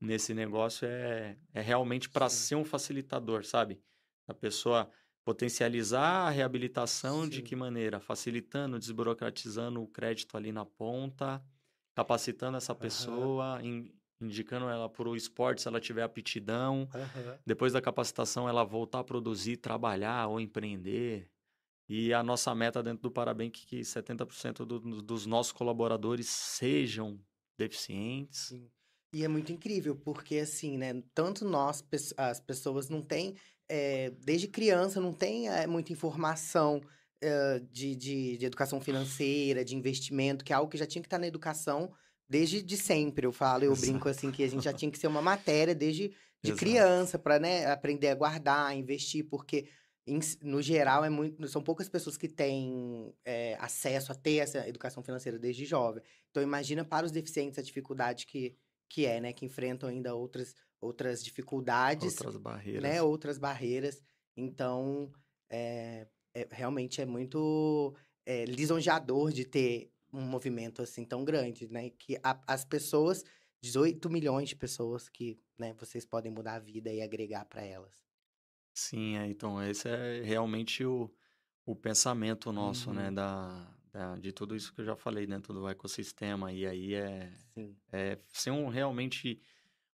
nesse 0.00 0.34
negócio 0.34 0.86
é, 0.86 1.38
é 1.54 1.60
realmente 1.60 2.08
para 2.10 2.28
ser 2.28 2.56
um 2.56 2.64
facilitador, 2.64 3.44
sabe? 3.44 3.80
A 4.26 4.34
pessoa 4.34 4.90
potencializar 5.24 6.28
a 6.28 6.30
reabilitação 6.30 7.28
de 7.28 7.36
Sim. 7.38 7.44
que 7.44 7.54
maneira? 7.54 8.00
Facilitando, 8.00 8.78
desburocratizando 8.78 9.82
o 9.82 9.88
crédito 9.88 10.36
ali 10.36 10.52
na 10.52 10.64
ponta, 10.64 11.44
capacitando 11.94 12.56
essa 12.56 12.74
pessoa, 12.74 13.60
in- 13.62 13.92
indicando 14.20 14.68
ela 14.68 14.88
para 14.88 15.08
o 15.08 15.16
esporte 15.16 15.62
se 15.62 15.68
ela 15.68 15.80
tiver 15.80 16.02
aptidão. 16.02 16.88
Aham. 16.94 17.38
Depois 17.46 17.72
da 17.72 17.80
capacitação, 17.80 18.48
ela 18.48 18.64
voltar 18.64 19.00
a 19.00 19.04
produzir, 19.04 19.56
trabalhar 19.58 20.28
ou 20.28 20.40
empreender. 20.40 21.30
E 21.88 22.14
a 22.14 22.22
nossa 22.22 22.54
meta 22.54 22.82
dentro 22.82 23.02
do 23.02 23.10
Parabank 23.10 23.62
é 23.64 23.66
que 23.66 23.84
70% 23.84 24.64
do- 24.64 25.02
dos 25.02 25.26
nossos 25.26 25.52
colaboradores 25.52 26.28
sejam 26.28 27.20
deficientes. 27.58 28.48
Sim. 28.48 28.70
E 29.12 29.24
é 29.24 29.28
muito 29.28 29.50
incrível, 29.52 29.96
porque 29.96 30.36
assim, 30.38 30.78
né? 30.78 31.02
Tanto 31.14 31.44
nós, 31.44 31.82
as 32.16 32.38
pessoas 32.40 32.88
não 32.88 33.02
têm, 33.02 33.34
eh, 33.68 34.10
desde 34.10 34.46
criança, 34.46 35.00
não 35.00 35.12
tem 35.12 35.48
eh, 35.48 35.66
muita 35.66 35.92
informação 35.92 36.80
eh, 37.20 37.58
de, 37.70 37.96
de, 37.96 38.38
de 38.38 38.46
educação 38.46 38.80
financeira, 38.80 39.64
de 39.64 39.74
investimento, 39.74 40.44
que 40.44 40.52
é 40.52 40.56
algo 40.56 40.70
que 40.70 40.78
já 40.78 40.86
tinha 40.86 41.02
que 41.02 41.06
estar 41.08 41.18
na 41.18 41.26
educação 41.26 41.92
desde 42.30 42.62
de 42.62 42.76
sempre. 42.76 43.26
Eu 43.26 43.32
falo, 43.32 43.64
eu 43.64 43.74
brinco 43.74 44.08
assim, 44.08 44.30
que 44.30 44.44
a 44.44 44.48
gente 44.48 44.62
já 44.64 44.72
tinha 44.72 44.90
que 44.90 44.98
ser 44.98 45.08
uma 45.08 45.20
matéria 45.20 45.74
desde 45.74 46.08
de 46.42 46.52
Exato. 46.52 46.58
criança, 46.60 47.18
para 47.18 47.38
né, 47.38 47.66
aprender 47.66 48.08
a 48.08 48.14
guardar, 48.14 48.66
a 48.68 48.74
investir, 48.74 49.26
porque 49.28 49.68
em 50.06 50.18
no 50.42 50.62
geral 50.62 51.04
é 51.04 51.10
muito, 51.10 51.46
são 51.48 51.62
poucas 51.62 51.88
pessoas 51.88 52.16
que 52.16 52.26
têm 52.28 53.12
eh, 53.24 53.56
acesso 53.60 54.10
a 54.10 54.14
ter 54.14 54.36
essa 54.36 54.66
educação 54.66 55.02
financeira 55.02 55.38
desde 55.38 55.66
jovem. 55.66 56.02
Então 56.30 56.42
imagina 56.42 56.82
para 56.82 57.04
os 57.04 57.12
deficientes 57.12 57.58
a 57.58 57.62
dificuldade 57.62 58.26
que 58.26 58.56
que 58.88 59.06
é, 59.06 59.20
né? 59.20 59.32
Que 59.32 59.46
enfrentam 59.46 59.88
ainda 59.88 60.14
outras, 60.16 60.54
outras 60.80 61.22
dificuldades, 61.22 62.16
Outras 62.16 62.36
barreiras. 62.36 62.82
né? 62.82 63.00
Outras 63.00 63.38
barreiras. 63.38 64.02
Então, 64.36 65.12
é, 65.48 66.08
é- 66.34 66.48
realmente 66.50 67.00
é 67.00 67.06
muito 67.06 67.94
é, 68.26 68.44
lisonjeador 68.44 69.32
de 69.32 69.44
ter 69.44 69.92
um 70.12 70.22
movimento 70.22 70.82
assim 70.82 71.04
tão 71.04 71.24
grande, 71.24 71.68
né? 71.68 71.90
Que 71.90 72.16
a- 72.22 72.40
as 72.46 72.64
pessoas, 72.64 73.24
18 73.62 74.08
milhões 74.10 74.48
de 74.48 74.56
pessoas 74.56 75.08
que, 75.08 75.38
né? 75.58 75.72
Vocês 75.74 76.04
podem 76.04 76.30
mudar 76.32 76.54
a 76.54 76.58
vida 76.58 76.92
e 76.92 77.00
agregar 77.02 77.44
para 77.44 77.62
elas. 77.62 78.04
Sim, 78.74 79.16
é, 79.16 79.26
então 79.26 79.62
esse 79.62 79.88
é 79.88 80.22
realmente 80.22 80.84
o, 80.84 81.10
o 81.66 81.74
pensamento 81.76 82.52
nosso, 82.52 82.92
né, 82.92 83.08
Uhum. 83.08 83.14
da, 83.14 83.76
da- 83.92 84.16
de 84.16 84.32
tudo 84.32 84.54
isso 84.56 84.72
que 84.72 84.80
eu 84.80 84.84
já 84.84 84.96
falei 84.96 85.26
dentro 85.26 85.52
do 85.52 85.68
ecossistema. 85.68 86.52
E 86.52 86.66
aí 86.66 86.94
é, 86.94 87.32
Sim. 87.54 87.76
é 87.92 88.18
ser 88.32 88.50
um, 88.52 88.68
realmente 88.68 89.40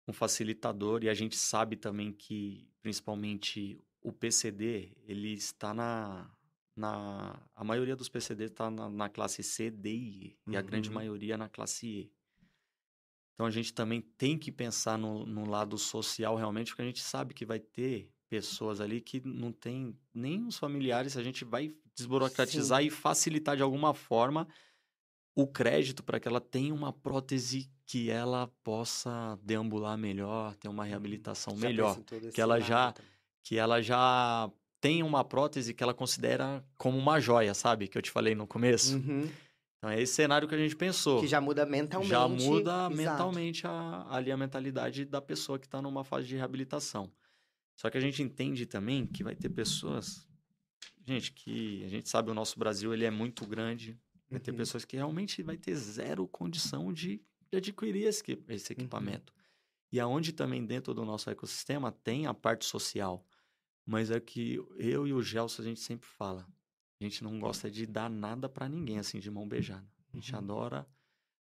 um 0.07 0.11
facilitador. 0.13 1.03
E 1.03 1.09
a 1.09 1.13
gente 1.13 1.37
sabe 1.37 1.75
também 1.77 2.11
que, 2.11 2.67
principalmente, 2.81 3.79
o 4.01 4.11
PCD, 4.11 4.97
ele 5.07 5.33
está 5.33 5.73
na... 5.73 6.29
na 6.75 7.39
a 7.55 7.63
maioria 7.63 7.95
dos 7.95 8.09
PCDs 8.09 8.51
está 8.51 8.69
na, 8.69 8.89
na 8.89 9.09
classe 9.09 9.43
C, 9.43 9.69
D 9.69 9.89
e 9.89 10.25
E. 10.25 10.37
E 10.51 10.57
a 10.57 10.61
grande 10.61 10.89
Uhum. 10.89 10.95
maioria 10.95 11.37
na 11.37 11.47
classe 11.49 11.87
E. 11.87 12.11
Então 13.35 13.45
a 13.45 13.51
gente 13.51 13.73
também 13.73 14.01
tem 14.01 14.37
que 14.37 14.51
pensar 14.51 14.97
no, 14.97 15.25
no 15.25 15.49
lado 15.49 15.77
social 15.77 16.35
realmente, 16.35 16.67
porque 16.71 16.81
a 16.83 16.85
gente 16.85 17.01
sabe 17.01 17.33
que 17.33 17.45
vai 17.45 17.59
ter 17.59 18.11
pessoas 18.29 18.79
ali 18.79 19.01
que 19.01 19.21
não 19.25 19.51
tem 19.51 19.97
nem 20.13 20.45
os 20.45 20.57
familiares, 20.57 21.17
a 21.17 21.23
gente 21.23 21.43
vai 21.45 21.73
desburocratizar 21.95 22.81
Sim. 22.81 22.87
e 22.87 22.91
facilitar 22.91 23.55
de 23.55 23.61
alguma 23.63 23.93
forma 23.93 24.47
o 25.35 25.47
crédito 25.47 26.03
para 26.03 26.19
que 26.19 26.27
ela 26.27 26.41
tenha 26.41 26.73
uma 26.73 26.93
prótese 26.93 27.71
que 27.85 28.09
ela 28.09 28.47
possa 28.63 29.37
deambular 29.43 29.97
melhor, 29.97 30.55
ter 30.55 30.67
uma 30.67 30.85
reabilitação 30.85 31.55
Já 31.55 31.67
melhor, 31.67 31.99
que 32.33 32.41
ela 32.41 32.55
lado 32.57 32.67
já- 32.67 32.93
que 33.43 33.57
ela 33.57 33.81
já 33.81 34.49
tenha 34.83 35.05
uma 35.05 35.23
prótese 35.23 35.73
que 35.73 35.81
ela 35.81 35.93
considera 35.93 36.61
como 36.77 36.97
uma 36.97 37.17
joia, 37.17 37.53
sabe? 37.53 37.87
Que 37.87 37.97
eu 37.97 38.01
te 38.01 38.11
falei 38.11 38.35
no 38.35 38.45
começo. 38.45 38.97
Uhum. 38.97 39.29
Então 39.77 39.89
é 39.89 40.01
esse 40.01 40.13
cenário 40.13 40.45
que 40.45 40.53
a 40.53 40.57
gente 40.57 40.75
pensou. 40.75 41.21
Que 41.21 41.27
já 41.27 41.39
muda 41.39 41.65
mentalmente. 41.65 42.09
Já 42.09 42.27
muda 42.27 42.71
exato. 42.71 42.95
mentalmente 42.95 43.65
a, 43.65 44.05
ali 44.09 44.29
a 44.29 44.35
mentalidade 44.35 45.05
da 45.05 45.21
pessoa 45.21 45.57
que 45.57 45.65
está 45.67 45.81
numa 45.81 46.03
fase 46.03 46.27
de 46.27 46.35
reabilitação. 46.35 47.09
Só 47.77 47.89
que 47.89 47.97
a 47.97 48.01
gente 48.01 48.21
entende 48.21 48.65
também 48.65 49.05
que 49.07 49.23
vai 49.23 49.35
ter 49.35 49.47
pessoas, 49.47 50.27
gente, 51.07 51.31
que 51.31 51.81
a 51.85 51.87
gente 51.87 52.09
sabe 52.09 52.29
o 52.29 52.33
nosso 52.33 52.59
Brasil 52.59 52.93
ele 52.93 53.05
é 53.05 53.11
muito 53.11 53.45
grande, 53.47 53.97
vai 54.29 54.41
ter 54.41 54.51
Uhum. 54.51 54.57
pessoas 54.57 54.83
que 54.83 54.97
realmente 54.97 55.41
vai 55.41 55.55
ter 55.55 55.75
zero 55.75 56.27
condição 56.27 56.91
de, 56.91 57.21
de 57.49 57.57
adquirir 57.57 58.03
esse, 58.05 58.21
esse 58.49 58.73
Uhum. 58.73 58.77
equipamento. 58.79 59.33
E 59.93 59.99
aonde 59.99 60.33
também 60.33 60.65
dentro 60.65 60.93
do 60.93 61.05
nosso 61.05 61.29
ecossistema 61.29 61.89
tem 61.89 62.25
a 62.27 62.33
parte 62.33 62.65
social, 62.65 63.25
mas 63.85 64.11
é 64.11 64.19
que 64.19 64.55
eu 64.77 65.07
e 65.07 65.13
o 65.13 65.21
Gelson 65.21 65.61
a 65.61 65.65
gente 65.65 65.79
sempre 65.79 66.07
fala, 66.07 66.47
a 66.99 67.03
gente 67.03 67.23
não 67.23 67.39
gosta 67.39 67.69
de 67.69 67.85
dar 67.85 68.09
nada 68.09 68.47
para 68.47 68.69
ninguém 68.69 68.97
assim 68.99 69.19
de 69.19 69.29
mão 69.29 69.47
beijada. 69.47 69.87
A 70.13 70.15
gente 70.15 70.31
Uhum. 70.31 70.37
adora 70.39 70.87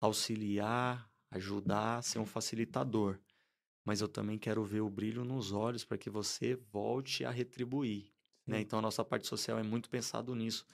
auxiliar, 0.01 1.11
ajudar, 1.31 2.03
ser 2.03 2.19
um 2.19 2.27
facilitador. 2.27 3.19
Mas 3.85 4.01
eu 4.01 4.09
também 4.09 4.39
quero 4.39 4.63
ver 4.65 4.81
o 4.81 4.91
brilho 4.91 5.25
nos 5.25 5.53
olhos 5.53 5.85
para 5.85 5.97
que 5.99 6.11
você 6.11 6.55
volte 6.55 7.25
a 7.25 7.31
retribuir. 7.31 8.13
Né? 8.47 8.61
Então, 8.61 8.79
a 8.79 8.83
nossa 8.83 9.05
parte 9.05 9.27
social 9.27 9.59
é 9.59 9.63
muito 9.63 9.89
pensado 9.89 10.35
nisso. 10.35 10.67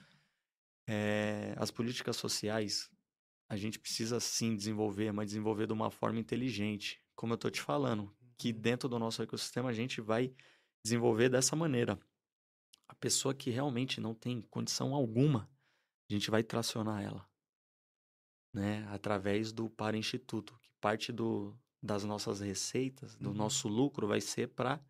É, 0.87 1.55
as 1.57 1.71
políticas 1.71 2.17
sociais, 2.17 2.91
a 3.49 3.57
gente 3.57 3.79
precisa 3.79 4.21
sim 4.21 4.55
desenvolver, 4.57 5.13
mas 5.13 5.27
desenvolver 5.27 5.67
de 5.67 5.73
uma 5.73 5.91
forma 5.91 6.19
inteligente. 6.19 7.01
Como 7.15 7.33
eu 7.33 7.37
estou 7.37 7.51
te 7.51 7.61
falando, 7.61 8.15
que 8.37 8.53
Uhum. 8.53 8.61
dentro 8.61 8.89
do 8.89 8.99
nosso 8.99 9.23
ecossistema 9.23 9.69
a 9.71 9.73
gente 9.73 10.01
vai 10.01 10.35
desenvolver 10.85 11.29
dessa 11.29 11.57
maneira. 11.57 11.99
A 12.89 12.95
pessoa 12.95 13.35
que 13.35 13.51
realmente 13.51 14.01
não 14.01 14.15
tem 14.15 14.43
condição 14.43 14.95
alguma, 14.95 15.51
a 16.11 16.15
gente 16.15 16.31
vai 16.31 16.43
tracionar 16.45 17.03
ela, 17.03 17.29
né? 18.53 18.87
Através 18.89 19.53
do 19.53 19.69
Para 19.69 19.97
Instituto, 19.97 20.59
que 20.63 20.71
parte 20.81 21.13
do, 21.13 21.59
das 21.83 22.05
nossas 22.05 22.41
receitas, 22.41 23.17
do 23.17 23.31
Uhum. 23.31 23.35
nosso 23.35 23.69
lucro, 23.69 24.07
vai 24.07 24.21
ser 24.21 24.49
para 24.49 24.85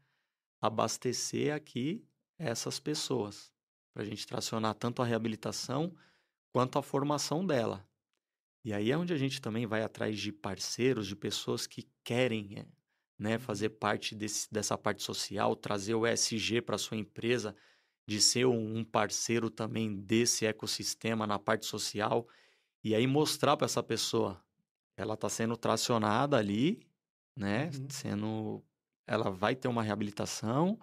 abastecer 0.62 1.54
aqui 1.54 2.06
essas 2.38 2.80
pessoas, 2.80 3.52
para 3.94 4.02
a 4.04 4.06
gente 4.06 4.26
tracionar 4.26 4.74
tanto 4.76 5.02
a 5.02 5.06
reabilitação 5.06 5.94
quanto 6.54 6.78
a 6.78 6.82
formação 6.82 7.46
dela. 7.46 7.88
E 8.64 8.72
aí 8.74 8.90
é 8.92 8.98
onde 8.98 9.12
a 9.14 9.18
gente 9.18 9.40
também 9.40 9.66
vai 9.66 9.82
atrás 9.82 10.18
de 10.20 10.32
parceiros, 10.32 11.06
de 11.06 11.16
pessoas 11.16 11.66
que 11.66 11.90
querem 12.04 12.58
eh, 12.58 12.66
né, 13.18 13.38
fazer 13.38 13.70
parte 13.70 14.14
desse, 14.14 14.48
dessa 14.52 14.76
parte 14.78 15.02
social, 15.02 15.56
trazer 15.56 15.94
o 15.94 16.06
ESG 16.06 16.60
para 16.62 16.78
sua 16.78 16.96
empresa, 16.96 17.56
de 18.06 18.20
ser 18.20 18.46
um 18.46 18.84
parceiro 18.84 19.50
também 19.50 19.94
desse 20.02 20.46
ecossistema 20.46 21.26
na 21.26 21.38
parte 21.38 21.66
social, 21.66 22.28
e 22.84 22.94
aí 22.94 23.06
mostrar 23.06 23.56
para 23.56 23.66
essa 23.66 23.82
pessoa, 23.82 24.42
ela 24.96 25.14
está 25.14 25.28
sendo 25.28 25.56
tracionada 25.56 26.36
ali, 26.38 26.80
né, 27.36 27.72
Uhum. 27.72 27.88
sendo, 27.88 28.64
ela 29.06 29.30
vai 29.30 29.56
ter 29.56 29.68
uma 29.68 29.82
reabilitação, 29.82 30.78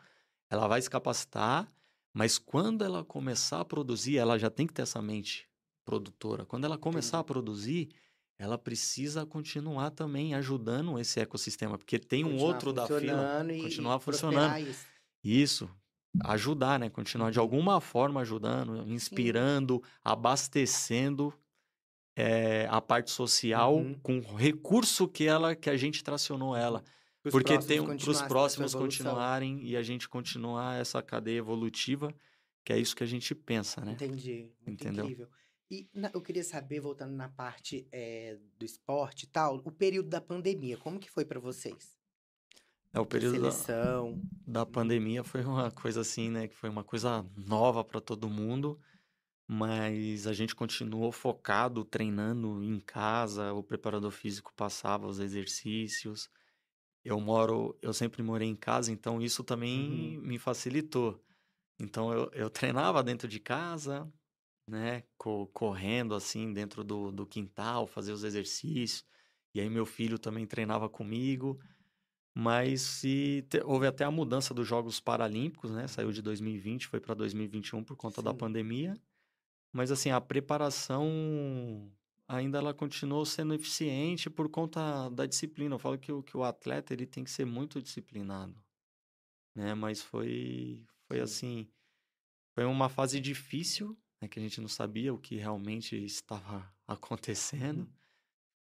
ela 0.50 0.68
vai 0.68 0.82
se 0.82 0.90
capacitar, 0.90 1.72
mas 2.14 2.38
quando 2.38 2.84
ela 2.84 3.04
começar 3.06 3.62
a 3.62 3.66
produzir, 3.66 4.18
ela 4.18 4.38
já 4.38 4.50
tem 4.50 4.68
que 4.68 4.74
ter 4.74 4.82
essa 4.84 5.02
mente 5.02 5.50
produtora. 5.86 6.46
Quando 6.46 6.66
ela 6.66 6.78
começar 6.78 7.20
a 7.20 7.24
Entendi. 7.24 7.26
produzir, 7.26 7.90
ela 8.42 8.58
precisa 8.58 9.26
continuar 9.26 9.92
também 9.92 10.34
ajudando 10.34 10.98
esse 11.00 11.20
ecossistema, 11.20 11.78
porque 11.78 12.00
tem 12.00 12.24
um 12.26 12.30
Continuar 12.32 12.54
outro 12.54 12.74
da 12.74 12.88
fila. 12.88 13.46
e- 13.54 13.62
continuar 13.62 13.98
e 13.98 14.00
funcionando. 14.02 14.58
isso. 14.60 14.88
Isso, 15.24 15.70
ajudar, 16.24 16.80
né? 16.80 16.90
Continuar 16.90 17.32
de 17.32 17.38
alguma 17.40 17.80
forma 17.80 18.22
ajudando, 18.22 18.84
inspirando, 18.92 19.82
abastecendo 20.04 21.34
eh, 22.18 22.68
a 22.70 22.82
parte 22.82 23.10
social 23.12 23.78
Uhum. 23.78 23.94
com 24.04 24.18
o 24.20 24.36
recurso 24.36 25.08
que 25.08 25.26
ela, 25.26 25.56
que 25.56 25.70
a 25.70 25.78
gente 25.78 26.04
tracionou 26.04 26.56
ela. 26.56 26.84
Porque 27.32 27.58
tem 27.60 27.82
para 27.86 28.10
os 28.10 28.22
próximos 28.24 28.74
continuarem 28.76 29.64
e 29.64 29.78
a 29.78 29.84
gente 29.84 30.10
continuar 30.10 30.80
essa 30.80 31.02
cadeia 31.02 31.38
evolutiva, 31.38 32.14
que 32.66 32.74
é 32.74 32.80
isso 32.80 32.96
que 32.96 33.04
a 33.04 33.08
gente 33.08 33.34
pensa, 33.36 33.80
né? 33.86 33.94
Entendi. 33.94 34.52
Muito 34.66 34.82
Entendeu? 34.84 35.06
incrível. 35.06 35.30
E 35.72 35.90
na- 35.94 36.12
eu 36.14 36.22
queria 36.22 36.44
saber, 36.44 36.80
voltando 36.82 37.16
na 37.16 37.30
parte 37.30 37.88
eh, 37.92 38.38
do 38.60 38.66
esporte 38.66 39.24
e 39.24 39.28
tal, 39.28 39.56
o 39.66 39.72
período 39.72 40.10
da 40.10 40.22
pandemia, 40.22 40.78
como 40.78 41.00
que 41.00 41.10
foi 41.10 41.26
pra 41.26 41.40
vocês? 41.40 41.98
É 42.94 43.00
o 43.00 43.06
período 43.06 43.40
da, 43.40 43.66
Seleção. 43.70 44.22
da 44.46 44.66
pandemia 44.66 45.24
foi 45.24 45.44
uma 45.46 45.72
coisa 45.72 46.02
assim, 46.02 46.30
né? 46.30 46.48
Que 46.48 46.56
foi 46.56 46.70
uma 46.70 46.84
coisa 46.84 47.24
nova 47.36 47.84
para 47.84 48.02
todo 48.02 48.30
mundo, 48.30 48.80
mas 49.48 50.28
a 50.28 50.34
gente 50.34 50.56
continuou 50.56 51.12
focado, 51.12 51.86
treinando 51.86 52.64
em 52.64 52.80
casa. 52.80 53.54
O 53.54 53.64
preparador 53.64 54.12
físico 54.12 54.54
passava 54.56 55.08
os 55.08 55.20
exercícios. 55.20 56.30
Eu 57.04 57.20
moro, 57.22 57.78
eu 57.82 57.94
sempre 57.94 58.24
morei 58.24 58.50
em 58.50 58.56
casa, 58.56 58.92
então 58.92 59.22
isso 59.22 59.44
também 59.44 60.20
Uhum. 60.20 60.22
me 60.22 60.40
facilitou. 60.40 61.24
Então 61.80 62.14
eu, 62.14 62.32
eu 62.34 62.50
treinava 62.50 63.04
dentro 63.04 63.28
de 63.28 63.40
casa, 63.40 64.12
né? 64.72 65.04
co- 65.18 65.48
correndo 65.48 66.16
assim 66.16 66.54
dentro 66.54 66.84
do, 66.84 67.12
do 67.12 67.26
quintal, 67.26 67.86
fazer 67.88 68.12
os 68.14 68.24
exercícios. 68.24 69.06
E 69.54 69.60
aí 69.60 69.70
meu 69.70 69.86
filho 69.86 70.18
também 70.18 70.48
treinava 70.48 70.90
comigo. 70.90 71.60
Mas 72.34 72.82
se 72.82 73.46
houve 73.66 73.88
até 73.88 74.06
a 74.06 74.12
mudança 74.12 74.54
dos 74.54 74.68
Jogos 74.68 75.00
Paralímpicos, 75.02 75.72
né? 75.72 75.88
Saiu 75.88 76.12
de 76.12 76.22
2020, 76.22 76.88
foi 76.88 77.00
para 77.00 77.14
2021 77.14 77.84
por 77.84 77.98
conta 77.98 78.22
da 78.22 78.32
Sim. 78.32 78.38
pandemia. 78.38 78.96
Mas 79.74 79.92
assim, 79.92 80.12
a 80.12 80.22
preparação 80.22 81.92
ainda 82.28 82.58
ela 82.60 82.74
continuou 82.74 83.26
sendo 83.26 83.54
eficiente 83.54 84.30
por 84.30 84.50
conta 84.50 85.10
da 85.10 85.26
disciplina. 85.26 85.76
Eu 85.76 85.80
falo 85.80 85.98
que 86.00 86.12
o, 86.12 86.24
que 86.24 86.38
o 86.38 86.44
atleta 86.44 86.94
ele 86.94 87.06
tem 87.06 87.24
que 87.24 87.32
ser 87.32 87.46
muito 87.46 87.82
disciplinado, 87.82 88.64
né? 89.56 89.74
Mas 89.76 90.02
foi 90.02 90.86
foi 91.08 91.20
Sim. 91.20 91.22
assim, 91.22 91.70
foi 92.56 92.66
uma 92.66 92.90
fase 92.90 93.20
difícil, 93.20 93.98
né? 94.22 94.28
Que 94.28 94.40
a 94.40 94.42
gente 94.44 94.62
não 94.62 94.68
sabia 94.68 95.14
o 95.14 95.18
que 95.18 95.36
realmente 95.36 95.96
estava 95.96 96.72
acontecendo. 96.88 97.80
Uhum. 97.80 97.88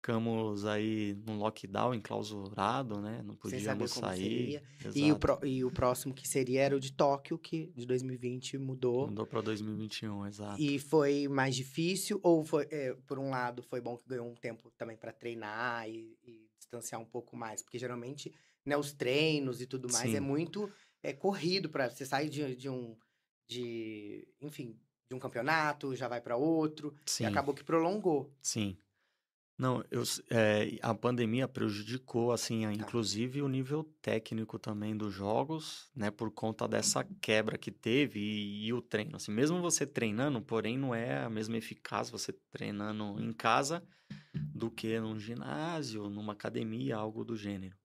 Ficamos 0.01 0.65
aí 0.65 1.15
num 1.27 1.39
lockdown 1.39 1.93
enclausurado, 1.93 3.01
né? 3.01 3.21
Não 3.25 3.35
podíamos 3.35 3.91
sair. 3.91 4.63
E 4.95 5.11
o, 5.11 5.19
pró- 5.19 5.41
e 5.43 5.65
o 5.65 5.73
próximo 5.73 6.15
que 6.15 6.27
seria 6.27 6.63
era 6.63 6.77
o 6.77 6.79
de 6.79 6.93
Tóquio, 6.93 7.37
que 7.37 7.73
de 7.75 7.85
2020 7.85 8.59
mudou. 8.59 9.09
Mudou 9.09 9.27
para 9.27 9.41
2021, 9.41 10.25
exato. 10.25 10.63
E 10.63 10.79
foi 10.79 11.27
mais 11.27 11.57
difícil? 11.57 12.21
Ou 12.23 12.45
foi, 12.45 12.69
eh, 12.71 12.97
por 13.09 13.19
um 13.19 13.31
lado, 13.31 13.61
foi 13.61 13.81
bom 13.81 13.99
que 13.99 14.09
ganhou 14.09 14.31
um 14.31 14.37
tempo 14.37 14.71
também 14.79 14.97
pra 14.97 15.13
treinar 15.13 15.89
e, 15.91 16.17
e 16.23 16.49
distanciar 16.57 17.01
um 17.01 17.05
pouco 17.07 17.37
mais? 17.37 17.61
Porque 17.61 17.77
geralmente, 17.77 18.33
né, 18.65 18.77
os 18.77 18.93
treinos 18.93 19.61
e 19.61 19.67
tudo 19.67 19.93
mais 19.93 20.15
é 20.15 20.19
Sim. 20.19 20.21
muito 20.21 20.71
é, 21.03 21.13
corrido 21.13 21.69
para 21.69 21.91
você 21.91 22.07
sair 22.07 22.29
de, 22.31 22.55
de 22.55 22.69
um. 22.69 22.97
de. 23.49 24.29
enfim, 24.41 24.79
de 25.09 25.15
um 25.15 25.19
campeonato, 25.19 25.97
já 25.97 26.07
vai 26.07 26.21
pra 26.21 26.37
outro. 26.37 26.95
Sim. 27.07 27.25
E 27.25 27.27
acabou 27.27 27.55
que 27.55 27.65
prolongou. 27.65 28.31
Sim. 28.43 28.77
Não, 29.59 29.83
eu, 29.91 30.05
é, 30.31 30.79
a 30.83 30.95
pandemia 30.95 31.49
prejudicou, 31.49 32.31
assim, 32.31 32.65
a- 32.65 32.73
inclusive 32.73 33.43
o 33.43 33.49
nível 33.49 33.83
técnico 34.01 34.57
também 34.57 34.97
dos 34.97 35.13
jogos, 35.13 35.91
né, 35.97 36.13
por 36.13 36.31
conta 36.31 36.69
dessa 36.69 37.03
quebra 37.21 37.59
que 37.59 37.73
teve 37.73 38.21
e, 38.21 38.67
e 38.67 38.73
o 38.73 38.81
treino. 38.81 39.17
Assim, 39.17 39.33
mesmo 39.33 39.61
você 39.61 39.85
treinando, 39.85 40.41
porém 40.41 40.79
não 40.79 40.95
é 40.95 41.25
a 41.25 41.31
mesma 41.31 41.57
eficácia 41.57 42.13
você 42.13 42.33
treinando 42.53 43.21
em 43.21 43.33
casa 43.33 43.83
do 44.55 44.71
que 44.71 45.01
num 45.01 45.19
ginásio, 45.19 46.09
numa 46.09 46.35
academia, 46.35 46.97
algo 46.97 47.25
do 47.25 47.35
gênero. 47.37 47.77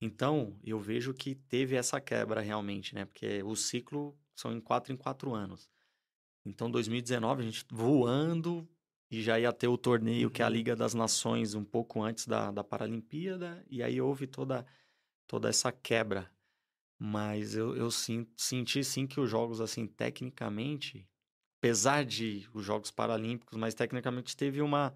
Então, 0.00 0.58
eu 0.64 0.78
vejo 0.78 1.12
que 1.12 1.34
teve 1.34 1.76
essa 1.76 2.00
quebra 2.00 2.40
realmente, 2.40 2.94
né, 2.94 3.04
porque 3.04 3.42
o 3.42 3.54
ciclo 3.54 4.16
são 4.34 4.50
em 4.52 4.60
quatro 4.60 4.94
em 4.94 4.96
quatro 4.96 5.34
anos. 5.34 5.68
Então, 6.48 6.70
2019, 6.70 7.42
a 7.42 7.44
gente 7.44 7.64
voando 7.70 8.68
e 9.10 9.22
já 9.22 9.38
ia 9.38 9.52
ter 9.52 9.68
o 9.68 9.78
torneio 9.78 10.30
que 10.30 10.42
é 10.42 10.44
a 10.44 10.48
Uhum. 10.48 10.54
Liga 10.54 10.76
das 10.76 10.94
Nações 10.94 11.54
um 11.54 11.64
pouco 11.64 12.02
antes 12.02 12.26
da, 12.26 12.50
da 12.50 12.62
Paralimpíada, 12.64 13.64
e 13.70 13.82
aí 13.82 14.00
houve 14.00 14.26
toda, 14.26 14.66
toda 15.26 15.48
essa 15.48 15.72
quebra. 15.72 16.30
Mas 16.98 17.54
eu, 17.54 17.76
eu 17.76 17.90
sim- 17.90 18.26
senti 18.36 18.82
sim 18.84 19.06
que 19.06 19.20
os 19.20 19.30
jogos, 19.30 19.60
assim, 19.60 19.86
tecnicamente, 19.86 21.08
apesar 21.58 22.04
de 22.04 22.48
os 22.54 22.64
Jogos 22.64 22.90
Paralímpicos, 22.90 23.56
mas 23.56 23.74
tecnicamente 23.74 24.36
teve 24.36 24.60
uma, 24.62 24.94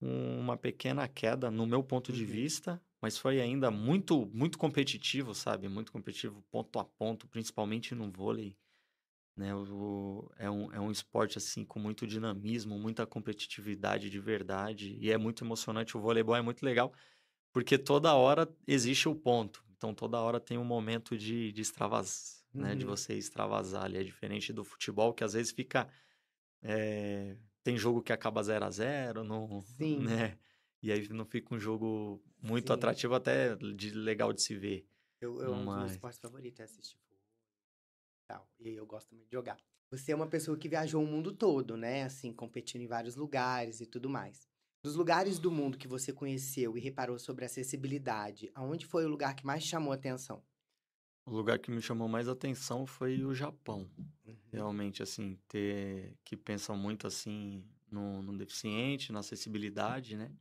um- 0.00 0.40
uma 0.40 0.56
pequena 0.56 1.06
queda 1.08 1.50
no 1.50 1.66
meu 1.66 1.82
ponto 1.82 2.12
de 2.12 2.24
Uhum. 2.24 2.30
vista, 2.30 2.82
mas 3.02 3.18
foi 3.18 3.40
ainda 3.40 3.70
muito, 3.70 4.26
muito 4.32 4.58
competitivo, 4.58 5.34
sabe? 5.34 5.68
Muito 5.68 5.92
competitivo, 5.92 6.42
ponto 6.50 6.78
a 6.78 6.84
ponto, 6.84 7.28
principalmente 7.28 7.94
no 7.94 8.10
vôlei. 8.10 8.56
Né? 9.36 9.54
O, 9.54 10.30
é, 10.36 10.50
um, 10.50 10.72
é 10.72 10.80
um 10.80 10.90
esporte 10.90 11.38
assim 11.38 11.64
com 11.64 11.78
muito 11.78 12.06
dinamismo, 12.06 12.78
muita 12.78 13.06
competitividade 13.06 14.10
de 14.10 14.20
verdade, 14.20 14.96
e 15.00 15.10
é 15.10 15.16
muito 15.16 15.44
emocionante. 15.44 15.96
O 15.96 16.00
voleibol 16.00 16.36
é 16.36 16.42
muito 16.42 16.62
legal, 16.64 16.92
porque 17.52 17.78
toda 17.78 18.14
hora 18.14 18.46
existe 18.66 19.08
o 19.08 19.14
ponto. 19.14 19.64
Então 19.76 19.94
toda 19.94 20.20
hora 20.20 20.38
tem 20.38 20.58
um 20.58 20.64
momento 20.64 21.16
de, 21.16 21.50
de 21.52 21.60
extravasar, 21.62 22.42
né? 22.54 22.74
De 22.74 22.84
Uhum. 22.84 22.90
você 22.90 23.14
extravasar 23.14 23.84
ali. 23.84 23.98
É 23.98 24.02
diferente 24.04 24.52
do 24.52 24.62
futebol, 24.64 25.12
que 25.14 25.24
às 25.24 25.32
vezes 25.32 25.50
fica. 25.50 25.88
é, 26.62 27.36
Tem 27.64 27.76
jogo 27.76 28.02
que 28.02 28.12
acaba 28.12 28.42
0 28.42 28.64
a 28.64 28.70
0 28.70 29.24
não, 29.24 29.62
Sim. 29.64 30.00
né? 30.04 30.38
E 30.82 30.90
aí 30.92 31.08
não 31.08 31.24
fica 31.24 31.54
um 31.54 31.58
jogo 31.58 32.22
muito 32.40 32.68
Sim. 32.68 32.74
atrativo, 32.74 33.14
até 33.14 33.54
de 33.56 33.90
legal 33.92 34.32
de 34.32 34.42
se 34.42 34.54
ver. 34.54 34.86
Eu, 35.20 35.40
eu, 35.40 35.52
um 35.52 35.56
dos 35.56 35.64
meus 35.64 35.66
Mas- 35.82 35.92
esportes 35.92 36.18
favoritos 36.20 36.60
é 36.60 36.64
assistir 36.64 36.96
e 38.32 38.34
tal. 38.34 38.48
E 38.60 38.68
eu 38.70 38.86
gosto 38.86 39.10
também 39.10 39.26
de 39.26 39.32
jogar. 39.32 39.56
Você 39.90 40.12
é 40.12 40.16
uma 40.16 40.26
pessoa 40.26 40.56
que 40.56 40.68
viajou 40.68 41.02
o 41.02 41.06
mundo 41.06 41.32
todo, 41.32 41.76
né? 41.76 42.04
Assim, 42.04 42.32
competindo 42.32 42.80
em 42.80 42.86
vários 42.86 43.14
lugares 43.14 43.80
e 43.80 43.86
tudo 43.86 44.08
mais. 44.08 44.48
Dos 44.82 44.96
lugares 44.96 45.38
do 45.38 45.50
mundo 45.50 45.78
que 45.78 45.86
você 45.86 46.12
conheceu 46.12 46.76
e 46.76 46.80
reparou 46.80 47.18
sobre 47.18 47.44
acessibilidade, 47.44 48.50
aonde 48.54 48.86
foi 48.86 49.04
o 49.04 49.08
lugar 49.08 49.36
que 49.36 49.46
mais 49.46 49.62
chamou 49.62 49.92
a 49.92 49.94
atenção? 49.94 50.42
O 51.24 51.30
lugar 51.30 51.58
que 51.58 51.70
me 51.70 51.80
chamou 51.80 52.08
mais 52.08 52.26
atenção 52.26 52.84
foi 52.84 53.22
o 53.22 53.34
Japão. 53.34 53.88
Uhum. 54.26 54.36
Realmente, 54.50 55.02
assim, 55.02 55.38
ter 55.46 56.16
que 56.24 56.36
pensam 56.36 56.76
muito 56.76 57.06
assim 57.06 57.64
no, 57.88 58.22
no 58.22 58.36
deficiente, 58.36 59.12
na 59.12 59.20
acessibilidade, 59.20 60.16
né? 60.16 60.32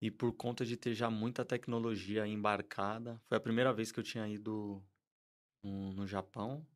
E 0.00 0.10
por 0.10 0.32
conta 0.32 0.64
de 0.64 0.76
ter 0.76 0.94
já 0.94 1.10
muita 1.10 1.44
tecnologia 1.44 2.26
embarcada, 2.26 3.20
foi 3.26 3.36
a 3.36 3.40
primeira 3.40 3.72
vez 3.72 3.92
que 3.92 4.00
eu 4.00 4.04
tinha 4.04 4.26
ido 4.26 4.82
no, 5.62 5.92
no 5.92 6.06
Japão. 6.06 6.66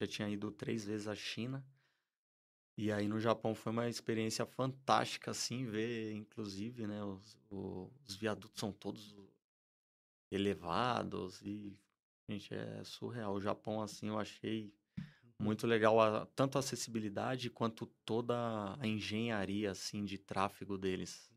Já 0.00 0.06
tinha 0.06 0.28
ido 0.28 0.50
três 0.50 0.84
vezes 0.84 1.08
à 1.08 1.14
China. 1.14 1.64
E 2.76 2.92
aí 2.92 3.08
no 3.08 3.18
Japão 3.18 3.54
foi 3.54 3.72
uma 3.72 3.88
experiência 3.88 4.46
fantástica, 4.46 5.32
assim, 5.32 5.66
ver, 5.66 6.12
inclusive, 6.12 6.86
né? 6.86 7.02
Os, 7.02 7.36
os 7.50 8.14
viadutos 8.16 8.60
são 8.60 8.72
todos 8.72 9.16
elevados 10.30 11.40
e, 11.42 11.76
gente, 12.28 12.54
é 12.54 12.84
surreal. 12.84 13.34
O 13.34 13.40
Japão, 13.40 13.82
assim, 13.82 14.08
eu 14.08 14.18
achei 14.18 14.72
muito 15.38 15.66
legal, 15.66 16.00
a- 16.00 16.26
tanto 16.26 16.56
a 16.56 16.60
acessibilidade 16.60 17.50
quanto 17.50 17.86
toda 18.04 18.34
a 18.80 18.86
engenharia, 18.86 19.70
assim, 19.70 20.04
de 20.04 20.18
tráfego 20.18 20.78
deles. 20.78 21.32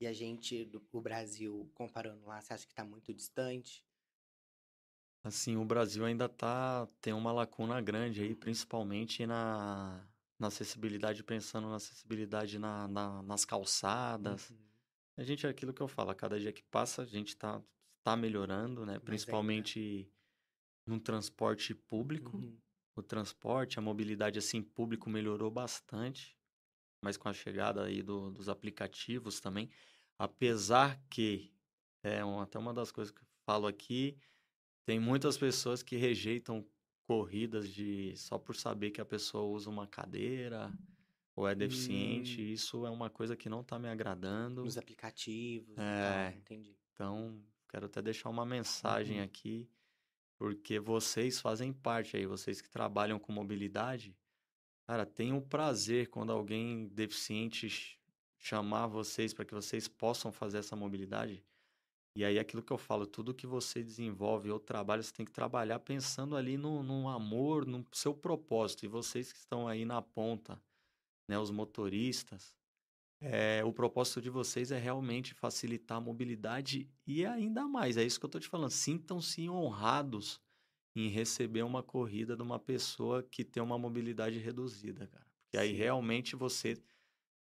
E 0.00 0.06
a 0.06 0.12
gente, 0.12 0.64
do, 0.64 0.86
o 0.92 1.00
Brasil, 1.00 1.70
comparando 1.74 2.26
lá, 2.26 2.40
você 2.40 2.52
acha 2.52 2.66
que 2.66 2.74
tá 2.74 2.84
muito 2.84 3.14
distante? 3.14 3.85
Assim, 5.22 5.56
o 5.56 5.64
Brasil 5.64 6.04
ainda 6.04 6.28
tá, 6.28 6.86
tem 7.00 7.12
uma 7.12 7.32
lacuna 7.32 7.80
grande 7.80 8.22
aí, 8.22 8.34
principalmente 8.34 9.26
na, 9.26 10.06
na 10.38 10.46
acessibilidade, 10.48 11.24
pensando 11.24 11.68
na 11.68 11.76
acessibilidade 11.76 12.58
na, 12.58 12.86
na- 12.86 13.22
nas 13.22 13.44
calçadas. 13.44 14.50
Uhum. 14.50 14.56
A 15.16 15.24
gente, 15.24 15.46
é 15.46 15.48
aquilo 15.50 15.72
que 15.72 15.80
eu 15.82 15.88
falo, 15.88 16.10
a 16.10 16.14
cada 16.14 16.38
dia 16.38 16.52
que 16.52 16.62
passa, 16.62 17.02
a 17.02 17.06
gente 17.06 17.36
tá, 17.36 17.60
tá 18.04 18.16
melhorando, 18.16 18.84
né? 18.86 18.92
ainda- 18.92 19.04
Principalmente 19.04 20.08
no 20.86 21.00
transporte 21.00 21.74
público. 21.74 22.36
Uhum. 22.36 22.56
O 22.94 23.02
transporte, 23.02 23.78
a 23.78 23.82
mobilidade, 23.82 24.38
assim, 24.38 24.62
público 24.62 25.10
melhorou 25.10 25.50
bastante. 25.50 26.38
Mas 27.02 27.16
com 27.16 27.28
a 27.28 27.32
chegada 27.32 27.84
aí 27.84 28.02
do- 28.02 28.30
dos 28.30 28.48
aplicativos 28.48 29.40
também. 29.40 29.68
Apesar 30.18 30.98
que, 31.10 31.52
é 32.02 32.24
um- 32.24 32.40
até 32.40 32.58
uma 32.58 32.72
das 32.72 32.90
coisas 32.92 33.12
que 33.12 33.20
eu 33.20 33.26
falo 33.44 33.66
aqui, 33.66 34.16
tem 34.86 34.98
muitas 34.98 35.36
pessoas 35.36 35.82
que 35.82 35.96
rejeitam 35.96 36.64
corridas 37.06 37.68
de 37.68 38.14
só 38.16 38.38
por 38.38 38.56
saber 38.56 38.90
que 38.90 39.00
a 39.00 39.04
pessoa 39.04 39.44
usa 39.44 39.68
uma 39.68 39.86
cadeira 39.86 40.72
ou 41.34 41.46
é 41.46 41.54
deficiente. 41.54 42.40
Hum. 42.40 42.44
Isso 42.46 42.86
é 42.86 42.90
uma 42.90 43.10
coisa 43.10 43.36
que 43.36 43.48
não 43.48 43.62
tá 43.62 43.78
me 43.78 43.88
agradando. 43.88 44.64
Nos 44.64 44.78
aplicativos 44.78 45.76
É. 45.76 46.30
tal, 46.30 46.38
entendi. 46.38 46.76
Então, 46.94 47.42
quero 47.68 47.86
até 47.86 48.00
deixar 48.00 48.30
uma 48.30 48.46
mensagem 48.46 49.18
Uhum. 49.18 49.24
aqui, 49.24 49.68
porque 50.38 50.78
vocês 50.80 51.40
fazem 51.40 51.72
parte 51.72 52.16
aí, 52.16 52.24
vocês 52.26 52.60
que 52.62 52.70
trabalham 52.70 53.18
com 53.18 53.32
mobilidade, 53.32 54.16
cara, 54.86 55.04
tenham 55.04 55.40
prazer 55.40 56.08
quando 56.08 56.30
alguém 56.32 56.88
deficiente 56.88 57.68
ch- 57.68 57.98
chamar 58.38 58.86
vocês 58.86 59.34
para 59.34 59.44
que 59.44 59.54
vocês 59.54 59.88
possam 59.88 60.30
fazer 60.32 60.58
essa 60.58 60.74
mobilidade. 60.76 61.44
E 62.16 62.24
aí, 62.24 62.38
aquilo 62.38 62.62
que 62.62 62.72
eu 62.72 62.78
falo, 62.78 63.06
tudo 63.06 63.34
que 63.34 63.46
você 63.46 63.82
desenvolve 63.84 64.50
ou 64.50 64.58
trabalha, 64.58 65.02
você 65.02 65.12
tem 65.12 65.26
que 65.26 65.32
trabalhar 65.32 65.78
pensando 65.80 66.34
ali 66.34 66.56
no, 66.56 66.82
no 66.82 67.08
amor, 67.10 67.66
no 67.66 67.84
seu 67.92 68.14
propósito. 68.14 68.86
E 68.86 68.88
vocês 68.88 69.30
que 69.30 69.38
estão 69.38 69.68
aí 69.68 69.84
na 69.84 70.00
ponta, 70.00 70.58
né, 71.28 71.38
os 71.38 71.50
motoristas, 71.50 72.56
é, 73.20 73.62
o 73.64 73.72
propósito 73.72 74.22
de 74.22 74.30
vocês 74.30 74.70
é 74.70 74.78
realmente 74.78 75.34
facilitar 75.34 75.98
a 75.98 76.00
mobilidade 76.00 76.90
e 77.06 77.24
ainda 77.26 77.66
mais, 77.68 77.96
é 77.96 78.04
isso 78.04 78.18
que 78.18 78.26
eu 78.26 78.30
tô 78.30 78.40
te 78.40 78.48
falando, 78.48 78.70
sintam-se 78.70 79.48
honrados 79.48 80.40
em 80.94 81.08
receber 81.08 81.62
uma 81.62 81.82
corrida 81.82 82.34
de 82.34 82.42
uma 82.42 82.58
pessoa 82.58 83.22
que 83.22 83.44
tem 83.44 83.62
uma 83.62 83.78
mobilidade 83.78 84.38
reduzida, 84.38 85.06
cara. 85.06 85.26
Porque 85.44 85.58
aí 85.58 85.72
Sim. 85.72 85.76
realmente 85.76 86.34
você 86.34 86.76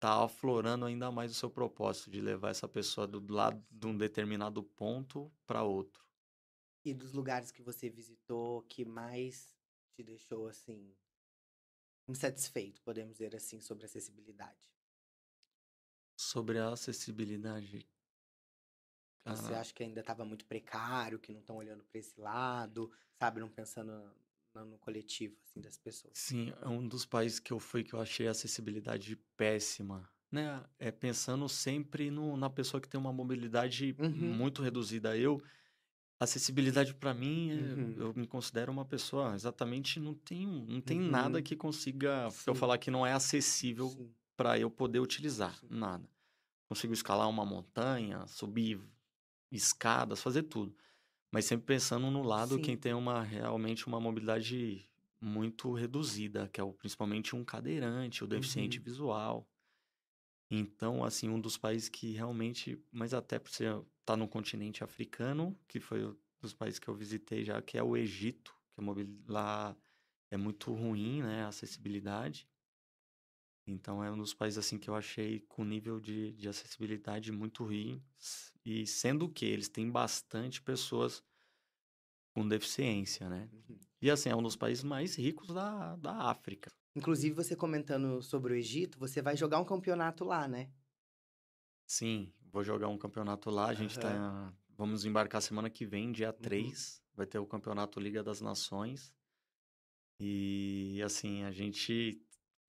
tá 0.01 0.25
aflorando 0.25 0.85
ainda 0.87 1.11
mais 1.11 1.31
o 1.33 1.35
seu 1.35 1.51
propósito 1.51 2.11
de 2.11 2.21
levar 2.21 2.51
essa 2.51 2.69
pessoa 2.69 3.07
do 3.07 3.33
lado 3.33 3.65
de 3.71 3.87
um 3.87 3.97
determinado 3.97 4.63
ponto 4.63 5.33
para 5.47 5.63
outro. 5.63 6.05
E 6.85 6.93
dos 6.93 7.13
lugares 7.13 7.53
que 7.53 7.63
você 7.63 7.89
visitou, 7.89 8.63
que 8.65 8.85
mais 8.85 9.55
te 9.95 10.03
deixou, 10.03 10.49
assim, 10.49 10.97
insatisfeito, 12.09 12.83
podemos 12.83 13.13
dizer 13.15 13.37
assim, 13.37 13.61
sobre 13.61 13.85
acessibilidade? 13.85 14.69
Sobre 16.19 16.59
a 16.59 16.69
acessibilidade, 16.69 17.89
Você 19.25 19.43
cara, 19.43 19.61
acha 19.61 19.73
que 19.75 19.83
ainda 19.83 20.01
estava 20.01 20.25
muito 20.25 20.45
precário, 20.47 21.19
que 21.21 21.33
não 21.33 21.41
estão 21.41 21.57
olhando 21.57 21.85
para 21.85 21.99
esse 22.01 22.19
lado, 22.21 22.91
sabe? 23.15 23.41
Não 23.41 23.49
pensando 23.51 23.93
no, 24.59 24.73
no 24.73 24.79
coletivo, 24.79 25.37
assim, 25.43 25.61
das 25.61 25.77
pessoas. 25.77 26.13
Sim, 26.17 26.53
é 26.61 26.69
um 26.69 26.87
dos 26.87 27.05
países 27.05 27.39
que 27.41 27.53
eu 27.53 27.59
fui 27.61 27.83
que 27.85 27.95
eu 27.95 28.01
achei 28.01 28.27
a 28.29 28.31
acessibilidade 28.33 29.17
péssima, 29.37 30.09
né? 30.31 30.65
É 30.79 30.91
pensando 30.91 31.49
sempre 31.49 32.11
no, 32.11 32.37
na 32.37 32.51
pessoa 32.51 32.81
que 32.81 32.89
tem 32.89 33.01
uma 33.01 33.13
mobilidade 33.13 33.95
Uhum. 33.99 34.11
muito 34.11 34.63
reduzida. 34.63 35.17
Eu, 35.17 35.41
acessibilidade 36.21 36.95
para 36.95 37.15
mim, 37.15 37.51
é- 37.51 37.55
Uhum. 37.55 37.95
eu 37.99 38.15
me 38.15 38.27
considero 38.27 38.73
uma 38.73 38.85
pessoa 38.85 39.35
exatamente 39.35 40.01
não 40.01 40.15
tem, 40.15 40.47
não 40.47 40.81
tem 40.81 41.01
nada 41.01 41.39
Uhum. 41.39 41.45
que 41.45 41.57
consiga 41.57 42.25
eu 42.25 42.31
Sim. 42.31 42.55
falar 42.55 42.79
que 42.79 42.91
não 42.91 43.07
é 43.07 43.13
acessível 43.13 44.13
para 44.37 44.59
eu 44.59 44.71
poder 44.71 45.01
utilizar, 45.01 45.57
Sim. 45.59 45.67
nada. 45.71 46.09
Consigo 46.69 46.93
escalar 46.93 47.29
uma 47.29 47.47
montanha, 47.47 48.27
subir 48.27 48.81
escadas, 49.51 50.21
fazer 50.21 50.43
tudo. 50.45 50.77
Mas 51.33 51.45
sempre 51.47 51.67
pensando 51.67 52.11
no 52.11 52.23
lado 52.23 52.59
Sim. 52.59 52.61
quem 52.61 52.77
tem 52.77 52.95
uma 52.95 53.23
realmente 53.23 53.87
uma 53.87 54.01
mobilidade 54.01 54.91
muito 55.21 55.73
reduzida, 55.75 56.49
que 56.49 56.61
é 56.61 56.65
o, 56.65 56.73
principalmente 56.73 57.35
um 57.37 57.45
cadeirante, 57.45 58.25
o 58.25 58.27
deficiente 58.27 58.79
Uhum. 58.79 58.85
visual. 58.85 59.49
Então, 60.51 61.05
assim, 61.05 61.29
um 61.29 61.41
dos 61.41 61.59
países 61.59 61.89
que 61.89 62.13
realmente, 62.13 62.83
mas 62.91 63.13
até 63.15 63.39
por 63.39 63.51
ser 63.51 63.83
tá 64.05 64.17
no 64.17 64.27
continente 64.29 64.83
africano, 64.83 65.59
que 65.69 65.79
foi 65.81 66.07
um 66.07 66.17
dos 66.41 66.55
países 66.55 66.79
que 66.79 66.89
eu 66.89 66.95
visitei 66.95 67.45
já, 67.45 67.61
que 67.61 67.77
é 67.77 67.83
o 67.83 67.97
Egito, 67.97 68.55
que 68.73 68.81
a 68.81 68.83
mobil- 68.83 69.23
lá 69.29 69.77
é 70.31 70.37
muito 70.39 70.73
ruim, 70.73 71.23
né, 71.23 71.43
a 71.45 71.49
acessibilidade. 71.49 72.49
Então 73.71 74.03
é 74.03 74.11
um 74.11 74.17
dos 74.17 74.33
países 74.33 74.59
assim 74.59 74.79
que 74.79 74.89
eu 74.89 74.95
achei 74.95 75.41
com 75.41 75.65
nível 75.65 76.01
de, 76.01 76.33
de 76.33 76.49
acessibilidade 76.49 77.31
muito 77.31 77.65
ruim. 77.65 78.03
E 78.65 78.87
sendo 78.87 79.29
que 79.29 79.45
eles 79.45 79.69
têm 79.69 79.91
bastante 79.91 80.63
pessoas 80.63 81.23
com 82.35 82.47
deficiência, 82.47 83.29
né? 83.29 83.49
Uhum. 83.53 83.79
E 84.01 84.11
assim, 84.11 84.29
é 84.29 84.37
um 84.37 84.43
dos 84.43 84.57
países 84.57 84.85
mais 84.85 85.17
ricos 85.17 85.49
da, 85.49 85.97
da 85.97 86.31
África. 86.31 86.71
Inclusive, 86.95 87.35
você 87.35 87.55
comentando 87.55 88.23
sobre 88.23 88.53
o 88.53 88.57
Egito, 88.57 88.99
você 88.99 89.21
vai 89.21 89.37
jogar 89.37 89.61
um 89.61 89.65
campeonato 89.65 90.25
lá, 90.25 90.49
né? 90.49 90.71
Sim, 91.87 92.33
vou 92.51 92.65
jogar 92.65 92.89
um 92.89 92.99
campeonato 92.99 93.51
lá. 93.51 93.69
A 93.69 93.75
gente 93.75 93.99
tá. 93.99 94.53
Vamos 94.77 95.05
embarcar 95.05 95.43
semana 95.43 95.69
que 95.69 95.85
vem, 95.85 96.13
dia 96.13 96.33
3. 96.33 97.03
Vai 97.15 97.27
ter 97.27 97.39
o 97.39 97.47
campeonato 97.47 97.99
Liga 97.99 98.23
das 98.23 98.41
Nações. 98.41 99.13
E 100.21 101.01
assim, 101.05 101.45
a 101.45 101.51
gente 101.51 102.21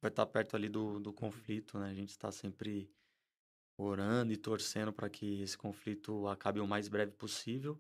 vai 0.02 0.10
estar 0.10 0.26
perto 0.26 0.56
ali 0.56 0.70
do, 0.70 1.00
do 1.00 1.14
conflito, 1.14 1.78
né? 1.80 1.90
A 1.90 1.94
gente 1.94 2.10
está 2.10 2.32
sempre 2.32 2.92
orando 3.78 4.34
e 4.34 4.38
torcendo 4.38 4.92
para 4.92 5.10
que 5.10 5.42
esse 5.42 5.58
conflito 5.58 6.28
acabe 6.28 6.60
o 6.60 6.68
mais 6.68 6.88
breve 6.88 7.14
possível. 7.14 7.80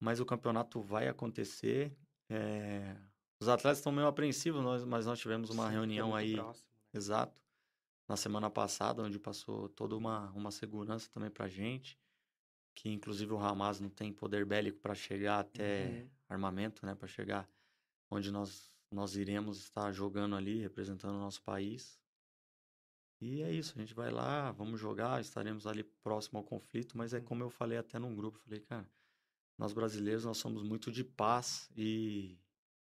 Mas 0.00 0.20
o 0.20 0.26
campeonato 0.26 0.80
vai 0.80 1.08
acontecer. 1.08 1.96
é, 2.28 2.96
Os 3.40 3.48
atletas 3.48 3.78
estão 3.78 3.92
meio 3.92 4.06
apreensivos, 4.06 4.62
nós- 4.62 4.84
mas 4.84 5.06
nós 5.06 5.18
tivemos 5.18 5.50
uma 5.50 5.64
Sim, 5.68 5.74
é 5.74 5.76
reunião 5.76 6.14
aí 6.14 6.34
próximo, 6.34 6.68
né? 6.70 6.98
Exato. 6.98 7.42
na 8.08 8.16
semana 8.16 8.50
passada, 8.50 9.02
onde 9.02 9.18
passou 9.18 9.68
toda 9.68 9.96
uma, 9.96 10.30
uma 10.32 10.50
segurança 10.50 11.10
também 11.10 11.30
pra 11.30 11.48
gente, 11.48 11.98
que 12.74 12.88
inclusive 12.90 13.32
o 13.32 13.38
Hamas 13.38 13.80
não 13.80 13.90
tem 13.90 14.12
poder 14.12 14.44
bélico 14.44 14.80
para 14.80 14.94
chegar 14.94 15.40
até 15.40 15.86
Uhum. 15.86 16.10
armamento, 16.28 16.84
né, 16.86 16.94
para 16.94 17.08
chegar 17.08 17.48
onde 18.10 18.30
nós 18.30 18.71
nós 18.94 19.16
iremos 19.16 19.58
estar 19.58 19.90
jogando 19.92 20.36
ali, 20.36 20.60
representando 20.60 21.14
o 21.16 21.20
nosso 21.20 21.42
país. 21.42 22.00
E 23.20 23.40
é 23.42 23.52
isso, 23.52 23.74
a 23.76 23.80
gente 23.80 23.94
vai 23.94 24.10
lá, 24.10 24.50
vamos 24.52 24.80
jogar, 24.80 25.20
estaremos 25.20 25.66
ali 25.66 25.84
próximo 25.84 26.38
ao 26.38 26.44
conflito, 26.44 26.98
mas 26.98 27.14
é 27.14 27.20
Uhum. 27.20 27.24
como 27.24 27.42
eu 27.44 27.50
falei 27.50 27.78
até 27.78 27.98
num 27.98 28.14
grupo, 28.14 28.38
falei, 28.40 28.60
cara, 28.60 28.88
nós 29.56 29.72
brasileiros 29.72 30.24
nós 30.24 30.38
somos 30.38 30.62
muito 30.62 30.90
de 30.90 31.04
paz 31.04 31.70
e 31.76 32.38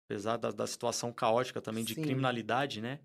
apesar 0.06 0.38
da, 0.38 0.52
da 0.52 0.68
situação 0.68 1.14
caótica 1.14 1.62
também 1.62 1.86
de 1.86 1.96
Sim. 1.96 2.02
criminalidade, 2.02 2.82
né, 2.82 3.00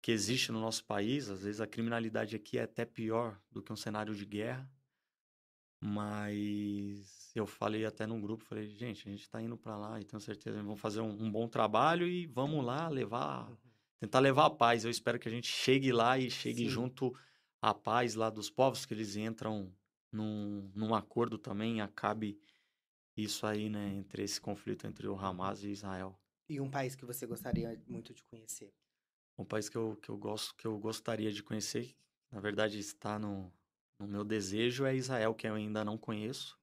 que 0.00 0.10
existe 0.10 0.50
no 0.50 0.60
nosso 0.60 0.84
país, 0.84 1.28
às 1.28 1.42
vezes 1.42 1.60
a 1.60 1.66
criminalidade 1.66 2.34
aqui 2.34 2.58
é 2.58 2.62
até 2.62 2.84
pior 2.84 3.40
do 3.50 3.62
que 3.62 3.72
um 3.72 3.76
cenário 3.76 4.14
de 4.14 4.24
guerra. 4.24 4.68
Mas 5.84 7.32
eu 7.34 7.44
falei 7.44 7.84
até 7.84 8.06
num 8.06 8.20
grupo, 8.20 8.44
falei, 8.44 8.68
gente, 8.68 9.08
a 9.08 9.10
gente 9.10 9.28
tá 9.28 9.42
indo 9.42 9.56
para 9.56 9.76
lá 9.76 10.00
e 10.00 10.04
tenho 10.04 10.20
certeza 10.20 10.58
que 10.58 10.62
vamos 10.64 10.80
fazer 10.80 11.00
um, 11.00 11.24
um 11.24 11.30
bom 11.30 11.48
trabalho 11.48 12.06
e 12.06 12.24
vamos 12.26 12.64
lá 12.64 12.88
levar, 12.88 13.50
Uhum. 13.50 13.56
tentar 13.98 14.20
levar 14.20 14.46
a 14.46 14.50
paz. 14.50 14.84
Eu 14.84 14.90
espero 14.92 15.18
que 15.18 15.26
a 15.28 15.30
gente 15.30 15.48
chegue 15.48 15.90
lá 15.90 16.16
e 16.16 16.30
chegue 16.30 16.64
Sim. 16.64 16.68
junto 16.68 17.12
à 17.60 17.74
paz 17.74 18.14
lá 18.14 18.30
dos 18.30 18.48
povos, 18.48 18.86
que 18.86 18.94
eles 18.94 19.16
entram 19.16 19.74
num, 20.12 20.70
num 20.72 20.94
acordo 20.94 21.36
também, 21.36 21.80
acabe 21.80 22.38
isso 23.16 23.44
aí, 23.44 23.68
né, 23.68 23.88
entre 23.94 24.22
esse 24.22 24.40
conflito 24.40 24.86
entre 24.86 25.08
o 25.08 25.16
Hamas 25.16 25.64
e 25.64 25.70
Israel. 25.70 26.16
E 26.48 26.60
um 26.60 26.70
país 26.70 26.94
que 26.94 27.04
você 27.04 27.26
gostaria 27.26 27.76
muito 27.88 28.14
de 28.14 28.22
conhecer? 28.24 28.72
Um 29.36 29.44
país 29.44 29.68
que 29.68 29.76
eu, 29.76 29.96
que 29.96 30.10
eu 30.10 30.16
gosto, 30.16 30.54
que 30.54 30.66
eu 30.66 30.78
gostaria 30.78 31.32
de 31.32 31.42
conhecer, 31.42 31.96
na 32.30 32.40
verdade 32.40 32.78
está 32.78 33.18
no, 33.18 33.52
no 34.02 34.08
meu 34.08 34.24
desejo, 34.24 34.84
é 34.84 34.94
Israel, 34.94 35.34
que 35.34 35.46
eu 35.46 35.54
ainda 35.54 35.84
não 35.84 35.96
conheço. 35.96 36.58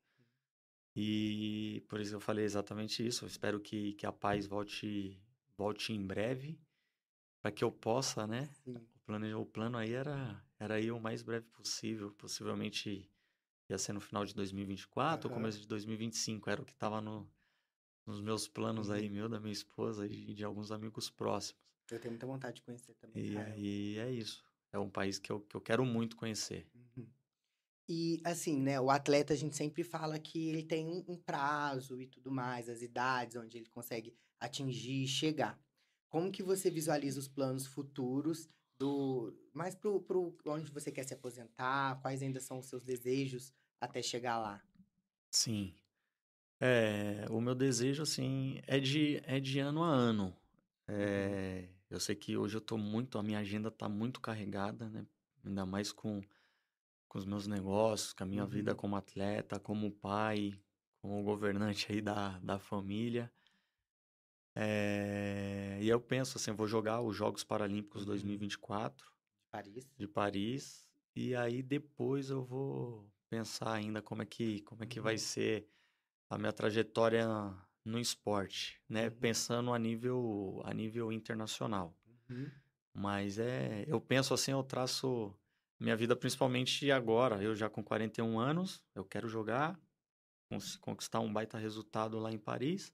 E 0.95 1.83
por 1.87 1.99
isso 2.01 2.15
eu 2.15 2.19
falei 2.19 2.43
exatamente 2.43 3.05
isso. 3.05 3.23
Eu 3.23 3.27
espero 3.27 3.59
que, 3.59 3.93
que 3.93 4.05
a 4.05 4.11
paz 4.11 4.45
volte, 4.45 5.21
volte 5.57 5.93
em 5.93 6.05
breve, 6.05 6.59
para 7.41 7.51
que 7.51 7.63
eu 7.63 7.71
possa, 7.71 8.27
né? 8.27 8.49
Sim. 8.63 8.75
O 8.75 8.99
plano, 9.05 9.41
o 9.41 9.45
plano 9.45 9.77
aí 9.77 9.93
era, 9.93 10.43
era 10.59 10.79
ir 10.79 10.91
o 10.91 10.99
mais 10.99 11.23
breve 11.23 11.47
possível, 11.47 12.11
possivelmente 12.11 13.09
ia 13.69 13.77
ser 13.77 13.93
no 13.93 14.01
final 14.01 14.25
de 14.25 14.35
2024 14.35 15.27
ou 15.27 15.31
Aham. 15.31 15.41
começo 15.41 15.59
de 15.61 15.67
2025, 15.67 16.49
era 16.49 16.61
o 16.61 16.65
que 16.65 16.73
estava 16.73 16.99
no, 16.99 17.31
nos 18.05 18.19
meus 18.19 18.47
planos 18.47 18.89
aí, 18.89 19.09
meu, 19.09 19.29
da 19.29 19.39
minha 19.39 19.53
esposa 19.53 20.05
e 20.05 20.33
de 20.33 20.43
alguns 20.43 20.71
amigos 20.71 21.09
próximos. 21.09 21.61
Eu 21.89 21.99
tenho 21.99 22.11
muita 22.11 22.27
vontade 22.27 22.57
de 22.57 22.61
conhecer 22.63 22.93
também. 22.95 23.23
E 23.23 23.37
aí 23.37 23.97
é 23.99 24.11
isso. 24.11 24.43
É 24.71 24.77
um 24.77 24.89
país 24.89 25.17
que 25.17 25.31
eu, 25.31 25.39
que 25.41 25.55
eu 25.55 25.61
quero 25.61 25.85
muito 25.85 26.15
conhecer. 26.15 26.67
Uhum. 26.75 27.07
E 27.91 28.21
assim, 28.23 28.61
né, 28.61 28.79
o 28.79 28.91
atleta 28.91 29.33
a 29.33 29.35
gente 29.35 29.55
sempre 29.55 29.83
fala 29.83 30.19
que 30.19 30.47
ele 30.47 30.61
tem 30.61 30.85
um, 30.85 31.03
um 31.07 31.17
prazo 31.17 31.99
e 31.99 32.05
tudo 32.05 32.31
mais, 32.31 32.69
as 32.69 32.83
idades 32.83 33.35
onde 33.35 33.57
ele 33.57 33.67
consegue 33.67 34.15
atingir 34.39 35.05
e 35.05 35.07
chegar. 35.07 35.59
Como 36.07 36.31
que 36.31 36.43
você 36.43 36.69
visualiza 36.69 37.19
os 37.19 37.27
planos 37.27 37.65
futuros 37.65 38.47
do 38.77 39.33
mais 39.51 39.73
pro, 39.73 39.99
pro 40.01 40.37
onde 40.45 40.71
você 40.71 40.91
quer 40.91 41.03
se 41.03 41.15
aposentar? 41.15 41.99
Quais 41.99 42.21
ainda 42.21 42.39
são 42.39 42.59
os 42.59 42.67
seus 42.67 42.83
desejos 42.83 43.51
até 43.81 44.03
chegar 44.03 44.37
lá? 44.37 44.63
Sim. 45.31 45.73
É, 46.59 47.25
o 47.31 47.41
meu 47.41 47.55
desejo, 47.55 48.03
assim, 48.03 48.61
é 48.67 48.79
de, 48.79 49.19
é 49.25 49.39
de 49.39 49.59
ano 49.59 49.83
a 49.83 49.89
ano. 49.89 50.35
É, 50.87 51.67
eu 51.89 51.99
sei 51.99 52.15
que 52.15 52.37
hoje 52.37 52.55
eu 52.55 52.61
tô 52.61 52.77
muito, 52.77 53.17
a 53.17 53.23
minha 53.23 53.39
agenda 53.39 53.71
tá 53.71 53.89
muito 53.89 54.21
carregada, 54.21 54.87
né? 54.89 55.07
Ainda 55.43 55.65
mais 55.65 55.91
com, 55.91 56.21
com 57.09 57.17
os 57.17 57.25
meus 57.25 57.47
negócios, 57.47 58.13
com 58.13 58.23
a 58.23 58.27
minha 58.27 58.45
vida 58.45 58.71
Uhum. 58.71 58.77
como 58.77 58.95
atleta, 58.95 59.59
como 59.59 59.91
pai, 59.91 60.53
como 61.01 61.23
governante 61.23 61.91
aí 61.91 62.01
da, 62.01 62.39
da 62.39 62.59
família. 62.59 63.31
É, 64.55 65.77
e 65.81 65.87
eu 65.87 66.01
penso 66.01 66.37
assim, 66.37 66.51
eu 66.51 66.55
vou 66.57 66.67
jogar 66.67 67.01
os 67.01 67.15
Jogos 67.15 67.43
Paralímpicos 67.43 68.01
Uhum. 68.01 68.07
2024 68.07 69.11
Paris? 69.51 69.85
de 69.97 70.07
Paris 70.07 70.87
e 71.15 71.35
aí 71.35 71.61
depois 71.63 72.29
eu 72.29 72.43
vou 72.43 73.09
pensar 73.29 73.73
ainda 73.73 74.01
como 74.01 74.21
é 74.21 74.25
que 74.25 74.61
como 74.61 74.83
é 74.83 74.87
que 74.87 74.99
vai 74.99 75.13
Uhum. 75.13 75.19
ser 75.19 75.69
a 76.29 76.37
minha 76.37 76.51
trajetória 76.53 77.27
no 77.85 77.99
esporte, 77.99 78.81
né? 78.89 79.07
Uhum. 79.07 79.15
Pensando 79.19 79.73
a 79.73 79.79
nível 79.79 80.61
a 80.65 80.73
nível 80.73 81.11
internacional. 81.11 81.95
Uhum. 82.29 82.51
Mas 82.93 83.37
é, 83.39 83.85
eu 83.87 84.01
penso 84.01 84.33
assim, 84.33 84.51
eu 84.51 84.63
traço 84.63 85.33
minha 85.79 85.95
vida 85.95 86.15
principalmente 86.15 86.91
agora, 86.91 87.41
eu 87.43 87.55
já 87.55 87.69
com 87.69 87.83
41 87.83 88.39
anos, 88.39 88.83
eu 88.95 89.05
quero 89.05 89.27
jogar, 89.27 89.79
conquistar 90.81 91.19
um 91.19 91.31
baita 91.31 91.57
resultado 91.57 92.19
lá 92.19 92.31
em 92.31 92.37
Paris. 92.39 92.93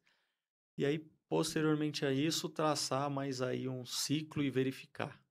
E 0.77 0.85
aí 0.85 0.99
posteriormente 1.29 2.05
a 2.05 2.11
isso 2.13 2.49
traçar 2.49 3.09
mais 3.09 3.41
aí 3.41 3.67
um 3.67 3.85
ciclo 3.85 4.43
e 4.43 4.49
verificar 4.49 5.21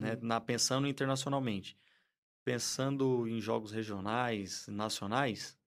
né, 0.00 0.16
Uhum. 0.16 0.20
na, 0.22 0.40
pensando 0.40 0.86
internacionalmente. 0.86 1.78
Pensando 2.44 3.26
em 3.28 3.40
jogos 3.40 3.72
regionais, 3.72 4.66
nacionais, 4.68 5.58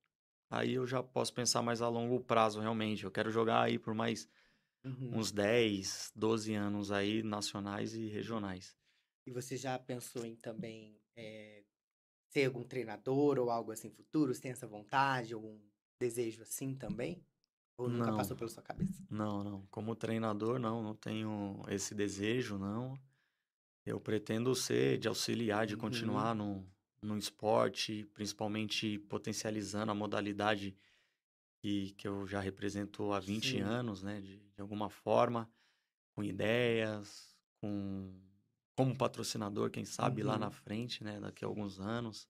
aí 0.50 0.74
eu 0.74 0.88
já 0.88 1.04
posso 1.04 1.34
pensar 1.34 1.62
mais 1.62 1.82
a 1.82 1.90
longo 1.90 2.20
prazo, 2.22 2.62
realmente. 2.62 3.04
Eu 3.06 3.12
quero 3.12 3.32
jogar 3.32 3.64
aí 3.64 3.80
por 3.80 3.94
mais 3.94 4.30
Uhum. 4.84 5.12
uns 5.12 5.32
10, 5.32 6.12
12 6.16 6.54
anos 6.56 6.92
aí, 6.92 7.24
nacionais 7.24 7.96
e 7.96 8.08
regionais. 8.08 8.78
E 9.26 9.32
você 9.32 9.56
já 9.56 9.80
pensou 9.80 10.26
em 10.26 10.36
também 10.36 10.99
eh, 11.20 11.64
ser 12.30 12.46
algum 12.46 12.64
treinador 12.64 13.40
ou 13.40 13.50
algo 13.50 13.72
assim 13.72 13.90
futuro? 13.90 14.34
Você 14.34 14.42
tem 14.42 14.52
essa 14.52 14.68
vontade, 14.68 15.34
algum 15.34 15.60
desejo 16.00 16.42
assim 16.44 16.76
também? 16.76 17.24
Ou 17.78 17.90
nunca 17.90 18.12
Não. 18.12 18.18
passou 18.18 18.38
pela 18.38 18.50
sua 18.50 18.64
cabeça? 18.64 19.04
Não, 19.10 19.44
não. 19.44 19.68
Como 19.68 19.96
treinador, 19.96 20.60
não, 20.60 20.84
não 20.84 20.96
tenho 20.96 21.62
esse 21.70 21.96
desejo, 21.96 22.58
não. 22.58 22.98
Eu 23.86 24.00
pretendo 24.00 24.54
ser 24.56 24.98
de 25.00 25.08
auxiliar, 25.08 25.66
de 25.66 25.74
Uhum. 25.74 25.80
continuar 25.82 26.36
no, 26.36 26.66
no 27.02 27.18
esporte, 27.18 28.06
principalmente 28.14 29.00
potencializando 29.00 29.92
a 29.92 29.96
modalidade 29.96 30.76
que, 31.62 31.92
que 31.94 32.08
eu 32.08 32.28
já 32.28 32.40
represento 32.40 33.12
há 33.14 33.20
20 33.20 33.58
Sim. 33.58 33.62
anos, 33.62 34.04
né? 34.04 34.22
De, 34.22 34.38
de 34.40 34.62
alguma 34.62 34.90
forma, 34.90 35.50
com 36.16 36.24
ideias, 36.24 37.36
com 37.62 38.14
como 38.80 38.98
patrocinador, 38.98 39.70
quem 39.70 39.84
sabe 39.84 40.24
lá 40.24 40.36
Uhum. 40.36 40.40
na 40.40 40.52
frente, 40.52 41.04
né? 41.04 41.20
Daqui 41.20 41.44
a 41.44 41.48
alguns 41.50 41.80
anos. 41.82 42.30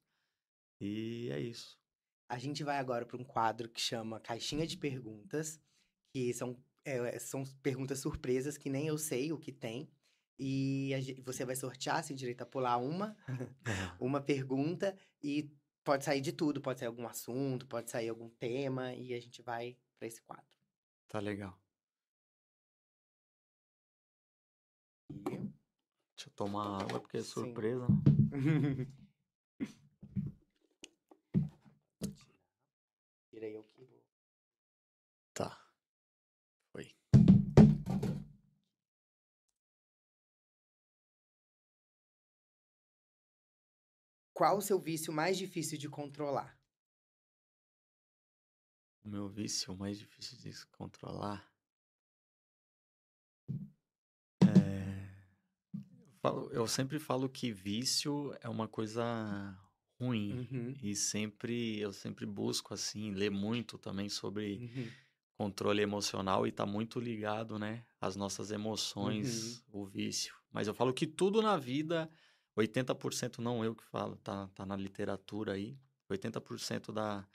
E 0.82 1.30
é 1.32 1.40
isso. 1.40 1.78
A 2.28 2.40
gente 2.40 2.64
vai 2.64 2.78
agora 2.80 3.06
para 3.06 3.18
um 3.18 3.24
quadro 3.24 3.70
que 3.70 3.80
chama 3.80 4.20
Caixinha 4.20 4.66
de 4.66 4.76
Perguntas, 4.76 5.62
que 6.12 6.34
são, 6.34 6.58
eh, 6.84 7.20
são 7.20 7.44
perguntas 7.62 8.00
surpresas 8.00 8.58
que 8.58 8.68
nem 8.70 8.88
eu 8.88 8.98
sei 8.98 9.32
o 9.32 9.38
que 9.38 9.52
tem. 9.52 9.88
E 10.40 10.92
a 10.96 11.22
você 11.24 11.46
vai 11.46 11.56
sortear, 11.56 12.04
sem 12.04 12.16
direito 12.16 12.42
a 12.42 12.46
pular 12.48 12.78
uma, 12.78 13.16
uma 14.02 14.20
pergunta, 14.22 14.98
e 15.22 15.52
pode 15.84 16.04
sair 16.04 16.22
de 16.22 16.32
tudo, 16.32 16.62
pode 16.62 16.80
sair 16.80 16.88
algum 16.88 17.06
assunto, 17.08 17.68
pode 17.68 17.92
sair 17.92 18.10
algum 18.10 18.30
tema, 18.30 18.94
e 18.96 19.14
a 19.14 19.20
gente 19.20 19.42
vai 19.44 19.78
para 20.00 20.08
esse 20.08 20.22
quadro. 20.24 20.46
Tá 21.08 21.20
legal. 21.20 21.56
Deixa 26.20 26.30
eu 26.30 26.34
tomar 26.34 26.82
água 26.82 27.00
porque 27.00 27.16
é 27.16 27.24
surpresa. 27.24 27.88
Tirei 33.32 33.56
eu 33.56 33.64
que 33.64 33.86
vou. 33.86 34.04
Tá. 35.34 35.58
Foi. 36.74 36.94
Qual 44.34 44.58
o 44.58 44.62
seu 44.62 44.78
vício 44.78 45.14
mais 45.14 45.38
difícil 45.38 45.78
de 45.78 45.88
controlar? 45.88 46.60
O 49.06 49.08
meu 49.08 49.30
vício 49.30 49.74
mais 49.74 49.98
difícil 49.98 50.38
de 50.38 50.66
controlar. 50.66 51.49
Falo- 56.22 56.50
Eu 56.52 56.68
sempre 56.68 57.00
falo 57.00 57.30
que 57.30 57.52
vício 57.52 58.36
é 58.42 58.50
uma 58.50 58.68
coisa 58.68 59.04
ruim. 60.00 60.34
Uhum, 60.52 60.74
E 60.82 60.96
sempre, 60.96 61.80
eu 61.80 61.92
sempre 61.92 62.26
busco, 62.26 62.74
assim, 62.74 63.12
ler 63.12 63.30
muito 63.32 63.78
também 63.78 64.08
sobre 64.10 64.58
uhum, 64.60 64.88
controle 65.38 65.82
emocional 65.82 66.46
e 66.48 66.52
tá 66.52 66.66
muito 66.66 67.00
ligado, 67.00 67.58
né, 67.60 67.86
às 68.00 68.16
nossas 68.16 68.52
emoções, 68.52 69.64
o 69.72 69.86
vício. 69.86 70.34
Mas 70.52 70.68
eu 70.68 70.74
falo 70.74 70.94
que 70.94 71.06
tudo 71.08 71.42
na 71.42 71.58
vida, 71.58 72.10
80% 72.56 73.42
não 73.42 73.64
eu 73.64 73.76
que 73.76 73.84
falo, 73.86 74.16
tá, 74.18 74.48
tá 74.50 74.66
na 74.66 74.76
literatura 74.76 75.54
aí, 75.54 75.78
80% 76.10 76.92
da, 76.92 77.28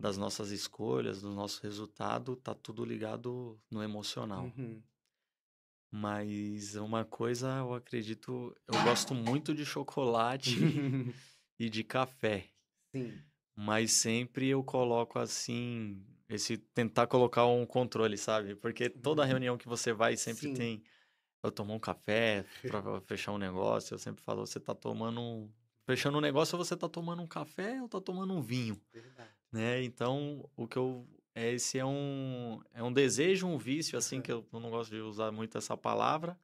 das 0.00 0.16
nossas 0.18 0.50
escolhas, 0.50 1.22
do 1.22 1.30
nosso 1.32 1.62
resultado, 1.62 2.36
tá 2.36 2.54
tudo 2.54 2.84
ligado 2.84 3.58
no 3.70 3.82
emocional. 3.82 4.52
Mas 5.98 6.74
uma 6.76 7.06
coisa 7.06 7.48
eu 7.58 7.72
acredito, 7.72 8.54
eu 8.68 8.74
gosto 8.84 9.14
muito 9.14 9.54
de 9.54 9.64
chocolate 9.64 10.50
e 11.58 11.70
de 11.70 11.82
café. 11.82 12.50
Sim. 12.94 13.22
Mas 13.56 13.92
sempre 13.92 14.48
eu 14.48 14.62
coloco 14.62 15.18
assim, 15.18 16.04
esse 16.28 16.58
tentar 16.58 17.06
colocar 17.06 17.46
um 17.46 17.64
controle, 17.64 18.18
sabe? 18.18 18.54
Porque 18.54 18.90
toda 18.90 19.22
Uhum. 19.22 19.28
reunião 19.28 19.56
que 19.56 19.66
você 19.66 19.90
vai 19.94 20.18
sempre 20.18 20.48
Sim. 20.48 20.52
tem. 20.54 20.82
Eu 21.42 21.50
tomo 21.50 21.72
um 21.72 21.78
café 21.78 22.44
para 22.66 23.00
fechar 23.02 23.32
um 23.32 23.38
negócio. 23.38 23.94
Eu 23.94 23.98
sempre 23.98 24.22
falo, 24.22 24.46
você 24.46 24.60
tá 24.60 24.74
tomando. 24.74 25.20
um- 25.20 25.50
Fechando 25.86 26.18
um 26.18 26.20
negócio, 26.20 26.58
ou 26.58 26.64
você 26.64 26.76
tá 26.76 26.88
tomando 26.88 27.22
um 27.22 27.26
café 27.28 27.80
ou 27.80 27.88
tá 27.88 28.00
tomando 28.00 28.34
um 28.34 28.42
vinho, 28.42 28.78
Verdade. 28.92 29.30
né? 29.52 29.82
Então, 29.82 30.46
o 30.56 30.66
que 30.68 30.76
eu. 30.76 31.06
É, 31.36 31.52
Esse 31.52 31.78
é 31.78 31.84
um, 31.84 32.62
é 32.72 32.82
um 32.82 32.92
desejo, 32.92 33.46
um 33.46 33.58
vício, 33.58 33.98
assim, 33.98 34.16
Aham. 34.16 34.22
que 34.22 34.32
eu, 34.32 34.46
não 34.52 34.70
gosto 34.70 34.90
de 34.90 35.00
usar 35.00 35.30
muito 35.32 35.58
essa 35.58 35.76
palavra, 35.76 36.38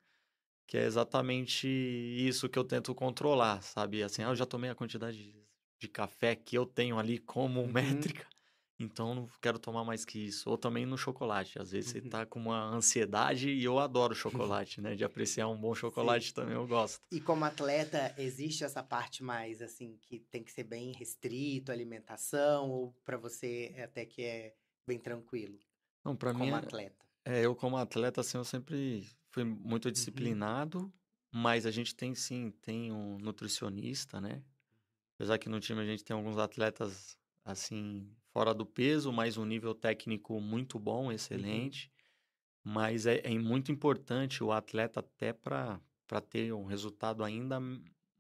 que 0.67 0.77
é 0.79 0.85
exatamente 0.85 1.69
isso 1.69 2.49
que 2.49 2.59
eu 2.59 2.65
tento 2.65 2.95
controlar, 2.95 3.63
sabe? 3.63 4.03
Assim, 4.03 4.23
ah, 4.25 4.29
eu 4.31 4.37
já 4.37 4.47
tomei 4.47 4.71
a 4.71 4.75
quantidade 4.75 5.19
de, 5.33 5.49
de 5.81 5.89
café 5.89 6.37
que 6.37 6.57
eu 6.57 6.67
tenho 6.67 6.99
ali 6.99 7.19
como 7.19 7.67
Uhum. 7.67 7.73
métrica, 7.73 8.27
então 8.81 9.15
não 9.15 9.29
quero 9.41 9.59
tomar 9.59 9.85
mais 9.85 10.05
que 10.05 10.19
isso. 10.19 10.51
Ou 10.51 10.59
também 10.59 10.87
no 10.87 10.99
chocolate. 10.99 11.59
Às 11.61 11.73
vezes 11.73 11.93
Uhum. 11.95 12.01
você 12.03 12.09
tá 12.11 12.27
com 12.27 12.41
uma 12.41 12.65
ansiedade 12.75 13.51
e 13.51 13.65
eu 13.65 13.79
adoro 13.79 14.15
chocolate, 14.17 14.81
né? 14.81 14.95
De 14.95 15.05
apreciar 15.05 15.49
um 15.49 15.57
bom 15.61 15.75
chocolate 15.75 16.35
também 16.35 16.55
eu 16.55 16.67
gosto. 16.67 17.01
E 17.11 17.21
como 17.21 17.45
atleta, 17.45 18.15
existe 18.19 18.65
essa 18.65 18.83
parte 18.83 19.23
mais 19.23 19.61
assim 19.61 19.99
que 20.03 20.21
tem 20.31 20.43
que 20.43 20.51
ser 20.51 20.65
bem 20.65 20.93
restrito, 20.93 21.71
alimentação, 21.71 22.71
ou 22.71 22.93
pra 23.05 23.17
você 23.19 23.73
é 23.77 23.85
até 23.85 24.07
que 24.07 24.23
é 24.23 24.55
bem 24.87 24.99
tranquilo 24.99 25.59
Não, 26.05 26.17
para 26.17 26.33
mim, 26.33 26.49
como 26.49 26.57
é- 26.57 26.63
atleta? 26.63 27.07
é, 27.25 27.45
eu 27.47 27.55
como 27.55 27.77
atleta, 27.77 28.21
assim, 28.21 28.39
eu 28.39 28.45
sempre 28.45 29.09
fui 29.31 29.45
muito 29.45 29.91
Uhum. 29.91 29.93
disciplinado, 29.93 30.93
mas 31.33 31.67
a 31.67 31.71
gente 31.71 31.95
tem 31.95 32.15
sim, 32.15 32.51
tem 32.51 32.93
um 32.93 33.19
nutricionista, 33.19 34.21
né? 34.21 34.45
Apesar 35.17 35.39
que 35.39 35.49
no 35.49 35.61
time 35.61 35.81
a 35.83 35.87
gente 35.87 36.05
tem 36.05 36.17
alguns 36.17 36.39
atletas, 36.39 37.19
assim, 37.45 38.17
fora 38.33 38.55
do 38.55 38.67
peso, 38.67 39.13
mas 39.13 39.37
um 39.39 39.45
nível 39.45 39.75
técnico 39.75 40.41
muito 40.41 40.79
bom, 40.79 41.13
excelente. 41.13 41.93
Mas 42.65 43.07
é, 43.07 43.21
é 43.25 43.39
muito 43.39 43.73
importante 43.73 44.45
o 44.45 44.53
atleta 44.53 45.01
até 45.01 45.33
para 45.33 45.81
ter 46.29 46.53
um 46.53 46.65
resultado 46.65 47.25
ainda 47.25 47.61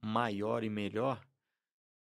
maior 0.04 0.64
e 0.64 0.70
melhor, 0.70 1.26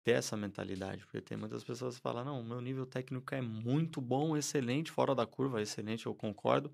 ter 0.07 0.13
essa 0.13 0.37
mentalidade. 0.37 1.05
Porque 1.05 1.21
tem 1.21 1.37
muitas 1.37 1.65
pessoas 1.65 1.97
que 1.97 2.01
falam, 2.03 2.25
não, 2.25 2.41
o 2.41 2.45
meu 2.45 2.61
nível 2.61 2.87
técnico 2.87 3.35
é 3.35 3.41
muito 3.43 4.01
bom, 4.01 4.37
excelente, 4.37 4.93
fora 4.93 5.17
da 5.17 5.27
curva, 5.27 5.61
excelente, 5.61 6.07
eu 6.07 6.15
concordo. 6.15 6.73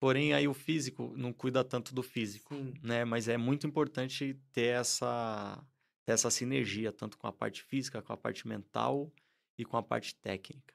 Porém, 0.00 0.34
aí 0.34 0.48
o 0.48 0.54
físico 0.54 1.14
não 1.16 1.32
cuida 1.32 1.64
tanto 1.64 1.94
do 1.94 2.02
físico, 2.02 2.52
Sim. 2.52 2.74
né? 2.82 3.04
Mas 3.04 3.28
é 3.28 3.36
muito 3.38 3.66
importante 3.66 4.34
ter 4.52 4.74
essa, 4.80 5.64
ter 6.04 6.12
essa 6.14 6.30
sinergia, 6.30 6.92
tanto 6.92 7.18
com 7.18 7.26
a 7.28 7.32
parte 7.32 7.62
física, 7.62 8.02
com 8.02 8.12
a 8.12 8.16
parte 8.16 8.48
mental 8.48 9.12
e 9.58 9.64
com 9.64 9.76
a 9.76 9.82
parte 9.82 10.16
técnica. 10.16 10.74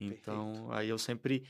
Então, 0.00 0.70
aí 0.72 0.88
eu 0.88 0.98
sempre, 0.98 1.46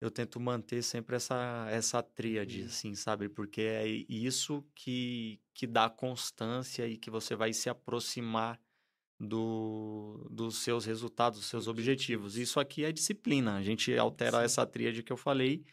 eu 0.00 0.10
tento 0.10 0.40
manter 0.40 0.82
sempre 0.82 1.16
essa, 1.16 1.66
essa 1.70 2.02
tríade, 2.02 2.62
Uhum. 2.62 2.64
assim, 2.64 2.94
sabe? 2.94 3.28
Porque 3.28 3.62
é 3.62 3.86
isso 3.88 4.62
que, 4.74 5.40
que 5.54 5.66
dá 5.66 5.90
constância 5.90 6.86
e 6.88 6.98
que 6.98 7.10
você 7.10 7.36
vai 7.36 7.52
se 7.52 7.68
aproximar 7.70 8.60
do, 9.18 10.28
dos 10.30 10.58
seus 10.58 10.84
resultados, 10.84 11.40
dos 11.40 11.48
seus 11.48 11.66
objetivos. 11.66 12.36
Isso 12.36 12.60
aqui 12.60 12.84
é 12.84 12.92
disciplina. 12.92 13.56
A 13.56 13.62
gente 13.62 13.96
altera 13.96 14.38
Sim. 14.38 14.44
essa 14.44 14.66
tríade 14.66 15.02
que 15.02 15.12
eu 15.12 15.16
falei 15.16 15.64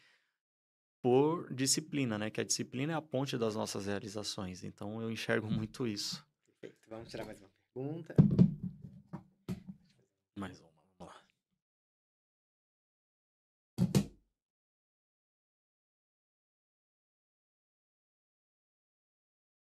por 1.02 1.54
disciplina, 1.54 2.18
né? 2.18 2.32
Que 2.32 2.42
a 2.42 2.44
disciplina 2.44 2.94
é 2.94 2.96
a 2.96 3.02
ponte 3.02 3.38
das 3.38 3.56
nossas 3.56 3.86
realizações. 3.86 4.64
Então, 4.64 5.02
eu 5.02 5.12
enxergo 5.12 5.50
muito 5.52 5.86
isso. 5.86 6.26
Perfeito. 6.48 6.90
Vamos 6.90 7.10
tirar 7.10 7.26
mais 7.26 7.40
uma 7.40 7.50
pergunta. 7.74 8.16
Mais 10.38 10.60
uma, 10.60 10.70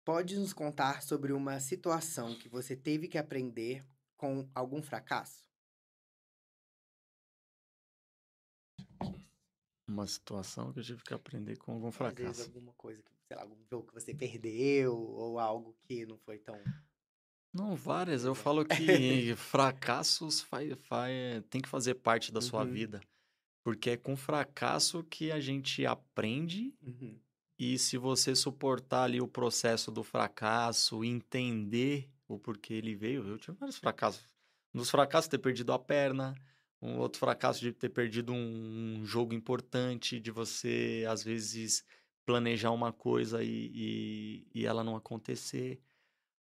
Pode 0.08 0.38
nos 0.38 0.54
contar 0.54 1.02
sobre 1.02 1.34
uma 1.34 1.60
situação 1.60 2.34
que 2.34 2.48
você 2.48 2.74
teve 2.74 3.08
que 3.08 3.18
aprender 3.18 3.84
com 4.16 4.48
algum 4.54 4.82
fracasso? 4.82 5.44
Uma 9.86 10.06
situação 10.06 10.72
que 10.72 10.78
eu 10.78 10.82
tive 10.82 11.04
que 11.04 11.12
aprender 11.12 11.58
com 11.58 11.72
algum 11.72 11.88
Às 11.88 12.14
vezes 12.14 12.38
fracasso. 12.38 12.48
alguma 12.48 12.72
coisa 12.72 13.02
que, 13.02 13.12
sei 13.26 13.36
lá, 13.36 13.42
algum 13.42 13.62
jogo 13.70 13.88
que 13.88 13.92
você 13.92 14.14
perdeu 14.14 14.96
ou 14.96 15.38
algo 15.38 15.76
que 15.86 16.06
não 16.06 16.16
foi 16.16 16.38
tão. 16.38 16.56
Não, 17.52 17.76
várias. 17.76 18.24
Eu 18.24 18.34
falo 18.34 18.64
que 18.64 19.34
fracassos 19.36 20.40
faz, 20.40 20.72
faz, 20.86 21.42
tem 21.50 21.60
que 21.60 21.68
fazer 21.68 21.96
parte 21.96 22.32
da 22.32 22.40
sua 22.40 22.64
Uhum. 22.64 22.72
vida. 22.72 23.00
Porque 23.64 23.90
é 23.90 23.96
com 23.96 24.16
fracasso 24.16 25.04
que 25.04 25.30
a 25.30 25.40
gente 25.40 25.84
aprende. 25.84 26.72
Uhum. 26.82 27.20
E 27.58 27.76
se 27.78 27.98
você 27.98 28.36
suportar 28.36 29.04
ali 29.04 29.20
o 29.20 29.26
processo 29.26 29.90
do 29.90 30.04
fracasso, 30.04 31.02
entender 31.02 32.08
o 32.28 32.38
porquê 32.38 32.74
ele 32.74 32.94
veio, 32.94 33.26
eu 33.26 33.38
tive 33.38 33.56
vários 33.58 33.76
fracassos. 33.78 34.28
Um 34.72 34.78
dos 34.78 34.90
fracassos 34.90 35.28
ter 35.28 35.38
perdido 35.38 35.72
a 35.72 35.78
perna, 35.78 36.34
um 36.80 36.98
outro 36.98 37.18
fracasso 37.18 37.60
de 37.60 37.72
ter 37.72 37.88
perdido 37.88 38.32
um, 38.32 39.04
jogo 39.04 39.34
importante, 39.34 40.20
de 40.20 40.30
você, 40.30 41.04
às 41.08 41.24
vezes, 41.24 41.84
planejar 42.24 42.70
uma 42.70 42.92
coisa 42.92 43.42
e, 43.42 43.70
e, 43.74 44.46
e 44.54 44.66
ela 44.66 44.84
não 44.84 44.94
acontecer. 44.94 45.80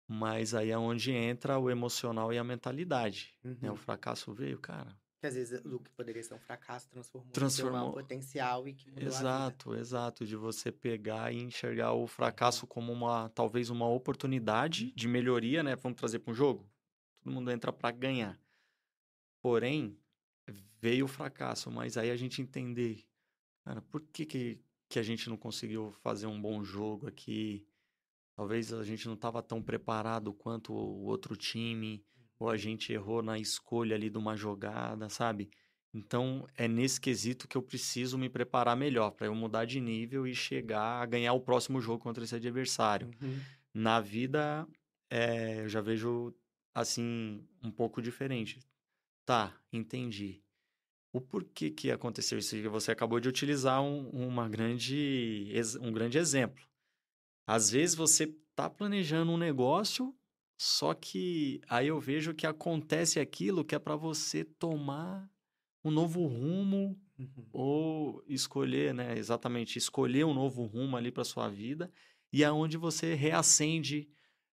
Mas 0.08 0.54
aí 0.54 0.70
é 0.72 0.78
onde 0.78 1.12
entra 1.12 1.58
o 1.58 1.70
emocional 1.70 2.32
e 2.34 2.38
a 2.38 2.44
mentalidade. 2.44 3.36
Né? 3.44 3.70
O 3.70 3.74
Uhum. 3.74 3.76
fracasso 3.78 4.34
veio, 4.34 4.60
cara. 4.60 4.96
Que 5.20 5.28
às 5.28 5.36
vezes 5.36 5.60
o 5.66 5.80
que 5.80 5.92
poderia 5.92 6.24
ser 6.24 6.34
um 6.34 6.40
fracasso 6.40 6.88
transformou, 6.90 7.32
Transformou. 7.34 7.88
em 7.88 7.90
um 7.90 7.92
potencial 7.92 8.68
e 8.68 8.74
que 8.74 8.90
mudou. 8.90 9.06
Exato, 9.06 9.76
exato, 9.76 10.26
de 10.26 10.36
você 10.38 10.72
pegar 10.72 11.34
e 11.34 11.42
enxergar 11.42 11.92
o 11.94 12.08
fracasso 12.08 12.66
como 12.66 12.94
uma, 12.94 13.28
talvez 13.30 13.70
uma 13.70 13.88
oportunidade 13.88 14.94
de 14.94 15.08
melhoria, 15.10 15.62
né? 15.62 15.76
Vamos 15.76 15.98
trazer 15.98 16.20
para 16.20 16.32
um 16.32 16.36
jogo. 16.36 16.70
Todo 17.22 17.34
mundo 17.34 17.52
entra 17.52 17.74
para 17.74 17.92
ganhar. 17.92 18.40
Porém, 19.42 19.98
veio 20.82 21.04
o 21.04 21.08
fracasso, 21.10 21.70
mas 21.70 21.98
aí 21.98 22.12
a 22.12 22.16
gente 22.16 22.42
entender, 22.42 23.06
cara, 23.66 23.82
por 23.82 24.02
que 24.02 24.26
que, 24.26 24.62
que 24.88 25.00
a 25.00 25.04
gente 25.04 25.30
não 25.30 25.36
conseguiu 25.36 25.92
fazer 26.02 26.28
um 26.28 26.42
bom 26.42 26.64
jogo 26.64 27.08
aqui? 27.08 27.68
Talvez 28.38 28.72
a 28.72 28.86
gente 28.86 29.06
não 29.06 29.16
estava 29.16 29.44
tão 29.44 29.62
preparado 29.62 30.34
quanto 30.34 30.72
o 30.72 31.04
outro 31.04 31.36
time, 31.36 32.02
ou 32.40 32.50
a 32.50 32.58
gente 32.58 32.94
errou 32.94 33.22
na 33.22 33.38
escolha 33.38 33.96
ali 33.96 34.10
de 34.10 34.18
uma 34.18 34.36
jogada, 34.36 35.10
sabe? 35.10 35.50
Então, 35.94 36.48
é 36.56 36.68
nesse 36.68 37.02
quesito 37.02 37.48
que 37.48 37.58
eu 37.58 37.62
preciso 37.62 38.18
me 38.18 38.30
preparar 38.30 38.78
melhor 38.78 39.12
para 39.12 39.28
eu 39.28 39.36
mudar 39.36 39.66
de 39.66 39.82
nível 39.82 40.26
e 40.26 40.34
chegar 40.34 41.02
a 41.02 41.06
ganhar 41.06 41.34
o 41.34 41.42
próximo 41.42 41.82
jogo 41.82 42.02
contra 42.02 42.24
esse 42.24 42.36
adversário. 42.36 43.10
Uhum. 43.22 43.40
Na 43.74 44.00
vida, 44.00 44.68
eh, 45.10 45.62
eu 45.62 45.70
já 45.70 45.82
vejo 45.82 46.34
assim 46.74 47.44
um 47.64 47.72
pouco 47.72 48.02
diferente. 48.02 48.60
Tá, 49.26 49.54
entendi. 49.74 50.42
O 51.12 51.20
porquê 51.20 51.72
que 51.72 51.90
aconteceu 51.90 52.38
isso? 52.38 52.56
Você 52.70 52.92
acabou 52.92 53.20
de 53.20 53.28
utilizar 53.28 53.82
um, 53.82 54.10
uma 54.10 54.48
grande, 54.48 55.52
um 55.82 55.92
grande 55.92 56.20
exemplo. 56.20 56.64
Às 57.48 57.72
vezes 57.72 57.96
você 57.96 58.28
tá 58.56 58.70
planejando 58.70 59.32
um 59.32 59.38
negócio, 59.38 60.16
só 60.60 60.94
que 60.94 61.62
aí 61.70 61.88
eu 61.88 62.00
vejo 62.00 62.34
que 62.36 62.46
acontece 62.48 63.20
aquilo 63.20 63.64
que 63.66 63.76
é 63.76 63.80
para 63.80 63.96
você 63.96 64.44
tomar 64.46 65.32
um 65.84 65.92
novo 65.92 66.26
rumo 66.28 67.00
Uhum. 67.20 67.54
ou 67.54 68.24
escolher, 68.28 68.94
né? 68.94 69.18
Exatamente, 69.18 69.78
escolher 69.78 70.26
um 70.26 70.34
novo 70.34 70.66
rumo 70.66 70.98
ali 70.98 71.12
para 71.12 71.24
sua 71.26 71.50
vida 71.50 71.92
e 72.34 72.44
aonde 72.44 72.78
você 72.78 73.16
reacende, 73.16 74.10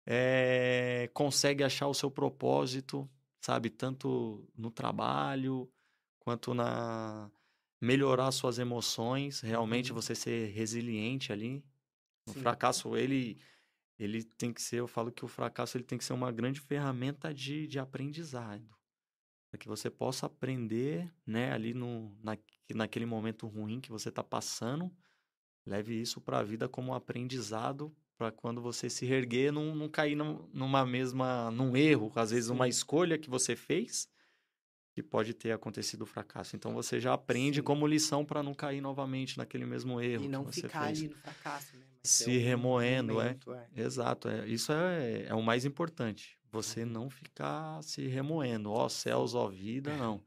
eh, 0.06 1.10
consegue 1.14 1.64
achar 1.64 1.88
o 1.88 1.94
seu 1.94 2.12
propósito, 2.12 3.10
sabe? 3.42 3.70
Tanto 3.70 4.50
no 4.58 4.72
trabalho 4.72 5.72
quanto 6.20 6.54
na 6.54 7.32
melhorar 7.82 8.32
suas 8.32 8.60
emoções, 8.60 9.42
realmente 9.42 9.92
Uhum. 9.92 9.94
você 9.94 10.16
ser 10.16 10.48
resiliente 10.54 11.34
ali. 11.34 11.66
O 12.26 12.34
Sim. 12.34 12.34
fracasso, 12.34 12.96
ele, 12.98 13.40
ele 14.04 14.24
tem 14.24 14.54
que 14.54 14.62
ser, 14.62 14.78
eu 14.80 14.88
falo 14.88 15.12
que 15.12 15.26
o 15.26 15.28
fracasso 15.28 15.78
ele 15.78 15.84
tem 15.84 15.98
que 15.98 16.04
ser 16.04 16.14
uma 16.14 16.32
grande 16.32 16.60
ferramenta 16.60 17.34
de, 17.34 17.68
de 17.68 17.80
aprendizado. 17.80 18.70
Para 19.50 19.60
que 19.60 19.68
você 19.68 19.90
possa 19.90 20.26
aprender, 20.26 21.14
né, 21.26 21.52
ali 21.52 21.74
no, 21.74 22.18
na, 22.24 22.38
naquele 22.74 23.06
momento 23.06 23.48
ruim 23.48 23.80
que 23.80 23.92
você 23.92 24.10
está 24.10 24.24
passando, 24.24 24.92
leve 25.66 26.00
isso 26.00 26.20
para 26.20 26.40
a 26.40 26.44
vida 26.44 26.68
como 26.68 26.92
um 26.92 26.96
aprendizado, 26.96 27.96
para 28.18 28.32
quando 28.32 28.62
você 28.62 28.90
se 28.90 29.06
reerguer, 29.06 29.52
não, 29.52 29.76
não 29.76 29.90
cair 29.90 30.16
num- 30.16 30.48
numa 30.54 30.86
mesma, 30.86 31.52
num 31.52 31.76
erro, 31.76 32.12
às 32.16 32.32
vezes 32.32 32.50
uma 32.50 32.68
escolha 32.68 33.18
que 33.18 33.30
você 33.30 33.56
fez, 33.56 34.10
que 34.94 35.02
pode 35.04 35.34
ter 35.34 35.52
acontecido 35.52 36.04
o 36.04 36.06
fracasso. 36.06 36.56
Então 36.56 36.74
você 36.74 37.00
já 37.00 37.14
aprende 37.14 37.58
Sim. 37.58 37.64
como 37.64 37.88
lição 37.88 38.24
para 38.24 38.44
não 38.44 38.54
cair 38.54 38.80
novamente 38.80 39.38
naquele 39.38 39.66
mesmo 39.66 40.00
erro 40.00 40.26
E 40.26 40.28
não 40.28 40.46
que 40.46 40.54
você 40.56 40.62
ficar 40.68 40.86
fez. 40.86 41.00
ali 41.00 41.08
no 41.10 41.16
fracasso, 41.16 41.76
né? 41.78 41.84
Mas 42.04 42.12
Se 42.12 42.26
ter 42.26 42.40
um 42.40 42.44
remoendo, 42.44 43.22
é. 43.22 43.38
é. 43.76 43.82
Exato, 43.82 44.28
é, 44.30 44.48
isso 44.48 44.72
é, 44.72 45.26
é 45.28 45.34
o 45.34 45.42
mais 45.42 45.66
importante. 45.66 46.38
Você 46.52 46.84
Uhum. 46.84 46.90
não 46.90 47.10
ficar 47.10 47.82
se 47.82 48.06
remoendo, 48.08 48.72
ó 48.72 48.88
céus, 48.88 49.34
ó 49.34 49.48
vida, 49.48 49.98
não. 49.98 50.24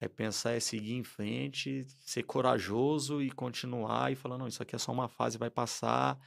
É 0.00 0.06
pensar, 0.08 0.52
é 0.52 0.60
seguir 0.60 0.92
em 0.94 1.02
frente, 1.04 1.84
ser 2.00 2.22
corajoso 2.24 3.22
e 3.22 3.30
continuar 3.30 4.12
e 4.12 4.14
falar, 4.14 4.36
não, 4.38 4.46
isso 4.46 4.62
aqui 4.62 4.76
é 4.76 4.78
só 4.78 4.92
uma 4.92 5.08
fase, 5.08 5.38
vai 5.38 5.50
passar. 5.50 6.18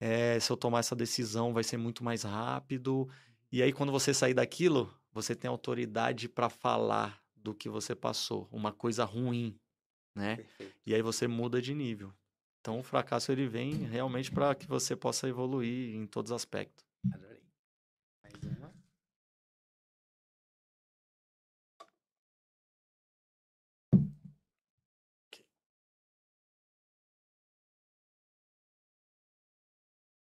é, 0.00 0.38
se 0.40 0.50
eu 0.50 0.56
tomar 0.56 0.78
essa 0.80 0.96
decisão, 0.96 1.52
vai 1.52 1.62
ser 1.64 1.76
muito 1.76 2.02
mais 2.04 2.22
rápido. 2.22 3.08
E 3.52 3.62
aí, 3.62 3.72
quando 3.72 3.90
você 3.92 4.14
sair 4.14 4.34
daquilo, 4.34 4.92
você 5.12 5.34
tem 5.34 5.48
autoridade 5.48 6.28
para 6.28 6.48
falar 6.48 7.20
do 7.42 7.54
que 7.54 7.68
você 7.68 7.94
passou, 7.94 8.48
uma 8.52 8.72
coisa 8.72 9.04
ruim, 9.04 9.58
né? 10.14 10.36
Perfeito. 10.36 10.74
E 10.86 10.94
aí 10.94 11.02
você 11.02 11.26
muda 11.26 11.60
de 11.60 11.74
nível. 11.74 12.12
Então, 12.60 12.78
o 12.78 12.82
fracasso 12.82 13.32
ele 13.32 13.48
vem 13.48 13.72
realmente 13.86 14.30
para 14.30 14.54
que 14.54 14.66
você 14.66 14.94
possa 14.96 15.28
evoluir 15.28 15.94
em 15.94 16.06
todos 16.06 16.30
os 16.30 16.36
aspectos. 16.36 16.84
Adorei. 17.12 17.42
Mais 18.22 18.58
uma. 18.58 18.74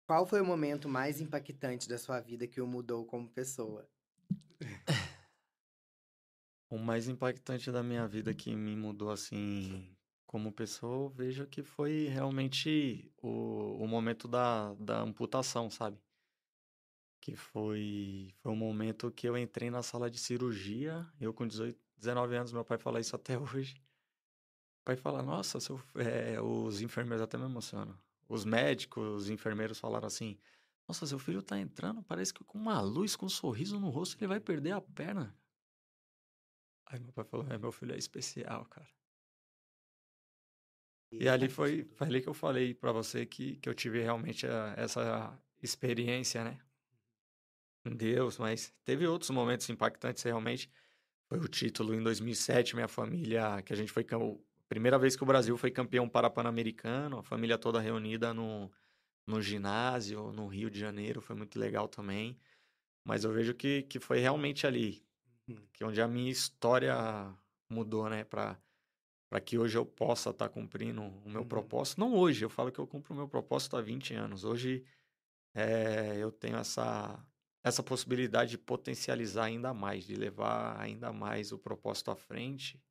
Qual 0.07 0.25
foi 0.27 0.39
o 0.39 0.45
momento 0.45 0.87
mais 0.87 1.19
impactante 1.19 1.89
da 1.89 1.97
sua 1.97 2.19
vida 2.19 2.45
que 2.45 2.61
o 2.61 2.67
mudou 2.67 3.05
como 3.05 3.27
pessoa? 3.27 3.89
O 6.69 6.77
mais 6.77 7.07
impactante 7.07 7.71
da 7.71 7.83
minha 7.83 8.07
vida 8.07 8.33
que 8.33 8.55
me 8.55 8.75
mudou 8.75 9.11
assim 9.11 9.95
como 10.25 10.51
pessoa, 10.51 11.05
eu 11.05 11.09
vejo 11.09 11.47
que 11.47 11.63
foi 11.63 12.07
realmente 12.07 13.09
o, 13.21 13.83
o 13.83 13.87
momento 13.87 14.27
da, 14.27 14.73
da 14.73 15.01
amputação, 15.01 15.69
sabe? 15.69 15.97
Que 17.21 17.35
foi, 17.35 18.33
foi 18.41 18.51
um 18.51 18.55
momento 18.55 19.11
que 19.11 19.29
eu 19.29 19.37
entrei 19.37 19.69
na 19.69 19.81
sala 19.81 20.09
de 20.09 20.19
cirurgia, 20.19 21.07
eu 21.21 21.33
com 21.33 21.47
18, 21.47 21.79
19 21.97 22.35
anos, 22.35 22.51
meu 22.51 22.65
pai 22.65 22.77
fala 22.77 22.99
isso 22.99 23.15
até 23.15 23.37
hoje. 23.37 23.75
O 24.81 24.85
pai 24.85 24.97
fala, 24.97 25.23
nossa, 25.23 25.59
seu, 25.59 25.81
é, 25.95 26.41
os 26.41 26.81
enfermeiros 26.81 27.23
até 27.23 27.37
me 27.37 27.45
emocionam. 27.45 27.97
Os 28.27 28.43
médicos, 28.43 29.23
os 29.23 29.29
enfermeiros 29.29 29.79
falaram 29.79 30.07
assim, 30.07 30.37
nossa, 30.87 31.07
seu 31.07 31.17
filho 31.17 31.41
tá 31.41 31.57
entrando, 31.57 32.03
parece 32.03 32.33
que 32.33 32.43
com 32.43 32.57
uma 32.57 32.81
luz, 32.81 33.15
com 33.15 33.25
um 33.25 33.29
sorriso 33.29 33.79
no 33.79 33.89
rosto, 33.89 34.17
ele 34.19 34.27
vai 34.27 34.39
perder 34.39 34.71
a 34.71 34.81
perna. 34.81 35.35
Aí 36.87 36.99
meu 36.99 37.13
pai 37.13 37.23
falou, 37.25 37.45
é, 37.51 37.57
meu 37.59 37.71
filho 37.71 37.93
é 37.93 37.97
especial, 37.97 38.65
cara. 38.65 38.89
E 41.11 41.27
ali 41.29 41.47
foi, 41.49 41.85
foi 41.95 42.07
ali 42.07 42.21
que 42.21 42.27
eu 42.29 42.33
falei 42.33 42.73
pra 42.73 42.91
você 42.91 43.25
que, 43.25 43.55
que 43.57 43.69
eu 43.69 43.73
tive 43.73 44.01
realmente 44.01 44.45
a- 44.47 44.73
essa 44.77 45.39
experiência, 45.61 46.43
né? 46.43 46.59
Em 47.85 47.95
Deus, 47.95 48.37
mas 48.39 48.73
teve 48.83 49.05
outros 49.07 49.29
momentos 49.29 49.69
impactantes 49.69 50.23
realmente. 50.23 50.69
Foi 51.29 51.39
o 51.39 51.47
título 51.47 51.93
em 51.95 52.01
2007, 52.03 52.75
minha 52.75 52.87
família, 52.87 53.61
que 53.63 53.73
a 53.73 53.75
gente 53.75 53.91
foi 53.91 54.05
primeira 54.69 54.99
vez 54.99 55.15
que 55.15 55.23
o 55.23 55.25
Brasil 55.25 55.57
foi 55.57 55.71
campeão 55.71 56.09
para-pan-americano, 56.09 57.19
a 57.19 57.23
família 57.23 57.57
toda 57.57 57.79
reunida 57.79 58.33
no, 58.33 58.71
no 59.27 59.41
ginásio, 59.41 60.31
no 60.33 60.47
Rio 60.47 60.69
de 60.71 60.79
Janeiro, 60.79 61.21
foi 61.21 61.35
muito 61.35 61.59
legal 61.59 61.87
também. 61.87 62.39
Mas 63.05 63.23
eu 63.25 63.33
vejo 63.33 63.53
que, 63.55 63.83
que 63.83 63.99
foi 63.99 64.19
realmente 64.19 64.67
ali, 64.67 65.03
Que 65.73 65.83
onde 65.83 66.01
a 66.01 66.07
minha 66.07 66.31
história 66.31 66.95
mudou, 67.69 68.09
né, 68.09 68.23
para 68.23 68.61
para 69.29 69.41
que 69.41 69.57
hoje 69.59 69.77
eu 69.77 69.85
possa 69.85 70.29
estar 70.31 70.49
cumprindo 70.49 71.01
o 71.03 71.29
meu 71.29 71.43
Uhum. 71.43 71.47
propósito. 71.47 71.99
Não 71.99 72.15
hoje, 72.15 72.45
eu 72.45 72.49
falo 72.49 72.71
que 72.71 72.79
eu 72.79 72.87
cumpro 72.87 73.13
o 73.13 73.17
meu 73.17 73.27
propósito 73.29 73.77
há 73.77 73.81
20 73.81 74.13
anos. 74.13 74.43
Hoje 74.45 74.85
eh, 75.55 76.17
eu 76.19 76.31
tenho 76.31 76.57
essa 76.57 77.25
essa 77.63 77.83
possibilidade 77.83 78.51
de 78.51 78.57
potencializar 78.59 79.45
ainda 79.45 79.73
mais, 79.73 80.05
de 80.05 80.15
levar 80.15 80.79
ainda 80.81 81.13
mais 81.13 81.51
o 81.53 81.59
propósito 81.59 82.11
à 82.11 82.15
frente. 82.15 82.83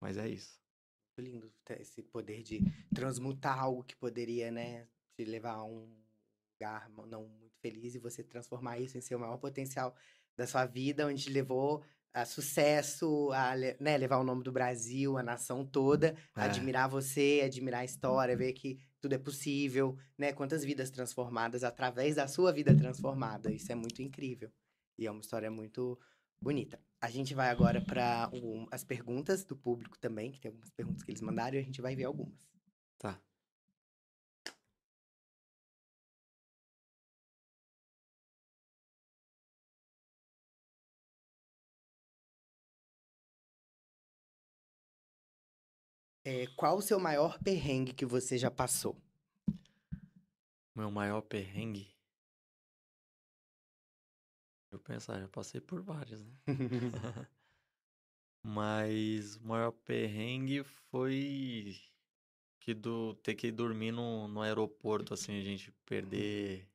Mas 0.00 0.16
é 0.18 0.28
isso. 0.28 0.60
Lindo 1.18 1.50
ter 1.64 1.80
esse 1.80 2.00
poder 2.02 2.42
de 2.44 2.62
transmutar 2.94 3.58
algo 3.58 3.82
que 3.82 3.96
poderia, 3.96 4.52
né, 4.52 4.86
te 5.16 5.24
levar 5.24 5.54
a 5.54 5.64
um 5.64 6.00
lugar 6.54 6.88
não 7.08 7.26
muito 7.26 7.58
feliz 7.58 7.94
e 7.96 7.98
você 7.98 8.22
transformar 8.22 8.78
isso 8.78 8.96
em 8.96 9.00
seu 9.00 9.18
maior 9.18 9.36
potencial 9.38 9.96
da 10.38 10.46
sua 10.46 10.64
vida, 10.66 11.06
onde 11.06 11.28
levou 11.30 11.84
a 12.14 12.24
sucesso, 12.24 13.30
a 13.32 13.54
né, 13.80 13.96
levar 13.98 14.18
o 14.18 14.24
nome 14.24 14.42
do 14.42 14.50
Brasil, 14.52 15.18
a 15.18 15.22
nação 15.22 15.66
toda, 15.66 16.16
É. 16.36 16.42
admirar 16.42 16.88
você, 16.88 17.42
admirar 17.44 17.82
a 17.82 17.84
história, 17.84 18.36
ver 18.36 18.52
que 18.54 18.78
tudo 19.00 19.14
é 19.14 19.18
possível, 19.18 19.96
né? 20.16 20.32
Quantas 20.32 20.64
vidas 20.64 20.90
transformadas 20.90 21.62
através 21.64 22.16
da 22.16 22.26
sua 22.26 22.52
vida 22.52 22.74
transformada. 22.76 23.52
Isso 23.52 23.70
é 23.70 23.74
muito 23.74 24.02
incrível. 24.02 24.50
E 24.98 25.06
é 25.06 25.10
uma 25.10 25.20
história 25.20 25.50
muito 25.50 25.98
bonita. 26.42 26.80
A 27.00 27.10
gente 27.10 27.34
vai 27.34 27.50
agora 27.50 27.80
para 27.80 28.30
as 28.72 28.82
perguntas 28.84 29.44
do 29.44 29.56
público 29.56 29.98
também, 29.98 30.32
que 30.32 30.40
tem 30.40 30.48
algumas 30.48 30.70
perguntas 30.70 31.02
que 31.04 31.10
eles 31.12 31.20
mandaram 31.22 31.56
e 31.56 31.60
a 31.60 31.62
gente 31.62 31.80
vai 31.80 31.94
ver 31.94 32.04
algumas. 32.04 32.48
Tá. 32.98 33.20
É, 46.30 46.46
qual 46.48 46.76
o 46.76 46.82
seu 46.82 47.00
maior 47.00 47.38
perrengue 47.38 47.94
que 47.94 48.04
você 48.04 48.36
já 48.36 48.50
passou? 48.50 48.94
Meu 50.76 50.90
maior 50.90 51.22
perrengue. 51.22 51.88
Eu 54.70 54.78
pensar, 54.78 55.18
já 55.18 55.26
passei 55.26 55.58
por 55.58 55.80
vários, 55.80 56.22
né? 56.22 56.34
Mas 58.44 59.36
o 59.36 59.46
maior 59.46 59.72
perrengue 59.72 60.62
foi 60.90 61.80
que 62.60 62.74
do 62.74 63.14
ter 63.14 63.34
que 63.34 63.50
dormir 63.50 63.92
no, 63.92 64.28
no 64.28 64.42
aeroporto, 64.42 65.14
assim, 65.14 65.40
a 65.40 65.42
gente 65.42 65.72
perder. 65.86 66.68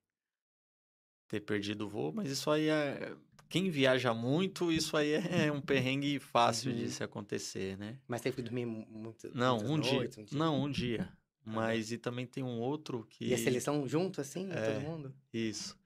Ter 1.27 1.41
perdido 1.41 1.85
o 1.85 1.89
voo, 1.89 2.11
mas 2.11 2.31
isso 2.31 2.49
aí 2.49 2.69
é. 2.69 3.15
Quem 3.53 3.69
viaja 3.69 4.15
muito, 4.15 4.71
isso 4.71 4.97
aí 4.97 5.11
é 5.11 5.51
um 5.51 5.61
perrengue 5.61 6.17
fácil 6.17 6.73
de 6.73 6.85
Uhum. 6.85 6.89
se 6.89 7.03
acontecer, 7.03 7.77
né? 7.77 7.99
Mas 8.07 8.19
teve 8.19 8.37
que 8.37 8.41
dormir 8.41 8.65
mu- 8.65 8.83
muito, 8.89 9.29
Não, 9.31 9.59
um 9.59 9.79
dia. 9.79 9.91
noites, 9.93 10.17
um 10.17 10.23
dia? 10.23 10.39
Não, 10.39 10.63
um 10.63 10.71
dia. 10.71 11.17
Mas 11.45 11.91
e 11.91 11.99
também 11.99 12.25
tem 12.25 12.43
um 12.43 12.59
outro 12.59 13.05
que. 13.05 13.27
E 13.27 13.31
a 13.35 13.37
seleção 13.37 13.87
junto, 13.87 14.19
assim, 14.21 14.49
É. 14.49 14.73
todo 14.73 14.81
mundo? 14.81 15.13
Isso. 15.31 15.77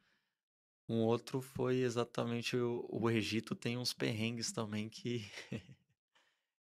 Um 0.87 0.99
outro 1.01 1.41
foi 1.41 1.79
exatamente 1.79 2.55
o, 2.55 2.87
o 2.89 3.09
Egito 3.09 3.53
tem 3.53 3.77
uns 3.77 3.93
perrengues 3.93 4.53
também 4.53 4.87
que 4.87 5.29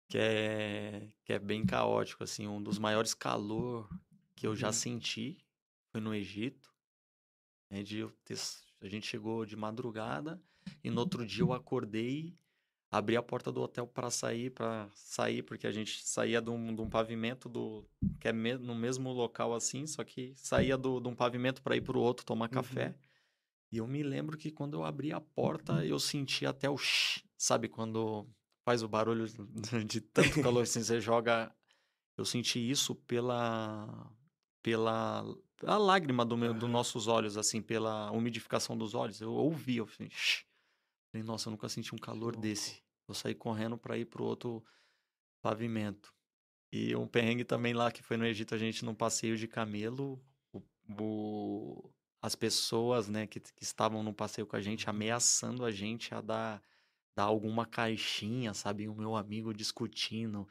que 0.07 0.17
é 0.17 1.09
que 1.25 1.33
é 1.33 1.39
bem 1.39 1.65
caótico 1.65 2.23
assim, 2.23 2.47
um 2.47 2.63
dos 2.63 2.79
maiores 2.79 3.13
calor 3.13 3.89
que 4.33 4.47
eu 4.47 4.55
já 4.55 4.67
Uhum. 4.67 4.73
senti 4.73 5.45
foi 5.91 5.99
no 5.99 6.15
Egito. 6.15 6.73
né, 7.69 7.83
de 7.83 8.01
a 8.79 8.87
gente 8.87 9.05
chegou 9.07 9.45
de 9.45 9.57
madrugada 9.57 10.41
e 10.83 10.89
no 10.89 10.99
outro 10.99 11.25
dia 11.25 11.43
eu 11.43 11.53
acordei, 11.53 12.35
abri 12.91 13.17
a 13.17 13.23
porta 13.23 13.51
do 13.51 13.61
hotel 13.61 13.87
para 13.87 14.09
sair, 14.09 14.51
para 14.51 14.89
sair 14.93 15.43
porque 15.43 15.67
a 15.67 15.71
gente 15.71 16.03
saía 16.05 16.41
de 16.41 16.49
um, 16.49 16.73
de 16.75 16.81
um 16.81 16.89
pavimento 16.89 17.49
do 17.49 17.85
que 18.19 18.27
é 18.27 18.33
me- 18.33 18.57
no 18.57 18.73
mesmo 18.75 19.11
local 19.11 19.53
assim, 19.53 19.85
só 19.85 20.03
que 20.03 20.33
saía 20.35 20.77
do, 20.77 20.99
de 20.99 21.07
um 21.07 21.15
pavimento 21.15 21.61
para 21.61 21.75
ir 21.75 21.81
para 21.81 21.97
o 21.97 22.01
outro 22.01 22.25
tomar 22.25 22.49
café. 22.49 22.95
E 23.71 23.77
eu 23.77 23.87
me 23.87 24.01
lembro 24.03 24.37
que 24.37 24.51
quando 24.51 24.75
eu 24.75 24.83
abri 24.85 25.11
a 25.11 25.19
porta, 25.19 25.85
eu 25.85 25.99
senti 25.99 26.45
até 26.45 26.69
o 26.69 26.77
shh, 26.77 27.23
sabe, 27.37 27.67
quando 27.67 28.25
faz 28.63 28.81
o 28.83 28.87
barulho 28.87 29.25
de 29.85 29.99
tanto 30.01 30.39
calor 30.41 30.61
assim, 30.63 30.81
você 30.83 31.01
joga. 31.01 31.53
Eu 32.17 32.23
senti 32.25 32.59
isso 32.69 32.95
pela 32.95 34.09
pela 34.63 35.23
a 35.63 35.77
lágrima 35.77 36.25
do 36.25 36.37
meu, 36.37 36.53
dos 36.53 36.63
Aham. 36.63 36.71
nossos 36.71 37.07
olhos, 37.07 37.37
assim, 37.37 37.61
pela 37.61 38.09
umidificação 38.11 38.77
dos 38.77 38.93
olhos. 38.95 39.19
Eu 39.21 39.31
ouvi, 39.33 39.77
eu 39.77 39.85
falei, 39.85 40.09
shh. 40.11 40.44
Falei, 41.15 41.23
nossa, 41.25 41.47
eu 41.47 41.51
nunca 41.51 41.69
senti 41.69 41.95
um 41.95 41.97
calor 41.97 42.35
desse. 42.35 42.83
Eu 43.07 43.13
saí 43.13 43.33
correndo 43.33 43.77
para 43.77 43.97
ir 43.97 44.03
pro 44.03 44.25
outro 44.25 44.61
pavimento. 45.41 46.13
E 46.71 46.93
um 46.95 47.07
perrengue 47.07 47.45
também 47.45 47.73
lá 47.73 47.89
que 47.89 48.03
foi 48.03 48.17
no 48.17 48.25
Egito, 48.25 48.53
a 48.53 48.57
gente 48.57 48.83
num 48.83 48.93
passeio 48.93 49.37
de 49.37 49.47
camelo, 49.47 50.21
o, 50.51 50.61
o- 50.99 51.93
as 52.21 52.35
pessoas, 52.35 53.07
né, 53.07 53.27
que, 53.27 53.39
que 53.39 53.63
estavam 53.63 54.03
no 54.03 54.13
passeio 54.13 54.45
com 54.45 54.57
a 54.57 54.61
gente, 54.61 54.89
ameaçando 54.89 55.63
a 55.63 55.71
gente 55.71 56.13
a 56.13 56.19
dar, 56.19 56.61
dar 57.15 57.23
alguma 57.23 57.65
caixinha, 57.65 58.53
sabe? 58.53 58.89
O 58.89 58.95
meu 58.95 59.15
amigo 59.15 59.53
discutindo, 59.53 60.45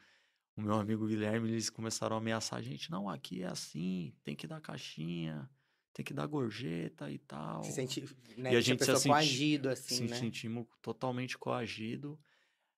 o 0.55 0.61
meu 0.61 0.75
amigo 0.75 1.07
Guilherme, 1.07 1.49
eles 1.49 1.69
começaram 1.69 2.15
a 2.15 2.19
ameaçar 2.19 2.59
a 2.59 2.61
gente. 2.63 2.91
Não, 2.91 3.09
aqui 3.09 3.43
é 3.43 3.47
assim, 3.47 4.15
tem 4.23 4.35
que 4.35 4.47
dar 4.47 4.61
caixinha, 4.61 5.49
tem 5.95 6.03
que 6.03 6.13
dar 6.13 6.27
gorjeta 6.27 7.09
e 7.09 7.17
tal. 7.19 7.63
Se 7.63 7.71
sente, 7.71 8.03
né, 8.37 8.51
E 8.53 8.57
a 8.57 8.59
gente 8.61 8.83
se 8.83 8.91
pessoa 8.91 9.15
coagido, 9.15 9.69
assim, 9.69 9.95
se 9.95 10.03
né? 10.03 10.15
sentimos 10.17 10.67
totalmente 10.81 11.37
coagido. 11.37 12.19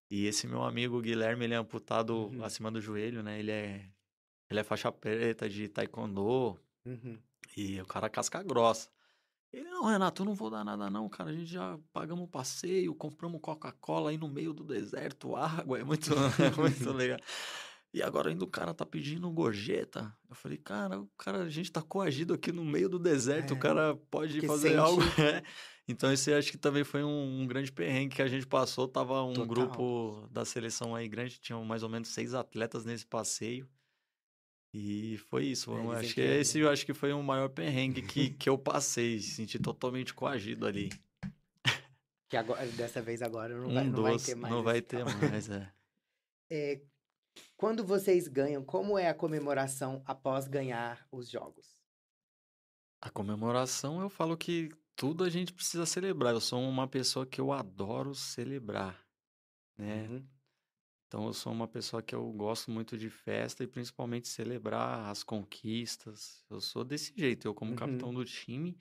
E 0.09 0.27
esse 0.27 0.45
meu 0.47 0.61
amigo 0.63 1.01
Guilherme, 1.01 1.45
ele 1.45 1.55
é 1.55 1.57
amputado 1.57 2.27
Uhum. 2.27 2.43
acima 2.43 2.69
do 2.71 2.79
joelho, 2.79 3.23
né? 3.23 3.39
Ele 3.39 3.49
é, 3.51 3.89
ele 4.51 4.59
é 4.59 4.63
faixa 4.63 4.91
preta 4.91 5.49
de 5.49 5.67
taekwondo 5.67 6.59
Uhum. 6.85 7.17
e 7.57 7.81
o 7.81 7.85
cara 7.87 8.07
casca 8.07 8.43
grossa. 8.43 8.87
Ele, 9.51 9.67
não, 9.67 9.85
Renato, 9.85 10.21
eu 10.21 10.25
não 10.25 10.35
vou 10.35 10.49
dar 10.51 10.63
nada 10.63 10.87
não, 10.89 11.09
cara. 11.09 11.31
A 11.31 11.33
gente 11.33 11.47
já 11.49 11.79
pagamos 11.91 12.25
o 12.25 12.27
passeio, 12.27 12.93
compramos 12.93 13.41
Coca-Cola 13.41 14.11
aí 14.11 14.17
no 14.17 14.27
meio 14.27 14.53
do 14.53 14.63
deserto, 14.63 15.35
água, 15.35 15.79
é 15.79 15.83
muito, 15.83 16.11
é 16.39 16.51
muito 16.55 16.91
legal. 16.93 17.17
E 17.93 18.03
agora 18.03 18.29
ainda 18.29 18.43
o 18.43 18.47
cara 18.47 18.73
tá 18.73 18.85
pedindo 18.85 19.29
gorjeta. 19.31 20.13
Eu 20.29 20.35
falei, 20.35 20.57
cara, 20.57 20.99
o 20.99 21.07
cara, 21.17 21.43
a 21.43 21.49
gente 21.49 21.71
tá 21.71 21.81
coagido 21.81 22.33
aqui 22.33 22.51
no 22.51 22.63
meio 22.63 22.89
do 22.89 22.99
deserto, 22.99 23.53
o 23.53 23.57
É, 23.57 23.59
cara 23.59 23.95
pode 24.11 24.45
fazer 24.45 24.69
sente- 24.69 24.79
algo. 24.79 25.01
É. 25.19 25.41
Então 25.89 26.11
esse 26.11 26.33
acho 26.33 26.51
que 26.51 26.57
também 26.57 26.83
foi 26.83 27.01
um, 27.01 27.41
um 27.41 27.47
grande 27.47 27.71
perrengue 27.71 28.15
que 28.17 28.21
a 28.21 28.27
gente 28.27 28.45
passou. 28.45 28.89
Tava 28.89 29.23
um 29.23 29.31
Total. 29.33 29.47
grupo 29.47 30.27
da 30.29 30.43
seleção 30.43 30.93
aí 30.93 31.07
grande, 31.07 31.39
tinham 31.39 31.63
mais 31.63 31.81
ou 31.81 31.87
menos 31.87 32.09
seis 32.09 32.33
atletas 32.33 32.83
nesse 32.83 33.05
passeio. 33.05 33.65
E 34.73 35.17
foi 35.29 35.45
isso. 35.45 35.71
É, 35.73 35.95
acho 35.99 36.13
que 36.13 36.19
esse 36.21 36.59
eu 36.59 36.69
acho 36.69 36.85
que 36.85 36.93
foi 36.93 37.13
o 37.13 37.23
maior 37.23 37.47
perrengue 37.49 38.01
que, 38.01 38.29
que 38.35 38.49
eu 38.49 38.57
passei. 38.57 39.19
Senti 39.21 39.57
totalmente 39.57 40.13
coagido 40.13 40.67
ali. 40.67 40.89
Que 42.29 42.35
agora, 42.35 42.65
dessa 42.67 43.01
vez 43.01 43.21
agora 43.21 43.57
não, 43.57 43.69
Um 43.69 43.73
vai, 43.73 43.83
não 43.85 44.01
vai 44.03 44.11
doce, 44.11 44.25
ter 44.25 44.35
mais. 44.35 44.53
não 44.53 44.61
vai 44.63 44.77
esse 44.79 44.87
ter 44.87 45.05
tal. 45.05 45.17
mais, 45.29 45.49
é. 45.49 45.71
É, 46.51 46.81
quando 47.55 47.83
vocês 47.85 48.27
ganham, 48.27 48.63
como 48.63 48.97
é 48.97 49.09
a 49.09 49.13
comemoração 49.13 50.01
após 50.05 50.47
ganhar 50.47 51.07
os 51.11 51.29
jogos? 51.29 51.81
A 53.01 53.09
comemoração, 53.09 54.01
eu 54.01 54.09
falo 54.09 54.35
que 54.37 54.69
tudo 54.95 55.23
a 55.23 55.29
gente 55.29 55.53
precisa 55.53 55.85
celebrar. 55.85 56.33
Eu 56.33 56.41
sou 56.41 56.59
uma 56.61 56.87
pessoa 56.87 57.25
que 57.25 57.39
eu 57.39 57.51
adoro 57.51 58.15
celebrar, 58.15 59.07
né? 59.77 60.07
Uhum. 60.07 60.27
Então 61.07 61.25
eu 61.25 61.33
sou 61.33 61.53
uma 61.53 61.67
pessoa 61.67 62.01
que 62.03 62.13
eu 62.13 62.29
gosto 62.33 62.69
muito 62.69 62.97
de 62.97 63.09
festa 63.09 63.63
e 63.63 63.67
principalmente 63.67 64.27
celebrar 64.27 65.09
as 65.09 65.23
conquistas. 65.23 66.43
Eu 66.49 66.59
sou 66.59 66.83
desse 66.83 67.13
jeito. 67.15 67.47
Eu 67.47 67.53
como 67.53 67.71
Uhum. 67.71 67.77
capitão 67.77 68.13
do 68.13 68.25
time, 68.25 68.77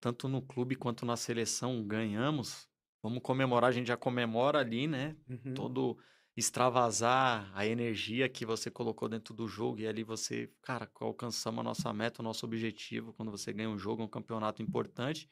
tanto 0.00 0.28
no 0.28 0.40
clube 0.40 0.76
quanto 0.76 1.04
na 1.04 1.16
seleção, 1.16 1.86
ganhamos. 1.86 2.68
Vamos 3.02 3.22
comemorar, 3.22 3.68
a 3.68 3.72
gente 3.72 3.88
já 3.88 3.96
comemora 3.96 4.60
ali, 4.60 4.86
né? 4.86 5.16
Uhum. 5.28 5.54
todo 5.54 5.98
extravasar 6.38 7.50
a 7.54 7.66
energia 7.66 8.28
que 8.28 8.46
você 8.46 8.70
colocou 8.70 9.08
dentro 9.08 9.34
do 9.34 9.48
jogo 9.48 9.80
e 9.80 9.86
ali 9.88 10.04
você, 10.04 10.48
cara, 10.62 10.88
alcançamos 11.00 11.60
a 11.60 11.62
nossa 11.64 11.92
meta, 11.92 12.22
o 12.22 12.24
nosso 12.24 12.46
objetivo 12.46 13.12
quando 13.12 13.30
você 13.30 13.52
ganha 13.52 13.68
um 13.68 13.78
jogo, 13.78 14.02
um 14.04 14.08
campeonato 14.08 14.62
importante. 14.62 15.28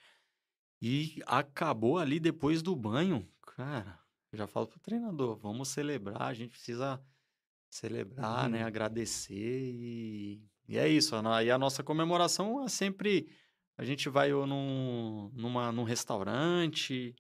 E 0.83 1.23
acabou 1.27 1.99
ali 1.99 2.19
depois 2.21 2.61
do 2.63 2.75
banho, 2.77 3.29
cara. 3.57 4.01
Eu 4.33 4.39
já 4.39 4.47
falo 4.47 4.67
pro 4.67 4.81
treinador, 4.81 5.37
vamos 5.37 5.69
celebrar, 5.69 6.23
a 6.23 6.35
gente 6.35 6.51
precisa 6.51 7.01
celebrar, 7.71 8.49
né, 8.49 8.63
Uhum. 8.63 8.67
agradecer 8.67 9.35
e, 9.73 10.43
e 10.69 10.77
é 10.79 10.89
isso. 10.89 11.15
a 11.17 11.23
no- 11.23 11.41
E 11.41 11.51
a 11.51 11.59
nossa 11.59 11.83
comemoração 11.83 12.63
é 12.65 12.69
sempre 12.69 13.29
a 13.79 13.85
gente 13.85 14.09
vai 14.09 14.33
ou 14.33 14.47
num, 14.47 15.31
numa, 15.35 15.71
num 15.71 15.85
restaurante, 15.85 17.15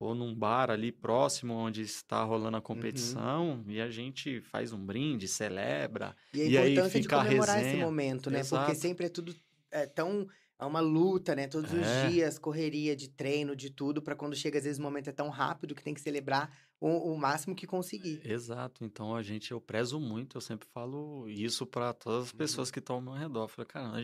ou 0.00 0.14
num 0.16 0.34
bar 0.34 0.70
ali 0.70 0.92
próximo 0.92 1.54
onde 1.54 1.82
está 1.82 2.24
rolando 2.24 2.56
a 2.58 2.62
competição 2.62 3.64
e 3.68 3.80
a 3.80 3.90
gente 3.90 4.40
faz 4.42 4.72
um 4.72 4.84
brinde, 4.84 5.28
celebra. 5.28 6.16
E 6.32 6.42
a 6.42 6.46
E 6.46 6.58
aí 6.58 6.82
importância 6.82 7.00
de 7.00 7.08
fica 7.08 7.18
a 7.18 7.22
comemorar 7.22 7.60
esse 7.60 7.76
resenha. 7.76 7.76
momento, 7.76 8.30
né? 8.30 8.44
Porque 8.44 8.74
Exato. 8.74 8.74
sempre 8.74 9.06
é 9.06 9.08
tudo 9.08 9.34
é 9.72 9.86
tão 9.86 10.26
é 10.58 10.64
uma 10.66 10.80
luta, 10.80 11.34
né? 11.34 11.48
Todos 11.48 11.72
É. 11.72 11.72
os 11.72 11.88
dias, 11.88 12.38
correria 12.38 12.94
de 12.94 13.08
treino, 13.08 13.56
de 13.56 13.70
tudo, 13.70 14.02
pra 14.02 14.14
quando 14.16 14.36
chega 14.36 14.58
às 14.58 14.64
vezes 14.64 14.78
o 14.78 14.82
momento 14.82 15.08
é 15.08 15.12
tão 15.12 15.28
rápido 15.30 15.74
que 15.74 15.82
tem 15.82 15.94
que 15.94 16.00
celebrar 16.00 16.54
o, 16.80 17.12
o 17.12 17.18
máximo 17.18 17.54
que 17.56 17.66
conseguir. 17.66 18.22
Exato. 18.22 18.84
Então 18.84 19.14
a 19.16 19.22
gente 19.22 19.50
eu 19.52 19.60
prezo 19.60 19.98
muito, 19.98 20.36
eu 20.36 20.40
sempre 20.40 20.68
falo 20.68 21.26
isso 21.28 21.66
para 21.66 21.92
todas 21.94 22.26
as 22.26 22.32
Uhum. 22.32 22.32
pessoas 22.32 22.70
que 22.70 22.78
estão 22.78 22.96
ao 22.96 23.02
meu 23.02 23.14
redor. 23.14 23.44
Eu 23.44 23.48
falo, 23.48 23.66
cara, 23.68 24.02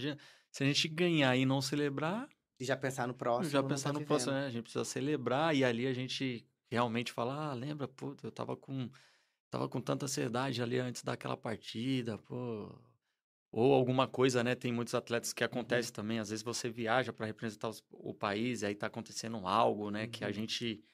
se 0.50 0.64
a 0.64 0.66
gente 0.66 0.88
ganhar 0.88 1.36
e 1.36 1.44
não 1.44 1.60
celebrar, 1.60 2.26
E 2.60 2.64
já 2.64 2.76
pensar 2.76 3.06
no 3.06 3.14
próximo. 3.14 3.60
já 3.60 3.62
não 3.62 3.62
pensar 3.62 3.92
tá 3.92 3.92
no 3.92 4.02
próximo, 4.02 4.32
né? 4.34 4.46
A 4.46 4.50
gente 4.50 4.62
precisa 4.64 4.84
celebrar 4.84 5.54
e 5.54 5.64
ali 5.64 5.86
a 5.86 5.92
gente 5.92 6.46
realmente 6.70 7.12
fala, 7.12 7.50
ah, 7.50 7.54
lembra, 7.54 7.86
puta, 7.88 8.26
eu 8.26 8.32
tava 8.32 8.56
com 8.56 8.90
tava 9.50 9.68
com 9.68 9.80
tanta 9.80 10.06
ansiedade 10.06 10.62
ali 10.62 10.78
antes 10.80 11.02
daquela 11.04 11.36
partida, 11.36 12.18
pô. 12.18 12.78
Ou 13.52 13.74
alguma 13.74 14.08
coisa, 14.08 14.44
né? 14.44 14.54
Tem 14.56 14.72
muitos 14.72 14.94
atletas 14.94 15.32
que 15.34 15.44
Uhum. 15.52 15.52
acontece 15.52 15.92
também, 15.92 16.18
às 16.20 16.30
vezes 16.30 16.44
você 16.44 16.70
viaja 16.70 17.12
para 17.12 17.26
representar 17.26 17.68
os- 17.70 17.84
o 17.92 18.14
país 18.14 18.62
e 18.62 18.66
aí 18.66 18.74
tá 18.76 18.86
acontecendo 18.88 19.38
algo, 19.46 19.90
né, 19.90 20.06
que 20.08 20.24
a 20.24 20.32
Uhum. 20.32 20.32
gente 20.32 20.84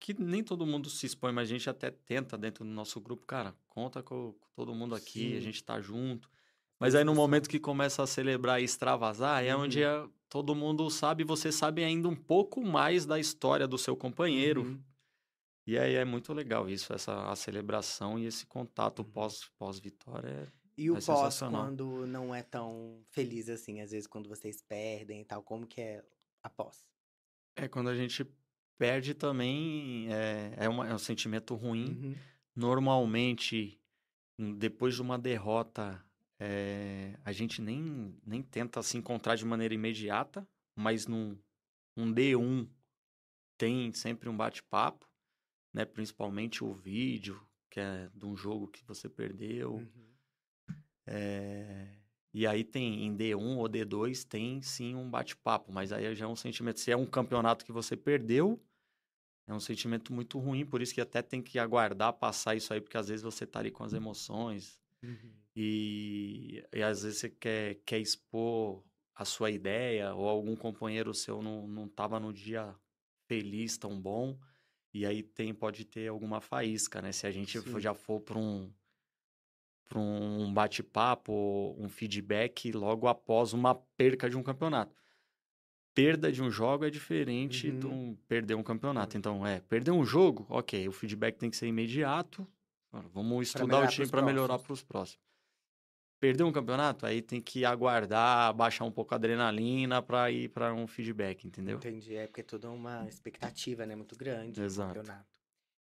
que 0.00 0.14
nem 0.14 0.42
todo 0.44 0.66
mundo 0.66 0.88
se 0.90 1.06
expõe, 1.06 1.32
mas 1.32 1.48
a 1.48 1.52
gente 1.52 1.68
até 1.68 1.90
tenta 1.90 2.38
dentro 2.38 2.64
do 2.64 2.70
nosso 2.70 3.00
grupo, 3.00 3.26
cara, 3.26 3.56
conta 3.68 4.02
com, 4.02 4.32
com 4.34 4.48
todo 4.54 4.74
mundo 4.74 4.94
aqui, 4.94 5.36
a 5.36 5.40
Sim. 5.40 5.40
gente 5.40 5.62
tá 5.62 5.80
junto. 5.80 6.30
Mas 6.80 6.94
aí 6.94 7.04
no 7.04 7.14
momento 7.14 7.48
que 7.48 7.58
começa 7.58 8.02
a 8.02 8.06
celebrar 8.06 8.60
e 8.60 8.64
extravasar, 8.64 9.44
é 9.44 9.54
onde 9.56 9.82
Uhum. 9.82 10.04
é- 10.06 10.08
todo 10.28 10.54
mundo 10.54 10.88
sabe, 10.90 11.24
você 11.24 11.50
sabe 11.50 11.82
ainda 11.82 12.08
um 12.08 12.14
pouco 12.16 12.62
mais 12.64 13.04
da 13.06 13.18
história 13.18 13.66
do 13.66 13.76
seu 13.78 13.96
companheiro. 13.96 14.62
Uhum. 14.62 14.82
E 15.66 15.78
aí 15.78 15.94
é 15.94 16.04
muito 16.04 16.32
legal 16.32 16.68
isso, 16.68 16.92
essa 16.94 17.30
a 17.30 17.36
celebração 17.36 18.18
e 18.18 18.26
esse 18.26 18.46
contato 18.46 19.00
Uhum. 19.00 19.10
pós 19.10 19.50
pós 19.58 19.78
vitória. 19.78 20.28
é- 20.28 20.58
E 20.76 20.90
o 20.90 20.96
É 20.96 21.00
pós, 21.00 21.40
quando 21.40 22.06
não 22.06 22.32
é 22.32 22.42
tão 22.42 23.02
feliz 23.10 23.48
assim, 23.48 23.80
às 23.80 23.90
vezes 23.90 24.06
quando 24.06 24.28
vocês 24.28 24.62
perdem 24.62 25.22
e 25.22 25.24
tal, 25.24 25.42
como 25.42 25.66
que 25.66 25.80
é 25.80 26.04
após? 26.42 26.86
É 27.56 27.66
quando 27.66 27.88
a 27.90 27.96
gente 27.96 28.24
perde 28.78 29.12
também 29.12 30.06
é, 30.12 30.54
é, 30.56 30.68
uma- 30.68 30.88
é 30.88 30.94
um 30.94 30.98
sentimento 30.98 31.56
ruim. 31.56 31.86
Uhum. 32.00 32.14
Normalmente 32.54 33.80
hum, 34.38 34.54
depois 34.56 34.94
de 34.94 35.02
uma 35.02 35.18
derrota 35.18 36.00
é, 36.38 37.18
a 37.24 37.32
gente 37.32 37.60
nem 37.60 38.14
nem 38.24 38.42
tenta 38.42 38.82
se 38.82 38.96
encontrar 38.96 39.36
de 39.36 39.44
maneira 39.44 39.74
imediata, 39.74 40.46
mas 40.74 41.06
num 41.06 41.38
um 41.96 42.12
D1 42.12 42.68
tem 43.56 43.92
sempre 43.92 44.28
um 44.28 44.36
bate-papo, 44.36 45.08
né? 45.72 45.84
Principalmente 45.84 46.62
o 46.62 46.72
vídeo 46.72 47.44
que 47.70 47.80
é 47.80 48.08
de 48.14 48.24
um 48.24 48.36
jogo 48.36 48.68
que 48.68 48.84
você 48.84 49.08
perdeu. 49.08 49.74
Uhum. 49.74 50.08
É, 51.06 51.88
E 52.32 52.46
aí 52.46 52.62
tem 52.62 53.04
em 53.04 53.16
D1 53.16 53.56
ou 53.56 53.68
D2 53.68 54.24
tem 54.24 54.62
sim 54.62 54.94
um 54.94 55.10
bate-papo, 55.10 55.72
mas 55.72 55.92
aí 55.92 56.14
já 56.14 56.26
é 56.26 56.28
um 56.28 56.36
sentimento. 56.36 56.80
Se 56.80 56.90
é 56.90 56.96
um 56.96 57.06
campeonato 57.06 57.64
que 57.64 57.72
você 57.72 57.96
perdeu, 57.96 58.62
é 59.46 59.54
um 59.54 59.60
sentimento 59.60 60.12
muito 60.12 60.38
ruim, 60.38 60.64
por 60.64 60.82
isso 60.82 60.94
que 60.94 61.00
até 61.00 61.22
tem 61.22 61.42
que 61.42 61.58
aguardar 61.58 62.12
passar 62.12 62.54
isso 62.54 62.72
aí, 62.72 62.80
porque 62.80 62.96
às 62.96 63.08
vezes 63.08 63.22
você 63.22 63.46
tá 63.46 63.58
ali 63.58 63.70
com 63.70 63.82
as 63.82 63.92
emoções 63.92 64.78
Uhum. 65.02 65.32
E, 65.60 66.64
e 66.72 66.80
às 66.84 67.02
vezes 67.02 67.18
você 67.18 67.28
quer, 67.28 67.80
quer 67.84 67.98
expor 67.98 68.84
a 69.12 69.24
sua 69.24 69.50
ideia, 69.50 70.14
ou 70.14 70.28
algum 70.28 70.54
companheiro 70.54 71.12
seu 71.12 71.42
não, 71.42 71.66
não 71.66 71.88
tava 71.88 72.20
no 72.20 72.32
dia 72.32 72.76
feliz, 73.26 73.76
tão 73.76 74.00
bom, 74.00 74.38
e 74.94 75.04
aí 75.04 75.20
tem, 75.20 75.52
pode 75.52 75.84
ter 75.84 76.06
alguma 76.06 76.40
faísca, 76.40 77.02
né? 77.02 77.10
Se 77.10 77.26
a 77.26 77.32
gente 77.32 77.60
Sim. 77.60 77.80
já 77.80 77.92
for 77.92 78.20
para 78.20 78.38
um 78.38 78.72
para 79.88 79.98
um 79.98 80.52
bate-papo, 80.54 81.74
um 81.76 81.88
feedback 81.88 82.70
logo 82.70 83.08
após 83.08 83.52
uma 83.52 83.74
perca 83.74 84.30
de 84.30 84.36
um 84.36 84.42
campeonato. 84.44 84.94
Perda 85.92 86.30
de 86.30 86.40
um 86.40 86.50
jogo 86.50 86.84
é 86.84 86.90
diferente 86.90 87.72
de 87.72 87.86
Uhum. 87.86 88.10
um 88.12 88.16
perder 88.28 88.54
um 88.54 88.62
campeonato. 88.62 89.16
Então, 89.16 89.44
é, 89.44 89.60
perder 89.60 89.90
um 89.90 90.04
jogo, 90.04 90.46
ok, 90.48 90.86
o 90.86 90.92
feedback 90.92 91.36
tem 91.36 91.50
que 91.50 91.56
ser 91.56 91.66
imediato. 91.66 92.46
Vamos 93.12 93.48
estudar 93.48 93.80
o 93.80 93.86
time 93.88 94.06
para 94.06 94.22
melhorar 94.22 94.58
para 94.58 94.72
os 94.72 94.82
próximos. 94.82 95.27
Perder 96.20 96.42
um 96.42 96.50
campeonato, 96.50 97.06
aí 97.06 97.22
tem 97.22 97.40
que 97.40 97.64
aguardar, 97.64 98.52
baixar 98.52 98.84
um 98.84 98.90
pouco 98.90 99.14
a 99.14 99.16
adrenalina 99.16 100.02
para 100.02 100.30
ir 100.32 100.48
para 100.48 100.74
um 100.74 100.86
feedback, 100.86 101.46
entendeu? 101.46 101.76
Entendi, 101.76 102.16
é 102.16 102.26
porque 102.26 102.40
é 102.40 102.44
toda 102.44 102.68
uma 102.70 103.06
expectativa, 103.08 103.86
né, 103.86 103.94
muito 103.94 104.16
grande 104.16 104.58
no 104.58 104.66
Exato. 104.66 104.94
campeonato. 104.94 105.38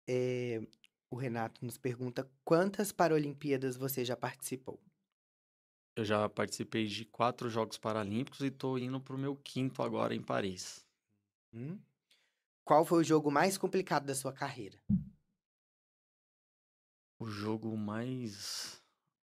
É, 0.08 0.66
o 1.10 1.16
Renato 1.16 1.64
nos 1.64 1.76
pergunta 1.76 2.28
quantas 2.42 2.90
Paralimpíadas 2.90 3.76
você 3.76 4.02
já 4.04 4.16
participou? 4.16 4.80
Eu 5.96 6.04
já 6.04 6.28
participei 6.28 6.86
de 6.86 7.04
quatro 7.04 7.48
Jogos 7.48 7.78
Paralímpicos 7.78 8.40
e 8.40 8.50
tô 8.50 8.76
indo 8.78 9.00
pro 9.00 9.16
meu 9.18 9.36
quinto 9.36 9.82
agora 9.82 10.14
em 10.14 10.22
Paris. 10.22 10.84
Hum? 11.52 11.78
Qual 12.64 12.84
foi 12.84 13.02
o 13.02 13.04
jogo 13.04 13.30
mais 13.30 13.56
complicado 13.58 14.06
da 14.06 14.14
sua 14.14 14.32
carreira? 14.32 14.78
O 17.20 17.26
jogo 17.26 17.76
mais 17.76 18.83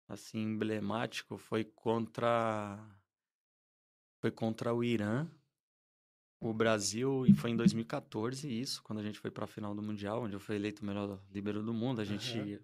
assim 0.08 0.40
emblemático 0.40 1.38
foi 1.38 1.64
contra 1.64 2.80
foi 4.20 4.32
contra 4.32 4.74
o 4.74 4.84
Irã. 4.84 5.28
O 6.40 6.54
Brasil 6.54 7.26
e 7.26 7.34
foi 7.34 7.52
em 7.52 7.56
2014 7.56 8.48
isso, 8.50 8.84
quando 8.84 9.00
a 9.00 9.04
gente 9.04 9.20
foi 9.20 9.32
para 9.32 9.46
a 9.46 9.48
final 9.48 9.74
do 9.74 9.82
mundial, 9.82 10.24
onde 10.24 10.36
eu 10.36 10.40
fui 10.40 10.56
eleito 10.56 10.82
o 10.82 10.86
melhor 10.86 11.22
líbero 11.32 11.64
do 11.64 11.74
mundo. 11.74 12.02
A 12.02 12.06
gente 12.06 12.38
Aham. 12.38 12.60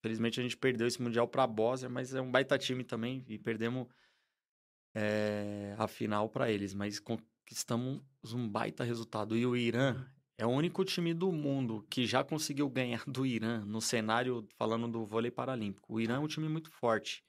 felizmente 0.00 0.40
a 0.40 0.42
gente 0.42 0.56
perdeu 0.56 0.86
esse 0.86 1.00
mundial 1.00 1.28
para 1.28 1.44
a 1.44 1.46
Bósnia, 1.46 1.88
mas 1.88 2.12
é 2.12 2.20
um 2.20 2.30
baita 2.30 2.58
time 2.58 2.82
também 2.82 3.24
e 3.28 3.38
perdemos 3.38 3.86
eh, 4.94 5.74
a 5.78 5.86
final 5.86 6.28
para 6.28 6.50
eles, 6.50 6.74
mas 6.74 6.98
conquistamos 6.98 8.02
um 8.32 8.48
baita 8.48 8.82
resultado. 8.82 9.36
E 9.36 9.46
o 9.46 9.56
Irã 9.56 10.04
é 10.40 10.46
o 10.46 10.48
único 10.48 10.82
time 10.86 11.12
do 11.12 11.30
mundo 11.30 11.86
que 11.90 12.06
já 12.06 12.24
conseguiu 12.24 12.66
ganhar 12.70 13.04
do 13.06 13.26
Irã 13.26 13.62
no 13.66 13.78
cenário, 13.78 14.48
falando 14.56 14.88
do 14.88 15.04
vôlei 15.04 15.30
paralímpico. 15.30 15.92
O 15.92 16.00
Irã 16.00 16.14
é 16.14 16.18
um 16.18 16.26
time 16.26 16.48
muito 16.48 16.70
forte. 16.70 17.22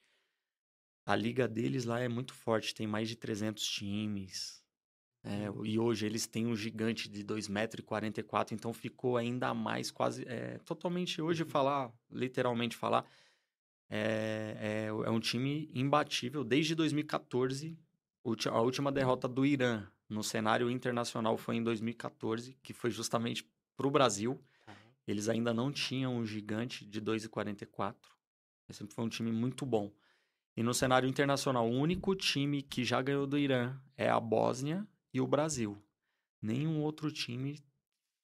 A 1.05 1.13
liga 1.13 1.45
deles 1.45 1.83
lá 1.83 1.99
é 1.99 2.07
muito 2.07 2.33
forte, 2.33 2.73
tem 2.73 2.87
mais 2.87 3.09
de 3.09 3.17
300 3.17 3.67
times. 3.67 4.63
É, 5.25 5.47
e 5.65 5.77
hoje 5.77 6.05
eles 6.05 6.25
têm 6.25 6.47
um 6.47 6.55
gigante 6.55 7.09
de 7.09 7.21
2,44 7.21 8.53
m, 8.53 8.55
então 8.55 8.71
ficou 8.71 9.17
ainda 9.17 9.53
mais 9.53 9.91
quase. 9.91 10.23
É, 10.25 10.57
totalmente 10.59 11.21
hoje 11.21 11.43
falar, 11.43 11.91
literalmente 12.09 12.77
falar, 12.77 13.05
é, 13.89 14.55
é, 14.57 14.85
é 14.87 15.09
um 15.11 15.19
time 15.19 15.69
imbatível. 15.73 16.45
Desde 16.45 16.75
2014, 16.75 17.77
ulti- 18.23 18.47
a 18.47 18.61
última 18.61 18.89
derrota 18.89 19.27
do 19.27 19.45
Irã 19.45 19.85
no 20.11 20.23
cenário 20.23 20.69
internacional 20.69 21.37
foi 21.37 21.55
em 21.55 21.63
2014, 21.63 22.57
que 22.61 22.73
foi 22.73 22.91
justamente 22.91 23.49
para 23.75 23.87
o 23.87 23.91
Brasil. 23.91 24.43
Tá. 24.65 24.75
Eles 25.07 25.29
ainda 25.29 25.53
não 25.53 25.71
tinham 25.71 26.17
um 26.17 26.25
gigante 26.25 26.85
de 26.85 27.01
2,44. 27.01 27.95
Sempre 28.69 28.93
foi 28.95 29.03
um 29.03 29.09
time 29.09 29.31
muito 29.31 29.65
bom. 29.65 29.91
E 30.55 30.63
no 30.63 30.73
cenário 30.73 31.07
internacional, 31.07 31.67
o 31.69 31.73
único 31.73 32.15
time 32.15 32.61
que 32.61 32.83
já 32.85 33.01
ganhou 33.01 33.27
do 33.27 33.37
Irã 33.37 33.77
é 33.97 34.09
a 34.09 34.19
Bósnia 34.19 34.87
e 35.13 35.19
o 35.19 35.27
Brasil. 35.27 35.81
Nenhum 36.41 36.81
outro 36.81 37.11
time 37.11 37.59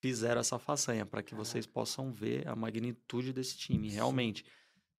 fizeram 0.01 0.39
essa 0.41 0.57
façanha, 0.59 1.05
para 1.05 1.23
que 1.23 1.33
vocês 1.35 1.65
possam 1.65 2.11
ver 2.13 2.47
a 2.47 2.55
magnitude 2.55 3.33
desse 3.33 3.57
time. 3.57 3.89
Realmente, 3.89 4.45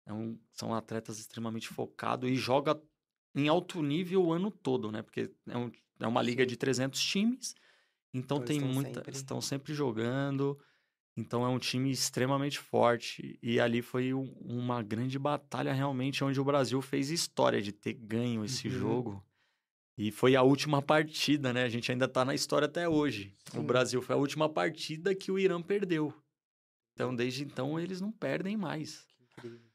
é 0.06 0.14
um- 0.14 0.40
são 0.52 0.74
atletas 0.74 1.20
extremamente 1.20 1.68
focados 1.68 2.30
e 2.30 2.36
joga 2.36 2.82
em 3.36 3.48
alto 3.48 3.82
nível 3.84 4.26
o 4.26 4.34
ano 4.34 4.50
todo, 4.52 4.92
né? 4.92 5.02
Porque 5.02 5.32
é, 5.48 5.58
um- 5.58 5.72
é 6.00 6.08
uma 6.08 6.22
liga 6.22 6.46
de 6.46 6.56
300 6.58 7.02
times, 7.02 7.56
então 8.14 8.38
Então 8.38 8.46
tem 8.46 8.60
muita, 8.60 8.96
sempre- 8.96 9.12
estão 9.16 9.42
sempre 9.42 9.74
jogando. 9.74 10.60
Então 11.16 11.44
é 11.44 11.50
um 11.50 11.58
time 11.58 11.90
extremamente 11.92 12.60
forte. 12.60 13.40
E 13.42 13.60
ali 13.60 13.82
foi 13.82 14.14
um- 14.14 14.32
uma 14.40 14.84
grande 14.84 15.18
batalha 15.18 15.74
realmente, 15.74 16.24
onde 16.24 16.40
o 16.40 16.44
Brasil 16.46 16.80
fez 16.82 17.10
história 17.10 17.60
de 17.62 17.72
ter 17.72 17.94
ganho 17.94 18.46
esse 18.46 18.68
Uhum. 18.68 18.74
jogo. 18.74 19.24
E 19.98 20.12
foi 20.12 20.36
a 20.36 20.44
última 20.44 20.80
partida, 20.80 21.52
né? 21.52 21.64
A 21.64 21.70
gente 21.70 21.92
ainda 21.92 22.08
tá 22.08 22.24
na 22.24 22.36
história 22.36 22.68
até 22.68 22.88
hoje. 22.88 23.34
O 23.54 23.62
Sim. 23.62 23.64
Brasil 23.66 24.00
foi 24.00 24.14
a 24.14 24.18
última 24.20 24.48
partida 24.48 25.16
que 25.16 25.32
o 25.32 25.40
Irã 25.40 25.60
perdeu. 25.60 26.14
Então, 26.94 27.16
desde 27.16 27.44
então, 27.44 27.80
eles 27.80 28.00
não 28.00 28.12
perdem 28.12 28.56
mais. 28.56 29.08
Que 29.08 29.24
incrível. 29.24 29.68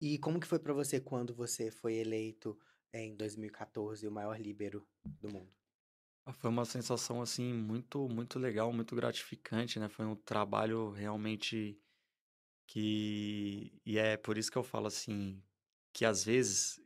E 0.00 0.18
como 0.18 0.40
que 0.40 0.48
foi 0.48 0.58
pra 0.58 0.72
você 0.72 1.00
quando 1.00 1.32
você 1.32 1.70
foi 1.70 1.94
eleito 1.94 2.58
em 2.92 3.14
2014 3.16 4.06
o 4.06 4.10
maior 4.10 4.38
líbero 4.40 4.86
do 5.20 5.28
mundo? 5.28 5.50
Ah, 6.24 6.32
Foi 6.32 6.50
uma 6.50 6.64
sensação, 6.64 7.20
assim, 7.20 7.52
muito, 7.52 8.08
muito 8.08 8.38
legal, 8.38 8.72
muito 8.72 8.94
gratificante, 8.94 9.78
né? 9.80 9.88
Foi 9.88 10.06
um 10.06 10.14
trabalho 10.14 10.90
realmente 10.90 11.78
que... 12.66 13.80
E 13.84 13.98
é 13.98 14.16
por 14.16 14.38
isso 14.38 14.50
que 14.50 14.58
eu 14.58 14.62
falo, 14.62 14.86
assim, 14.86 15.42
que 15.92 16.04
às 16.04 16.24
vezes 16.24 16.80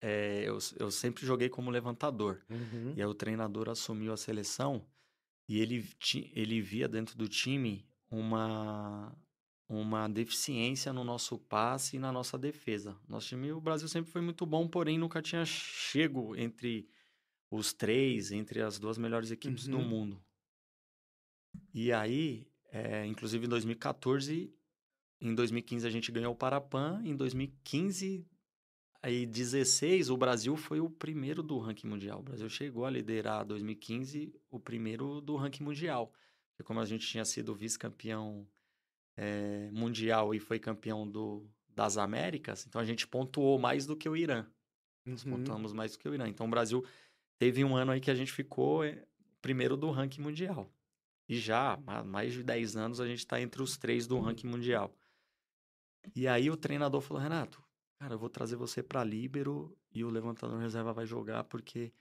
é, 0.00 0.44
eu, 0.46 0.58
eu 0.78 0.90
sempre 0.90 1.24
joguei 1.24 1.48
como 1.48 1.70
levantador. 1.70 2.44
Uhum. 2.50 2.92
E 2.94 3.00
aí 3.00 3.06
o 3.06 3.14
treinador 3.14 3.70
assumiu 3.70 4.12
a 4.12 4.18
seleção 4.18 4.86
e 5.48 5.60
ele, 5.60 5.88
ele 6.34 6.60
via 6.60 6.86
dentro 6.86 7.16
do 7.16 7.26
time 7.26 7.88
uma, 8.10 9.16
uma 9.68 10.08
deficiência 10.08 10.92
no 10.92 11.04
nosso 11.04 11.38
passe 11.38 11.96
e 11.96 11.98
na 11.98 12.12
nossa 12.12 12.38
defesa. 12.38 12.98
Nosso 13.08 13.28
time, 13.28 13.52
o 13.52 13.60
Brasil 13.60 13.88
sempre 13.88 14.10
foi 14.10 14.20
muito 14.20 14.44
bom, 14.44 14.68
porém 14.68 14.98
nunca 14.98 15.22
tinha 15.22 15.44
chego 15.44 16.36
entre 16.36 16.88
os 17.50 17.72
três, 17.72 18.30
entre 18.30 18.60
as 18.60 18.78
duas 18.78 18.98
melhores 18.98 19.30
equipes 19.30 19.66
do 19.66 19.78
Uhum. 19.78 19.88
mundo. 19.88 20.24
E 21.72 21.92
aí, 21.92 22.46
é, 22.70 23.06
inclusive 23.06 23.46
em 23.46 23.48
2014, 23.48 24.52
em 25.20 25.34
2015 25.34 25.86
a 25.86 25.90
gente 25.90 26.12
ganhou 26.12 26.32
o 26.32 26.36
Parapan, 26.36 27.00
em 27.04 27.16
2015 27.16 28.26
Aí, 29.04 29.26
16, 29.26 30.08
o 30.08 30.16
Brasil 30.16 30.56
foi 30.56 30.80
o 30.80 30.88
primeiro 30.88 31.42
do 31.42 31.58
ranking 31.58 31.86
mundial. 31.86 32.20
O 32.20 32.22
Brasil 32.22 32.48
chegou 32.48 32.86
a 32.86 32.90
liderar 32.90 33.44
2015, 33.44 34.32
o 34.50 34.58
primeiro 34.58 35.20
do 35.20 35.36
ranking 35.36 35.62
mundial. 35.62 36.10
Porque 36.48 36.62
como 36.62 36.80
a 36.80 36.86
gente 36.86 37.06
tinha 37.06 37.22
sido 37.22 37.54
vice-campeão 37.54 38.48
eh, 39.16 39.70
mundial 39.72 40.34
e 40.34 40.40
foi 40.40 40.58
campeão 40.58 41.08
do, 41.08 41.48
das 41.68 41.96
Américas, 41.96 42.66
então 42.66 42.80
a 42.80 42.84
gente 42.84 43.06
pontuou 43.06 43.58
mais 43.58 43.86
do 43.86 43.96
que 43.96 44.08
o 44.08 44.16
Irã. 44.16 44.46
Nós 45.06 45.24
Uhum. 45.24 45.32
pontuamos 45.38 45.72
mais 45.72 45.92
do 45.92 45.98
que 45.98 46.08
o 46.08 46.14
Irã. 46.14 46.28
Então 46.28 46.46
o 46.46 46.50
Brasil 46.50 46.84
teve 47.38 47.64
um 47.64 47.76
ano 47.76 47.92
aí 47.92 48.00
que 48.00 48.10
a 48.10 48.14
gente 48.14 48.32
ficou 48.32 48.84
eh, 48.84 49.04
primeiro 49.42 49.76
do 49.76 49.90
ranking 49.90 50.22
mundial. 50.22 50.70
E 51.28 51.38
já, 51.38 51.78
há 51.86 52.04
mais 52.04 52.34
de 52.34 52.42
10 52.42 52.76
anos, 52.76 53.00
a 53.00 53.06
gente 53.06 53.20
está 53.20 53.40
entre 53.40 53.62
os 53.62 53.76
três 53.76 54.06
do 54.06 54.18
ranking 54.20 54.46
mundial. 54.48 54.94
E 56.14 56.28
aí 56.28 56.50
o 56.50 56.56
treinador 56.56 57.00
falou, 57.00 57.22
Renato, 57.22 57.62
cara, 57.98 58.14
eu 58.14 58.18
vou 58.18 58.28
trazer 58.28 58.56
você 58.56 58.82
para 58.82 59.02
líbero 59.04 59.76
e 59.92 60.04
o 60.04 60.10
levantador 60.10 60.58
reserva 60.58 60.92
vai 60.92 61.06
jogar 61.06 61.44
porque 61.44 61.92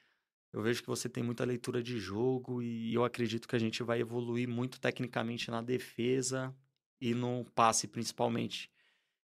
eu 0.53 0.61
vejo 0.61 0.81
que 0.81 0.87
você 0.89 1.09
tem 1.09 1.23
muita 1.23 1.45
leitura 1.45 1.81
de 1.83 1.99
jogo 1.99 2.61
e 2.61 2.93
eu 2.93 3.03
acredito 3.05 3.47
que 3.47 3.55
a 3.55 3.59
gente 3.59 3.83
vai 3.83 3.99
evoluir 4.01 4.47
muito 4.47 4.79
tecnicamente 4.79 5.49
na 5.51 5.61
defesa 5.61 6.55
e 6.99 7.13
no 7.13 7.45
passe 7.55 7.87
principalmente, 7.87 8.71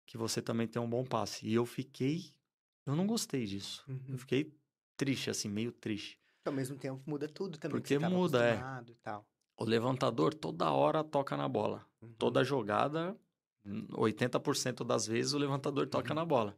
que 0.05 0.17
você 0.17 0.41
também 0.41 0.67
tem 0.67 0.81
um 0.81 0.89
bom 0.89 1.03
passe. 1.03 1.45
E 1.47 1.53
eu 1.53 1.65
fiquei, 1.65 2.31
eu 2.85 2.95
não 2.95 3.05
gostei 3.07 3.45
disso. 3.45 3.83
Uhum. 3.87 3.99
Eu 4.09 4.17
fiquei 4.17 4.53
triste 4.95 5.29
assim, 5.29 5.49
meio 5.49 5.71
triste. 5.71 6.19
Ao 6.45 6.53
mesmo 6.53 6.77
tempo 6.77 7.01
muda 7.05 7.27
tudo 7.27 7.57
também. 7.57 7.81
que 7.81 7.97
Porque 7.97 8.07
muda, 8.07 8.45
é. 8.45 8.61
O 9.57 9.63
levantador 9.65 10.33
toda 10.33 10.69
hora 10.71 11.03
toca 11.03 11.35
na 11.35 11.47
bola. 11.47 11.85
Uhum. 12.01 12.13
Toda 12.19 12.43
jogada, 12.43 13.17
hum, 13.65 13.87
80% 13.93 14.83
das 14.83 15.07
vezes 15.07 15.33
o 15.33 15.37
levantador 15.37 15.87
toca 15.87 16.09
Uhum. 16.09 16.15
na 16.15 16.25
bola. 16.25 16.57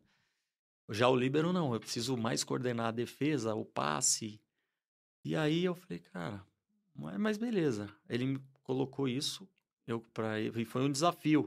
Já 0.90 1.08
o 1.10 1.16
líbero 1.16 1.52
não, 1.54 1.74
eu 1.74 1.80
preciso 1.80 2.16
mais 2.18 2.44
coordenar 2.44 2.88
a 2.88 2.92
defesa, 2.92 3.54
o 3.56 3.66
passe. 3.66 4.42
E 5.24 5.36
aí 5.36 5.66
eu 5.66 5.76
falei, 5.76 6.00
cara, 6.00 6.44
mas 6.96 7.18
mas 7.18 7.38
beleza. 7.38 7.90
Ele 8.10 8.26
me 8.26 8.40
colocou 8.64 9.08
isso, 9.08 9.48
eu 9.88 10.02
para 10.14 10.36
foi 10.66 10.84
um 10.84 10.92
desafio. 10.92 11.46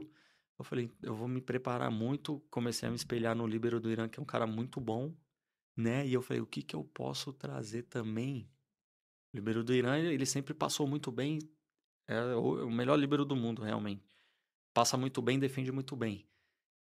Eu 0.57 0.65
falei, 0.65 0.91
eu 1.01 1.15
vou 1.15 1.27
me 1.27 1.41
preparar 1.41 1.89
muito, 1.89 2.39
comecei 2.51 2.87
a 2.87 2.91
me 2.91 2.95
espelhar 2.95 3.35
no 3.35 3.47
líbero 3.47 3.79
do 3.79 3.89
Irã, 3.89 4.07
que 4.07 4.19
é 4.19 4.23
um 4.23 4.25
cara 4.25 4.45
muito 4.45 4.79
bom, 4.79 5.13
né? 5.75 6.05
E 6.05 6.13
eu 6.13 6.21
falei, 6.21 6.41
o 6.41 6.45
que 6.45 6.61
que 6.61 6.75
eu 6.75 6.83
posso 6.83 7.33
trazer 7.33 7.83
também? 7.83 8.47
O 9.33 9.37
líbero 9.37 9.63
do 9.63 9.73
Irã, 9.73 9.97
ele 9.97 10.25
sempre 10.25 10.53
passou 10.53 10.85
muito 10.85 11.11
bem, 11.11 11.39
é 12.07 12.35
o, 12.35 12.67
o 12.67 12.71
melhor 12.71 12.97
líbero 12.97 13.25
do 13.25 13.35
mundo, 13.35 13.61
realmente. 13.61 14.03
Passa 14.73 14.97
muito 14.97 15.21
bem, 15.21 15.39
defende 15.39 15.71
muito 15.71 15.95
bem. 15.95 16.27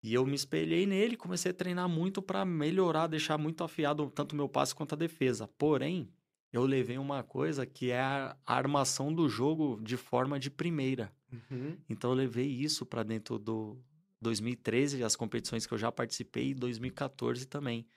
E 0.01 0.13
eu 0.13 0.25
me 0.25 0.35
espelhei 0.35 0.85
nele, 0.85 1.17
comecei 1.17 1.51
a 1.51 1.53
treinar 1.53 1.89
muito 1.89 2.21
para 2.21 2.45
melhorar, 2.45 3.07
deixar 3.07 3.37
muito 3.37 3.63
afiado 3.63 4.09
tanto 4.09 4.33
o 4.33 4.35
meu 4.35 4.47
passe 4.47 4.73
quanto 4.73 4.93
a 4.93 4.97
defesa. 4.97 5.47
Porém, 5.57 6.11
eu 6.51 6.65
levei 6.65 6.97
uma 6.97 7.23
coisa 7.23 7.65
que 7.65 7.91
é 7.91 8.01
a 8.01 8.37
armação 8.45 9.13
do 9.13 9.27
jogo 9.27 9.79
de 9.83 9.97
forma 9.97 10.39
de 10.39 10.49
primeira. 10.49 11.11
Uhum. 11.31 11.77
Então 11.89 12.11
eu 12.11 12.15
levei 12.15 12.47
isso 12.47 12.85
para 12.85 13.03
dentro 13.03 13.37
do 13.37 13.77
2013, 14.21 15.03
as 15.03 15.15
competições 15.15 15.65
que 15.65 15.73
eu 15.73 15.77
já 15.77 15.91
participei, 15.91 16.49
e 16.49 16.53
2014 16.55 17.45
também. 17.45 17.87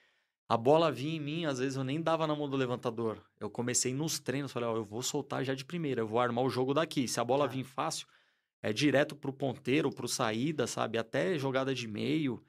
A 0.49 0.57
bola 0.57 0.91
vinha 0.91 1.15
em 1.17 1.21
mim, 1.21 1.45
às 1.45 1.61
vezes 1.61 1.77
eu 1.77 1.85
nem 1.85 2.03
dava 2.03 2.27
na 2.27 2.35
mão 2.35 2.49
do 2.49 2.57
levantador. 2.57 3.25
Eu 3.39 3.49
comecei 3.49 3.95
nos 3.95 4.19
treinos, 4.19 4.51
falei, 4.53 4.69
ó, 4.69 4.77
eu 4.77 4.85
vou 4.85 5.03
soltar 5.03 5.45
já 5.45 5.55
de 5.55 5.65
primeira, 5.65 6.01
eu 6.01 6.09
vou 6.09 6.19
armar 6.19 6.45
o 6.45 6.51
jogo 6.51 6.75
daqui. 6.75 7.07
Se 7.07 7.21
a 7.21 7.25
bola 7.25 7.47
Tá. 7.47 7.55
vir 7.55 7.65
fácil, 7.65 8.07
é 8.63 8.73
direto 8.73 9.15
pro 9.17 9.33
ponteiro, 9.33 9.91
pro 9.93 10.09
saída, 10.09 10.67
sabe? 10.67 10.99
Até 10.99 11.39
jogada 11.39 11.75
de 11.75 11.87
meio. 11.87 12.43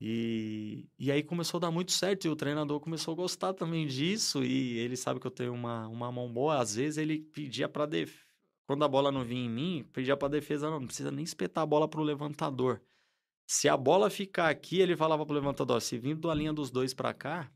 E, 0.00 0.88
e 0.98 1.10
aí 1.10 1.22
começou 1.24 1.58
a 1.58 1.62
dar 1.62 1.70
muito 1.72 1.90
certo 1.90 2.26
e 2.26 2.28
o 2.30 2.36
treinador 2.36 2.78
começou 2.80 3.12
a 3.12 3.16
gostar 3.16 3.52
também 3.52 3.86
disso 3.86 4.44
e 4.44 4.78
ele 4.78 4.96
sabe 4.96 5.18
que 5.18 5.26
eu 5.26 5.30
tenho 5.30 5.52
uma, 5.52 5.88
uma 5.88 6.12
mão 6.12 6.32
boa. 6.32 6.60
Às 6.60 6.76
vezes 6.76 6.98
ele 6.98 7.18
pedia 7.20 7.68
para 7.68 7.84
def... 7.86 8.27
quando 8.68 8.84
a 8.84 8.88
bola 8.88 9.10
não 9.10 9.24
vinha 9.24 9.46
em 9.46 9.48
mim, 9.48 9.82
pedia 9.94 10.14
para 10.14 10.28
defesa, 10.28 10.68
não, 10.68 10.78
não 10.78 10.86
precisa 10.86 11.10
nem 11.10 11.24
espetar 11.24 11.64
a 11.64 11.66
bola 11.66 11.88
pro 11.88 12.02
levantador. 12.02 12.82
Se 13.46 13.66
a 13.66 13.74
bola 13.78 14.10
ficar 14.10 14.50
aqui, 14.50 14.78
ele 14.78 14.94
falava 14.94 15.24
pro 15.24 15.34
levantador, 15.34 15.80
se 15.80 15.96
vindo 15.96 16.28
da 16.28 16.34
linha 16.34 16.52
dos 16.52 16.70
dois 16.70 16.92
para 16.92 17.14
cá, 17.14 17.50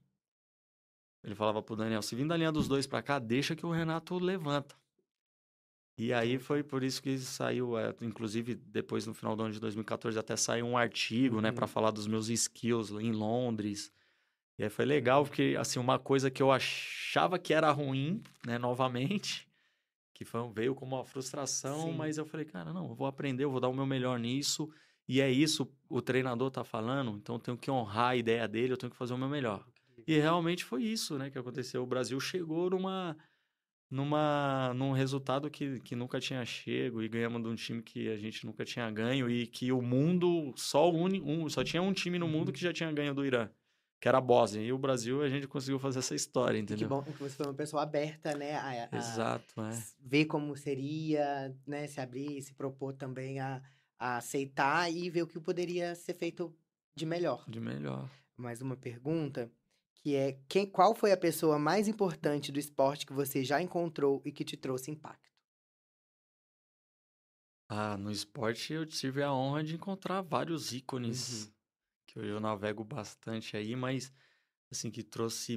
ele 1.22 1.34
falava 1.34 1.62
pro 1.62 1.76
Daniel, 1.76 2.01
se 2.01 2.16
vindo 2.16 2.30
da 2.30 2.36
linha 2.39 2.51
dos 2.51 2.66
dois 2.66 2.86
para 2.86 3.02
cá, 3.02 3.18
deixa 3.18 3.55
que 3.55 3.66
o 3.66 3.70
Renato 3.70 4.18
levanta. 4.18 4.74
E 5.98 6.14
aí 6.14 6.39
foi 6.39 6.62
por 6.62 6.82
isso 6.82 7.02
que 7.02 7.18
saiu, 7.18 7.76
é, 7.78 7.94
inclusive 8.01 8.55
depois 8.55 9.06
no 9.06 9.12
final 9.12 9.36
do 9.36 9.43
ano 9.43 9.52
de 9.52 9.60
2014 9.60 10.18
até 10.18 10.34
saiu 10.34 10.64
um 10.64 10.78
artigo, 10.78 11.43
né, 11.43 11.52
para 11.52 11.66
Uhum. 11.66 11.68
falar 11.68 11.90
dos 11.90 12.06
meus 12.06 12.30
skills 12.30 12.90
em 12.93 13.12
Londres. 13.12 13.93
E 14.59 14.64
aí 14.64 14.70
foi 14.70 14.86
legal 14.86 15.24
porque 15.26 15.56
assim 15.60 15.78
uma 15.78 15.98
coisa 15.98 16.30
que 16.30 16.43
eu 16.43 16.51
achava 16.51 17.39
que 17.39 17.52
era 17.52 17.70
ruim, 17.70 18.22
né, 18.47 18.56
novamente, 18.56 19.47
que 20.24 20.31
foi, 20.31 20.40
veio 20.53 20.74
como 20.74 20.97
uma 20.97 21.05
frustração, 21.05 21.90
Sim. 21.90 21.97
mas 21.97 22.19
eu 22.19 22.24
falei, 22.27 22.47
cara, 22.47 22.73
não, 22.73 22.89
eu 22.89 22.94
vou 22.94 23.07
aprender, 23.07 23.44
eu 23.44 23.51
vou 23.51 23.61
dar 23.61 23.69
o 23.69 23.74
meu 23.74 23.86
melhor 23.86 24.19
nisso. 24.19 24.70
E 25.09 25.20
é 25.20 25.31
isso 25.31 25.70
o 25.89 26.01
treinador 26.01 26.51
tá 26.51 26.65
falando, 26.65 27.16
então 27.16 27.36
eu 27.36 27.40
tenho 27.40 27.57
que 27.59 27.70
honrar 27.70 28.11
a 28.11 28.16
ideia 28.16 28.47
dele, 28.49 28.73
eu 28.73 28.77
tenho 28.77 28.90
que 28.90 28.97
fazer 28.97 29.15
o 29.15 29.19
meu 29.19 29.28
melhor. 29.28 29.66
E 30.07 30.19
realmente 30.19 30.65
foi 30.65 30.82
isso, 30.85 31.19
né, 31.19 31.31
que 31.31 31.39
aconteceu. 31.39 31.82
O 31.82 31.86
Brasil 31.86 32.19
chegou 32.20 32.70
numa 32.70 33.16
numa, 33.90 34.73
num 34.74 34.93
resultado 34.93 35.51
que, 35.51 35.78
que 35.81 35.94
nunca 35.94 36.19
tinha 36.19 36.44
chego 36.47 37.03
e 37.03 37.09
ganhamos 37.09 37.43
de 37.43 37.49
um 37.49 37.55
time 37.55 37.82
que 37.82 38.09
a 38.09 38.16
gente 38.16 38.47
nunca 38.47 38.65
tinha 38.65 38.90
ganho 38.90 39.28
e 39.31 39.47
que 39.47 39.70
o 39.70 39.82
mundo 39.82 40.55
só 40.57 40.90
uni, 40.90 41.20
um, 41.20 41.49
só 41.51 41.62
tinha 41.62 41.82
um 41.82 41.93
time 41.93 42.19
no 42.19 42.27
mundo 42.27 42.49
Uhum. 42.49 42.53
que 42.53 42.61
já 42.61 42.73
tinha 42.73 42.90
ganho 42.90 43.15
do 43.15 43.24
Irã, 43.24 43.51
que 44.03 44.09
era 44.09 44.19
a 44.19 44.20
Bósnia. 44.20 44.61
E 44.66 44.73
o 44.73 44.79
Brasil 44.79 45.23
a 45.23 45.29
gente 45.29 45.47
conseguiu 45.47 45.79
fazer 45.79 46.01
essa 46.01 46.12
história, 46.12 46.59
E 46.59 46.59
que 46.59 46.65
entendeu? 46.74 46.89
bom 46.89 47.05
que 47.05 47.12
você 47.12 47.37
foi 47.37 47.47
uma 47.47 47.55
pessoa 47.55 47.85
aberta, 47.85 48.35
né? 48.35 48.57
A, 48.57 48.89
a 48.91 48.97
Exato, 48.99 49.61
é. 49.62 49.70
ver 50.01 50.24
como 50.24 50.57
seria, 50.57 51.57
né? 51.65 51.87
Se 51.87 52.01
abrir, 52.01 52.43
se 52.43 52.53
propor 52.53 52.95
também 52.95 53.39
a, 53.39 53.62
a 53.97 54.16
aceitar 54.16 54.91
e 54.93 55.09
ver 55.09 55.23
o 55.23 55.27
que 55.29 55.39
poderia 55.39 55.95
ser 55.95 56.15
feito 56.15 56.53
de 56.97 57.07
melhor. 57.07 57.49
De 57.49 57.61
melhor. 57.61 58.11
Mais 58.37 58.61
uma 58.61 58.77
pergunta, 58.77 59.49
que 59.95 60.16
é 60.16 60.33
quem, 60.49 60.66
qual 60.66 60.97
foi 60.97 61.12
a 61.12 61.16
pessoa 61.16 61.57
mais 61.57 61.87
importante 61.87 62.51
do 62.51 62.59
esporte 62.59 63.07
que 63.07 63.12
você 63.12 63.45
já 63.45 63.62
encontrou 63.62 64.20
e 64.24 64.33
que 64.33 64.45
te 64.45 64.57
trouxe 64.57 64.91
impacto? 64.91 65.31
Ah, 67.69 67.97
no 67.97 68.11
esporte 68.11 68.73
eu 68.73 68.85
tive 68.85 69.23
a 69.23 69.33
honra 69.33 69.62
de 69.62 69.77
encontrar 69.77 70.20
vários 70.23 70.73
ícones 70.73 71.47
Uhum. 71.47 71.53
Que 72.12 72.18
hoje 72.18 72.28
eu 72.30 72.40
navego 72.40 72.84
bastante 72.84 73.56
aí, 73.56 73.74
mas 73.74 74.12
assim 74.70 74.90
que 74.90 75.02
trouxe 75.02 75.56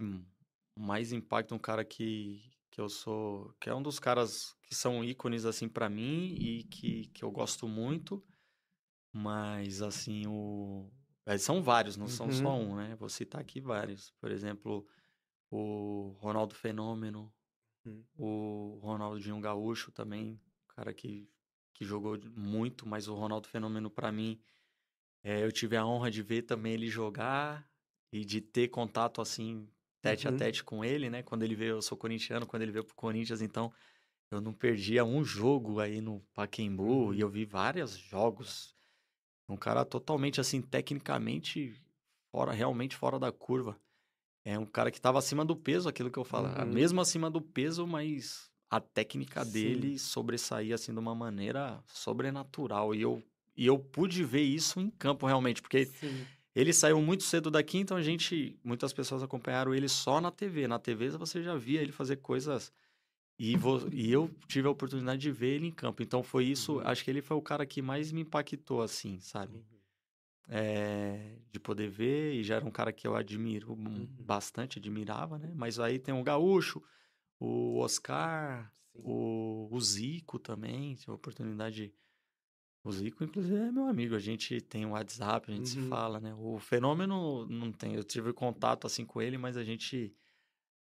mais 0.77 1.11
impacto 1.11 1.53
um 1.55 1.59
cara 1.59 1.83
que 1.85 2.51
que 2.71 2.81
eu 2.81 2.89
sou, 2.89 3.53
que 3.59 3.69
é 3.69 3.75
um 3.75 3.81
dos 3.81 3.99
caras 3.99 4.53
que 4.63 4.75
são 4.75 5.03
ícones 5.03 5.45
assim 5.45 5.67
pra 5.69 5.89
mim 5.89 6.35
e 6.39 6.63
que 6.65 7.07
que 7.07 7.23
eu 7.25 7.31
gosto 7.31 7.67
muito, 7.67 8.25
mas 9.13 9.81
assim 9.81 10.27
o 10.27 10.91
é, 11.25 11.37
são 11.37 11.61
vários, 11.63 11.97
não 11.97 12.07
são 12.07 12.31
só 12.31 12.55
Uhum. 12.55 12.57
um, 12.57 12.75
né? 12.75 12.95
Vou 12.95 13.09
citar 13.09 13.41
aqui 13.41 13.59
vários. 13.59 14.11
Por 14.21 14.31
exemplo, 14.31 14.87
o 15.51 16.15
Ronaldo 16.19 16.55
Fenômeno, 16.55 17.33
Uhum. 17.85 18.05
o 18.17 18.79
Ronaldinho 18.81 19.39
Gaúcho 19.41 19.91
também, 19.91 20.41
cara 20.69 20.93
que, 20.93 21.29
que 21.73 21.85
jogou 21.85 22.17
muito, 22.35 22.87
mas 22.87 23.07
o 23.07 23.15
Ronaldo 23.15 23.47
Fenômeno 23.47 23.89
pra 23.89 24.11
mim, 24.11 24.41
é, 25.25 25.43
eu 25.43 25.51
tive 25.51 25.75
a 25.75 25.83
honra 25.83 26.11
de 26.11 26.21
ver 26.21 26.43
também 26.43 26.73
ele 26.73 26.87
jogar 26.87 27.67
e 28.13 28.23
de 28.23 28.39
ter 28.39 28.67
contato 28.67 29.19
assim, 29.21 29.67
tete 29.99 30.27
Uhum. 30.27 30.35
a 30.35 30.37
tete 30.37 30.63
com 30.63 30.85
ele, 30.85 31.09
né? 31.09 31.23
Quando 31.23 31.41
ele 31.41 31.55
veio, 31.55 31.71
eu 31.71 31.81
sou 31.81 31.97
corintiano, 31.97 32.45
quando 32.45 32.61
ele 32.61 32.71
veio 32.71 32.85
pro 32.85 32.93
Corinthians, 32.93 33.41
então 33.41 33.73
eu 34.29 34.39
não 34.39 34.53
perdia 34.53 35.03
um 35.03 35.23
jogo 35.23 35.79
aí 35.79 35.99
no 35.99 36.19
Pacaembu 36.35 37.07
Uhum. 37.07 37.13
e 37.15 37.21
eu 37.21 37.27
vi 37.27 37.43
vários 37.43 37.97
jogos. 37.97 38.75
Um 39.49 39.57
cara 39.57 39.83
totalmente 39.83 40.39
assim, 40.39 40.61
tecnicamente 40.61 41.81
fora, 42.31 42.51
realmente 42.51 42.95
fora 42.95 43.17
da 43.17 43.31
curva. 43.31 43.79
É 44.43 44.59
um 44.59 44.65
cara 44.65 44.91
que 44.91 44.97
estava 44.97 45.17
acima 45.17 45.43
do 45.43 45.55
peso, 45.55 45.89
aquilo 45.89 46.11
que 46.11 46.19
eu 46.19 46.23
falo. 46.23 46.47
Uhum. 46.59 46.65
Mesmo 46.71 47.01
acima 47.01 47.31
do 47.31 47.41
peso, 47.41 47.87
mas 47.87 48.51
a 48.69 48.79
técnica 48.79 49.43
Sim. 49.43 49.51
dele 49.51 49.97
sobressaía 49.97 50.75
assim 50.75 50.93
de 50.93 50.99
uma 50.99 51.15
maneira 51.15 51.83
sobrenatural. 51.87 52.93
E 52.93 53.01
eu, 53.01 53.23
e 53.55 53.65
eu 53.65 53.77
pude 53.79 54.23
ver 54.23 54.41
isso 54.41 54.79
em 54.79 54.89
campo 54.89 55.25
realmente, 55.25 55.61
porque 55.61 55.85
Sim. 55.85 56.25
ele 56.53 56.73
saiu 56.73 57.01
muito 57.01 57.23
cedo 57.23 57.49
daqui, 57.51 57.77
então 57.77 57.95
a 57.97 58.01
gente, 58.01 58.57
muitas 58.63 58.93
pessoas 58.93 59.23
acompanharam 59.23 59.73
ele 59.73 59.87
só 59.89 60.19
na 60.21 60.31
TV. 60.31 60.67
Na 60.67 60.79
TV 60.79 61.09
você 61.11 61.41
já 61.43 61.55
via 61.55 61.81
ele 61.81 61.91
fazer 61.91 62.17
coisas 62.17 62.71
e, 63.37 63.55
vo- 63.57 63.89
e 63.91 64.11
eu 64.11 64.29
tive 64.47 64.67
a 64.67 64.71
oportunidade 64.71 65.21
de 65.21 65.31
ver 65.31 65.55
ele 65.55 65.67
em 65.67 65.71
campo. 65.71 66.01
Então 66.03 66.23
foi 66.23 66.45
isso, 66.45 66.75
Uhum. 66.77 66.87
acho 66.87 67.03
que 67.03 67.09
ele 67.11 67.21
foi 67.21 67.35
o 67.37 67.41
cara 67.41 67.65
que 67.65 67.81
mais 67.81 68.11
me 68.11 68.21
impactou 68.21 68.81
assim, 68.81 69.19
sabe? 69.19 69.57
Uhum. 69.57 69.63
É, 70.47 71.39
de 71.51 71.59
poder 71.59 71.89
ver, 71.89 72.33
e 72.35 72.43
já 72.43 72.55
era 72.57 72.65
um 72.65 72.69
cara 72.71 72.93
que 72.93 73.07
eu 73.07 73.15
admiro 73.15 73.73
um- 73.73 74.01
Uhum. 74.01 74.07
bastante, 74.19 74.77
admirava, 74.77 75.39
né? 75.39 75.51
Mas 75.55 75.79
aí 75.79 75.97
tem 75.97 76.13
o 76.13 76.21
Gaúcho, 76.23 76.83
o 77.39 77.79
Oscar, 77.79 78.71
Sim. 78.93 79.01
o, 79.03 79.67
o 79.71 79.81
Zico 79.81 80.37
também, 80.37 80.93
tive 80.95 81.11
a 81.11 81.15
oportunidade. 81.15 81.91
O 82.85 82.91
Zico, 82.91 83.23
inclusive, 83.23 83.55
é 83.55 83.71
meu 83.71 83.87
amigo. 83.87 84.15
A 84.15 84.19
gente 84.19 84.61
tem 84.61 84.85
um 84.85 84.91
WhatsApp, 84.91 85.51
a 85.51 85.55
gente 85.55 85.69
se 85.69 85.77
Uhum. 85.77 85.89
fala, 85.89 86.19
né? 86.19 86.35
O 86.35 86.59
Fenômeno 86.59 87.45
não 87.47 87.71
tem. 87.71 87.95
Eu 87.95 88.03
tive 88.03 88.31
contato 88.31 88.85
assim 88.85 89.03
com 89.03 89.19
ele, 89.19 89.39
mas 89.39 89.57
a 89.57 89.63
gente 89.63 90.15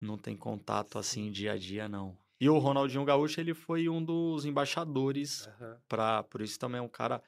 não 0.01 0.19
tem 0.19 0.37
contato 0.37 0.99
assim 0.99 1.31
dia 1.31 1.53
a 1.53 1.59
dia, 1.59 1.89
não. 1.89 2.17
E 2.39 2.49
o 2.51 2.59
Ronaldinho 2.59 3.05
Gaúcho, 3.07 3.41
ele 3.41 3.55
foi 3.55 3.89
um 3.89 4.05
dos 4.05 4.45
embaixadores 4.45 5.49
pra, 5.89 6.23
por 6.25 6.43
isso 6.43 6.59
também 6.59 6.79
é 6.79 6.83
um 6.83 6.89
cara, 6.89 7.23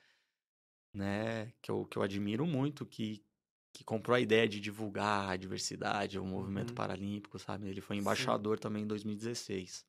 né, 0.93 1.53
que 1.62 1.70
eu, 1.70 1.86
que 1.86 1.97
eu 1.97 2.03
admiro 2.03 2.47
muito, 2.47 2.85
que, 2.85 3.24
que 3.73 3.85
comprou 3.85 4.15
a 4.15 4.20
ideia 4.20 4.48
de 4.48 4.61
divulgar 4.61 5.31
a 5.31 5.36
diversidade, 5.36 6.19
o 6.19 6.24
movimento 6.24 6.70
Uhum. 6.70 6.74
paralímpico, 6.74 7.39
sabe? 7.39 7.69
Ele 7.69 7.81
foi 7.81 7.97
Sim. 7.97 8.01
embaixador 8.03 8.59
também 8.59 8.82
em 8.82 8.86
2016. 8.86 9.86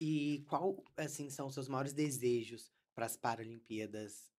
E 0.00 0.44
qual, 0.48 0.82
assim, 0.96 1.28
são 1.30 1.46
os 1.48 1.54
seus 1.54 1.68
maiores 1.68 1.92
desejos 1.92 2.72
para 2.98 3.06
as 3.06 3.16
Paralimpíadas 3.16 4.32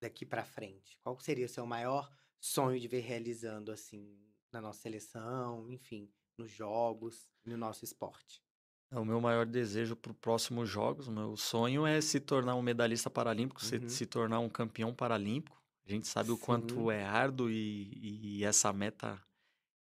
daqui 0.00 0.24
para 0.24 0.42
frente? 0.42 0.98
Qual 1.02 1.20
seria 1.20 1.44
o 1.44 1.50
seu 1.50 1.66
maior 1.66 2.10
sonho 2.40 2.80
de 2.80 2.88
ver 2.88 3.00
realizando, 3.00 3.70
assim, 3.70 4.18
na 4.50 4.58
nossa 4.58 4.80
seleção, 4.80 5.70
enfim, 5.70 6.10
nos 6.38 6.50
jogos, 6.50 7.28
no 7.44 7.58
nosso 7.58 7.84
esporte? 7.84 8.42
É 8.90 8.98
o 8.98 9.04
meu 9.04 9.20
maior 9.20 9.44
desejo 9.44 9.96
para 9.96 10.12
os 10.12 10.18
próximos 10.18 10.68
Jogos, 10.68 11.08
o 11.08 11.12
meu 11.12 11.36
sonho 11.36 11.84
é 11.84 12.00
se 12.00 12.20
tornar 12.20 12.54
um 12.54 12.62
medalhista 12.62 13.10
paralímpico, 13.10 13.60
se, 13.60 13.82
Uhum. 13.82 13.88
se 13.88 14.06
tornar 14.06 14.38
um 14.38 14.48
campeão 14.48 14.94
paralímpico. 14.94 15.60
A 15.84 15.90
gente 15.90 16.06
sabe 16.06 16.30
o 16.30 16.38
Sim. 16.38 16.38
quanto 16.38 16.90
é 16.90 17.04
árduo 17.04 17.50
e, 17.50 18.38
e 18.38 18.44
essa 18.44 18.72
meta, 18.72 19.20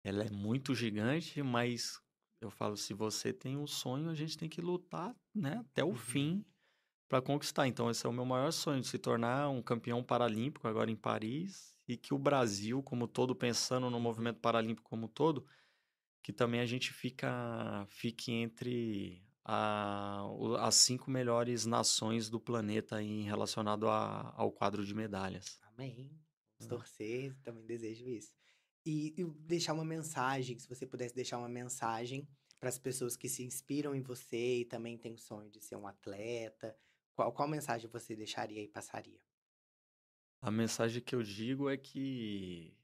ela 0.03 0.23
é 0.25 0.29
muito 0.29 0.75
gigante, 0.75 1.43
mas 1.43 2.01
eu 2.41 2.51
falo, 2.51 2.77
se 2.77 2.93
você 2.93 3.33
tem 3.33 3.57
um 3.57 3.67
sonho, 3.67 4.09
a 4.09 4.15
gente 4.15 4.37
tem 4.37 4.49
que 4.49 4.61
lutar, 4.61 5.15
né, 5.35 5.57
até 5.59 5.83
o 5.83 5.93
Uhum. 5.93 5.95
fim 5.95 6.45
para 7.07 7.21
conquistar. 7.21 7.67
Então, 7.67 7.89
esse 7.89 8.05
é 8.05 8.09
o 8.09 8.13
meu 8.13 8.25
maior 8.25 8.51
sonho, 8.51 8.83
se 8.83 8.97
tornar 8.97 9.49
um 9.49 9.61
campeão 9.61 10.03
paralímpico 10.03 10.67
agora 10.67 10.89
em 10.89 10.95
Paris 10.95 11.75
e 11.87 11.97
que 11.97 12.13
o 12.13 12.17
Brasil, 12.17 12.81
como 12.81 13.07
todo, 13.07 13.35
pensando 13.35 13.89
no 13.89 13.99
movimento 13.99 14.39
paralímpico 14.39 14.89
como 14.89 15.07
todo, 15.07 15.45
que 16.21 16.31
também 16.31 16.61
a 16.61 16.65
gente 16.65 16.93
fica 16.93 17.85
fique 17.89 18.31
entre 18.31 19.21
a- 19.43 20.23
as 20.59 20.75
cinco 20.75 21.11
melhores 21.11 21.65
nações 21.65 22.29
do 22.29 22.39
planeta 22.39 23.01
em 23.03 23.23
relacionado 23.23 23.89
a- 23.89 24.33
ao 24.37 24.51
quadro 24.51 24.85
de 24.85 24.93
medalhas. 24.95 25.59
Amém. 25.63 26.17
Vamos 26.57 26.65
Ah. 26.65 26.77
torcer, 26.77 27.35
também 27.43 27.65
desejo 27.65 28.07
isso. 28.07 28.33
E, 28.85 29.13
e 29.17 29.25
deixar 29.25 29.73
uma 29.73 29.85
mensagem, 29.85 30.57
se 30.57 30.67
você 30.67 30.85
pudesse 30.85 31.13
deixar 31.13 31.37
uma 31.37 31.49
mensagem 31.49 32.27
para 32.59 32.69
as 32.69 32.77
pessoas 32.79 33.17
que 33.17 33.27
se 33.27 33.43
inspiram 33.43 33.93
em 33.93 34.01
você 34.01 34.59
e 34.61 34.65
também 34.65 34.97
têm 34.97 35.13
o 35.13 35.17
sonho 35.17 35.49
de 35.49 35.59
ser 35.61 35.75
um 35.75 35.85
atleta, 35.87 36.73
qual, 37.13 37.31
qual 37.33 37.47
mensagem 37.47 37.89
você 37.89 38.15
deixaria 38.15 38.61
e 38.61 38.67
passaria? 38.67 39.19
A 40.41 40.51
mensagem 40.51 41.01
que 41.01 41.15
eu 41.15 41.23
digo 41.23 41.69
é 41.69 41.77
que 41.77 42.77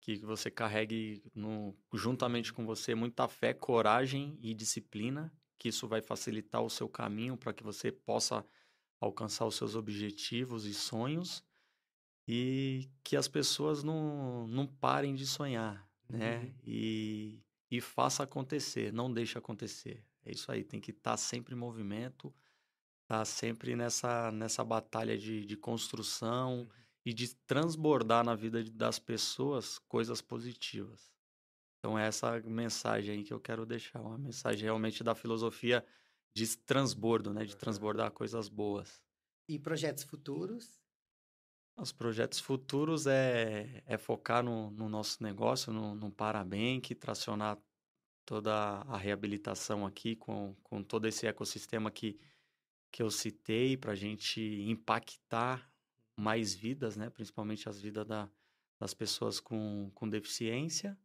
que 0.00 0.16
você 0.24 0.50
carregue 0.50 1.22
no- 1.34 1.76
juntamente 1.92 2.52
com 2.52 2.64
você 2.64 2.94
muita 2.94 3.28
fé, 3.28 3.52
coragem 3.52 4.38
e 4.40 4.54
disciplina, 4.54 5.32
que 5.58 5.68
isso 5.68 5.86
vai 5.88 6.00
facilitar 6.00 6.62
o 6.62 6.70
seu 6.70 6.88
caminho 6.88 7.36
para 7.36 7.52
que 7.52 7.62
você 7.62 7.92
possa 7.92 8.46
alcançar 9.00 9.44
os 9.46 9.56
seus 9.56 9.74
objetivos 9.74 10.64
e 10.66 10.74
sonhos 10.74 11.44
e 12.26 12.90
que 13.02 13.16
as 13.16 13.28
pessoas 13.28 13.82
não, 13.82 14.46
não 14.48 14.66
parem 14.66 15.14
de 15.14 15.26
sonhar, 15.26 15.88
né? 16.08 16.40
Uhum. 16.40 16.54
E, 16.64 17.42
e 17.70 17.80
faça 17.80 18.22
acontecer, 18.24 18.92
não 18.92 19.12
deixe 19.12 19.38
acontecer. 19.38 20.04
É 20.24 20.32
isso 20.32 20.50
aí, 20.52 20.64
tem 20.64 20.80
que 20.80 20.90
estar 20.90 21.16
sempre 21.16 21.54
em 21.54 21.58
movimento, 21.58 22.34
estar 23.08 23.24
sempre 23.24 23.74
nessa, 23.74 24.30
nessa 24.30 24.62
batalha 24.62 25.16
de, 25.16 25.46
de 25.46 25.56
construção 25.56 26.60
Uhum. 26.60 26.68
e 27.06 27.14
de 27.14 27.34
transbordar 27.46 28.22
na 28.22 28.34
vida 28.34 28.62
das 28.64 28.98
pessoas 28.98 29.78
coisas 29.78 30.20
positivas. 30.20 31.10
Então, 31.78 31.98
é 31.98 32.06
essa 32.06 32.38
mensagem 32.40 33.14
aí 33.14 33.24
que 33.24 33.32
eu 33.32 33.40
quero 33.40 33.64
deixar, 33.64 34.00
uma 34.00 34.18
mensagem 34.18 34.64
realmente 34.64 35.02
da 35.02 35.14
filosofia 35.14 35.84
de 36.36 36.56
transbordo, 36.58 37.32
né? 37.32 37.44
De 37.44 37.56
transbordar 37.56 38.10
coisas 38.10 38.48
boas. 38.48 39.00
E 39.48 39.58
projetos 39.58 40.04
futuros? 40.04 40.78
Os 41.76 41.92
projetos 41.92 42.40
futuros 42.40 43.06
é, 43.06 43.82
é 43.86 43.96
focar 43.96 44.42
no, 44.42 44.70
no 44.70 44.88
nosso 44.88 45.22
negócio, 45.22 45.72
no, 45.72 45.94
no 45.94 46.10
Parabank, 46.10 46.94
tracionar 46.96 47.56
toda 48.26 48.52
a 48.52 48.96
reabilitação 48.98 49.86
aqui 49.86 50.14
com, 50.16 50.54
com 50.62 50.82
todo 50.82 51.06
esse 51.06 51.26
ecossistema 51.26 51.90
que, 51.90 52.18
que 52.90 53.02
eu 53.02 53.10
citei 53.10 53.76
para 53.76 53.92
a 53.92 53.96
gente 53.96 54.40
impactar 54.40 55.72
mais 56.18 56.54
vidas, 56.54 56.96
né? 56.96 57.10
Principalmente 57.10 57.68
as 57.68 57.80
vidas 57.80 58.06
da, 58.06 58.30
das 58.80 58.94
pessoas 58.94 59.40
com, 59.40 59.90
com 59.94 60.08
deficiência 60.08 60.98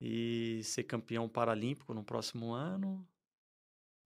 e 0.00 0.62
ser 0.64 0.84
campeão 0.84 1.28
paralímpico 1.28 1.94
no 1.94 2.04
próximo 2.04 2.52
ano 2.52 3.06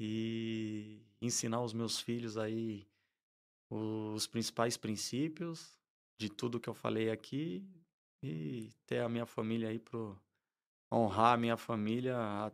e 0.01 1.02
ensinar 1.20 1.62
os 1.62 1.72
meus 1.72 2.01
filhos 2.01 2.36
aí 2.39 2.86
os 3.70 4.26
principais 4.26 4.76
princípios 4.76 5.78
de 6.18 6.28
tudo 6.30 6.60
que 6.60 6.68
eu 6.68 6.74
falei 6.74 7.10
aqui 7.10 7.66
e 8.22 8.72
ter 8.86 9.01
a 9.01 9.09
minha 9.09 9.26
família 9.26 9.68
aí 9.68 9.78
pro 9.78 10.18
honrar 10.93 11.35
a 11.35 11.36
minha 11.36 11.56
família 11.56 12.16
a- 12.16 12.52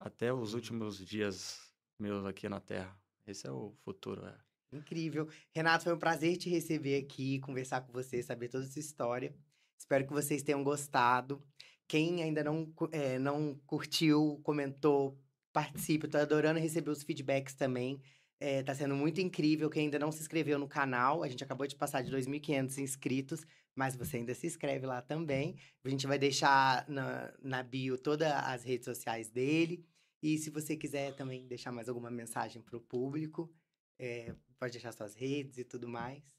até 0.00 0.32
os 0.32 0.50
Uhum. 0.50 0.56
últimos 0.56 0.98
dias 1.06 1.72
meus 1.98 2.24
aqui 2.24 2.48
na 2.48 2.60
Terra. 2.60 3.00
Esse 3.26 3.46
é 3.46 3.50
o 3.50 3.74
futuro, 3.84 4.24
é. 4.26 4.36
Incrível. 4.72 5.28
Renato, 5.54 5.84
foi 5.84 5.94
um 5.94 5.98
prazer 5.98 6.36
te 6.36 6.48
receber 6.50 6.96
aqui, 6.96 7.38
conversar 7.40 7.80
com 7.82 7.92
você, 7.92 8.22
saber 8.22 8.48
toda 8.48 8.64
essa 8.64 8.78
história. 8.78 9.34
Espero 9.78 10.06
que 10.06 10.12
vocês 10.12 10.42
tenham 10.42 10.62
gostado. 10.62 11.42
Quem 11.88 12.22
ainda 12.22 12.42
não, 12.42 12.72
é, 12.90 13.18
não 13.18 13.54
curtiu, 13.66 14.40
comentou, 14.42 15.18
participe. 15.52 16.08
Tô 16.08 16.18
adorando 16.18 16.58
receber 16.58 16.90
os 16.90 17.02
feedbacks 17.02 17.54
também. 17.54 18.00
É, 18.38 18.62
tá 18.62 18.74
sendo 18.74 18.94
muito 18.94 19.20
incrível. 19.20 19.70
Quem 19.70 19.84
ainda 19.84 19.98
não 19.98 20.12
se 20.12 20.20
inscreveu 20.20 20.58
no 20.58 20.68
canal, 20.68 21.22
a 21.22 21.28
gente 21.28 21.42
acabou 21.42 21.66
de 21.66 21.76
passar 21.76 22.02
de 22.02 22.10
2.500 22.10 22.78
inscritos, 22.78 23.46
mas 23.74 23.96
você 23.96 24.18
ainda 24.18 24.34
se 24.34 24.46
inscreve 24.46 24.84
lá 24.84 25.00
também. 25.00 25.56
A 25.84 25.88
gente 25.88 26.06
vai 26.06 26.18
deixar 26.18 26.86
na, 26.88 27.32
na 27.42 27.62
bio 27.62 27.96
todas 27.96 28.30
as 28.30 28.64
redes 28.64 28.84
sociais 28.84 29.30
dele. 29.30 29.84
E 30.22 30.38
se 30.38 30.50
você 30.50 30.76
quiser 30.76 31.14
também 31.14 31.46
deixar 31.46 31.72
mais 31.72 31.88
alguma 31.88 32.10
mensagem 32.10 32.62
para 32.62 32.76
o 32.76 32.80
público, 32.80 33.54
é, 33.98 34.34
pode 34.58 34.72
deixar 34.72 34.92
suas 34.92 35.14
redes 35.14 35.58
e 35.58 35.64
tudo 35.64 35.88
mais. 35.88 36.36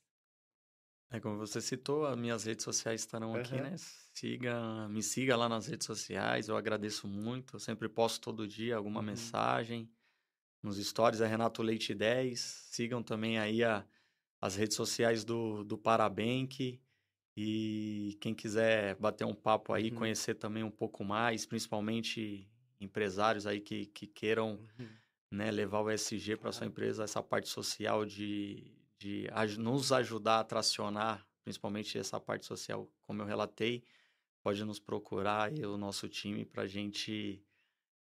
É 1.10 1.20
como 1.20 1.38
você 1.38 1.62
citou, 1.62 2.06
as 2.06 2.18
minhas 2.18 2.44
redes 2.44 2.64
sociais 2.66 3.02
estarão 3.02 3.34
aqui, 3.36 3.56
Aham. 3.56 3.62
né? 3.62 3.76
Siga, 3.78 4.90
me 4.90 5.02
siga 5.02 5.38
lá 5.38 5.48
nas 5.48 5.68
redes 5.68 5.86
sociais, 5.86 6.50
eu 6.50 6.58
agradeço 6.58 7.08
muito. 7.08 7.56
Eu 7.56 7.60
sempre 7.60 7.88
posto 7.88 8.22
todo 8.22 8.48
dia 8.48 8.76
alguma 8.76 9.02
Uhum. 9.02 9.02
mensagem. 9.02 9.90
Nos 10.64 10.78
stories 10.86 11.22
é 11.22 11.28
Renato 11.28 11.62
Leite 11.64 11.96
10. 11.96 12.40
Sigam 12.42 13.04
também 13.04 13.40
aí 13.40 13.64
a, 13.64 13.88
as 14.42 14.56
redes 14.56 14.78
sociais 14.78 15.24
do, 15.26 15.64
do 15.64 15.78
Parabank. 15.78 16.82
E 17.38 18.18
quem 18.22 18.36
quiser 18.36 18.96
bater 18.98 19.26
um 19.26 19.36
papo 19.36 19.74
aí, 19.74 19.92
Uhum. 19.92 19.92
conhecer 19.92 20.36
também 20.36 20.64
um 20.64 20.72
pouco 20.72 21.04
mais, 21.06 21.46
principalmente 21.46 22.50
empresários 22.80 23.46
aí 23.48 23.60
que, 23.60 23.86
que 23.88 24.08
queiram 24.08 24.60
Uhum. 24.80 24.88
né, 25.32 25.52
levar 25.52 25.82
o 25.82 25.90
SG 25.90 26.38
para 26.38 26.52
sua 26.52 26.68
empresa, 26.68 27.04
essa 27.04 27.22
parte 27.22 27.50
social 27.50 28.06
de, 28.06 28.72
de 29.00 29.28
nos 29.58 29.92
ajudar 29.92 30.40
a 30.40 30.44
tracionar, 30.44 31.26
principalmente 31.44 31.98
essa 31.98 32.20
parte 32.20 32.46
social, 32.46 32.90
como 33.02 33.22
eu 33.22 33.26
relatei, 33.26 33.84
pode 34.42 34.64
nos 34.64 34.80
procurar 34.80 35.52
e 35.54 35.66
o 35.66 35.78
nosso 35.78 36.08
time 36.08 36.46
para 36.46 36.64
a 36.64 36.68
gente 36.68 37.44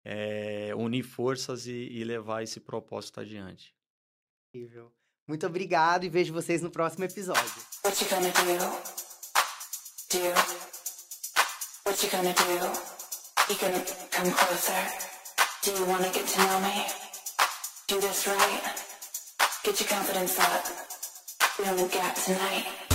eh, 0.05 0.73
unir 0.77 1.03
forças 1.03 1.67
e, 1.67 1.73
e 1.73 2.05
levar 2.05 2.43
esse 2.43 2.61
propósito 2.61 3.21
adiante. 3.21 3.75
Incrível. 4.55 4.93
Muito 5.27 5.45
obrigado 5.47 6.05
e 6.05 6.09
vejo 6.09 6.33
vocês 6.33 6.63
no 6.63 6.71
próximo 6.71 7.05
episódio. 7.05 7.63
What 7.85 8.05
you 8.05 8.09
gonna 8.11 8.31
do? 8.31 8.43
Do? 10.13 10.29
What 11.85 12.05
you 12.05 12.11
gonna 12.13 12.33
do? 12.33 12.96
You 13.49 13.55
gonna 13.61 13.81
come 14.11 14.29
closer? 14.33 14.75
Do 15.63 15.71
you 15.71 15.85
wanna 15.85 16.11
get 16.11 16.27
to 16.27 16.39
know 16.41 16.61
me? 16.63 16.85
Do 17.87 18.01
this 18.01 18.27
right? 18.27 18.61
Get 19.63 19.79
your 19.79 19.89
confidence 19.89 20.37
up. 20.41 20.65
We 21.57 21.67
only 21.67 21.87
got 21.87 22.17
tonight. 22.17 22.86